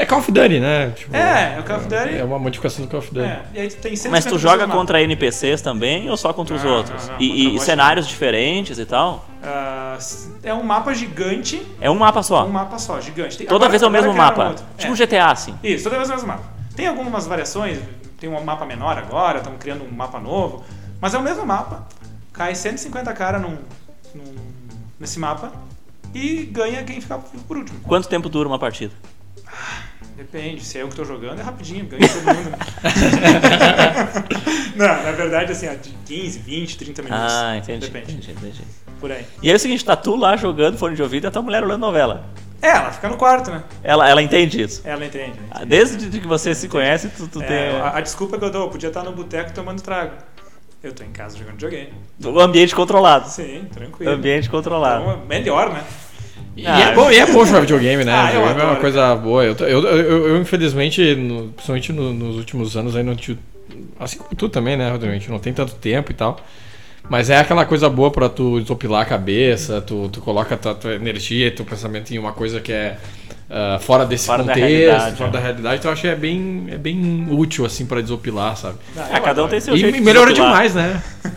É 0.00 0.06
Call 0.06 0.20
of 0.20 0.30
Duty, 0.30 0.60
né? 0.60 0.90
Tipo, 0.90 1.16
É, 1.16 1.56
é 1.56 1.60
o 1.60 1.64
Call 1.64 1.76
of 1.78 1.88
Duty. 1.88 2.16
É 2.18 2.22
uma 2.24 2.38
modificação 2.38 2.84
do 2.84 2.88
Call 2.90 3.00
of 3.00 3.12
Duty. 3.12 3.26
É, 3.26 3.42
e 3.52 3.60
aí 3.60 3.68
tu 3.68 3.76
tem 3.78 3.96
150 3.96 4.10
Mas 4.10 4.24
tu 4.24 4.26
pessoas 4.34 4.40
joga 4.42 4.68
contra 4.68 5.02
NPCs 5.02 5.60
também 5.60 6.08
ou 6.08 6.16
só 6.16 6.32
contra 6.32 6.54
os 6.54 6.64
outros? 6.64 7.08
não, 7.08 7.14
não, 7.14 7.20
e 7.20 7.56
e 7.56 7.60
cenários 7.60 8.06
diferentes 8.06 8.78
e 8.78 8.84
tal? 8.86 9.26
Ah, 9.42 9.98
é 10.44 10.54
um 10.54 10.62
mapa 10.62 10.94
gigante, 10.94 11.60
É 11.80 11.90
um 11.90 11.96
mapa 11.96 12.22
só. 12.22 12.46
um 12.46 12.50
mapa 12.50 12.78
só, 12.78 13.00
gigante. 13.00 13.36
Tem- 13.38 13.46
Toda 13.48 13.56
agora- 13.64 13.70
vez 13.70 13.82
é 13.82 13.86
o 13.86 13.90
mesmo 13.90 14.12
criaram 14.12 14.36
mapa. 14.36 14.54
Tipo 14.76 14.88
É. 14.88 14.92
um 14.92 14.96
GTA, 14.96 15.30
assim. 15.32 15.54
Isso, 15.64 15.82
toda 15.84 15.96
vez 15.96 16.08
é 16.08 16.12
o 16.12 16.14
mesmo 16.16 16.28
mapa. 16.28 16.44
Tem 16.76 16.86
algumas 16.86 17.26
variações, 17.26 17.80
tem 18.20 18.30
um 18.30 18.40
mapa 18.44 18.64
menor 18.64 18.96
agora, 18.96 19.38
estão 19.38 19.54
criando 19.58 19.82
um 19.84 19.90
mapa 19.90 20.20
novo, 20.20 20.64
mas 21.00 21.12
é 21.12 21.18
o 21.18 21.22
mesmo 21.22 21.44
mapa. 21.44 21.88
Cai 22.32 22.54
150 22.54 23.12
cara 23.14 23.40
num, 23.40 23.58
num- 24.14 24.34
nesse 25.00 25.18
mapa 25.18 25.50
e 26.14 26.44
ganha 26.52 26.84
quem 26.84 27.00
ficar 27.00 27.18
por 27.18 27.56
último. 27.56 27.80
Quanto 27.80 28.06
tempo 28.08 28.28
dura 28.28 28.48
uma 28.48 28.60
partida? 28.60 28.92
Depende, 30.18 30.64
se 30.64 30.76
é 30.76 30.82
eu 30.82 30.88
que 30.88 30.96
tô 30.96 31.04
jogando 31.04 31.38
é 31.38 31.42
rapidinho, 31.44 31.86
ganha 31.86 32.08
todo 32.08 32.24
mundo. 32.24 32.50
Não, 34.74 35.02
na 35.04 35.12
verdade, 35.12 35.52
assim, 35.52 35.68
ó, 35.68 35.74
de 35.74 35.90
15, 36.06 36.38
20, 36.40 36.76
30 36.76 37.02
minutos. 37.02 37.32
Ah, 37.32 37.56
entendi. 37.56 37.86
Depende, 37.86 38.12
entendi, 38.14 38.32
entendi. 38.32 38.62
por 38.98 39.12
aí. 39.12 39.24
E 39.40 39.46
aí 39.46 39.52
é 39.52 39.56
o 39.56 39.60
seguinte, 39.60 39.84
tá 39.84 39.94
tu 39.94 40.16
lá 40.16 40.36
jogando 40.36 40.76
fone 40.76 40.96
de 40.96 41.02
ouvido 41.02 41.24
e 41.24 41.28
a 41.28 41.30
tua 41.30 41.40
mulher 41.40 41.62
olhando 41.62 41.78
novela. 41.80 42.24
É, 42.60 42.70
ela 42.70 42.90
fica 42.90 43.08
no 43.08 43.16
quarto, 43.16 43.52
né? 43.52 43.62
Ela, 43.84 44.08
ela 44.10 44.20
entende 44.20 44.60
isso. 44.60 44.82
Ela 44.84 45.06
entende. 45.06 45.38
né? 45.38 45.46
Ah, 45.52 45.64
Desde 45.64 46.18
que 46.18 46.26
você 46.26 46.52
se 46.52 46.68
conhece, 46.68 47.08
tu, 47.10 47.28
tu 47.28 47.40
É, 47.40 47.46
tem 47.46 47.80
a, 47.80 47.98
a 47.98 48.00
desculpa 48.00 48.36
que 48.36 48.44
eu 48.44 48.50
dou, 48.50 48.62
eu 48.62 48.70
podia 48.70 48.88
estar 48.88 49.04
no 49.04 49.12
boteco 49.12 49.52
tomando 49.52 49.80
trago. 49.80 50.14
Eu 50.82 50.92
tô 50.92 51.04
em 51.04 51.12
casa 51.12 51.38
jogando 51.38 51.52
videogame. 51.54 51.92
o 52.24 52.40
ambiente 52.40 52.74
controlado. 52.74 53.28
Sim, 53.28 53.66
tranquilo. 53.72 54.10
Ambiente 54.12 54.50
controlado. 54.50 55.04
Então, 55.04 55.26
melhor, 55.26 55.72
né? 55.72 55.84
E, 56.58 56.66
Ah, 56.66 56.80
é 56.90 56.94
bom, 56.94 57.10
e 57.10 57.16
é 57.18 57.26
bom 57.26 57.44
jogar 57.46 57.60
videogame, 57.62 58.04
né? 58.04 58.12
Ah, 58.12 58.26
videogame 58.26 58.60
é 58.60 58.64
uma 58.64 58.76
coisa 58.76 59.14
boa. 59.14 59.44
Eu, 59.44 59.54
eu, 59.60 59.82
eu, 59.86 60.28
eu, 60.28 60.40
infelizmente, 60.40 61.14
no- 61.14 61.48
principalmente 61.48 61.92
no- 61.92 62.12
nos 62.12 62.36
últimos 62.36 62.76
anos, 62.76 62.96
aí 62.96 63.02
não 63.02 63.14
tive. 63.14 63.38
Assim 64.00 64.18
como 64.18 64.34
tu 64.34 64.48
também, 64.48 64.76
né, 64.76 64.90
Rodrigo? 64.90 65.12
A 65.14 65.18
gente 65.18 65.30
não 65.30 65.38
tem 65.38 65.52
tanto 65.52 65.74
tempo 65.76 66.10
e 66.10 66.14
tal. 66.14 66.40
Mas 67.08 67.30
é 67.30 67.38
aquela 67.38 67.64
coisa 67.64 67.88
boa 67.88 68.10
pra 68.10 68.28
tu 68.28 68.60
desopilar 68.60 69.02
a 69.02 69.04
cabeça, 69.04 69.80
tu, 69.80 70.08
tu 70.12 70.20
coloca 70.20 70.56
tua, 70.56 70.74
tua 70.74 70.94
energia, 70.94 71.50
teu 71.50 71.64
pensamento 71.64 72.10
em 72.12 72.18
uma 72.18 72.32
coisa 72.32 72.60
que 72.60 72.70
é 72.72 72.98
ah, 73.50 73.78
fora 73.80 74.04
desse 74.04 74.26
Fora 74.26 74.42
da 74.42 74.52
contexto, 74.52 74.68
realidade, 74.70 75.16
fora 75.16 75.28
é. 75.28 75.32
da 75.32 75.38
realidade. 75.38 75.76
Então 75.78 75.88
eu 75.90 75.92
acho 75.92 76.02
que 76.02 76.08
é 76.08 76.14
bem, 76.16 76.66
é 76.70 76.76
bem 76.76 77.26
útil, 77.30 77.64
assim, 77.64 77.86
pra 77.86 78.00
desopilar, 78.00 78.56
sabe? 78.56 78.78
Ah, 78.96 79.20
cada 79.20 79.44
um 79.44 79.48
tem 79.48 79.60
seu 79.60 79.74
E 79.74 79.78
jeito 79.78 79.94
de 79.96 80.00
melhorou 80.02 80.32
demais, 80.34 80.74
né? 80.74 81.02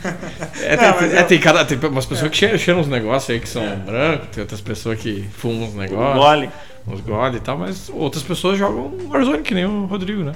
É, 0.61 0.75
Não, 0.77 0.93
tem, 0.93 1.09
é, 1.09 1.21
eu- 1.21 1.27
tem, 1.27 1.39
cara, 1.39 1.65
tem 1.65 1.77
umas 1.89 2.05
pessoas 2.05 2.29
que 2.31 2.37
cheiram, 2.37 2.57
cheiram 2.57 2.81
uns 2.81 2.87
negócios 2.87 3.29
aí 3.29 3.39
que 3.39 3.47
são 3.49 3.63
É. 3.63 3.75
brancos, 3.75 4.27
tem 4.31 4.41
outras 4.41 4.61
pessoas 4.61 4.99
que 4.99 5.23
fumam 5.37 5.67
uns 5.67 5.73
Um 5.73 5.77
negócios, 5.77 6.15
Gole. 6.23 6.49
uns 6.87 7.01
gole 7.01 7.37
e 7.37 7.39
tal, 7.39 7.57
mas 7.57 7.89
outras 7.93 8.23
pessoas 8.23 8.57
jogam 8.57 8.91
Warzone, 9.09 9.41
que 9.43 9.53
nem 9.53 9.65
o 9.65 9.85
Rodrigo, 9.85 10.23
né? 10.23 10.33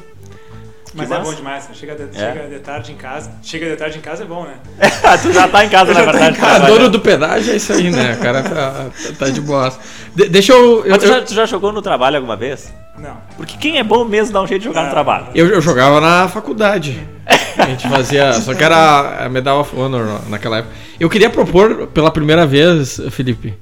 Mas 0.96 1.12
é 1.12 1.20
bom 1.20 1.34
demais, 1.34 1.68
né? 1.68 1.76
Chega 1.76 1.94
de, 1.96 2.04
É. 2.18 2.20
chega 2.34 2.48
de 2.48 2.60
tarde 2.60 2.92
em 2.92 2.96
casa. 2.96 3.32
Chega 3.44 3.70
de 3.70 3.76
tarde 3.76 3.98
em 3.98 4.02
casa 4.02 4.24
é 4.24 4.26
bom, 4.26 4.44
né? 4.46 4.54
tu 5.22 5.32
já 5.34 5.48
tá 5.48 5.66
em 5.66 5.70
casa, 5.70 5.94
na 5.94 6.02
verdade. 6.04 6.38
Cara, 6.38 6.52
trabalhando. 6.56 6.78
dono 6.78 6.90
do 6.90 7.00
pedágio 7.02 7.54
é 7.54 7.56
isso 7.58 7.74
aí, 7.74 7.92
né? 7.92 8.14
O 8.18 8.22
cara 8.24 8.42
tá, 8.42 8.50
tá- 8.52 8.86
tá 9.20 9.30
de 9.30 9.42
boa. 9.42 9.72
De- 10.16 10.30
deixa 10.30 10.54
eu. 10.54 10.86
Eu, 10.86 10.92
Mas 10.92 11.00
tu 11.04 11.08
já, 11.08 11.16
eu, 11.18 11.26
tu 11.26 11.34
já 11.34 11.46
jogou 11.46 11.72
no 11.74 11.82
trabalho 11.82 12.16
alguma 12.16 12.36
vez? 12.38 12.74
Não. 12.98 13.18
Porque 13.36 13.58
quem 13.58 13.78
é 13.78 13.84
bom 13.84 14.06
mesmo 14.06 14.34
dá 14.34 14.42
um 14.42 14.48
jeito 14.48 14.62
de 14.62 14.68
jogar 14.70 14.84
no 14.86 14.90
trabalho. 14.90 15.28
eu- 15.36 15.48
eu 15.50 15.62
jogava 15.62 16.00
na 16.00 16.28
faculdade. 16.30 17.06
A 17.58 17.66
gente 17.68 17.88
fazia. 17.90 18.34
Só 18.34 18.54
que 18.54 18.64
era 18.64 19.26
a 19.26 19.30
Medal 19.30 19.60
of 19.62 19.76
Honor 19.76 20.22
naquela 20.30 20.60
época. 20.60 20.74
Eu 21.00 21.10
queria 21.10 21.30
propor 21.30 21.88
pela 21.88 22.12
primeira 22.12 22.46
vez, 22.46 23.00
Felipe. 23.12 23.58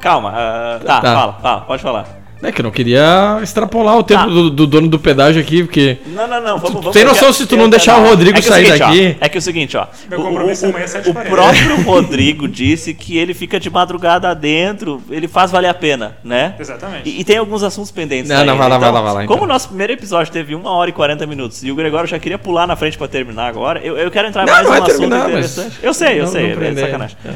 Calma, 0.00 0.32
ah, 0.34 0.80
tá, 0.84 1.00
Tá. 1.00 1.14
fala, 1.14 1.32
fala, 1.34 1.60
pode 1.62 1.82
falar. 1.82 2.06
É 2.42 2.52
que 2.52 2.60
eu 2.60 2.64
não 2.64 2.70
queria 2.70 3.38
extrapolar 3.42 3.96
o 3.96 4.02
tempo 4.02 4.20
Tá. 4.24 4.26
do, 4.28 4.50
do 4.50 4.66
dono 4.66 4.88
do 4.88 4.98
pedágio 4.98 5.40
aqui, 5.40 5.64
porque. 5.64 5.96
Não, 6.06 6.28
não, 6.28 6.40
não, 6.40 6.58
vamos, 6.58 6.72
vamos 6.80 6.92
tem 6.92 7.02
noção 7.04 7.32
se 7.32 7.46
tu 7.46 7.56
não 7.56 7.68
deixar 7.68 7.98
o 7.98 8.06
Rodrigo 8.08 8.36
é 8.36 8.40
é 8.40 8.42
sair 8.42 8.66
seguinte, 8.66 8.82
ó, 8.82 8.86
daqui? 8.88 9.16
é 9.20 9.28
que 9.28 9.36
é 9.36 9.38
o 9.38 9.42
seguinte, 9.42 9.76
ó. 9.76 9.86
Meu 10.08 10.20
o- 10.20 10.22
compromisso 10.22 10.66
o, 10.66 10.68
amanhã 10.68 10.84
é 10.84 10.98
o, 10.98 11.10
o 11.10 11.14
quarenta. 11.14 11.30
próprio 11.34 11.82
Rodrigo 11.82 12.46
disse 12.46 12.92
que 12.92 13.16
ele 13.16 13.32
fica 13.32 13.58
de 13.58 13.70
madrugada 13.70 14.34
dentro, 14.34 15.02
ele 15.10 15.26
faz 15.26 15.50
valer 15.50 15.68
a 15.68 15.74
pena, 15.74 16.18
né? 16.22 16.54
Exatamente. 16.60 17.08
E, 17.08 17.20
e 17.20 17.24
tem 17.24 17.38
alguns 17.38 17.62
assuntos 17.62 17.90
pendentes. 17.90 18.28
Não, 18.28 18.44
não, 18.44 18.52
ainda. 18.52 18.54
vai 18.54 18.68
lá, 18.68 18.78
vai 18.78 18.88
Então, 18.90 18.94
lá, 18.94 19.00
vai 19.12 19.22
lá, 19.22 19.26
Como 19.26 19.38
então. 19.38 19.44
o 19.44 19.48
nosso 19.52 19.68
primeiro 19.68 19.92
episódio 19.94 20.30
teve 20.32 20.54
1 20.54 20.64
hora 20.66 20.90
e 20.90 20.92
40 20.92 21.26
minutos 21.26 21.64
e 21.64 21.70
o 21.72 21.74
Gregório 21.74 22.06
já 22.08 22.18
queria 22.18 22.38
pular 22.38 22.66
na 22.66 22.76
frente 22.76 22.98
pra 22.98 23.08
terminar 23.08 23.46
agora, 23.48 23.80
eu, 23.80 23.96
eu 23.96 24.10
quero 24.10 24.28
entrar 24.28 24.44
Não, 24.46 24.52
mais 24.52 24.64
não 24.66 24.72
num 24.74 24.78
vai 24.80 24.90
assunto 24.90 25.00
terminar, 25.08 25.28
mas- 25.30 25.56
interessante. 25.56 25.78
Eu 25.82 25.94
sei, 25.94 26.18
eu 26.20 26.24
Não- 26.24 26.32
sei, 26.32 26.54
não 26.54 26.62
é 26.62 26.74
sacanagem. 26.74 27.16
É. 27.24 27.30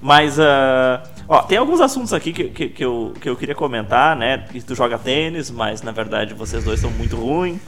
Mas, 0.00 0.38
ah, 0.38 1.00
ó, 1.28 1.42
tem 1.42 1.58
alguns 1.58 1.80
assuntos 1.80 2.12
aqui 2.12 2.32
que, 2.32 2.44
que, 2.44 2.68
que 2.68 2.84
eu, 2.84 3.12
que 3.20 3.28
eu 3.28 3.36
queria 3.36 3.54
comentar, 3.54 4.16
né? 4.16 4.44
Que 4.50 4.60
tu 4.60 4.74
joga 4.74 4.98
tênis, 4.98 5.50
mas 5.50 5.82
na 5.82 5.92
verdade 5.92 6.34
vocês 6.34 6.64
dois 6.64 6.80
são 6.80 6.90
muito 6.90 7.16
ruins. 7.16 7.58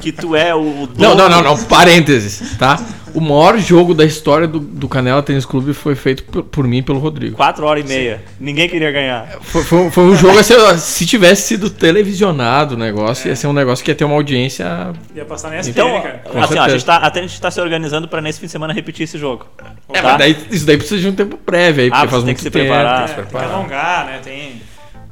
Que 0.00 0.12
tu 0.12 0.34
é 0.36 0.54
o 0.54 0.62
Não, 0.96 1.14
dono- 1.14 1.16
não, 1.16 1.28
não, 1.28 1.42
não. 1.56 1.64
Parênteses, 1.64 2.56
tá? 2.58 2.80
O 3.14 3.20
maior 3.20 3.58
jogo 3.58 3.94
da 3.94 4.04
história 4.04 4.48
do, 4.48 4.58
do 4.58 4.88
Canela 4.88 5.22
Tênis 5.22 5.44
Clube 5.44 5.74
foi 5.74 5.94
feito 5.94 6.24
por, 6.24 6.42
por 6.44 6.66
mim 6.66 6.78
e 6.78 6.82
pelo 6.82 6.98
Rodrigo. 6.98 7.36
4 7.36 7.64
horas 7.66 7.84
e 7.84 7.88
meia. 7.88 8.22
Ninguém 8.40 8.68
queria 8.68 8.90
ganhar. 8.90 9.26
Foi, 9.42 9.62
foi- 9.64 9.90
foi 9.90 10.04
um 10.04 10.16
jogo 10.16 10.38
assim, 10.38 10.54
se 10.78 11.04
tivesse 11.06 11.42
sido 11.48 11.68
televisionado 11.70 12.74
o 12.74 12.78
negócio, 12.78 13.28
ia 13.28 13.36
ser 13.36 13.46
um 13.46 13.52
negócio 13.52 13.84
que 13.84 13.90
ia 13.90 13.94
ter 13.94 14.04
uma 14.04 14.14
audiência. 14.14 14.92
Ia 15.14 15.24
passar 15.24 15.50
na 15.50 15.60
Então, 15.60 16.00
cara. 16.00 16.22
Assim, 16.42 16.58
ó, 16.58 16.62
a 16.62 16.68
gente, 16.70 16.84
tá, 16.84 16.96
até 16.96 17.20
a 17.20 17.22
gente 17.22 17.40
tá 17.40 17.50
se 17.50 17.60
organizando 17.60 18.08
pra 18.08 18.20
nesse 18.20 18.40
fim 18.40 18.46
de 18.46 18.52
semana 18.52 18.72
repetir 18.72 19.04
esse 19.04 19.18
jogo. 19.18 19.46
É, 19.92 20.00
tá? 20.00 20.02
mas 20.02 20.18
daí, 20.18 20.36
isso 20.50 20.64
daí 20.66 20.76
precisa 20.78 21.00
de 21.00 21.08
um 21.08 21.12
tempo 21.14 21.36
prévio 21.36 21.84
aí, 21.84 21.90
porque 21.90 22.06
Ah, 22.06 22.08
faz 22.08 22.22
você 22.22 22.24
tem 22.24 22.24
muito 22.26 22.36
que 22.38 22.42
se 22.44 22.50
tempo. 22.50 22.64
preparar. 22.66 22.91
Tem 22.96 23.04
É, 23.04 23.16
tem 23.16 23.26
que 23.26 23.36
alongar, 23.44 24.06
né? 24.06 24.20
Tem 24.22 24.62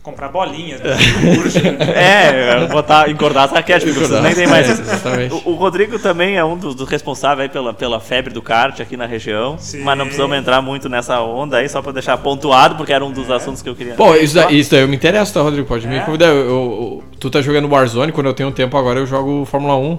comprar 0.03 0.28
bolinhas, 0.28 0.81
né? 0.81 0.97
É, 1.95 2.66
botar, 2.68 3.11
engordar 3.11 3.45
as 3.45 3.51
raquetes, 3.53 3.95
nem 4.22 4.35
tem 4.35 4.47
mais 4.47 4.68
isso. 4.68 4.81
Exatamente. 4.81 5.35
O, 5.45 5.51
o 5.51 5.55
Rodrigo 5.55 5.99
também 5.99 6.37
é 6.37 6.45
um 6.45 6.57
dos, 6.57 6.74
dos 6.74 6.89
responsáveis 6.89 7.49
aí 7.49 7.53
pela, 7.53 7.74
pela 7.74 8.01
febre 8.01 8.33
do 8.33 8.41
kart 8.41 8.81
aqui 8.81 8.97
na 8.97 9.05
região. 9.07 9.59
Sim. 9.59 9.83
Mas 9.83 9.99
não 9.99 10.07
precisamos 10.07 10.37
entrar 10.37 10.62
muito 10.62 10.89
nessa 10.89 11.20
onda 11.20 11.59
aí, 11.59 11.68
só 11.68 11.83
pra 11.83 11.93
deixar 11.93 12.16
pontuado, 12.18 12.76
porque 12.76 12.93
era 12.93 13.05
um 13.05 13.11
dos 13.12 13.31
assuntos 13.31 13.61
que 13.62 13.68
eu 13.68 13.74
queria. 13.74 13.95
Pô, 13.95 14.14
isso 14.14 14.35
daí, 14.35 14.59
isso 14.59 14.70
daí 14.70 14.81
eu 14.81 14.89
me 14.89 14.97
interesso, 14.97 15.35
tá, 15.35 15.43
Rodrigo? 15.43 15.68
Pode 15.68 15.87
me 15.87 15.97
É? 15.97 16.01
convidar. 16.01 16.26
Eu, 16.28 16.35
eu- 16.37 16.49
eu- 16.49 17.05
tu 17.18 17.28
tá 17.31 17.43
jogando 17.43 17.68
Warzone, 17.68 18.11
quando 18.12 18.26
eu 18.26 18.35
tenho 18.35 18.51
tempo 18.53 18.76
agora 18.78 18.99
eu 19.01 19.07
jogo 19.07 19.45
Fórmula 19.45 19.76
1. 19.76 19.99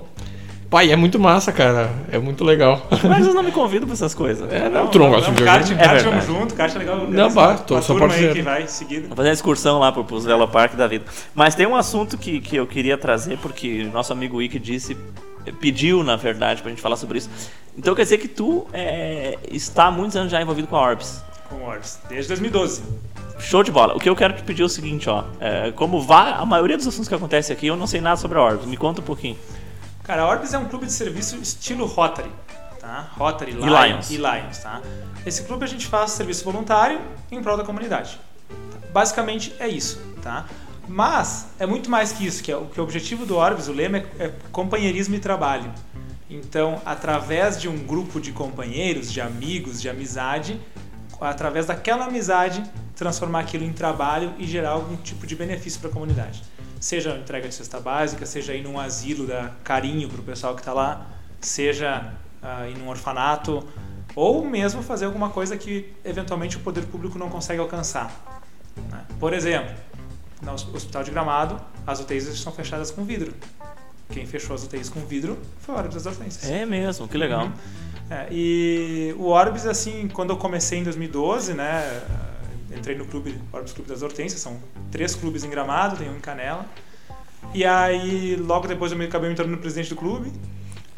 Pai, 0.71 0.89
é 0.89 0.95
muito 0.95 1.19
massa, 1.19 1.51
cara. 1.51 1.91
É 2.09 2.17
muito 2.17 2.45
legal. 2.45 2.87
Mas 3.03 3.23
vocês 3.23 3.35
não 3.35 3.43
me 3.43 3.51
convidam 3.51 3.85
pra 3.85 3.93
essas 3.93 4.15
coisas. 4.15 4.49
É, 4.51 4.69
não, 4.69 4.87
tu 4.87 4.97
não 4.99 5.09
gosta 5.09 5.29
de 5.29 5.43
kart, 5.43 5.63
videogame? 5.67 5.85
kart, 5.89 5.99
É 5.99 6.03
vamos 6.09 6.25
verdade. 6.25 6.39
junto, 6.39 6.55
kart 6.55 6.75
é 6.75 6.79
legal. 6.79 6.97
Não, 7.09 7.29
bah, 7.33 7.55
tô- 7.57 7.77
turma 7.81 8.07
parceiro. 8.07 8.29
aí 8.29 8.33
que 8.35 8.41
vai 8.41 8.67
seguida. 8.69 9.07
Vou 9.07 9.17
fazer 9.17 9.27
uma 9.27 9.33
excursão 9.33 9.79
lá 9.79 9.91
pro, 9.91 10.05
pros 10.05 10.23
Velopark 10.23 10.73
da 10.77 10.87
vida. 10.87 11.03
Mas 11.35 11.55
tem 11.55 11.67
um 11.67 11.75
assunto 11.75 12.17
que, 12.17 12.39
que 12.39 12.55
eu 12.55 12.65
queria 12.65 12.97
trazer, 12.97 13.37
porque 13.39 13.83
nosso 13.93 14.13
amigo 14.13 14.41
Ike 14.41 14.57
disse, 14.57 14.95
pediu, 15.59 16.03
na 16.03 16.15
verdade, 16.15 16.61
pra 16.61 16.69
gente 16.69 16.81
falar 16.81 16.95
sobre 16.95 17.17
isso. 17.17 17.29
Então 17.77 17.93
quer 17.93 18.03
dizer 18.03 18.19
que 18.19 18.29
tu 18.29 18.65
é, 18.71 19.37
está 19.51 19.87
há 19.87 19.91
muitos 19.91 20.15
anos 20.15 20.31
já 20.31 20.41
envolvido 20.41 20.69
com 20.69 20.77
a 20.77 20.81
Orbs. 20.81 21.21
Com 21.49 21.55
o 21.55 21.63
Orbs. 21.67 21.99
Desde 22.07 22.29
2012. 22.29 22.81
Show 23.39 23.61
de 23.61 23.71
bola. 23.71 23.93
O 23.95 23.99
que 23.99 24.07
eu 24.07 24.15
quero 24.15 24.33
te 24.35 24.43
pedir 24.43 24.61
é 24.61 24.65
o 24.65 24.69
seguinte, 24.69 25.09
ó. 25.09 25.25
É, 25.41 25.71
como 25.75 26.01
vá, 26.01 26.35
a 26.35 26.45
maioria 26.45 26.77
dos 26.77 26.87
assuntos 26.87 27.09
que 27.09 27.15
acontecem 27.15 27.53
aqui, 27.53 27.67
eu 27.67 27.75
não 27.75 27.87
sei 27.87 27.99
nada 27.99 28.15
sobre 28.15 28.37
a 28.37 28.41
Orbs. 28.41 28.65
Me 28.65 28.77
conta 28.77 29.01
um 29.01 29.03
pouquinho. 29.03 29.35
Cara, 30.03 30.23
a 30.23 30.27
Orbis 30.27 30.53
é 30.53 30.57
um 30.57 30.65
clube 30.65 30.85
de 30.87 30.91
serviço 30.91 31.35
estilo 31.37 31.85
Rotary, 31.85 32.31
tá? 32.79 33.11
Rotary, 33.17 33.51
Lions, 33.51 33.85
Lions. 33.85 34.11
e 34.11 34.17
Lions, 34.17 34.57
tá? 34.57 34.81
Esse 35.25 35.43
clube 35.43 35.63
a 35.63 35.67
gente 35.67 35.85
faz 35.85 36.11
serviço 36.11 36.43
voluntário 36.43 36.99
em 37.31 37.41
prol 37.41 37.55
da 37.55 37.63
comunidade. 37.63 38.19
Basicamente 38.91 39.53
é 39.59 39.67
isso, 39.67 40.01
tá? 40.21 40.45
Mas 40.87 41.47
é 41.59 41.65
muito 41.65 41.89
mais 41.89 42.11
que 42.11 42.25
isso, 42.25 42.43
que 42.43 42.51
é 42.51 42.57
o 42.57 42.65
que 42.65 42.79
o 42.79 42.83
objetivo 42.83 43.25
do 43.25 43.37
Orbis, 43.37 43.67
o 43.67 43.73
lema 43.73 43.99
é, 43.99 44.05
é 44.19 44.33
companheirismo 44.51 45.15
e 45.15 45.19
trabalho. 45.19 45.71
Então, 46.29 46.81
através 46.85 47.59
de 47.59 47.69
um 47.69 47.77
grupo 47.77 48.19
de 48.19 48.31
companheiros, 48.31 49.11
de 49.11 49.21
amigos, 49.21 49.81
de 49.81 49.87
amizade, 49.87 50.59
através 51.19 51.67
daquela 51.67 52.05
amizade, 52.05 52.63
transformar 52.95 53.41
aquilo 53.41 53.63
em 53.63 53.73
trabalho 53.73 54.33
e 54.39 54.47
gerar 54.47 54.71
algum 54.71 54.95
tipo 54.97 55.27
de 55.27 55.35
benefício 55.35 55.79
para 55.79 55.89
a 55.89 55.93
comunidade. 55.93 56.41
Seja 56.81 57.15
entrega 57.15 57.47
de 57.47 57.53
cesta 57.53 57.79
básica, 57.79 58.25
seja 58.25 58.53
ir 58.53 58.63
num 58.63 58.77
asilo 58.77 59.25
dar 59.25 59.55
carinho 59.63 60.09
para 60.09 60.19
o 60.19 60.23
pessoal 60.23 60.55
que 60.55 60.61
está 60.61 60.73
lá, 60.73 61.07
seja 61.39 62.11
ah, 62.41 62.67
ir 62.67 62.77
num 62.77 62.89
orfanato, 62.89 63.63
Ou 64.15 64.43
mesmo 64.43 64.83
fazer 64.83 65.05
alguma 65.05 65.29
coisa 65.29 65.55
que 65.55 65.93
eventualmente 66.03 66.57
o 66.57 66.59
poder 66.59 66.83
público 66.85 67.17
não 67.17 67.29
consegue 67.29 67.61
alcançar. 67.61 68.41
né? 68.89 69.05
Por 69.19 69.31
exemplo, 69.31 69.73
no 70.41 70.53
Hospital 70.53 71.03
de 71.03 71.11
Gramado, 71.11 71.61
as 71.87 71.99
UTIs 71.99 72.27
estão 72.27 72.51
fechadas 72.51 72.91
com 72.91 73.05
vidro. 73.05 73.33
Quem 74.09 74.25
fechou 74.25 74.53
as 74.53 74.63
UTIs 74.65 74.89
com 74.89 74.99
vidro 75.05 75.37
foi 75.61 75.75
o 75.75 75.77
Orbis 75.77 75.93
das 75.93 76.05
Hortênsias. 76.05 76.51
É 76.51 76.65
mesmo, 76.65 77.07
que 77.07 77.17
legal. 77.17 77.45
Uhum. 77.45 77.53
É, 78.09 78.27
e 78.29 79.15
o 79.17 79.27
Orbis, 79.27 79.65
assim, 79.65 80.09
quando 80.09 80.31
eu 80.31 80.37
comecei 80.37 80.79
em 80.79 80.83
2012, 80.83 81.53
né? 81.53 82.01
Entrei 82.75 82.95
no 82.95 83.05
clube, 83.05 83.39
Orbis 83.51 83.73
Clube 83.73 83.89
das 83.89 84.01
Hortênsias, 84.01 84.41
são 84.41 84.59
três 84.91 85.15
clubes 85.15 85.43
em 85.43 85.49
Gramado, 85.49 85.97
tem 85.97 86.09
um 86.09 86.15
em 86.15 86.19
Canela. 86.19 86.65
E 87.53 87.65
aí, 87.65 88.35
logo 88.35 88.67
depois 88.67 88.91
eu 88.91 88.97
me 88.97 89.05
acabei 89.05 89.29
me 89.29 89.35
tornando 89.35 89.57
presidente 89.57 89.89
do 89.89 89.95
clube. 89.95 90.31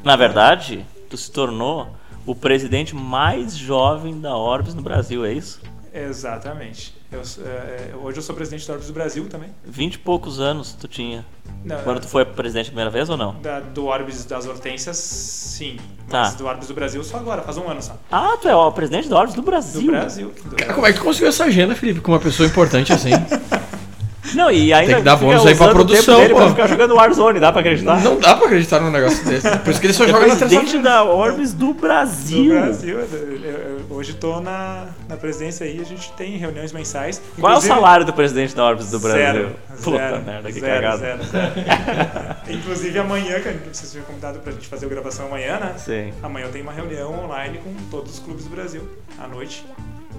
Na 0.03 0.15
verdade, 0.15 0.85
tu 1.09 1.17
se 1.17 1.31
tornou 1.31 1.95
o 2.25 2.35
presidente 2.35 2.95
mais 2.95 3.55
jovem 3.55 4.19
da 4.19 4.35
Orbis 4.37 4.73
no 4.73 4.81
Brasil, 4.81 5.25
é 5.25 5.33
isso? 5.33 5.61
Exatamente. 5.93 6.95
Eu, 7.13 7.21
é, 7.45 7.91
hoje 8.03 8.17
eu 8.17 8.21
sou 8.23 8.35
presidente 8.35 8.67
da 8.67 8.73
Orbis 8.73 8.87
do 8.87 8.93
Brasil 8.93 9.25
também. 9.29 9.49
Vinte 9.63 9.95
e 9.95 9.99
poucos 9.99 10.39
anos 10.39 10.73
tu 10.73 10.87
tinha. 10.87 11.23
Não, 11.63 11.77
Quando 11.83 12.01
tu 12.01 12.07
foi 12.07 12.25
presidente 12.25 12.65
a 12.65 12.69
primeira 12.69 12.89
vez 12.89 13.09
ou 13.09 13.15
não? 13.15 13.35
da- 13.41 13.59
do 13.59 13.85
Orbis 13.85 14.25
das 14.25 14.45
Hortênsias, 14.47 14.97
sim. 14.97 15.77
Tá. 16.09 16.21
Mas 16.23 16.35
do 16.35 16.45
Orbis 16.45 16.67
do 16.67 16.73
Brasil 16.73 17.03
só 17.03 17.17
agora, 17.17 17.41
faz 17.43 17.57
um 17.57 17.69
ano 17.69 17.81
só. 17.81 17.95
Ah, 18.11 18.35
tu 18.41 18.49
é 18.49 18.55
o 18.55 18.71
presidente 18.71 19.07
da 19.07 19.17
Orbis 19.17 19.35
do 19.35 19.41
Do 19.41 19.45
Brasil. 19.45 19.91
Brasil. 19.91 20.33
Do 20.45 20.55
Cara, 20.55 20.73
como 20.73 20.87
é 20.87 20.91
que 20.91 20.97
tu 20.99 21.03
conseguiu 21.03 21.29
essa 21.29 21.45
agenda, 21.45 21.75
Felipe, 21.75 22.01
com 22.01 22.11
uma 22.11 22.19
pessoa 22.19 22.47
importante 22.47 22.91
assim? 22.91 23.11
Não, 24.35 24.49
e 24.49 24.73
ainda 24.73 24.87
Tem 24.93 24.95
que 24.97 25.01
dar 25.03 25.15
bônus 25.17 25.45
aí 25.45 25.55
pra 25.55 25.67
produção, 25.69 26.19
dele 26.19 26.33
pra 26.33 26.43
pô. 26.45 26.49
ficar 26.51 26.67
jogando 26.67 26.95
Warzone, 26.95 27.39
dá 27.39 27.51
pra 27.51 27.61
acreditar? 27.61 28.01
Não 28.01 28.17
dá 28.17 28.35
pra 28.35 28.47
acreditar 28.47 28.79
num 28.79 28.89
negócio 28.89 29.23
desse. 29.25 29.47
Por 29.59 29.69
isso 29.69 29.79
que 29.79 29.85
ele 29.85 29.93
só 29.93 30.05
É 30.05 30.07
joga 30.07 30.25
na 30.25 30.35
presidente 30.35 30.71
terça 30.71 30.79
da 30.81 31.03
Orbis 31.03 31.53
do 31.53 31.67
Do 31.67 31.73
Brasil. 31.75 32.49
Brasil. 32.51 32.99
Eu- 32.99 33.07
eu- 33.11 33.43
eu- 33.43 33.72
hoje 33.89 34.11
estou 34.11 34.41
na, 34.41 34.87
na 35.07 35.15
presidência 35.17 35.65
aí, 35.65 35.79
a 35.79 35.83
gente 35.83 36.11
tem 36.13 36.37
reuniões 36.37 36.71
mensais. 36.71 37.21
Qual 37.39 37.53
é 37.53 37.57
o 37.57 37.61
salário 37.61 38.05
do 38.05 38.13
presidente 38.13 38.55
da 38.55 38.65
Orbis 38.65 38.89
do 38.91 38.99
Brasil? 38.99 39.21
Zero. 39.21 39.55
Puta 39.83 39.97
zero, 39.97 40.23
merda, 40.23 40.51
que 40.51 40.59
zero, 40.59 40.73
cagada. 40.81 40.97
zero, 40.97 41.23
zero. 41.23 41.53
Inclusive 42.49 42.99
amanhã, 42.99 43.39
que 43.39 43.49
vocês 43.77 43.91
foram 43.91 44.05
convidados 44.05 44.41
pra 44.41 44.51
gente 44.51 44.67
fazer 44.67 44.85
a 44.85 44.89
gravação 44.89 45.27
amanhã, 45.27 45.59
né? 45.59 45.73
Sim. 45.77 46.13
Amanhã 46.21 46.45
eu 46.47 46.51
tenho 46.51 46.63
uma 46.63 46.73
reunião 46.73 47.23
online 47.25 47.59
com 47.59 47.73
todos 47.89 48.13
os 48.13 48.19
clubes 48.19 48.43
do 48.45 48.49
Brasil, 48.49 48.87
à 49.19 49.27
noite. 49.27 49.65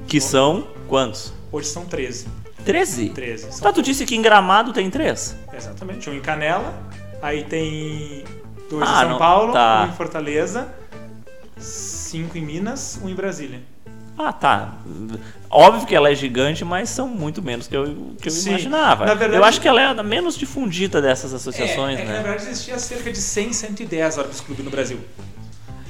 Que 0.06 0.20
são 0.20 0.66
quantos? 0.88 1.32
Hoje 1.50 1.68
são 1.68 1.84
13. 1.86 2.26
13? 2.64 3.08
13. 3.10 3.52
São 3.52 3.60
Tá, 3.62 3.72
tu 3.72 3.82
disse 3.82 4.04
que 4.06 4.14
em 4.16 4.22
Gramado 4.22 4.72
tem 4.72 4.90
três? 4.90 5.36
Exatamente. 5.52 6.08
Um 6.10 6.14
em 6.14 6.20
Canela, 6.20 6.74
aí 7.22 7.44
tem 7.44 8.24
dois 8.70 8.88
Ah, 8.88 8.96
em 8.96 9.00
São 9.00 9.08
não- 9.10 9.18
Paulo, 9.18 9.52
tá. 9.52 9.84
um 9.86 9.92
em 9.92 9.96
Fortaleza, 9.96 10.68
cinco 11.56 12.36
em 12.38 12.42
Minas, 12.44 12.98
um 13.02 13.08
em 13.08 13.14
Brasília. 13.14 13.60
Ah, 14.16 14.32
tá. 14.32 14.74
Óbvio 15.50 15.86
que 15.88 15.94
ela 15.94 16.08
é 16.10 16.14
gigante, 16.14 16.64
mas 16.64 16.88
são 16.88 17.08
muito 17.08 17.42
menos 17.42 17.66
que 17.66 17.76
eu, 17.76 18.14
que 18.20 18.28
eu 18.28 18.32
Sim. 18.32 18.50
imaginava. 18.50 19.06
Na 19.06 19.14
verdade- 19.14 19.40
eu 19.40 19.44
acho 19.44 19.60
que 19.60 19.66
ela 19.66 19.80
é 19.80 19.86
a 19.86 20.02
menos 20.04 20.38
difundida 20.38 21.02
dessas 21.02 21.34
associações, 21.34 21.98
é, 21.98 22.02
é 22.02 22.04
que, 22.04 22.12
na 22.12 22.18
né? 22.18 22.22
verdade 22.22 22.44
existia 22.48 22.78
cerca 22.78 23.10
de 23.10 23.18
100, 23.18 23.52
110 23.52 24.16
Orbis 24.18 24.40
Clube 24.40 24.62
no 24.62 24.70
Brasil. 24.70 25.00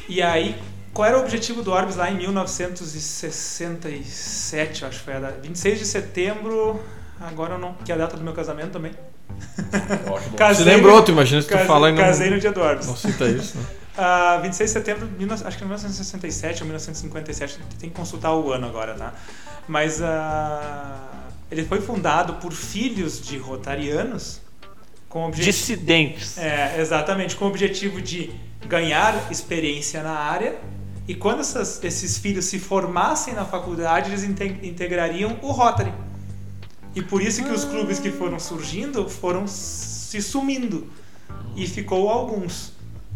E 0.08 0.22
aí, 0.22 0.56
qual 0.94 1.06
era 1.08 1.18
o 1.18 1.20
objetivo 1.20 1.62
do 1.62 1.70
Orbis 1.70 1.96
lá 1.96 2.10
em 2.10 2.16
1967, 2.16 4.82
eu 4.82 4.88
acho 4.88 4.98
que 5.00 5.04
foi 5.04 5.14
a 5.14 5.20
data, 5.20 5.38
26 5.42 5.78
de 5.80 5.84
setembro, 5.86 6.80
agora 7.20 7.54
eu 7.54 7.58
não, 7.58 7.74
que 7.74 7.92
é 7.92 7.94
a 7.94 7.98
data 7.98 8.16
do 8.16 8.24
meu 8.24 8.32
casamento 8.32 8.70
também. 8.70 8.92
Você 9.56 10.36
Casei 10.36 10.64
lembrou, 10.64 11.02
tu 11.02 11.10
imagina 11.10 11.42
se 11.42 11.48
tu 11.48 11.52
Casei, 11.52 11.66
fala 11.66 11.88
e 11.90 11.92
não, 11.92 11.98
casei 12.00 12.30
no 12.30 12.38
dia 12.38 12.52
do 12.52 12.60
Orbis. 12.60 12.86
não 12.86 12.96
cita 12.96 13.26
isso, 13.26 13.58
né? 13.58 13.64
Ah, 13.96 14.38
26 14.42 14.70
de 14.70 14.72
setembro, 14.72 15.06
de 15.06 15.14
19 15.14 15.46
acho 15.46 15.56
que 15.56 15.62
é 15.62 15.66
1967 15.66 16.62
ou 16.62 16.66
1957, 16.66 17.58
tem 17.78 17.90
que 17.90 17.94
consultar 17.96 18.34
o 18.34 18.52
ano 18.52 18.66
agora, 18.66 18.94
tá? 18.94 19.14
Mas 19.68 20.02
ah, 20.02 21.08
ele 21.50 21.64
foi 21.64 21.80
fundado 21.80 22.34
por 22.34 22.52
filhos 22.52 23.20
de 23.20 23.38
rotarianos 23.38 24.40
com 25.08 25.26
objetivo... 25.26 25.52
Dissidentes. 25.56 26.36
É, 26.38 26.80
exatamente, 26.80 27.36
com 27.36 27.44
o 27.44 27.48
objetivo 27.48 28.00
de 28.02 28.32
ganhar 28.66 29.30
experiência 29.30 30.02
na 30.02 30.12
área 30.18 30.56
e 31.06 31.14
quando 31.14 31.40
essas- 31.40 31.82
esses 31.84 32.18
filhos 32.18 32.46
se 32.46 32.58
formassem 32.58 33.32
na 33.34 33.44
faculdade, 33.44 34.10
eles 34.10 34.24
inte- 34.24 34.58
integrariam 34.66 35.38
o 35.42 35.52
Rotary. 35.52 35.92
E 36.96 37.02
por 37.02 37.22
isso 37.22 37.44
que 37.44 37.50
os 37.50 37.64
clubes 37.64 37.98
que 37.98 38.10
foram 38.10 38.38
surgindo 38.40 39.08
foram 39.08 39.46
se 39.46 40.20
sumindo 40.22 40.90
e 41.56 41.66
ficou 41.66 42.08
alguns. 42.08 42.72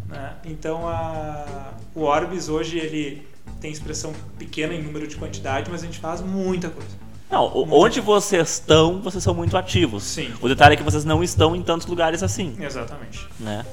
Né? 0.09 0.33
Então 0.43 0.87
a, 0.87 1.71
o 1.95 2.01
Orbis 2.01 2.49
hoje 2.49 2.77
ele 2.77 3.27
tem 3.61 3.71
expressão 3.71 4.13
pequena 4.37 4.73
em 4.73 4.81
número 4.81 5.07
de 5.07 5.15
quantidade, 5.15 5.69
mas 5.71 5.83
a 5.83 5.85
gente 5.85 5.99
faz 5.99 6.21
muita 6.21 6.69
coisa. 6.69 6.89
Não, 7.29 7.51
onde 7.71 8.01
vocês 8.01 8.49
estão, 8.49 8.99
vocês 9.01 9.23
são 9.23 9.35
muito 9.35 9.55
ativos. 9.55 10.03
Sim. 10.03 10.33
O 10.41 10.47
detalhe 10.47 10.73
é 10.73 10.77
que 10.77 10.83
vocês 10.83 11.05
não 11.05 11.23
estão 11.23 11.55
em 11.55 11.61
tantos 11.61 11.85
lugares 11.85 12.23
assim, 12.23 12.55
Exatamente. 12.59 13.27
né? 13.39 13.63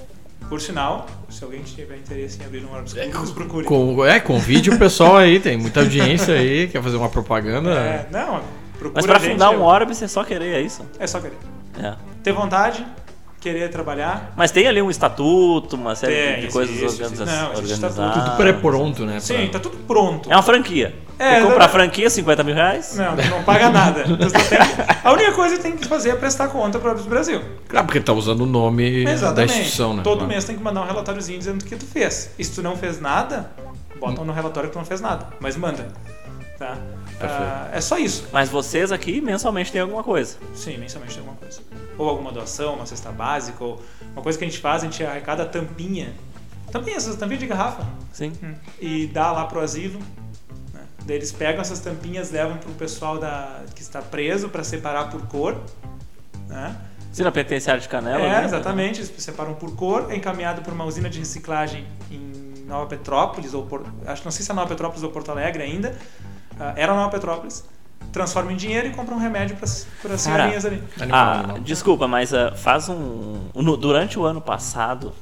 Por 0.46 0.60
sinal, 0.60 1.06
se 1.28 1.42
alguém 1.42 1.62
tiver 1.62 1.96
interesse 1.96 2.40
em 2.40 2.44
abrir 2.44 2.64
um 2.64 2.72
Orbis 2.72 2.92
Club, 2.92 3.14
nos 3.14 3.30
procure. 3.32 3.64
Com, 3.64 4.04
é, 4.04 4.20
convide 4.20 4.70
o 4.70 4.78
pessoal 4.78 5.16
aí, 5.16 5.40
tem 5.40 5.56
muita 5.56 5.80
audiência 5.80 6.34
aí, 6.34 6.68
quer 6.68 6.82
fazer 6.82 6.96
uma 6.96 7.08
propaganda. 7.08 7.70
É, 7.70 8.06
não, 8.12 8.42
procura 8.78 8.92
Mas 8.94 9.06
pra 9.06 9.18
fundar 9.18 9.50
um 9.50 9.62
Orbis 9.62 10.02
é 10.02 10.06
só 10.06 10.22
querer, 10.22 10.54
é 10.54 10.60
isso? 10.60 10.84
É 11.00 11.06
só 11.06 11.18
querer. 11.18 11.38
É. 11.82 11.94
Ter 12.22 12.32
vontade, 12.32 12.86
querer 13.40 13.70
trabalhar. 13.70 14.32
Mas 14.36 14.50
tem 14.50 14.66
ali 14.66 14.82
um 14.82 14.90
estatuto, 14.90 15.76
uma 15.76 15.94
série 15.94 16.14
Tem, 16.14 16.40
de 16.46 16.52
coisas 16.52 16.74
existe, 16.76 17.02
organiza 17.02 17.22
existe. 17.24 17.40
Não, 17.42 17.48
organizadas. 17.50 17.96
estatuto. 17.96 18.24
Tudo 18.24 18.36
pré-pronto, 18.36 19.04
né? 19.06 19.20
Sim, 19.20 19.34
pra- 19.48 19.48
tá 19.52 19.58
tudo 19.60 19.76
pronto. 19.86 20.30
É 20.30 20.34
uma 20.36 20.42
franquia. 20.42 20.94
É, 21.18 21.30
Tem 21.36 21.40
que 21.42 21.46
comprar 21.48 21.64
não- 21.66 21.72
franquia, 21.72 22.10
50 22.10 22.44
mil 22.44 22.54
reais. 22.54 22.94
Não, 22.96 23.16
tu 23.16 23.24
não 23.30 23.42
paga 23.42 23.70
nada. 23.70 24.04
A 25.02 25.12
única 25.12 25.32
coisa 25.32 25.56
que 25.56 25.62
tem 25.62 25.76
que 25.76 25.86
fazer 25.88 26.10
é 26.10 26.14
prestar 26.14 26.48
conta 26.48 26.78
para 26.78 26.92
o 26.92 27.02
Brasil. 27.04 27.40
Claro, 27.68 27.86
porque 27.86 28.00
tá 28.00 28.12
usando 28.12 28.42
o 28.42 28.46
nome 28.46 29.04
da 29.04 29.12
Exatamente. 29.12 29.50
instituição, 29.52 29.94
né? 29.94 30.02
Todo 30.02 30.18
Claro. 30.18 30.28
mês 30.32 30.44
tem 30.44 30.56
que 30.56 30.62
mandar 30.62 30.82
um 30.82 30.86
relatóriozinho 30.86 31.38
dizendo 31.38 31.62
o 31.62 31.64
que 31.64 31.74
tu 31.76 31.86
fez. 31.86 32.30
E 32.38 32.44
se 32.44 32.52
tu 32.54 32.62
não 32.62 32.76
fez 32.76 33.00
nada, 33.00 33.50
botam 33.98 34.24
no 34.26 34.32
relatório 34.32 34.68
que 34.68 34.74
tu 34.74 34.78
não 34.78 34.84
fez 34.84 35.00
nada. 35.00 35.28
Mas 35.40 35.56
manda. 35.56 35.88
Tá? 36.58 36.76
Ah, 37.20 37.70
é 37.72 37.80
só 37.80 37.98
isso. 37.98 38.28
Mas 38.32 38.48
vocês 38.48 38.92
aqui 38.92 39.20
mensalmente 39.20 39.72
tem 39.72 39.80
alguma 39.80 40.02
coisa. 40.02 40.36
Sim, 40.54 40.76
mensalmente 40.76 41.14
tem 41.14 41.20
alguma 41.20 41.36
coisa. 41.38 41.60
Ou 41.98 42.08
alguma 42.08 42.30
doação, 42.30 42.74
uma 42.74 42.86
cesta 42.86 43.10
básica, 43.10 43.62
ou 43.64 43.80
uma 44.12 44.22
coisa 44.22 44.38
que 44.38 44.44
a 44.44 44.48
gente 44.48 44.60
faz, 44.60 44.82
a 44.82 44.86
gente 44.86 45.02
arrecada 45.04 45.44
tampinha. 45.46 46.12
Tampinha, 46.70 46.96
essas 46.96 47.16
tampinhas 47.16 47.40
de 47.40 47.46
garrafa. 47.46 47.86
Sim. 48.12 48.32
Hum. 48.42 48.54
E 48.80 49.06
dá 49.06 49.32
lá 49.32 49.46
pro 49.46 49.60
asilo. 49.60 49.98
Né? 50.74 50.80
Daí 51.04 51.16
eles 51.16 51.32
pegam 51.32 51.60
essas 51.60 51.80
tampinhas, 51.80 52.30
levam 52.30 52.58
pro 52.58 52.72
pessoal 52.72 53.18
da, 53.18 53.62
que 53.74 53.80
está 53.80 54.02
preso 54.02 54.48
para 54.48 54.62
separar 54.62 55.08
por 55.10 55.26
cor. 55.26 55.58
Né? 56.48 56.76
Se 57.12 57.22
na 57.22 57.32
penitenciária 57.32 57.80
de 57.80 57.88
Canela. 57.88 58.22
é, 58.22 58.28
né? 58.40 58.44
exatamente. 58.44 59.00
Eles 59.00 59.12
separam 59.16 59.54
por 59.54 59.74
cor, 59.74 60.08
é 60.10 60.16
encaminhado 60.16 60.60
para 60.60 60.74
uma 60.74 60.84
usina 60.84 61.08
de 61.08 61.18
reciclagem 61.18 61.86
em 62.10 62.64
Nova 62.66 62.86
Petrópolis, 62.86 63.54
ou 63.54 63.64
Por- 63.64 63.86
acho 64.04 64.22
não 64.22 64.30
sei 64.30 64.44
se 64.44 64.50
é 64.50 64.54
Nova 64.54 64.68
Petrópolis 64.68 65.02
ou 65.02 65.10
Porto 65.10 65.30
Alegre 65.30 65.62
ainda. 65.62 65.96
Ah, 66.58 66.72
era 66.76 66.94
Nova 66.94 67.10
Petrópolis. 67.10 67.64
Transforma 68.12 68.52
em 68.52 68.56
dinheiro 68.56 68.86
e 68.88 68.90
compra 68.90 69.14
um 69.14 69.18
remédio 69.18 69.56
para 69.56 70.14
as 70.14 70.20
senhorinhas 70.20 70.64
ali. 70.64 70.82
Ah, 71.10 71.56
desculpa, 71.62 72.06
mas 72.08 72.32
ah, 72.32 72.52
faz 72.54 72.88
um. 72.88 73.40
no- 73.54 73.76
durante 73.76 74.18
o 74.18 74.24
ano 74.24 74.40
passado, 74.40 75.12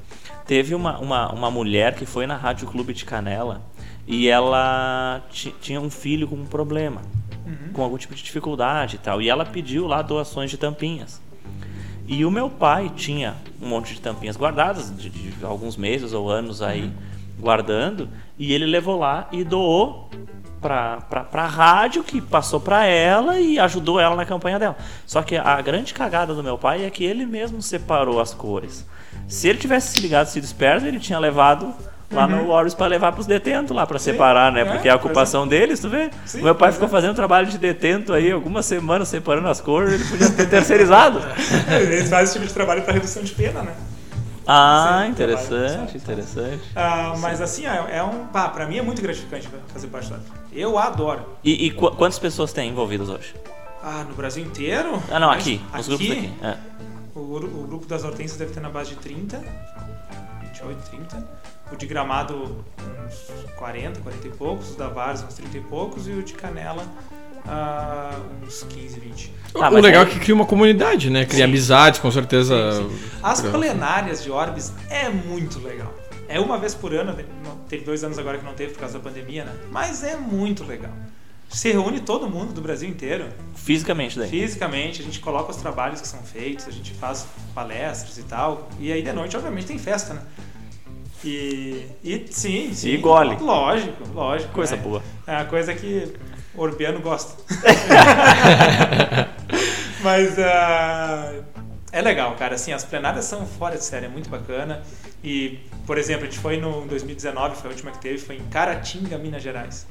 teve 0.47 0.75
uma, 0.75 0.99
uma, 0.99 1.33
uma 1.33 1.51
mulher 1.51 1.95
que 1.95 2.05
foi 2.07 2.27
na 2.27 2.37
Rádio 2.37 2.67
Clube 2.69 2.93
de 2.93 3.05
Canela 3.05 3.63
e 4.07 4.29
ela 4.29 5.23
ti- 5.31 5.55
tinha 5.61 5.81
um 5.81 5.91
filho 5.91 6.29
com 6.29 6.37
um 6.37 6.47
problema, 6.47 7.01
Uhum. 7.47 7.73
com 7.73 7.83
algum 7.83 7.97
tipo 7.99 8.15
de 8.15 8.23
dificuldade 8.23 8.97
e 8.97 8.99
tal. 8.99 9.21
E 9.21 9.29
ela 9.29 9.45
pediu 9.45 9.87
lá 9.87 10.01
doações 10.03 10.51
de 10.51 10.57
tampinhas. 10.59 11.21
E 12.07 12.25
o 12.25 12.31
meu 12.31 12.51
pai 12.51 12.93
tinha 12.95 13.35
um 13.61 13.67
monte 13.69 13.95
de 13.95 14.01
tampinhas 14.01 14.37
guardadas, 14.37 14.95
de, 14.95 15.09
de 15.11 15.45
alguns 15.45 15.77
meses 15.77 16.13
ou 16.13 16.31
anos 16.31 16.61
aí 16.63 16.93
guardando, 17.41 18.09
e 18.39 18.53
ele 18.53 18.67
levou 18.67 18.99
lá 18.99 19.27
e 19.33 19.43
doou 19.43 20.11
pra, 20.65 20.97
pra, 21.11 21.21
pra 21.21 21.47
rádio 21.47 22.03
que 22.03 22.23
passou 22.23 22.59
pra 22.59 22.87
ela 22.87 23.39
e 23.39 23.59
ajudou 23.59 24.01
ela 24.01 24.17
na 24.17 24.25
campanha 24.25 24.59
dela. 24.59 24.75
Só 25.07 25.21
que 25.21 25.37
a 25.37 25.61
grande 25.61 25.93
cagada 25.93 26.33
do 26.33 26.43
meu 26.43 26.57
pai 26.57 26.87
é 26.87 26.91
que 26.91 27.05
ele 27.05 27.27
mesmo 27.27 27.61
separou 27.61 28.19
as 28.19 28.33
cores. 28.33 28.87
Se 29.29 29.47
ele 29.47 29.59
tivesse 29.59 29.93
se 29.93 30.01
ligado, 30.01 30.27
sido 30.27 30.43
esperto, 30.43 30.87
ele 30.87 30.99
tinha 30.99 31.19
levado 31.19 31.75
lá 32.11 32.27
no 32.27 32.49
Warriors 32.49 32.73
pra 32.73 32.87
levar 32.87 33.13
pros 33.13 33.27
detentos 33.27 33.77
lá 33.77 33.87
pra 33.87 33.99
separar, 33.99 34.51
né? 34.51 34.63
é, 34.63 34.65
Porque 34.65 34.89
é 34.89 34.93
a 34.93 34.95
pois 34.95 35.05
ocupação 35.05 35.47
deles, 35.47 35.81
tu 35.81 35.91
vê? 35.91 36.09
Sim, 36.25 36.43
meu 36.43 36.55
pai 36.55 36.73
ficou 36.73 36.89
é. 36.89 36.91
fazendo 36.91 37.15
trabalho 37.15 37.47
de 37.47 37.59
detento 37.59 38.15
aí 38.15 38.33
algumas 38.33 38.65
semanas 38.65 39.09
separando 39.09 39.49
as 39.49 39.61
cores, 39.61 39.93
ele 39.93 40.05
podia 40.05 40.31
ter 40.31 40.49
terceirizado. 40.49 41.21
Eles 41.69 42.09
fazem 42.09 42.25
esse 42.25 42.33
tipo 42.35 42.47
de 42.47 42.55
trabalho 42.55 42.81
para 42.83 42.95
redução 42.95 43.23
de 43.23 43.33
pena, 43.33 43.63
né? 43.63 43.75
Ah, 44.47 45.07
interessante, 45.09 45.97
interessante. 45.97 46.63
Ah, 46.77 47.15
mas 47.19 47.41
assim, 47.41 47.67
é 47.67 47.97
é 47.97 48.03
um. 48.03 48.27
Pá, 48.27 48.49
pra 48.49 48.67
mim 48.67 48.77
é 48.79 48.83
muito 48.83 49.01
gratificante 49.01 49.49
fazer 49.69 49.87
parte 49.89 50.11
da. 50.11 50.19
Eu 50.53 50.79
adoro. 50.79 51.25
E, 51.43 51.67
e 51.67 51.71
qu- 51.71 51.91
quantas 51.93 52.19
pessoas 52.19 52.53
tem 52.53 52.69
envolvidas 52.71 53.09
hoje? 53.09 53.35
Ah, 53.83 54.05
no 54.09 54.15
Brasil 54.15 54.45
inteiro? 54.45 55.03
Ah, 55.11 55.19
não, 55.19 55.31
aqui, 55.31 55.61
os 55.79 55.89
grupos 55.89 56.11
aqui. 56.11 56.33
É. 56.43 56.57
O, 57.15 57.21
o 57.21 57.67
grupo 57.69 57.87
das 57.87 58.05
hortênsias 58.05 58.39
deve 58.39 58.53
ter 58.53 58.61
na 58.61 58.69
base 58.71 58.91
de 58.91 58.97
30. 58.97 59.39
28, 60.43 60.91
30. 60.91 61.29
O 61.73 61.77
de 61.77 61.87
Gramado, 61.87 62.65
uns 63.07 63.55
40, 63.57 64.01
40 64.01 64.27
e 64.29 64.31
poucos. 64.31 64.75
O 64.75 64.79
da 64.79 64.89
Várzea, 64.89 65.27
uns 65.27 65.35
30 65.35 65.57
e 65.57 65.61
poucos. 65.63 66.07
E 66.07 66.13
o 66.13 66.23
de 66.23 66.35
Canela, 66.35 66.85
ah, 67.47 68.19
uns 68.45 68.63
15, 68.63 69.01
20. 69.01 69.33
Ah, 69.55 69.71
o 69.71 69.75
legal 69.81 70.03
aí- 70.05 70.09
é 70.09 70.13
que 70.13 70.19
cria 70.21 70.35
uma 70.35 70.47
comunidade, 70.47 71.11
né? 71.11 71.25
Cria 71.25 71.45
amizades, 71.45 72.01
com 72.01 72.11
certeza. 72.11 72.55
As 73.23 73.41
plenárias 73.41 74.23
de 74.23 74.31
Orbis 74.31 74.73
é 74.91 75.09
muito 75.09 75.61
legal. 75.61 75.93
É 76.29 76.41
uma 76.41 76.59
vez 76.59 76.75
por 76.75 76.93
ano, 76.95 77.17
teve 77.69 77.85
dois 77.85 78.03
anos 78.03 78.19
agora 78.19 78.39
que 78.39 78.45
não 78.45 78.55
teve 78.55 78.73
por 78.73 78.81
causa 78.81 78.99
da 78.99 79.05
pandemia, 79.05 79.45
né? 79.45 79.53
Mas 79.71 80.03
é 80.03 80.17
muito 80.17 80.65
legal. 80.65 80.91
Se 81.49 81.71
reúne 81.71 82.01
todo 82.01 82.29
mundo 82.29 82.53
do 82.53 82.61
Brasil 82.61 82.89
inteiro, 82.89 83.27
Fisicamente 83.55 84.19
daí. 84.19 84.29
fisicamente, 84.29 85.03
a 85.03 85.05
gente 85.05 85.21
coloca 85.21 85.51
os 85.53 85.57
trabalhos 85.57 86.01
que 86.01 86.09
são 86.09 86.21
feitos, 86.21 86.67
a 86.67 86.71
gente 86.71 86.93
faz 86.95 87.27
palestras 87.55 88.19
e 88.19 88.23
tal. 88.25 88.69
E 88.81 88.91
aí 88.91 89.03
de 89.03 89.13
noite, 89.13 89.37
obviamente, 89.37 89.67
tem 89.67 89.79
festa, 89.79 90.15
né? 90.15 90.23
E, 91.25 91.87
e 92.03 92.27
sim, 92.31 92.73
sim. 92.75 92.89
E 92.91 92.97
gole. 92.97 93.37
Lógico, 93.41 94.03
lógico. 94.13 94.53
Coisa 94.53 94.77
né? 94.77 94.83
boa. 94.83 95.03
É 95.27 95.37
uma 95.37 95.45
coisa 95.45 95.73
que 95.75 96.13
o 96.55 96.63
Orbiano 96.63 97.01
gosta. 97.01 97.35
Mas 100.03 100.39
ah, 100.39 101.33
é 101.93 102.03
legal, 102.03 102.35
cara. 102.37 102.55
Assim, 102.55 102.73
as 102.73 102.85
plenárias 102.85 103.25
são 103.25 103.47
fora 103.47 103.77
de 103.77 103.85
série, 103.85 104.07
é 104.07 104.09
muito 104.09 104.29
bacana. 104.29 104.83
E, 105.23 105.61
por 105.87 105.97
exemplo, 105.97 106.25
a 106.25 106.27
gente 106.27 106.39
foi 106.39 106.59
no 106.59 106.85
em 106.85 106.87
2019, 106.87 107.57
foi 107.57 107.71
a 107.71 107.73
última 107.73 107.91
que 107.91 107.99
teve, 107.99 108.19
foi 108.19 108.37
em 108.37 108.45
Caratinga, 108.47 109.17
Minas 109.17 109.43
Gerais. 109.43 109.87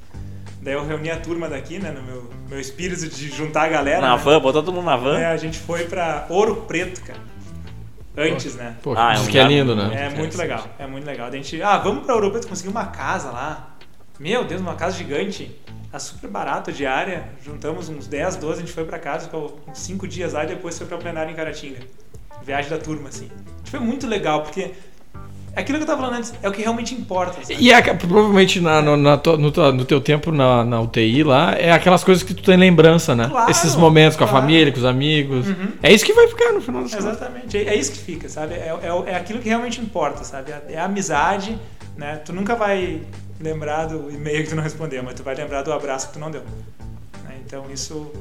Daí 0.62 0.74
eu 0.76 0.86
reuni 0.86 1.12
a 1.12 1.18
turma 1.18 1.50
daqui, 1.50 1.78
né, 1.78 1.92
no 1.92 2.02
meu, 2.04 2.30
meu 2.48 2.60
espírito 2.60 3.08
de 3.10 3.30
juntar 3.30 3.64
a 3.64 3.68
galera. 3.68 4.02
Na 4.02 4.16
né? 4.16 4.24
van, 4.24 4.40
botou 4.40 4.64
todo 4.64 4.74
mundo 4.74 4.86
na 4.86 4.96
van. 4.96 5.20
É, 5.20 5.26
a 5.26 5.38
gente 5.38 5.60
foi 5.60 5.86
pra 5.86 6.26
Ouro 6.30 6.58
Preto, 6.68 7.02
cara. 7.02 7.20
Antes, 8.16 8.56
né? 8.56 8.76
Pô, 8.82 8.94
Ah, 8.96 9.16
é 9.16 9.20
um 9.20 9.26
que 9.26 9.40
é 9.40 9.44
lindo, 9.44 9.76
muito 9.76 9.90
né? 9.90 10.06
É 10.06 10.10
muito 10.10 10.36
interessante. 10.36 10.40
legal, 10.42 10.68
é 10.78 10.88
muito 10.88 11.06
legal. 11.06 11.30
Daí 11.32 11.40
a 11.40 11.44
gente, 11.44 11.62
ah, 11.62 11.78
vamos 11.80 12.06
pra 12.06 12.14
Ouro 12.16 12.32
Preto 12.32 12.48
conseguir 12.48 12.70
uma 12.70 12.86
casa 12.86 13.32
lá. 13.32 13.76
Meu 14.20 14.46
Deus, 14.46 14.62
uma 14.62 14.76
casa 14.76 14.98
gigante. 14.98 15.52
Tá 15.94 16.00
super 16.00 16.28
barato 16.28 16.72
a 16.72 16.74
diária. 16.74 17.26
Juntamos 17.46 17.88
uns 17.88 18.08
10, 18.08 18.38
12, 18.38 18.54
a 18.54 18.60
gente 18.62 18.74
foi 18.74 18.84
pra 18.84 18.98
casa, 18.98 19.26
ficou 19.26 19.60
uns 19.68 19.78
5 19.78 20.08
dias 20.08 20.34
lá 20.34 20.44
e 20.44 20.48
depois 20.48 20.76
foi 20.76 20.88
pra 20.88 20.98
plenário 20.98 21.32
em 21.32 21.36
Caratinga. 21.36 21.82
Viagem 22.44 22.72
da 22.72 22.80
turma, 22.80 23.10
assim. 23.10 23.30
Foi 23.66 23.80
muito 23.80 24.08
legal, 24.08 24.42
porque 24.42 24.72
é 25.56 25.60
aquilo 25.60 25.78
que 25.78 25.84
eu 25.84 25.88
tava 25.88 26.02
falando 26.02 26.18
antes, 26.18 26.34
é 26.42 26.50
o 26.50 26.52
que 26.52 26.64
realmente 26.64 26.96
importa. 26.96 27.34
sabe? 27.44 27.58
E 27.60 27.72
é, 27.72 27.80
provavelmente 27.94 28.60
na, 28.60 28.82
no, 28.82 28.98
na 28.98 29.22
no, 29.24 29.72
no 29.72 29.86
teu 29.86 30.02
tempo 30.02 30.32
na, 30.32 30.66
na 30.66 30.82
UTI 30.82 31.24
lá, 31.24 31.54
é 31.54 31.72
aquelas 31.72 32.04
coisas 32.04 32.24
que 32.24 32.34
tu 32.34 32.42
tem 32.42 32.58
lembrança, 32.58 33.16
né? 33.16 33.28
Claro, 33.30 33.52
Esses 33.52 33.76
momentos 33.76 34.18
com 34.18 34.24
a 34.24 34.28
claro. 34.28 34.42
família, 34.42 34.72
com 34.72 34.80
os 34.80 34.86
amigos. 34.86 35.48
Uhum. 35.48 35.74
É 35.84 35.94
isso 35.94 36.04
que 36.04 36.14
vai 36.14 36.28
ficar 36.28 36.54
no 36.54 36.60
final 36.60 36.82
das. 36.82 36.94
Exatamente, 36.96 37.56
é, 37.56 37.66
é 37.66 37.76
isso 37.76 37.92
que 37.92 38.00
fica, 38.00 38.28
sabe? 38.28 38.56
É, 38.56 38.76
é, 38.82 39.12
é 39.12 39.16
aquilo 39.16 39.38
que 39.38 39.48
realmente 39.48 39.80
importa, 39.80 40.24
sabe? 40.24 40.52
É 40.70 40.80
a 40.80 40.86
amizade, 40.86 41.56
né? 41.96 42.16
Tu 42.26 42.34
nunca 42.34 42.56
vai 42.56 43.04
lembrar 43.42 43.86
do 43.88 44.10
e-mail 44.12 44.44
que 44.44 44.50
tu 44.50 44.56
não 44.56 44.64
respondeu, 44.64 45.04
mas 45.04 45.14
tu 45.16 45.24
vai 45.24 45.36
lembrar 45.36 45.62
do 45.64 45.72
abraço 45.74 46.08
que 46.08 46.14
tu 46.14 46.20
não 46.20 46.32
deu. 46.32 46.42
né? 47.24 47.36
Então 47.46 47.66
isso 47.74 48.12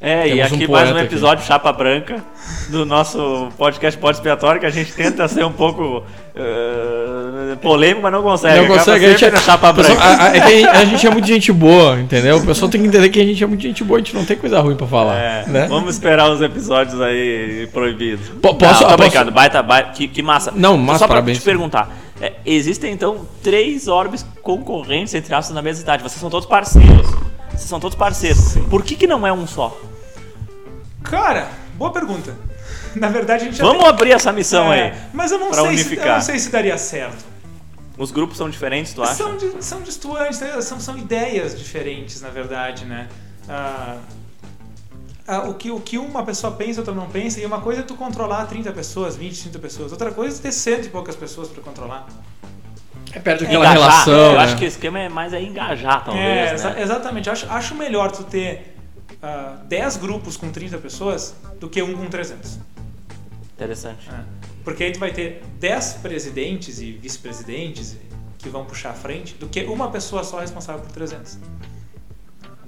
É, 0.00 0.26
e 0.28 0.34
Temos 0.36 0.52
um 0.52 0.54
aqui 0.56 0.68
mais 0.68 0.88
um 0.88 0.92
poeta 0.92 0.98
aqui. 1.06 1.14
episódio 1.14 1.44
chapa 1.46 1.72
branca 1.72 2.22
do 2.68 2.84
nosso 2.84 3.48
podcast 3.56 3.98
Pode 3.98 4.18
Expiatório, 4.18 4.60
que 4.60 4.66
a 4.66 4.70
gente 4.70 4.92
tenta 4.92 5.26
ser 5.26 5.42
um 5.44 5.52
pouco 5.52 6.04
eh, 6.34 7.56
polêmico, 7.62 8.02
mas 8.02 8.12
não 8.12 8.22
consegue. 8.22 8.60
Não 8.68 8.76
consegue, 8.76 9.06
a 9.06 9.08
gente, 9.10 9.30
na 9.30 9.38
chapa 9.40 9.72
branca. 9.72 9.98
a, 10.02 10.26
a- 10.32 10.36
é 10.36 10.64
a 10.66 10.84
gente 10.84 11.06
é 11.06 11.10
muito 11.10 11.26
gente 11.26 11.50
boa, 11.50 11.98
entendeu? 11.98 12.36
O 12.36 12.44
pessoal 12.46 12.70
tem 12.70 12.80
que 12.82 12.86
entender 12.88 13.08
que 13.08 13.20
a 13.20 13.24
gente 13.24 13.42
é 13.42 13.46
muito 13.46 13.62
gente 13.62 13.82
boa, 13.82 13.98
a 13.98 14.02
gente 14.02 14.14
não 14.14 14.24
tem 14.24 14.36
coisa 14.36 14.60
ruim 14.60 14.76
pra 14.76 14.86
falar. 14.86 15.16
É, 15.16 15.46
né? 15.46 15.66
Vamos 15.66 15.94
esperar 15.94 16.30
os 16.30 16.42
episódios 16.42 17.00
aí 17.00 17.66
proibidos. 17.72 18.28
Po- 18.42 18.54
posso- 18.54 18.82
não, 18.82 18.90
tô 18.90 18.96
posso- 18.96 18.96
brincando, 18.98 19.30
baita, 19.32 19.62
baita, 19.62 19.92
que, 19.92 20.06
que 20.08 20.22
massa. 20.22 20.52
Não, 20.54 20.76
massa, 20.76 20.98
Só 21.00 21.06
pra 21.06 21.14
parabéns. 21.16 21.38
te 21.38 21.44
perguntar, 21.44 21.90
é, 22.20 22.34
existem 22.44 22.92
então 22.92 23.26
três 23.42 23.88
orbes 23.88 24.24
concorrentes, 24.42 25.14
entre 25.14 25.34
aspas, 25.34 25.54
na 25.54 25.62
mesma 25.62 25.82
idade. 25.82 26.02
Vocês 26.02 26.20
são 26.20 26.30
todos 26.30 26.48
parceiros. 26.48 27.06
Vocês 27.50 27.68
são 27.68 27.80
todos 27.80 27.96
parceiros. 27.96 28.56
Por 28.70 28.82
que, 28.82 28.94
que 28.96 29.06
não 29.06 29.26
é 29.26 29.32
um 29.32 29.46
só? 29.46 29.76
Cara, 31.02 31.48
boa 31.74 31.92
pergunta. 31.92 32.34
Na 32.96 33.08
verdade, 33.08 33.42
a 33.42 33.44
gente 33.46 33.56
já 33.58 33.64
Vamos 33.64 33.82
tem- 33.82 33.88
abrir 33.90 34.12
essa 34.12 34.32
missão 34.32 34.72
É, 34.72 34.90
aí. 34.90 34.98
Mas 35.12 35.30
eu 35.30 35.38
não, 35.38 35.50
pra 35.50 35.62
sei 35.62 35.76
se, 35.78 35.96
eu 35.96 36.06
não 36.06 36.20
sei 36.20 36.38
se 36.38 36.50
daria 36.50 36.76
certo. 36.78 37.24
Os 37.98 38.10
grupos 38.10 38.36
são 38.36 38.50
diferentes, 38.50 38.92
tu 38.92 39.02
acha? 39.02 39.14
São, 39.14 39.38
são 39.60 39.80
distantes, 39.82 40.40
né? 40.40 40.60
são, 40.60 40.78
são 40.80 40.98
ideias 40.98 41.58
diferentes, 41.58 42.20
na 42.20 42.28
verdade, 42.28 42.84
né? 42.84 43.08
Ah, 43.48 43.96
o, 45.48 45.54
que, 45.54 45.70
o 45.70 45.80
que 45.80 45.98
uma 45.98 46.24
pessoa 46.24 46.52
pensa, 46.52 46.80
outra 46.80 46.94
não 46.94 47.08
pensa, 47.08 47.40
e 47.40 47.46
uma 47.46 47.60
coisa 47.60 47.80
é 47.80 47.84
tu 47.84 47.94
controlar 47.96 48.46
30 48.46 48.72
pessoas, 48.72 49.16
20, 49.16 49.42
30 49.42 49.58
pessoas, 49.58 49.92
outra 49.92 50.10
coisa 50.12 50.38
é 50.38 50.42
ter 50.42 50.52
cento 50.52 50.86
e 50.86 50.88
poucas 50.88 51.16
pessoas 51.16 51.48
pra 51.48 51.62
controlar. 51.62 52.06
É 53.12 53.18
perto 53.18 53.42
É 53.42 53.46
daquela 53.46 53.64
engajar. 53.64 53.88
relação. 53.90 54.14
Eu 54.14 54.32
né? 54.32 54.38
acho 54.38 54.56
que 54.56 54.64
o 54.64 54.68
esquema 54.68 54.98
é 55.00 55.08
mais 55.08 55.32
é 55.32 55.42
engajar, 55.42 56.04
talvez. 56.04 56.24
é, 56.24 56.44
né? 56.46 56.54
exa- 56.54 56.80
exatamente. 56.80 57.30
Acho, 57.30 57.50
acho 57.50 57.74
melhor 57.74 58.12
tu 58.12 58.24
ter 58.24 58.76
ah, 59.22 59.56
10 59.64 59.96
grupos 59.96 60.36
com 60.36 60.50
30 60.50 60.76
pessoas 60.78 61.34
do 61.58 61.68
que 61.68 61.82
um 61.82 61.96
com 61.96 62.06
300. 62.06 62.58
Interessante. 63.54 64.08
É. 64.10 64.20
Porque 64.62 64.84
aí 64.84 64.92
tu 64.92 64.98
vai 64.98 65.12
ter 65.12 65.42
10 65.58 65.94
presidentes 66.02 66.80
e 66.80 66.92
vice-presidentes 66.92 67.96
que 68.38 68.48
vão 68.48 68.64
puxar 68.64 68.90
a 68.90 68.94
frente 68.94 69.34
do 69.34 69.46
que 69.48 69.62
uma 69.64 69.90
pessoa 69.90 70.22
só 70.22 70.40
responsável 70.40 70.82
por 70.82 70.90
300. 70.92 71.38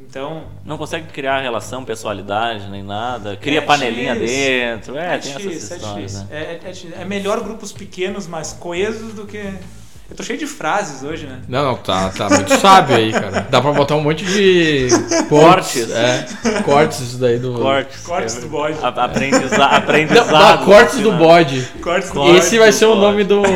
Então, 0.08 0.44
Não 0.64 0.78
consegue 0.78 1.06
criar 1.12 1.40
relação, 1.40 1.84
pessoalidade, 1.84 2.68
nem 2.70 2.82
nada. 2.82 3.36
Cria 3.36 3.58
É 3.58 3.60
panelinha 3.60 4.14
difícil. 4.14 4.36
dentro. 4.38 4.96
É, 4.96 5.14
é 5.14 5.18
tem 5.18 5.32
difícil, 5.36 5.50
essas 5.52 5.70
é 5.72 5.76
histórias, 5.76 6.12
difícil. 6.12 6.20
né? 6.20 6.28
É, 6.30 6.68
é 6.68 6.72
difícil. 6.72 6.98
É 6.98 7.04
melhor 7.04 7.40
grupos 7.42 7.72
pequenos, 7.72 8.26
mais 8.26 8.52
coesos 8.54 9.12
do 9.12 9.26
que. 9.26 9.38
Eu 10.10 10.16
tô 10.16 10.22
cheio 10.22 10.38
de 10.38 10.46
frases 10.46 11.02
hoje, 11.02 11.26
né? 11.26 11.40
Não, 11.46 11.62
não, 11.66 11.74
tá, 11.76 12.08
tá 12.08 12.30
muito 12.30 12.56
sábio 12.58 12.96
aí, 12.96 13.12
cara. 13.12 13.46
Dá 13.50 13.60
pra 13.60 13.72
botar 13.72 13.94
um 13.94 14.00
monte 14.00 14.24
de 14.24 14.88
Cortes. 15.28 15.90
É, 15.90 16.26
cortes 16.64 17.00
isso 17.00 17.18
daí 17.18 17.38
do. 17.38 17.52
Cortes. 17.52 18.00
Cortes 18.06 18.36
é, 18.38 18.40
do 18.40 18.48
bode. 18.48 18.78
a- 18.82 18.88
Aprendiza, 18.88 19.58
Não, 19.58 19.64
aprendizado. 19.66 20.30
dá 20.30 20.64
cortes 20.64 20.98
do 21.00 21.12
né? 21.12 21.18
bode. 21.18 21.68
Cortes 21.82 22.10
do 22.10 22.26
Esse 22.36 22.58
vai 22.58 22.72
ser 22.72 22.86
o 22.86 22.94
nome 22.94 23.22
do. 23.22 23.42
do- 23.42 23.48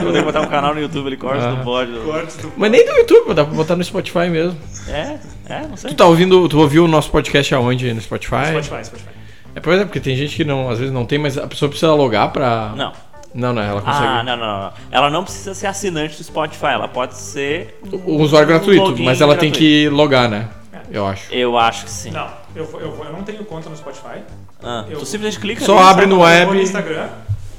do- 0.06 0.12
ter 0.12 0.18
que 0.18 0.24
botar 0.24 0.40
um 0.40 0.46
canal 0.46 0.74
no 0.74 0.80
YouTube 0.80 1.06
ali, 1.06 1.16
cortes 1.16 1.44
Ah. 1.44 1.50
do 1.52 1.62
bode. 1.62 1.92
Cortes 2.04 2.36
do 2.38 2.52
Mas 2.56 2.70
nem 2.72 2.84
do 2.84 2.90
YouTube, 2.92 3.32
dá 3.32 3.44
pra 3.44 3.54
botar 3.54 3.76
no 3.76 3.84
Spotify 3.84 4.28
mesmo. 4.28 4.58
É, 4.88 5.16
é, 5.48 5.60
não 5.68 5.76
sei. 5.76 5.90
Tu 5.90 5.96
tá 5.96 6.06
ouvindo, 6.06 6.48
tu 6.48 6.58
ouviu 6.58 6.84
o 6.86 6.88
nosso 6.88 7.08
podcast 7.10 7.54
aonde? 7.54 7.94
No 7.94 8.00
Spotify? 8.00 8.46
Spotify, 8.50 8.84
Spotify. 8.84 9.08
É, 9.54 9.60
pois 9.60 9.80
é, 9.80 9.84
porque 9.84 10.00
tem 10.00 10.16
gente 10.16 10.34
que 10.34 10.42
não, 10.44 10.68
às 10.68 10.80
vezes 10.80 10.92
não 10.92 11.06
tem, 11.06 11.20
mas 11.20 11.38
a 11.38 11.46
pessoa 11.46 11.68
precisa 11.68 11.94
logar 11.94 12.32
pra. 12.32 12.72
Não. 12.76 12.92
Não, 13.34 13.52
não, 13.52 13.60
ela 13.62 13.82
consegue. 13.82 14.06
Ah, 14.06 14.22
não, 14.22 14.36
não, 14.36 14.46
não. 14.62 14.72
Ela 14.92 15.10
não 15.10 15.24
precisa 15.24 15.52
ser 15.54 15.66
assinante 15.66 16.16
do 16.16 16.22
Spotify, 16.22 16.66
ela 16.66 16.86
pode 16.86 17.16
ser. 17.16 17.80
O 18.06 18.22
usuário 18.22 18.46
gratuito, 18.46 18.80
login 18.82 19.04
mas 19.04 19.20
ela 19.20 19.34
tem 19.36 19.50
gratuito. 19.50 19.58
que 19.58 19.88
logar, 19.88 20.28
né? 20.28 20.48
Eu 20.90 21.04
acho. 21.06 21.32
Eu 21.34 21.58
acho 21.58 21.84
que 21.86 21.90
sim. 21.90 22.10
Não, 22.10 22.28
eu, 22.54 22.64
vou- 22.66 22.80
eu, 22.80 22.96
eu 23.04 23.12
não 23.12 23.22
tenho 23.24 23.44
conta 23.44 23.68
no 23.68 23.76
Spotify. 23.76 24.20
Ah, 24.62 24.84
Eu- 24.88 24.98
tu 25.00 25.06
simplesmente 25.06 25.40
clica 25.40 25.64
Só 25.64 25.76
ali, 25.78 25.88
abre 25.88 26.06
no 26.06 26.14
Eu 26.14 26.18
vou 26.18 26.26
web. 26.26 26.52
No 26.54 26.60
Instagram, 26.60 27.08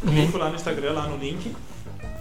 clico 0.07 0.37
lá 0.37 0.49
no 0.49 0.55
Instagram, 0.55 0.91
lá 0.93 1.07
no 1.07 1.17
link, 1.17 1.53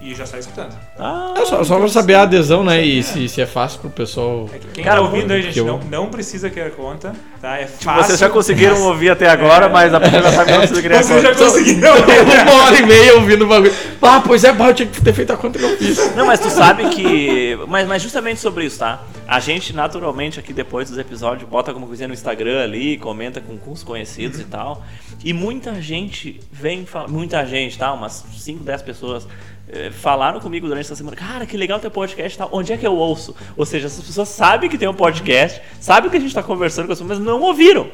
e 0.05 0.15
já 0.15 0.27
sai 0.27 0.41
escutando. 0.41 0.77
Ah, 0.99 1.35
É 1.37 1.45
só, 1.45 1.65
só 1.65 1.79
pra 1.79 1.89
saber 1.89 2.15
a 2.15 2.23
adesão, 2.23 2.63
né? 2.63 2.83
E 2.85 3.03
se, 3.03 3.29
se 3.29 3.41
é 3.41 3.47
fácil 3.47 3.81
pro 3.81 3.91
pessoal. 3.91 4.49
É 4.53 4.59
que 4.59 4.67
quem 4.69 4.85
Cara, 4.85 4.97
tá 4.97 5.03
ouvindo 5.03 5.33
aí, 5.33 5.43
gente, 5.43 5.55
que 5.55 5.61
eu- 5.61 5.67
não, 5.67 5.79
não 5.79 6.07
precisa 6.11 6.51
criar 6.51 6.71
conta, 6.71 7.15
tá? 7.41 7.57
É 7.59 7.67
fácil. 7.67 8.05
Vocês 8.05 8.19
já 8.21 8.29
conseguiram 8.31 8.81
ouvir 8.83 9.11
até 9.11 9.29
agora, 9.29 9.69
mas 9.69 9.93
a 9.95 9.99
primeira 10.01 10.31
sabe 10.33 10.47
que 10.47 10.53
não 10.53 10.59
precisa 10.59 10.83
criar 10.83 11.03
Vocês 11.03 11.23
já 11.23 11.29
conta. 11.35 11.45
conseguiram. 11.45 11.95
Uma 11.97 12.65
hora 12.65 12.77
e 12.79 12.87
meia 12.87 13.15
ouvindo 13.17 13.45
o 13.45 13.49
bagulho. 13.49 13.73
Ah, 14.03 14.23
pois 14.25 14.45
é, 14.45 14.53
bah, 14.53 14.69
eu 14.69 14.75
tinha 14.75 14.89
que 14.89 15.01
ter 15.03 15.13
feito 15.15 15.33
a 15.33 15.37
conta 15.37 15.59
e 15.59 15.63
não 15.63 15.77
fiz. 15.77 16.15
Não, 16.15 16.27
mas 16.27 16.39
tu 16.41 16.51
sabe 16.51 16.89
que. 16.91 17.59
Mas, 17.67 17.89
mas 17.89 18.03
justamente 18.03 18.41
sobre 18.41 18.67
isso, 18.67 18.79
tá? 18.79 19.03
A 19.27 19.41
gente, 19.41 19.73
naturalmente, 19.75 20.39
aqui 20.39 20.53
depois 20.53 20.91
dos 20.91 20.99
episódios, 20.99 21.49
bota 21.49 21.71
alguma 21.71 21.87
coisinha 21.87 22.07
no 22.07 22.13
Instagram 22.13 22.63
ali, 22.63 22.99
comenta 22.99 23.41
com, 23.41 23.57
com 23.57 23.73
os 23.73 23.83
conhecidos 23.83 24.39
e 24.39 24.45
tal. 24.45 24.85
E 25.25 25.33
muita 25.33 25.81
gente 25.81 26.39
vem 26.53 26.85
falar. 26.85 27.09
Muita 27.09 27.45
gente, 27.47 27.79
tá? 27.79 27.91
Umas 27.95 28.23
5, 28.37 28.63
10 28.63 28.83
pessoas. 28.83 29.27
Eh, 29.69 29.91
Falaram 29.91 30.41
comigo 30.41 30.67
durante 30.67 30.85
essa 30.87 30.97
semana, 30.97 31.17
cara, 31.17 31.47
que 31.47 31.57
legal 31.57 31.79
teu 31.81 31.91
podcast 31.91 32.35
e 32.35 32.39
tal. 32.39 32.49
Onde 32.53 32.73
é 32.73 32.77
que 32.77 32.87
eu 32.87 32.95
ouço? 32.95 33.35
Ou 33.57 33.65
seja, 33.65 33.87
essas 33.87 34.05
pessoas 34.05 34.29
sabem 34.29 34.69
que 34.69 34.79
tem 34.79 34.89
um 34.89 34.95
podcast, 34.95 35.61
sabem 35.81 36.11
que 36.11 36.17
a 36.17 36.21
gente 36.21 36.35
tá 36.35 36.43
conversando 36.43 36.87
com 36.87 36.93
as 36.93 36.99
pessoas, 36.99 37.19
mas 37.19 37.27
não 37.27 37.41
ouviram. 37.43 37.89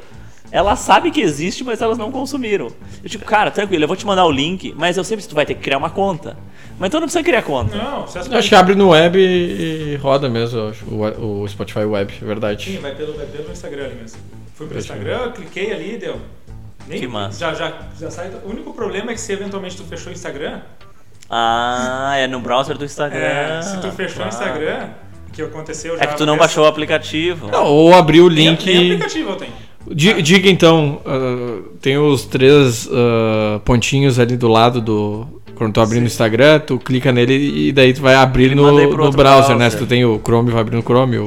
Elas 0.52 0.80
sabem 0.80 1.12
que 1.12 1.20
existe, 1.20 1.62
mas 1.62 1.80
elas 1.80 1.96
não 1.96 2.10
consumiram. 2.10 2.72
Eu 3.04 3.08
tipo, 3.08 3.24
cara, 3.24 3.52
tranquilo, 3.52 3.84
eu 3.84 3.88
vou 3.88 3.96
te 3.96 4.04
mandar 4.04 4.26
o 4.26 4.32
link, 4.32 4.74
mas 4.76 4.96
eu 4.96 5.04
sempre 5.04 5.24
tu 5.24 5.34
vai 5.34 5.46
ter 5.46 5.54
que 5.54 5.60
criar 5.60 5.78
uma 5.78 5.90
conta. 5.90 6.36
Mas 6.76 6.88
então 6.88 6.98
não 6.98 7.06
precisa 7.06 7.22
criar 7.22 7.42
conta. 7.42 7.76
Não, 7.76 8.06
você 8.06 8.18
Eu 8.18 8.38
acho 8.38 8.48
que 8.48 8.54
abre 8.54 8.74
no 8.74 8.88
web 8.88 9.16
e 9.18 9.94
roda 9.96 10.28
mesmo, 10.28 10.72
o, 10.90 11.42
o 11.42 11.48
Spotify 11.48 11.84
Web, 11.84 12.12
é 12.12 12.18
Sim, 12.18 12.26
verdade. 12.26 12.78
vai 12.78 12.94
pelo, 12.94 13.12
vai 13.12 13.26
pelo 13.26 13.52
Instagram 13.52 13.84
ali 13.84 13.94
mesmo. 13.94 14.18
Fui 14.54 14.66
pro 14.66 14.78
Instagram, 14.78 15.30
cliquei 15.32 15.72
ali, 15.72 15.96
deu. 15.98 16.20
Nem, 16.88 16.98
Que 16.98 17.06
massa. 17.06 17.38
Já, 17.38 17.54
já, 17.54 17.78
já 17.98 18.10
sai. 18.10 18.32
O 18.44 18.50
único 18.50 18.74
problema 18.74 19.12
é 19.12 19.14
que 19.14 19.20
se 19.20 19.32
eventualmente 19.32 19.76
tu 19.76 19.84
fechou 19.84 20.10
o 20.10 20.12
Instagram, 20.12 20.62
Ah, 21.30 22.14
é 22.16 22.26
no 22.26 22.40
browser 22.40 22.76
do 22.76 22.84
Instagram. 22.84 23.18
é, 23.20 23.62
se 23.62 23.80
tu 23.80 23.90
fechou 23.92 24.22
o 24.22 24.24
Ah. 24.24 24.28
Instagram, 24.28 24.88
que 25.32 25.42
aconteceu 25.42 25.96
já. 25.96 26.02
É 26.04 26.06
que 26.08 26.16
tu 26.16 26.26
não 26.26 26.36
baixou 26.36 26.64
o 26.64 26.66
aplicativo. 26.66 27.48
Não, 27.50 27.64
ou 27.64 27.94
abrir 27.94 28.20
o 28.20 28.28
link. 28.28 28.66
nem 28.66 28.92
aplicativo 28.94 29.30
eu 29.30 29.36
tenho. 29.36 29.52
Di- 29.92 30.20
Diga 30.22 30.50
então, 30.50 31.00
ah, 31.06 31.58
tem 31.80 31.96
os 31.98 32.24
três 32.24 32.88
ah, 32.92 33.60
pontinhos 33.64 34.18
ali 34.18 34.36
do 34.36 34.48
lado 34.48 34.80
do. 34.80 35.26
Quando 35.54 35.74
tu 35.74 35.80
abrir 35.82 36.00
no 36.00 36.06
Instagram, 36.06 36.58
tu 36.60 36.78
clica 36.78 37.12
nele 37.12 37.68
e 37.68 37.70
daí 37.70 37.92
tu 37.92 38.00
vai 38.00 38.14
abrir 38.14 38.44
Ele 38.44 38.54
no, 38.54 38.62
no 38.72 38.80
outro 38.82 38.96
browser, 39.12 39.50
né? 39.50 39.56
browser. 39.56 39.70
Se 39.72 39.76
tu 39.76 39.86
tem 39.86 40.02
o 40.06 40.18
Chrome, 40.24 40.50
vai 40.50 40.62
abrir 40.62 40.74
no 40.74 40.82
Chrome, 40.82 41.18
o, 41.18 41.22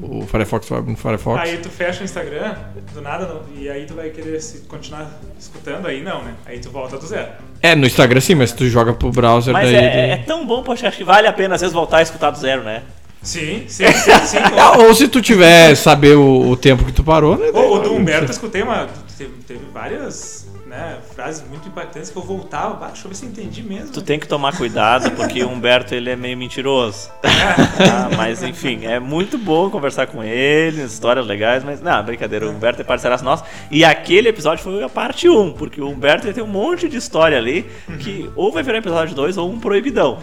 o, 0.00 0.18
o 0.22 0.26
Firefox 0.26 0.66
vai 0.70 0.78
abrir 0.78 0.92
no 0.92 0.96
Firefox. 0.96 1.38
Aí 1.42 1.58
tu 1.58 1.68
fecha 1.68 2.00
o 2.00 2.04
Instagram, 2.04 2.54
do 2.98 3.02
nada, 3.02 3.26
não- 3.26 3.42
e 3.56 3.68
aí 3.70 3.86
tu 3.86 3.94
vai 3.94 4.10
querer 4.10 4.40
se 4.40 4.58
continuar 4.60 5.08
escutando, 5.38 5.86
aí 5.86 6.02
não, 6.02 6.22
né? 6.22 6.34
Aí 6.44 6.58
tu 6.58 6.70
volta 6.70 6.98
do 6.98 7.06
zero. 7.06 7.28
É, 7.62 7.74
no 7.74 7.86
Instagram 7.86 8.20
sim, 8.20 8.34
mas 8.34 8.50
se 8.50 8.56
tu 8.56 8.66
joga 8.68 8.92
pro 8.92 9.10
browser, 9.10 9.52
Mas 9.52 9.64
daí... 9.70 9.74
é, 9.76 9.80
daí- 9.80 10.10
é 10.10 10.16
tão 10.18 10.46
bom, 10.46 10.62
poxa, 10.62 10.88
acho 10.88 10.96
que 10.98 11.04
vale 11.04 11.26
a 11.26 11.32
pena 11.32 11.54
às 11.54 11.60
vezes 11.60 11.74
voltar 11.74 11.98
a 11.98 12.02
escutar 12.02 12.30
do 12.30 12.38
zero, 12.38 12.62
né? 12.62 12.82
Sim, 13.22 13.64
sim, 13.68 13.84
sim, 13.92 14.26
sim. 14.26 14.36
Ah, 14.58 14.78
Ou 14.78 14.94
se 14.94 15.08
tu 15.08 15.20
tiver 15.20 15.74
saber 15.76 16.16
o, 16.16 16.50
o 16.50 16.56
tempo 16.56 16.84
que 16.84 16.92
tu 16.92 17.02
parou, 17.02 17.36
né? 17.36 17.48
O, 17.52 17.74
o 17.74 17.78
do 17.80 17.92
Humberto 17.94 18.26
eu 18.26 18.30
escutei 18.30 18.62
uma. 18.62 18.86
Teve, 19.16 19.32
teve 19.46 19.60
várias 19.74 20.47
né, 20.68 20.98
frases 21.14 21.42
muito 21.48 21.66
impactantes 21.66 22.10
que 22.10 22.16
eu 22.16 22.22
voltava. 22.22 22.74
"Bah, 22.74 22.86
deixa 22.88 23.06
eu 23.06 23.08
ver 23.08 23.14
se 23.14 23.24
eu 23.24 23.30
entendi 23.30 23.62
mesmo. 23.62 23.90
Tu 23.90 24.02
tem 24.02 24.18
que 24.18 24.28
tomar 24.28 24.54
cuidado, 24.54 25.10
porque 25.12 25.42
o 25.42 25.48
Humberto 25.50 25.94
ele 25.94 26.10
é 26.10 26.16
meio 26.16 26.36
mentiroso. 26.36 27.10
Ah, 27.80 28.10
mas 28.16 28.42
enfim, 28.42 28.84
é 28.84 28.98
muito 28.98 29.38
bom 29.38 29.70
conversar 29.70 30.08
com 30.08 30.22
ele, 30.22 30.82
histórias 30.82 31.24
legais, 31.26 31.62
mas 31.62 31.80
não, 31.80 32.02
brincadeira, 32.04 32.46
o 32.46 32.50
Humberto 32.50 32.80
é 32.80 32.84
parceiraço 32.84 33.24
nosso. 33.24 33.44
E 33.70 33.84
aquele 33.84 34.28
episódio 34.28 34.62
foi 34.64 34.82
a 34.82 34.88
parte 34.88 35.28
1, 35.28 35.52
porque 35.52 35.80
o 35.80 35.88
Humberto 35.88 36.32
tem 36.32 36.42
um 36.42 36.48
monte 36.48 36.88
de 36.88 36.96
história 36.96 37.38
ali 37.38 37.64
que 38.00 38.28
ou 38.34 38.52
vai 38.52 38.62
virar 38.62 38.78
episódio 38.78 39.14
2 39.14 39.36
ou 39.36 39.50
um 39.50 39.58
proibidão. 39.60 40.18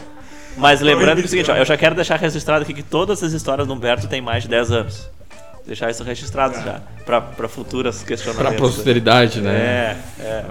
Mas 0.57 0.81
lembrando 0.81 1.17
que 1.17 1.23
é 1.23 1.26
o 1.26 1.30
seguinte, 1.30 1.51
ó, 1.51 1.55
eu 1.55 1.65
já 1.65 1.77
quero 1.77 1.95
deixar 1.95 2.17
registrado 2.19 2.63
aqui 2.63 2.73
que 2.73 2.84
todas 2.84 3.23
as 3.23 3.31
histórias 3.34 3.65
do 3.67 3.73
Humberto 3.73 4.07
têm 4.07 4.22
mais 4.22 4.43
de 4.43 4.49
10 4.49 4.72
anos. 4.72 5.09
Deixar 5.68 5.90
isso 5.90 6.04
registrado 6.04 6.54
já, 6.64 6.80
pra, 7.06 7.20
pra 7.22 7.48
futuras 7.48 8.04
questionamentos. 8.04 8.60
posteridade, 8.60 9.42
né? 9.42 9.98
É, 10.20 10.24
é. 10.24 10.46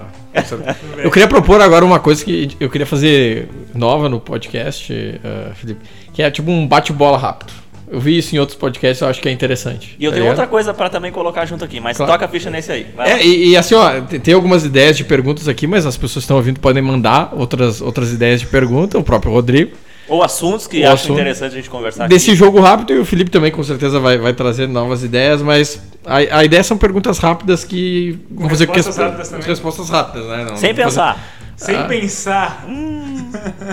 Eu 1.04 1.10
queria 1.10 1.28
propor 1.28 1.60
agora 1.60 1.84
uma 1.84 2.00
coisa 2.00 2.24
que 2.24 2.56
eu 2.58 2.68
queria 2.68 2.86
fazer 2.86 3.48
nova 3.72 4.08
no 4.08 4.18
podcast, 4.18 4.92
eh, 4.92 5.52
Felipe, 5.54 5.80
que 6.12 6.20
é 6.20 6.30
tipo 6.30 6.50
um 6.50 6.66
bate-bola 6.66 7.16
rápido. 7.16 7.52
Eu 7.88 8.00
vi 8.00 8.18
isso 8.18 8.34
em 8.34 8.40
outros 8.40 8.58
podcasts, 8.58 9.00
eu 9.02 9.08
acho 9.08 9.20
que 9.20 9.28
é 9.28 9.30
interessante. 9.32 9.94
E 10.00 10.04
eu 10.04 10.10
tá 10.10 10.14
tenho 10.16 10.24
ligado? 10.24 10.38
outra 10.40 10.46
coisa 10.50 10.74
pra 10.74 10.88
também 10.88 11.12
colocar 11.12 11.44
junto 11.44 11.64
aqui, 11.64 11.78
mas 11.78 11.96
Claro. 11.96 12.10
toca 12.10 12.24
a 12.24 12.28
ficha 12.28 12.50
nesse 12.50 12.72
aí. 12.72 12.86
É, 12.98 13.24
e, 13.24 13.50
e 13.50 13.56
assim, 13.56 13.74
ó, 13.76 14.00
tem, 14.00 14.18
tem 14.18 14.34
algumas 14.34 14.64
ideias 14.64 14.96
de 14.96 15.04
perguntas 15.04 15.46
aqui, 15.46 15.66
mas 15.66 15.86
as 15.86 15.96
pessoas 15.96 16.14
que 16.14 16.18
estão 16.24 16.36
ouvindo 16.38 16.58
podem 16.58 16.82
mandar 16.82 17.32
outras, 17.36 17.80
outras 17.80 18.12
ideias 18.12 18.40
de 18.40 18.46
pergunta, 18.48 18.98
o 18.98 19.04
próprio 19.04 19.30
Rodrigo. 19.30 19.76
Ou 20.08 20.22
assuntos 20.22 20.66
que 20.66 20.78
Ou 20.80 20.84
acho 20.84 20.94
assunto. 21.04 21.12
interessante 21.14 21.52
a 21.52 21.56
gente 21.56 21.70
conversar 21.70 22.08
Desse 22.08 22.30
aqui. 22.30 22.38
jogo 22.38 22.60
rápido, 22.60 22.92
e 22.92 22.98
o 22.98 23.04
Felipe 23.04 23.30
também 23.30 23.50
com 23.50 23.62
certeza 23.62 23.98
vai, 23.98 24.18
vai 24.18 24.32
trazer 24.34 24.68
novas 24.68 25.02
ideias, 25.02 25.40
mas 25.40 25.80
a, 26.04 26.16
a 26.16 26.44
ideia 26.44 26.62
são 26.62 26.76
perguntas 26.76 27.18
rápidas 27.18 27.64
que 27.64 28.18
vão 28.30 28.48
fazer 28.50 28.66
com 28.66 28.72
que 28.74 28.80
as 28.80 28.96
rápidas 28.96 29.28
também. 29.30 29.46
respostas 29.46 29.88
rápidas, 29.88 30.26
né? 30.28 30.44
Não- 30.48 30.56
Sem 30.56 30.70
não 30.74 30.76
fazer- 30.76 30.84
pensar. 30.84 31.18
Sem 31.56 31.76
Ah. 31.76 31.84
pensar. 31.84 32.64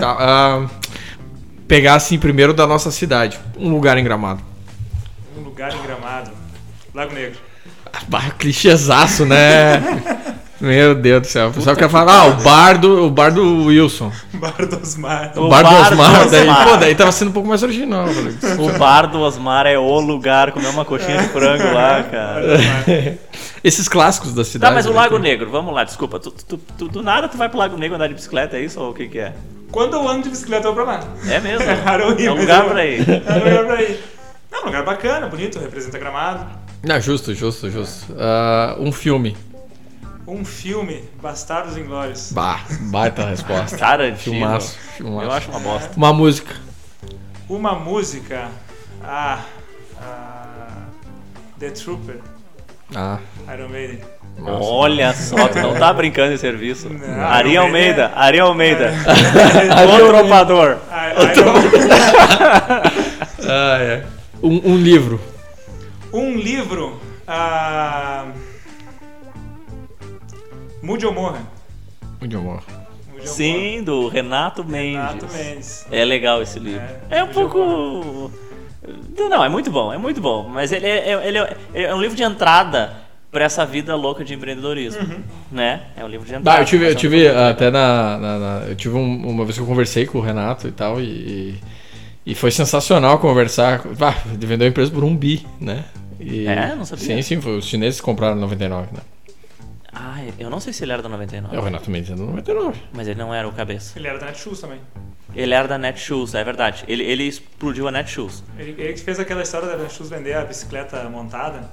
Tá, 0.00 0.16
ah, 0.18 0.66
pegar 1.68 1.94
assim 1.96 2.18
primeiro 2.18 2.54
da 2.54 2.66
nossa 2.66 2.90
cidade, 2.90 3.38
um 3.58 3.70
lugar 3.70 3.98
em 3.98 4.04
Gramado. 4.04 4.40
Um 5.36 5.42
lugar 5.42 5.72
em 5.74 5.82
gramado. 5.86 6.30
Lago 6.94 7.12
Negro. 7.14 7.38
Bah, 8.08 8.30
clichêzaço, 8.38 9.24
né? 9.26 9.82
Meu 10.62 10.94
Deus 10.94 11.22
do 11.22 11.26
céu. 11.26 11.48
O 11.48 11.52
pessoal 11.52 11.74
quer 11.74 11.90
falar, 11.90 12.20
ah, 12.20 12.26
o 12.26 12.34
bar 12.42 12.78
do, 12.78 13.06
o 13.06 13.10
bar 13.10 13.32
do 13.32 13.64
Wilson. 13.64 14.12
Bar 14.34 14.54
do 14.64 14.76
Osmar. 14.80 15.32
O, 15.36 15.40
O 15.46 15.48
bar, 15.48 15.62
do 15.64 15.70
bar 15.70 15.88
do 15.88 15.92
Osmar. 15.92 16.28
Daí, 16.30 16.40
Osmar. 16.48 16.68
pô, 16.68 16.76
daí 16.76 16.94
tava 16.94 17.10
sendo 17.12 17.28
um 17.28 17.32
pouco 17.32 17.48
mais 17.48 17.62
original. 17.64 18.06
O 18.58 18.78
bar 18.78 19.06
do 19.08 19.18
Osmar 19.20 19.66
é 19.66 19.76
o 19.76 19.98
lugar, 20.00 20.52
comer 20.52 20.68
uma 20.68 20.84
coxinha 20.84 21.18
de 21.18 21.28
frango 21.30 21.64
lá, 21.74 22.02
cara. 22.04 22.42
Esses 23.64 23.88
clássicos 23.88 24.34
da 24.34 24.44
cidade. 24.44 24.70
Tá, 24.70 24.74
mas 24.74 24.86
o 24.86 24.90
né, 24.90 24.96
Lago 24.96 25.16
que- 25.16 25.22
Negro, 25.22 25.50
vamos 25.50 25.74
lá, 25.74 25.82
desculpa. 25.84 26.18
Tu, 26.20 26.30
tu- 26.30 26.58
tu- 26.78 26.88
do 26.88 27.02
nada 27.02 27.28
tu 27.28 27.36
vai 27.36 27.48
pro 27.48 27.58
Lago 27.58 27.76
Negro 27.76 27.96
andar 27.96 28.06
de 28.08 28.14
bicicleta, 28.14 28.56
é 28.56 28.60
isso 28.60 28.80
ou 28.80 28.90
o 28.90 28.94
que 28.94 29.08
que 29.08 29.18
é? 29.18 29.32
Quando 29.70 29.94
eu 29.94 30.08
ando 30.08 30.22
de 30.24 30.28
bicicleta, 30.30 30.68
eu 30.68 30.74
vou 30.74 30.84
pra 30.84 30.94
lá. 30.94 31.00
É 31.28 31.40
mesmo? 31.40 31.64
É 31.68 31.74
raro 31.74 32.04
eu 32.04 32.18
ir, 32.20 32.26
É 32.26 32.30
um 32.32 32.36
lugar 32.38 32.64
eu- 32.64 32.70
pra 32.70 32.86
ir. 32.86 33.00
É 33.08 33.32
um 33.32 33.38
lugar 33.44 33.64
pra 33.66 33.82
ir. 33.82 34.00
Não, 34.50 34.62
um 34.62 34.66
lugar 34.66 34.84
bacana, 34.84 35.26
bonito, 35.26 35.58
representa 35.58 35.98
gramado. 35.98 36.46
Não, 36.84 37.00
justo, 37.00 37.34
justo, 37.34 37.70
justo. 37.70 38.14
Ah, 38.18 38.76
um 38.78 38.92
filme. 38.92 39.36
Um 40.26 40.44
filme, 40.44 41.02
Bastardos 41.20 41.76
Inglórios. 41.76 42.30
Bah, 42.32 42.60
baita 42.90 43.26
resposta. 43.26 43.76
Tarantino. 43.76 44.36
Filmaço, 44.36 44.78
filmaço. 44.96 45.26
Eu 45.26 45.32
acho 45.32 45.50
uma 45.50 45.60
bosta. 45.60 45.90
Uma 45.96 46.12
música. 46.12 46.54
Uma 47.48 47.74
música. 47.74 48.48
Ah. 49.02 49.40
ah, 50.00 50.68
The 51.58 51.70
Trooper, 51.70 52.18
Ah, 52.94 53.18
Iron 53.52 53.68
Maiden. 53.68 53.98
nossa. 54.38 54.64
Olha 54.64 55.12
só, 55.12 55.48
tu 55.48 55.58
não 55.58 55.74
tá 55.74 55.92
brincando 55.92 56.32
em 56.34 56.36
serviço. 56.36 56.88
Não, 56.88 57.24
Ari 57.24 57.56
Almeida, 57.56 58.02
é. 58.14 58.18
Ari 58.18 58.38
Almeida. 58.40 58.92
O 60.02 60.06
tropador. 60.12 60.78
Ah, 63.44 63.76
é. 63.80 64.04
Um, 64.42 64.72
um 64.72 64.76
livro. 64.76 65.20
um 66.12 66.36
livro. 66.36 67.00
Ah, 67.26 68.26
Mude 70.82 71.06
ou 71.06 71.12
Morra. 71.14 71.38
Morro. 71.38 71.42
Mude 72.20 72.36
ou 72.36 72.62
Sim, 73.24 73.82
do 73.84 74.08
Renato 74.08 74.64
Morra. 74.64 74.76
Mendes. 74.76 74.96
Renato 74.96 75.26
Mendes. 75.32 75.86
É 75.90 76.04
legal 76.04 76.42
esse 76.42 76.58
livro. 76.58 76.82
É, 77.08 77.18
É, 77.18 77.24
um 77.24 77.28
pouco. 77.28 78.30
Não, 79.30 79.44
é 79.44 79.48
muito 79.48 79.70
bom, 79.70 79.92
é 79.92 79.98
muito 79.98 80.20
bom. 80.20 80.48
Mas 80.48 80.72
ele 80.72 80.86
é, 80.86 81.10
é- 81.12 81.28
ele 81.28 81.38
é, 81.38 81.56
é 81.74 81.94
um 81.94 82.00
livro 82.00 82.16
de 82.16 82.22
entrada 82.24 82.92
pra 83.30 83.44
essa 83.44 83.64
vida 83.64 83.94
louca 83.94 84.24
de 84.24 84.34
empreendedorismo. 84.34 85.00
Uhum. 85.02 85.20
Né? 85.52 85.82
É 85.96 86.04
um 86.04 86.08
livro 86.08 86.26
de 86.26 86.34
entrada. 86.34 86.58
Bah, 86.58 86.62
eu 86.62 86.66
tive, 86.66 86.84
eu 86.84 86.90
é 86.90 86.92
um 86.92 86.96
tive 86.96 87.28
até 87.28 87.70
na, 87.70 88.18
na- 88.18 88.38
na- 88.38 88.66
Eu 88.68 88.74
tive 88.74 88.96
um- 88.96 89.28
uma 89.28 89.44
vez 89.44 89.56
que 89.56 89.62
eu 89.62 89.66
conversei 89.66 90.04
com 90.04 90.18
o 90.18 90.20
Renato 90.20 90.66
e 90.66 90.72
tal, 90.72 91.00
e, 91.00 91.54
e 92.26 92.34
foi 92.34 92.50
sensacional 92.50 93.18
conversar. 93.20 93.82
Bah, 93.96 94.16
ele 94.32 94.44
vendeu 94.46 94.66
a 94.66 94.70
empresa 94.70 94.90
por 94.90 95.04
um 95.04 95.16
bi, 95.16 95.46
né? 95.60 95.84
E- 96.20 96.46
É? 96.46 96.74
Não 96.74 96.84
sabia. 96.84 97.04
Sim, 97.04 97.22
sim, 97.22 97.40
foi, 97.40 97.56
os 97.58 97.66
chineses 97.66 98.00
compraram 98.00 98.34
99, 98.36 98.88
né? 98.92 99.00
Ah, 99.94 100.16
eu 100.38 100.48
não 100.48 100.58
sei 100.58 100.72
se 100.72 100.84
ele 100.84 100.92
era 100.92 101.02
da 101.02 101.08
99. 101.08 101.54
É 101.54 101.58
o 101.58 101.62
Renato 101.62 101.90
Mendes 101.90 102.10
é 102.10 102.14
do 102.14 102.24
99. 102.24 102.80
Mas 102.92 103.06
ele 103.06 103.18
não 103.18 103.32
era 103.34 103.46
o 103.46 103.52
cabeça. 103.52 103.98
Ele 103.98 104.08
era 104.08 104.18
da 104.18 104.26
Netshoes 104.26 104.60
também. 104.60 104.80
Ele 105.34 105.52
era 105.54 105.68
da 105.68 105.76
Netshoes, 105.78 106.34
é 106.34 106.42
verdade. 106.42 106.84
Ele, 106.88 107.02
ele 107.04 107.24
explodiu 107.24 107.88
a 107.88 107.90
Netshoes. 107.90 108.42
Ele, 108.58 108.70
ele 108.82 108.92
que 108.94 109.00
fez 109.00 109.18
aquela 109.20 109.42
história 109.42 109.68
da 109.68 109.76
Netshoes 109.76 110.08
vender 110.10 110.34
a 110.34 110.44
bicicleta 110.44 111.02
montada. 111.10 111.70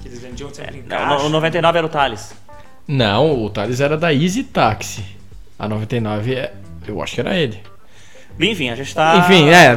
Que 0.00 0.08
eles 0.08 0.20
vendiam 0.20 0.52
sempre 0.52 0.78
em 0.78 0.82
Não, 0.82 0.88
caixa. 0.88 1.24
o 1.24 1.28
99 1.28 1.78
era 1.78 1.86
o 1.86 1.90
Thales. 1.90 2.34
Não, 2.86 3.44
o 3.44 3.50
Thales 3.50 3.80
era 3.80 3.96
da 3.98 4.12
Easy 4.12 4.44
Taxi. 4.44 5.04
A 5.58 5.68
99 5.68 6.34
é. 6.34 6.54
Eu 6.86 7.02
acho 7.02 7.14
que 7.14 7.20
era 7.20 7.36
ele. 7.36 7.60
Enfim, 8.40 8.70
a 8.70 8.74
gente 8.76 8.94
tá. 8.94 9.16
Enfim, 9.18 9.48
é. 9.50 9.74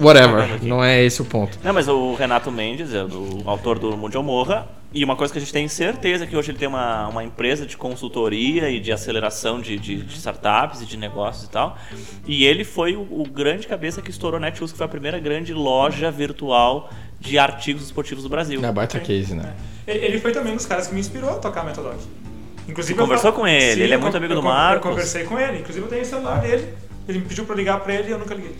Whatever. 0.00 0.54
aqui. 0.54 0.66
Não 0.66 0.82
é 0.82 1.02
esse 1.02 1.20
o 1.20 1.24
ponto. 1.24 1.58
Não, 1.62 1.72
mas 1.74 1.88
o 1.88 2.14
Renato 2.14 2.50
Mendes 2.50 2.94
é 2.94 3.02
o 3.04 3.42
autor 3.44 3.78
do 3.78 3.96
Mundial 3.96 4.22
Morra. 4.22 4.66
E 4.92 5.04
uma 5.04 5.16
coisa 5.16 5.30
que 5.32 5.38
a 5.38 5.40
gente 5.42 5.52
tem 5.52 5.68
certeza 5.68 6.24
é 6.24 6.26
que 6.26 6.34
hoje 6.34 6.50
ele 6.50 6.58
tem 6.58 6.66
uma, 6.66 7.08
uma 7.08 7.22
empresa 7.22 7.66
de 7.66 7.76
consultoria 7.76 8.70
e 8.70 8.80
de 8.80 8.90
aceleração 8.90 9.60
de, 9.60 9.78
de, 9.78 9.96
de 10.02 10.16
startups 10.16 10.80
e 10.80 10.86
de 10.86 10.96
negócios 10.96 11.44
e 11.44 11.50
tal. 11.50 11.76
E 12.26 12.44
ele 12.46 12.64
foi 12.64 12.96
o, 12.96 13.00
o 13.02 13.24
grande 13.28 13.66
cabeça 13.66 14.00
que 14.00 14.10
estourou 14.10 14.38
a 14.38 14.40
Netshoes, 14.40 14.72
que 14.72 14.78
foi 14.78 14.86
a 14.86 14.88
primeira 14.88 15.18
grande 15.18 15.52
loja 15.52 16.10
virtual 16.10 16.90
de 17.20 17.38
artigos 17.38 17.82
esportivos 17.84 18.22
do 18.24 18.30
Brasil. 18.30 18.64
É 18.64 18.72
baita 18.72 18.98
case, 18.98 19.34
né? 19.34 19.54
Ele 19.86 20.04
ele 20.06 20.20
foi 20.20 20.32
também 20.32 20.52
um 20.54 20.56
dos 20.56 20.66
caras 20.66 20.86
que 20.86 20.94
me 20.94 21.00
inspirou 21.00 21.30
a 21.30 21.34
tocar 21.34 21.64
Metodog. 21.64 21.98
Inclusive, 22.66 22.98
conversou 22.98 23.32
falo- 23.32 23.42
com 23.42 23.48
ele, 23.48 23.82
ele 23.82 23.94
é 23.94 23.96
muito 23.96 24.16
amigo 24.16 24.34
do 24.34 24.42
Marcos. 24.42 24.86
Eu 24.86 24.90
conversei 24.92 25.24
com 25.24 25.38
ele, 25.38 25.58
inclusive 25.58 25.84
eu 25.84 25.88
tenho 25.90 26.02
o 26.02 26.06
celular 26.06 26.40
dele. 26.40 26.66
Ele 27.06 27.18
me 27.20 27.24
pediu 27.26 27.44
pra 27.44 27.54
ligar 27.56 27.80
pra 27.80 27.94
ele 27.94 28.08
e 28.08 28.10
eu 28.10 28.18
nunca 28.18 28.34
liguei. 28.34 28.54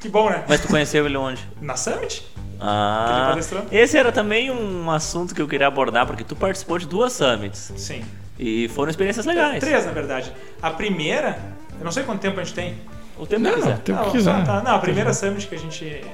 Que 0.00 0.08
bom, 0.08 0.28
né? 0.30 0.44
Mas 0.48 0.60
tu 0.60 0.68
conheceu 0.68 1.06
ele 1.06 1.16
onde? 1.16 1.40
Na 1.60 1.76
Summit? 1.76 2.24
Ah, 2.60 3.36
esse 3.70 3.96
era 3.98 4.10
também 4.12 4.50
um 4.50 4.90
assunto 4.90 5.34
que 5.34 5.42
eu 5.42 5.48
queria 5.48 5.66
abordar, 5.66 6.06
porque 6.06 6.24
tu 6.24 6.34
participou 6.34 6.78
de 6.78 6.86
duas 6.86 7.12
summits. 7.12 7.72
Sim. 7.76 8.04
E 8.38 8.68
foram 8.68 8.90
experiências 8.90 9.24
legais. 9.26 9.60
Três, 9.60 9.84
na 9.86 9.92
verdade. 9.92 10.32
A 10.60 10.70
primeira, 10.70 11.38
eu 11.78 11.84
não 11.84 11.92
sei 11.92 12.02
quanto 12.02 12.20
tempo 12.20 12.38
a 12.40 12.44
gente 12.44 12.54
tem. 12.54 12.76
O 13.18 13.26
tempo 13.26 13.42
Não, 13.42 13.50
que 13.52 13.56
quiser. 13.60 13.78
tem 13.78 13.94
o 13.94 13.98
Ah, 13.98 14.04
que 14.04 14.10
quiser. 14.10 14.44
tá, 14.44 14.62
Não, 14.62 14.74
a 14.74 14.78
primeira 14.78 15.12
Summit 15.14 15.46
que 15.46 15.54
a 15.54 15.58
gente. 15.58 16.04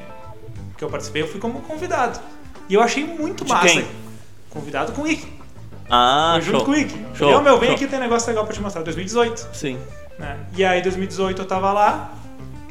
que 0.79 0.85
eu 0.85 0.89
participei, 0.89 1.23
eu 1.23 1.29
fui 1.29 1.41
como 1.41 1.61
convidado. 1.63 2.19
E 2.69 2.75
eu 2.75 2.81
achei 2.83 3.05
muito 3.05 3.45
De 3.45 3.51
massa. 3.53 3.67
quem? 3.69 3.85
Convidado 4.51 4.93
com 4.93 5.03
o 5.03 5.07
Ick. 5.09 5.27
Ah, 5.91 6.33
Foi 6.35 6.43
junto 6.43 6.57
show. 6.59 6.65
com 6.67 6.71
o 6.73 6.77
Ick. 6.77 7.07
Show, 7.15 7.33
"Ô, 7.39 7.43
meu, 7.43 7.59
vem 7.59 7.69
show. 7.71 7.77
aqui, 7.77 7.87
tem 7.87 7.99
um 7.99 8.03
negócio 8.03 8.29
legal 8.29 8.45
pra 8.45 8.55
te 8.55 8.61
mostrar. 8.61 8.83
2018. 8.83 9.49
Sim. 9.53 9.79
né? 10.19 10.37
E 10.57 10.65
aí, 10.65 10.81
2018 10.83 11.43
eu 11.43 11.47
tava 11.47 11.73
lá, 11.73 12.13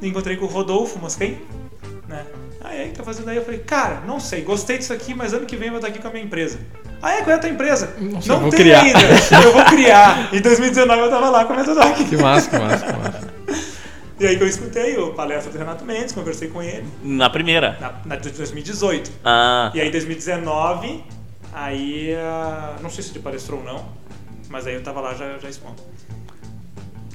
encontrei 0.01 0.37
com 0.37 0.45
o 0.45 0.47
Rodolfo 0.47 0.97
Mosquem, 0.99 1.41
né? 2.07 2.23
Aí, 2.63 2.81
aí, 2.81 2.89
tá 2.91 3.03
fazendo 3.03 3.29
aí? 3.29 3.37
Eu 3.37 3.43
falei, 3.45 3.59
cara, 3.59 4.01
não 4.05 4.19
sei, 4.19 4.41
gostei 4.41 4.77
disso 4.77 4.93
aqui, 4.93 5.13
mas 5.13 5.33
ano 5.33 5.45
que 5.45 5.55
vem 5.55 5.67
eu 5.67 5.71
vou 5.73 5.79
estar 5.79 5.89
aqui 5.89 5.99
com 5.99 6.07
a 6.07 6.11
minha 6.11 6.23
empresa. 6.23 6.59
Ah, 7.01 7.13
é? 7.13 7.21
Qual 7.21 7.31
é 7.31 7.33
a 7.33 7.39
tua 7.39 7.49
empresa? 7.49 7.95
Nossa, 7.97 8.27
não 8.33 8.39
vou 8.41 8.49
tem 8.51 8.59
criar. 8.59 8.81
ainda, 8.81 8.99
eu 9.43 9.51
vou 9.53 9.65
criar. 9.65 10.29
Em 10.33 10.39
2019 10.41 11.01
eu 11.01 11.09
tava 11.09 11.29
lá 11.29 11.45
com 11.45 11.53
a 11.53 11.55
Metodoc. 11.57 11.95
Que 12.07 12.17
massa, 12.17 12.49
que 12.49 12.57
massa, 12.59 12.85
que 12.85 12.93
massa. 12.93 13.31
E 14.19 14.27
aí 14.27 14.37
que 14.37 14.43
eu 14.43 14.47
escutei 14.47 14.95
o 14.99 15.13
palestra 15.15 15.51
do 15.51 15.57
Renato 15.57 15.83
Mendes, 15.83 16.11
conversei 16.13 16.47
com 16.49 16.61
ele, 16.61 16.85
Na 17.03 17.27
primeira. 17.31 17.75
na, 17.81 17.93
na 18.05 18.15
de 18.17 18.29
2018. 18.29 19.11
Ah, 19.25 19.71
E 19.73 19.81
aí, 19.81 19.89
2019, 19.89 21.03
aí, 21.51 22.13
ah, 22.15 22.75
não 22.81 22.89
sei 22.91 23.03
se 23.03 23.09
ele 23.11 23.19
palestrou 23.19 23.59
ou 23.61 23.65
não, 23.65 23.83
mas 24.47 24.67
aí 24.67 24.75
eu 24.75 24.83
tava 24.83 25.01
lá 25.01 25.15
já, 25.15 25.39
já 25.39 25.49
expondo. 25.49 25.81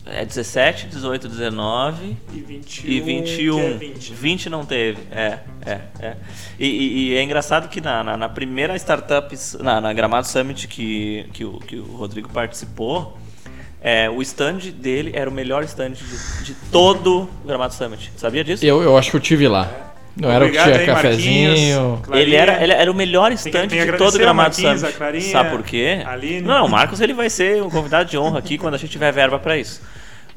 É 0.09 0.25
17, 0.25 0.87
18, 0.87 1.27
19 1.29 2.17
E 2.33 2.39
21. 2.41 2.91
e 2.91 3.01
21. 3.01 3.57
que 3.57 3.61
é 3.67 3.73
20. 3.79 4.15
20 4.15 4.51
não 4.51 4.65
teve. 4.65 4.99
É, 5.11 5.39
é, 5.67 5.79
é. 5.99 6.17
E, 6.59 6.67
e- 6.69 7.09
e 7.11 7.17
é 7.17 7.23
engraçado 7.23 7.69
que 7.69 7.81
na, 7.81 8.05
na, 8.05 8.17
na 8.17 8.29
primeira 8.29 8.77
startup, 8.77 9.35
na, 9.61 9.81
na 9.81 9.93
Gramado 9.93 10.29
Summit 10.29 10.69
que, 10.69 11.27
que, 11.33 11.45
o, 11.45 11.59
que 11.59 11.77
o 11.77 11.97
Rodrigo 11.97 12.29
participou, 12.29 13.19
é, 13.83 14.09
o 14.09 14.23
stand 14.23 14.59
dele 14.77 15.11
era 15.13 15.29
o 15.29 15.33
melhor 15.33 15.65
stand 15.65 15.91
de, 15.91 16.45
de 16.45 16.55
todo 16.71 17.29
o 17.43 17.47
Gramado 17.47 17.75
Summit. 17.75 18.13
Sabia 18.17 18.45
disso? 18.45 18.65
Eu, 18.65 18.83
eu 18.83 18.97
acho 18.97 19.11
que 19.11 19.17
eu 19.17 19.21
tive 19.21 19.49
lá. 19.49 19.69
Não 20.17 20.31
era 20.31 20.47
o 20.47 20.51
que 20.51 20.57
tinha 20.57 20.77
aí, 20.77 20.87
cafezinho. 20.87 22.03
Ele 22.13 22.35
era, 22.35 22.63
ele 22.63 22.73
era 22.73 22.91
o 22.91 22.95
melhor 22.95 23.31
que 23.37 23.51
de 23.51 23.93
todo 23.99 24.15
o 24.15 24.19
Gramado 24.19 24.55
Summit. 24.55 24.81
Sabe 25.31 25.51
por 25.51 25.63
quê? 25.63 26.01
a 26.07 26.13
Aline. 26.13 26.41
Não, 26.41 26.65
o 26.65 26.69
Marcos 26.71 27.01
ele 27.01 27.13
vai 27.13 27.29
ser 27.29 27.63
um 27.63 27.69
convidado 27.69 28.09
de 28.09 28.17
honra 28.17 28.39
aqui 28.39 28.57
quando 28.57 28.75
a 28.75 28.79
gente 28.79 28.91
tiver 28.91 29.13
verba 29.13 29.39
pra 29.39 29.59
isso. 29.59 29.83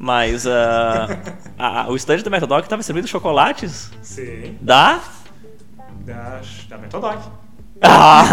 Mas 0.02 0.48
ah, 0.48 1.18
a- 1.60 1.86
o 1.90 1.96
stand 1.98 2.20
do 2.20 2.32
Metodoc 2.32 2.64
estava 2.64 2.82
servindo 2.82 3.06
chocolates 3.08 3.92
Sim, 4.02 4.58
da... 4.62 5.02
da, 6.06 6.40
da 6.70 6.78
Metodoc. 6.78 7.20
Ah, 7.82 8.24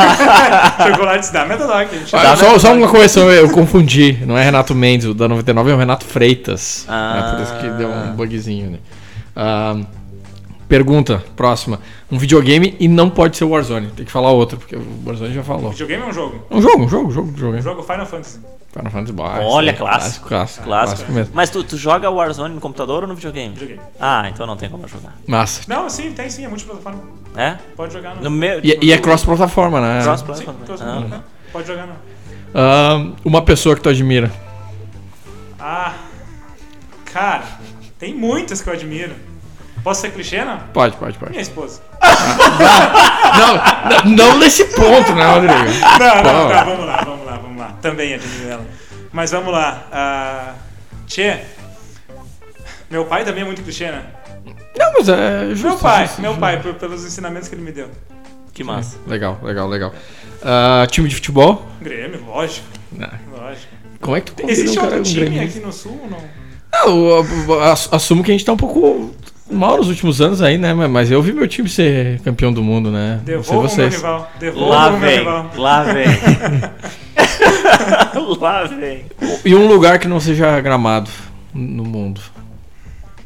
Chocolates 0.90 1.30
da 1.30 1.44
Metodoc. 1.44 1.88
Ah, 2.12 2.22
Dá 2.22 2.36
só, 2.36 2.58
só 2.58 2.72
uma 2.72 2.88
correção, 2.88 3.30
eu 3.30 3.48
confundi. 3.50 4.18
Não 4.26 4.36
é 4.36 4.42
Renato 4.44 4.74
Mendes, 4.74 5.06
o 5.06 5.14
da 5.14 5.28
99 5.28 5.70
é 5.70 5.74
o 5.74 5.78
Renato 5.78 6.04
Freitas. 6.04 6.84
Ah. 6.88 7.18
É 7.18 7.30
por 7.36 7.42
isso 7.42 7.54
que 7.60 7.68
deu 7.78 7.88
um 7.88 8.12
bugzinho, 8.12 8.70
né? 8.72 8.78
Ah, 9.36 9.76
pergunta, 10.68 11.24
próxima. 11.36 11.80
Um 12.10 12.18
videogame 12.18 12.76
e 12.80 12.88
não 12.88 13.08
pode 13.10 13.36
ser 13.36 13.44
o 13.44 13.50
Warzone. 13.50 13.88
Tem 13.88 14.04
que 14.04 14.12
falar 14.12 14.30
outro, 14.30 14.58
porque 14.58 14.76
o 14.76 14.84
Warzone 15.04 15.32
já 15.34 15.42
falou. 15.42 15.70
Videogame 15.70 16.02
é 16.02 16.06
um 16.06 16.12
jogo. 16.12 16.46
Um 16.50 16.60
jogo, 16.62 16.84
um 16.84 16.88
jogo, 16.88 17.08
um 17.08 17.12
jogo, 17.12 17.32
um 17.32 17.36
jogo. 17.36 17.56
Um 17.58 17.62
jogo 17.62 17.82
Final 17.82 18.06
Fantasy. 18.06 18.40
Final 18.72 18.90
Fantasy 18.92 19.12
Bar. 19.12 19.40
Olha, 19.42 19.72
sim, 19.72 19.78
clássico. 19.78 20.28
Clássico, 20.28 20.64
clássico. 20.64 20.96
clássico. 20.96 21.12
mesmo. 21.12 21.32
Mas 21.34 21.48
tu, 21.50 21.64
tu 21.64 21.76
joga 21.76 22.10
Warzone 22.10 22.54
no 22.54 22.60
computador 22.60 23.02
ou 23.02 23.08
no 23.08 23.14
videogame? 23.14 23.54
Videogame. 23.54 23.80
Ah, 23.98 24.28
então 24.28 24.46
não 24.46 24.56
tem 24.56 24.68
como 24.68 24.86
jogar. 24.86 25.14
Massa. 25.26 25.62
Não, 25.66 25.88
sim, 25.88 26.12
tem 26.12 26.28
sim, 26.28 26.44
é 26.44 26.48
multiplataforma. 26.48 27.00
É? 27.36 27.56
Pode 27.76 27.92
jogar 27.92 28.16
no. 28.16 28.22
No 28.22 28.30
meu... 28.30 28.60
E, 28.62 28.78
e 28.82 28.92
é 28.92 28.98
cross-plataforma, 28.98 29.80
né? 29.80 30.02
Cross 30.02 30.20
Sim, 30.20 30.26
platform. 30.26 30.56
cross- 30.64 30.82
Ah. 30.82 31.00
não, 31.00 31.24
Pode 31.52 31.66
jogar 31.66 31.86
não. 31.86 31.96
Ah, 32.54 33.12
uma 33.24 33.42
pessoa 33.42 33.74
que 33.74 33.80
tu 33.82 33.88
admira. 33.88 34.30
Ah, 35.58 35.94
cara, 37.12 37.44
tem 37.98 38.14
muitas 38.14 38.60
que 38.60 38.68
eu 38.68 38.72
admiro. 38.74 39.12
Posso 39.86 40.00
ser 40.00 40.10
clichê, 40.10 40.44
não? 40.44 40.58
Pode, 40.74 40.96
pode, 40.96 41.16
pode. 41.16 41.30
Minha 41.30 41.42
esposa. 41.42 41.80
Não, 43.38 43.54
não, 44.16 44.16
não 44.32 44.38
nesse 44.40 44.64
ponto, 44.64 45.14
né, 45.14 45.24
Rodrigo? 45.32 45.54
Não, 46.00 46.22
não, 46.24 46.48
tá, 46.48 46.64
vamos 46.64 46.86
lá, 46.86 47.02
vamos 47.04 47.24
lá, 47.26 47.36
vamos 47.36 47.58
lá. 47.60 47.68
Também 47.80 48.14
admiro 48.14 48.48
ela. 48.48 48.66
Mas 49.12 49.30
vamos 49.30 49.52
lá. 49.52 49.86
Ah, 49.92 50.54
tchê, 51.06 51.38
meu 52.90 53.04
pai 53.04 53.24
também 53.24 53.42
é 53.42 53.46
muito 53.46 53.62
clichê, 53.62 53.86
né? 53.92 54.02
Não, 54.76 54.92
mas 54.94 55.08
é 55.08 55.50
justo. 55.50 55.68
Meu 55.68 55.78
pai, 55.78 56.06
justo, 56.08 56.20
meu 56.20 56.30
justo. 56.32 56.40
pai, 56.40 56.60
por- 56.60 56.74
pelos 56.74 57.04
ensinamentos 57.04 57.48
que 57.48 57.54
ele 57.54 57.62
me 57.62 57.70
deu. 57.70 57.88
Que 58.52 58.64
massa. 58.64 58.96
Legal, 59.06 59.38
legal, 59.40 59.68
legal. 59.68 59.94
Ah, 60.42 60.84
time 60.90 61.08
de 61.08 61.14
futebol? 61.14 61.64
Grêmio, 61.80 62.24
lógico, 62.26 62.66
Não. 62.90 63.08
lógico. 63.40 63.72
Como 64.00 64.16
é 64.16 64.20
que 64.20 64.32
tu 64.32 64.50
Existe 64.50 64.80
um 64.80 64.82
outro 64.82 64.98
um 64.98 65.02
time 65.04 65.26
gremista? 65.26 65.58
aqui 65.58 65.64
no 65.64 65.72
sul 65.72 65.96
ou 66.02 66.10
não? 66.10 66.18
Ah, 66.72 66.86
eu- 66.88 67.24
eu- 67.48 67.62
ass- 67.62 67.88
assumo 67.92 68.24
que 68.24 68.32
a 68.32 68.34
gente 68.34 68.44
tá 68.44 68.52
um 68.52 68.56
pouco 68.56 69.14
mal 69.50 69.78
nos 69.78 69.88
últimos 69.88 70.20
anos 70.20 70.42
aí, 70.42 70.58
né? 70.58 70.74
Mas- 70.74 71.10
eu 71.10 71.22
vi 71.22 71.32
meu 71.32 71.48
time 71.48 71.68
ser 71.68 72.20
campeão 72.20 72.52
do 72.52 72.62
mundo, 72.62 72.90
né? 72.90 73.20
Devolva 73.24 73.52
o 73.52 73.60
meu 73.62 73.68
vocês. 73.68 73.94
rival. 73.96 74.30
Devolva 74.38 74.74
Lá 74.74 74.88
o 74.88 74.90
meu 74.92 75.00
vem, 75.00 75.18
rival. 75.18 75.50
lá 75.56 75.82
vem. 75.84 76.06
lá 78.40 78.64
vem. 78.64 79.04
E 79.44 79.54
um 79.54 79.66
lugar 79.66 79.98
que 79.98 80.08
não 80.08 80.20
seja 80.20 80.60
gramado 80.60 81.10
no 81.54 81.84
mundo? 81.84 82.20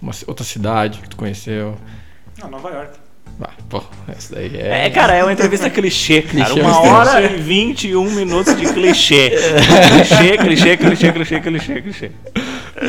Uma 0.00 0.12
outra 0.26 0.44
cidade 0.44 0.98
que 1.00 1.08
tu 1.08 1.16
conheceu? 1.16 1.76
Não, 2.42 2.50
Nova 2.50 2.70
York. 2.70 2.98
Ah, 3.42 3.50
pô, 3.68 3.82
daí 4.30 4.50
é. 4.54 4.86
É, 4.86 4.90
cara, 4.90 5.14
é 5.14 5.22
uma 5.22 5.32
entrevista 5.32 5.70
clichê, 5.70 6.22
cara. 6.22 6.44
Clichê 6.52 6.60
Uma 6.60 6.80
hora 6.80 7.22
e 7.22 7.36
21 7.38 8.10
minutos 8.10 8.54
de 8.54 8.70
clichê. 8.72 9.30
clichê, 10.36 10.36
clichê, 10.36 10.76
clichê, 10.76 11.12
clichê, 11.12 11.40
clichê, 11.40 11.80
clichê. 11.80 12.10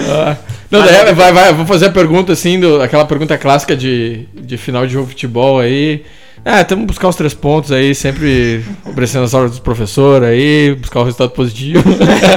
Ah, 0.10 0.38
Não, 0.70 0.84
daí, 0.86 1.14
vai, 1.14 1.32
vai, 1.32 1.54
vou 1.54 1.66
fazer 1.66 1.88
a 1.88 1.92
pergunta 1.92 2.34
assim, 2.34 2.60
do, 2.60 2.82
aquela 2.82 3.06
pergunta 3.06 3.38
clássica 3.38 3.76
de, 3.76 4.28
de 4.34 4.58
final 4.58 4.86
de 4.86 4.94
jogo 4.94 5.06
de 5.06 5.14
futebol 5.14 5.60
aí. 5.60 6.04
É, 6.44 6.64
temos 6.64 6.84
que 6.84 6.88
buscar 6.88 7.08
os 7.08 7.16
três 7.16 7.36
pontos 7.36 7.72
aí, 7.72 7.94
sempre 7.94 8.66
obedecendo 8.84 9.24
as 9.24 9.34
ordens 9.34 9.58
do 9.58 9.62
professor 9.62 10.24
aí, 10.24 10.74
buscar 10.74 11.02
o 11.02 11.04
resultado 11.04 11.30
positivo. 11.32 11.84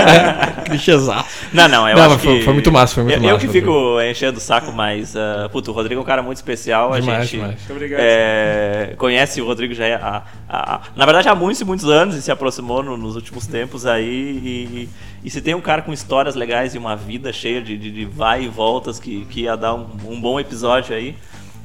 Clichêzão. 0.67 1.25
Não, 1.53 1.69
não, 1.69 1.89
eu 1.89 1.97
Não, 1.97 2.05
acho 2.07 2.19
foi- 2.19 2.39
que... 2.39 2.45
foi 2.45 2.53
muito 2.53 2.71
massa, 2.71 2.95
foi 2.95 3.03
muito 3.05 3.15
eu, 3.17 3.23
massa, 3.23 3.33
Eu 3.35 3.39
que 3.39 3.47
Rodrigo. 3.47 3.67
fico 3.67 4.01
enchendo 4.03 4.39
o 4.39 4.41
saco, 4.41 4.73
mas... 4.73 5.15
Uh, 5.15 5.49
puto, 5.51 5.71
o 5.71 5.75
Rodrigo 5.75 6.01
é 6.01 6.03
um 6.03 6.07
cara 6.07 6.23
muito 6.23 6.37
especial. 6.37 6.93
A 6.93 7.01
Demais, 7.01 7.29
gente 7.29 7.41
demais. 7.41 7.57
É, 7.99 8.95
conhece 8.99 9.41
o 9.41 9.47
Rodrigo 9.47 9.73
já 9.73 9.85
há, 9.97 10.23
há- 10.49 10.81
Na 10.95 11.07
verdade, 11.07 11.29
há 11.29 11.35
muitos 11.35 11.61
e 11.61 11.65
muitos 11.65 11.89
anos 11.89 12.15
e 12.15 12.21
se 12.23 12.31
aproximou 12.31 12.83
no- 12.83 12.97
nos 12.99 13.17
últimos 13.17 13.47
tempos 13.47 13.87
aí. 13.87 14.05
E, 14.05 14.89
e 15.25 15.31
se 15.31 15.41
tem 15.41 15.55
um 15.55 15.61
cara 15.63 15.81
com 15.81 15.93
histórias 15.95 16.35
legais 16.35 16.75
e 16.75 16.79
uma 16.79 16.95
vida 16.95 17.33
cheia 17.33 17.63
de, 17.63 17.77
de- 17.79 17.91
de 17.91 18.05
vai 18.05 18.45
e 18.45 18.49
voltas 18.49 18.99
que, 18.99 19.25
que 19.27 19.43
ia 19.43 19.57
dar 19.57 19.75
um, 19.75 19.87
um 20.09 20.21
bom 20.21 20.39
episódio 20.39 20.95
aí, 20.95 21.15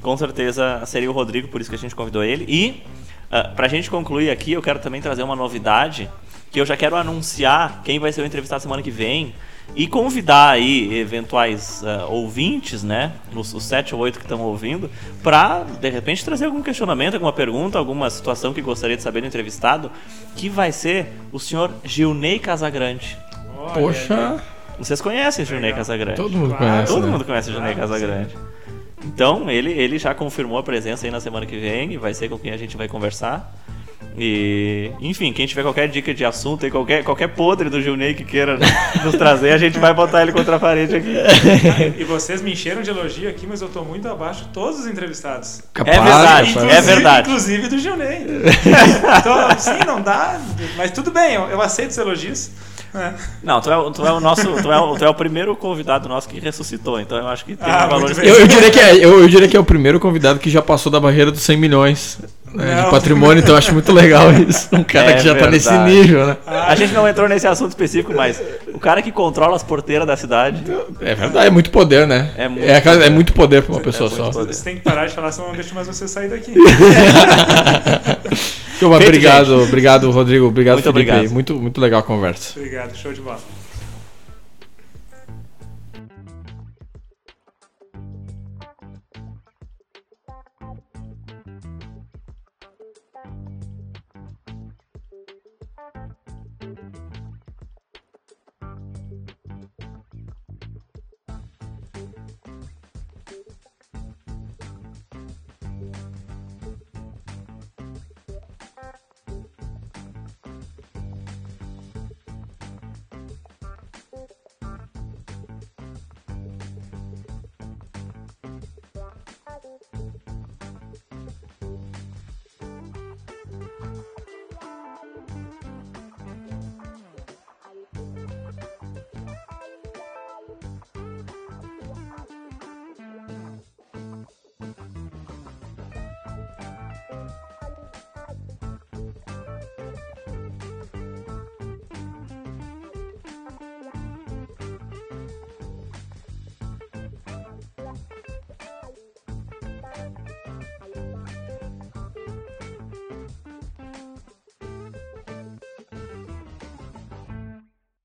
com 0.02 0.16
certeza 0.18 0.82
seria 0.86 1.10
o 1.10 1.14
Rodrigo, 1.14 1.48
por 1.48 1.62
isso 1.62 1.70
que 1.70 1.76
a 1.76 1.80
gente 1.80 1.96
convidou 1.96 2.24
ele. 2.24 2.46
E, 2.48 2.84
uh, 3.32 3.56
pra 3.56 3.68
gente 3.68 3.90
concluir 3.90 4.30
aqui, 4.30 4.54
eu 4.54 4.62
quero 4.62 4.80
também 4.80 5.02
trazer 5.02 5.24
uma 5.24 5.36
novidade 5.36 6.10
que 6.52 6.60
eu 6.60 6.66
já 6.66 6.76
quero 6.76 6.96
anunciar 6.96 7.82
quem 7.84 8.00
vai 8.00 8.12
ser 8.12 8.22
o 8.22 8.26
entrevistado 8.26 8.62
semana 8.62 8.82
que 8.82 8.92
vem 8.92 9.34
e 9.76 9.88
convidar 9.88 10.50
aí 10.50 10.98
eventuais 10.98 11.84
ah, 11.86 12.06
ouvintes, 12.08 12.84
né, 12.84 13.12
os, 13.36 13.54
os 13.54 13.64
sete 13.64 13.94
ou 13.94 14.02
oito 14.02 14.18
que 14.18 14.26
estão 14.26 14.42
ouvindo, 14.42 14.90
para 15.22 15.64
de 15.64 15.90
repente 15.90 16.26
trazer 16.26 16.46
algum 16.46 16.64
questionamento, 16.64 17.14
alguma 17.14 17.32
pergunta, 17.32 17.78
alguma 17.78 18.10
situação 18.10 18.52
que 18.52 18.62
gostaria 18.62 18.98
de 18.98 19.04
saber 19.04 19.22
do 19.22 19.28
entrevistado, 19.28 19.92
que 20.36 20.50
vai 20.50 20.72
ser 20.72 21.14
o 21.32 21.40
senhor 21.40 21.72
Gilney 21.84 22.40
Casagrande. 22.40 23.16
Poxa, 23.74 24.42
Vocês 24.80 25.02
conhecem 25.02 25.44
o 25.44 25.48
Gilney. 25.48 25.74
Casagrande? 25.74 26.16
todo 26.16 26.32
mundo 26.36 26.56
Claro. 26.56 26.72
conhece. 26.74 26.94
Todo 26.94 27.06
né? 27.06 27.12
mundo 27.12 27.26
conhece 27.26 27.50
o 27.50 27.54
Gilney 27.54 27.74
Claro, 27.76 27.90
Casagrande. 27.92 28.36
Então, 29.04 29.50
ele, 29.50 29.72
ele 29.72 29.98
já 29.98 30.14
confirmou 30.14 30.58
a 30.58 30.64
presença 30.64 31.06
aí 31.06 31.12
na 31.12 31.20
semana 31.20 31.46
que 31.46 31.58
vem 31.58 31.94
e 31.94 31.98
vai 31.98 32.14
ser 32.14 32.30
com 32.30 32.38
quem 32.38 32.52
a 32.52 32.58
gente 32.58 32.76
vai 32.76 32.88
conversar. 32.88 33.54
E, 34.18 34.92
enfim, 35.00 35.32
quem 35.32 35.46
tiver 35.46 35.62
qualquer 35.64 35.88
dica 35.88 36.14
de 36.14 36.26
assunto 36.26 36.66
e 36.66 36.72
qualquer, 36.72 37.04
qualquer 37.06 37.30
podre 37.30 37.70
do 37.70 37.82
Gilney 37.82 38.14
que 38.14 38.26
queira 38.26 38.58
nos 39.04 39.16
trazer, 39.16 39.52
a 39.52 39.58
gente 39.58 39.80
vai 39.80 39.94
botar 39.94 40.22
ele 40.22 40.34
contra 40.34 40.58
a 40.58 40.60
parede 40.60 40.96
aqui. 40.96 41.16
E 41.98 42.04
vocês 42.04 42.42
me 42.42 42.52
encheram 42.52 42.82
de 42.82 42.90
elogio 42.90 43.30
aqui, 43.30 43.48
mas 43.48 43.62
eu 43.62 43.70
tô 43.70 43.82
muito 43.84 44.08
abaixo 44.10 44.44
de 44.44 44.50
todos 44.50 44.82
os 44.82 44.88
entrevistados. 44.88 45.62
Capaz, 45.74 45.98
É 45.98 46.02
verdade, 46.02 46.54
capaz. 46.54 46.74
é 46.74 46.82
verdade. 46.82 47.30
Inclusive 47.30 47.68
do 47.70 47.80
Gilney. 47.80 48.26
então, 49.20 49.60
sim, 49.60 49.86
não 49.86 50.02
dá. 50.02 50.40
Mas 50.76 50.92
tudo 50.92 51.12
bem, 51.12 51.36
eu, 51.36 51.44
eu 51.44 51.62
aceito 51.62 51.92
os 51.92 51.98
elogios. 51.98 52.52
Né? 52.94 53.14
Não, 53.44 53.62
tu 53.62 53.72
é, 53.72 53.78
o- 53.78 53.92
tu 53.92 54.06
é 54.06 54.12
o 54.12 54.20
nosso. 54.20 54.42
Tu 54.62 54.72
é 54.72 54.80
o, 54.80 54.96
tu 54.98 55.06
é 55.06 55.10
o 55.10 55.14
primeiro 55.14 55.56
convidado 55.56 56.08
nosso 56.10 56.28
que 56.28 56.40
ressuscitou, 56.40 57.00
então 57.00 57.18
eu 57.18 57.28
acho 57.28 57.46
que 57.46 57.56
tem 57.56 57.72
Ah, 57.72 57.86
um 57.86 57.90
valor. 57.90 58.12
Eu, 58.24 58.36
eu 58.40 58.48
diria 58.48 58.72
que 58.72 58.80
é, 58.80 58.96
eu, 58.98 59.20
eu 59.22 59.28
diria 59.28 59.48
que 59.48 59.56
é 59.56 59.60
o 59.60 59.64
primeiro 59.64 60.00
convidado 60.00 60.40
que 60.40 60.50
já 60.50 60.62
passou 60.62 60.92
da 60.92 61.00
barreira 61.00 61.32
dos 61.32 61.42
100 61.42 61.58
milhões 61.58 62.20
né, 62.54 62.84
de 62.84 62.90
patrimônio, 62.90 63.42
então 63.42 63.54
eu 63.54 63.58
acho 63.60 63.72
muito 63.74 63.92
legal 63.92 64.32
isso. 64.48 64.68
Um 64.74 64.84
cara 64.84 65.12
É 65.12 65.14
que 65.16 65.24
já 65.24 65.36
tá 65.36 65.50
nesse 65.52 65.70
verdade. 65.70 65.92
nível, 65.92 66.26
né? 66.28 66.38
A 66.48 66.76
gente 66.76 66.94
não 66.94 67.08
entrou 67.08 67.30
nesse 67.30 67.46
assunto 67.48 67.70
específico, 67.70 68.14
mas 68.16 68.42
o 68.74 68.80
cara 68.80 69.02
que 69.04 69.12
controla 69.12 69.56
as 69.56 69.62
porteiras 69.64 70.08
da 70.08 70.18
cidade. 70.18 70.64
É 71.02 71.14
verdade, 71.16 71.48
é 71.48 71.50
muito 71.52 71.70
poder, 71.70 72.08
né? 72.08 72.32
É 72.38 72.48
muito 72.48 72.70
aquela- 72.72 72.96
é 72.96 73.00
poder. 73.00 73.10
muito 73.12 73.34
poder 73.34 73.62
pra 73.64 73.74
uma 73.76 73.82
pessoa 73.82 74.10
só. 74.10 74.32
poder. 74.32 74.54
Você 74.54 74.64
tem 74.64 74.76
que 74.78 74.82
parar 74.82 75.06
de 75.06 75.14
falar, 75.14 75.32
senão 75.32 75.48
eu 75.48 75.52
não 75.52 75.56
deixo 75.60 75.76
mais 75.76 75.86
você 75.88 76.08
sair 76.08 76.30
daqui. 76.30 76.54
Obrigado, 78.88 79.64
obrigado, 79.64 80.12
Rodrigo. 80.12 80.48
Obrigado, 80.48 80.76
Muito 80.76 80.92
Felipe. 80.94 81.12
obrigado. 81.12 81.34
Muito, 81.34 81.56
muito 81.56 81.82
legal 81.82 82.00
a 82.00 82.04
conversa. 82.04 82.58
Obrigado, 82.58 82.96
show 82.96 83.14
de 83.14 83.22
bola. 83.22 83.40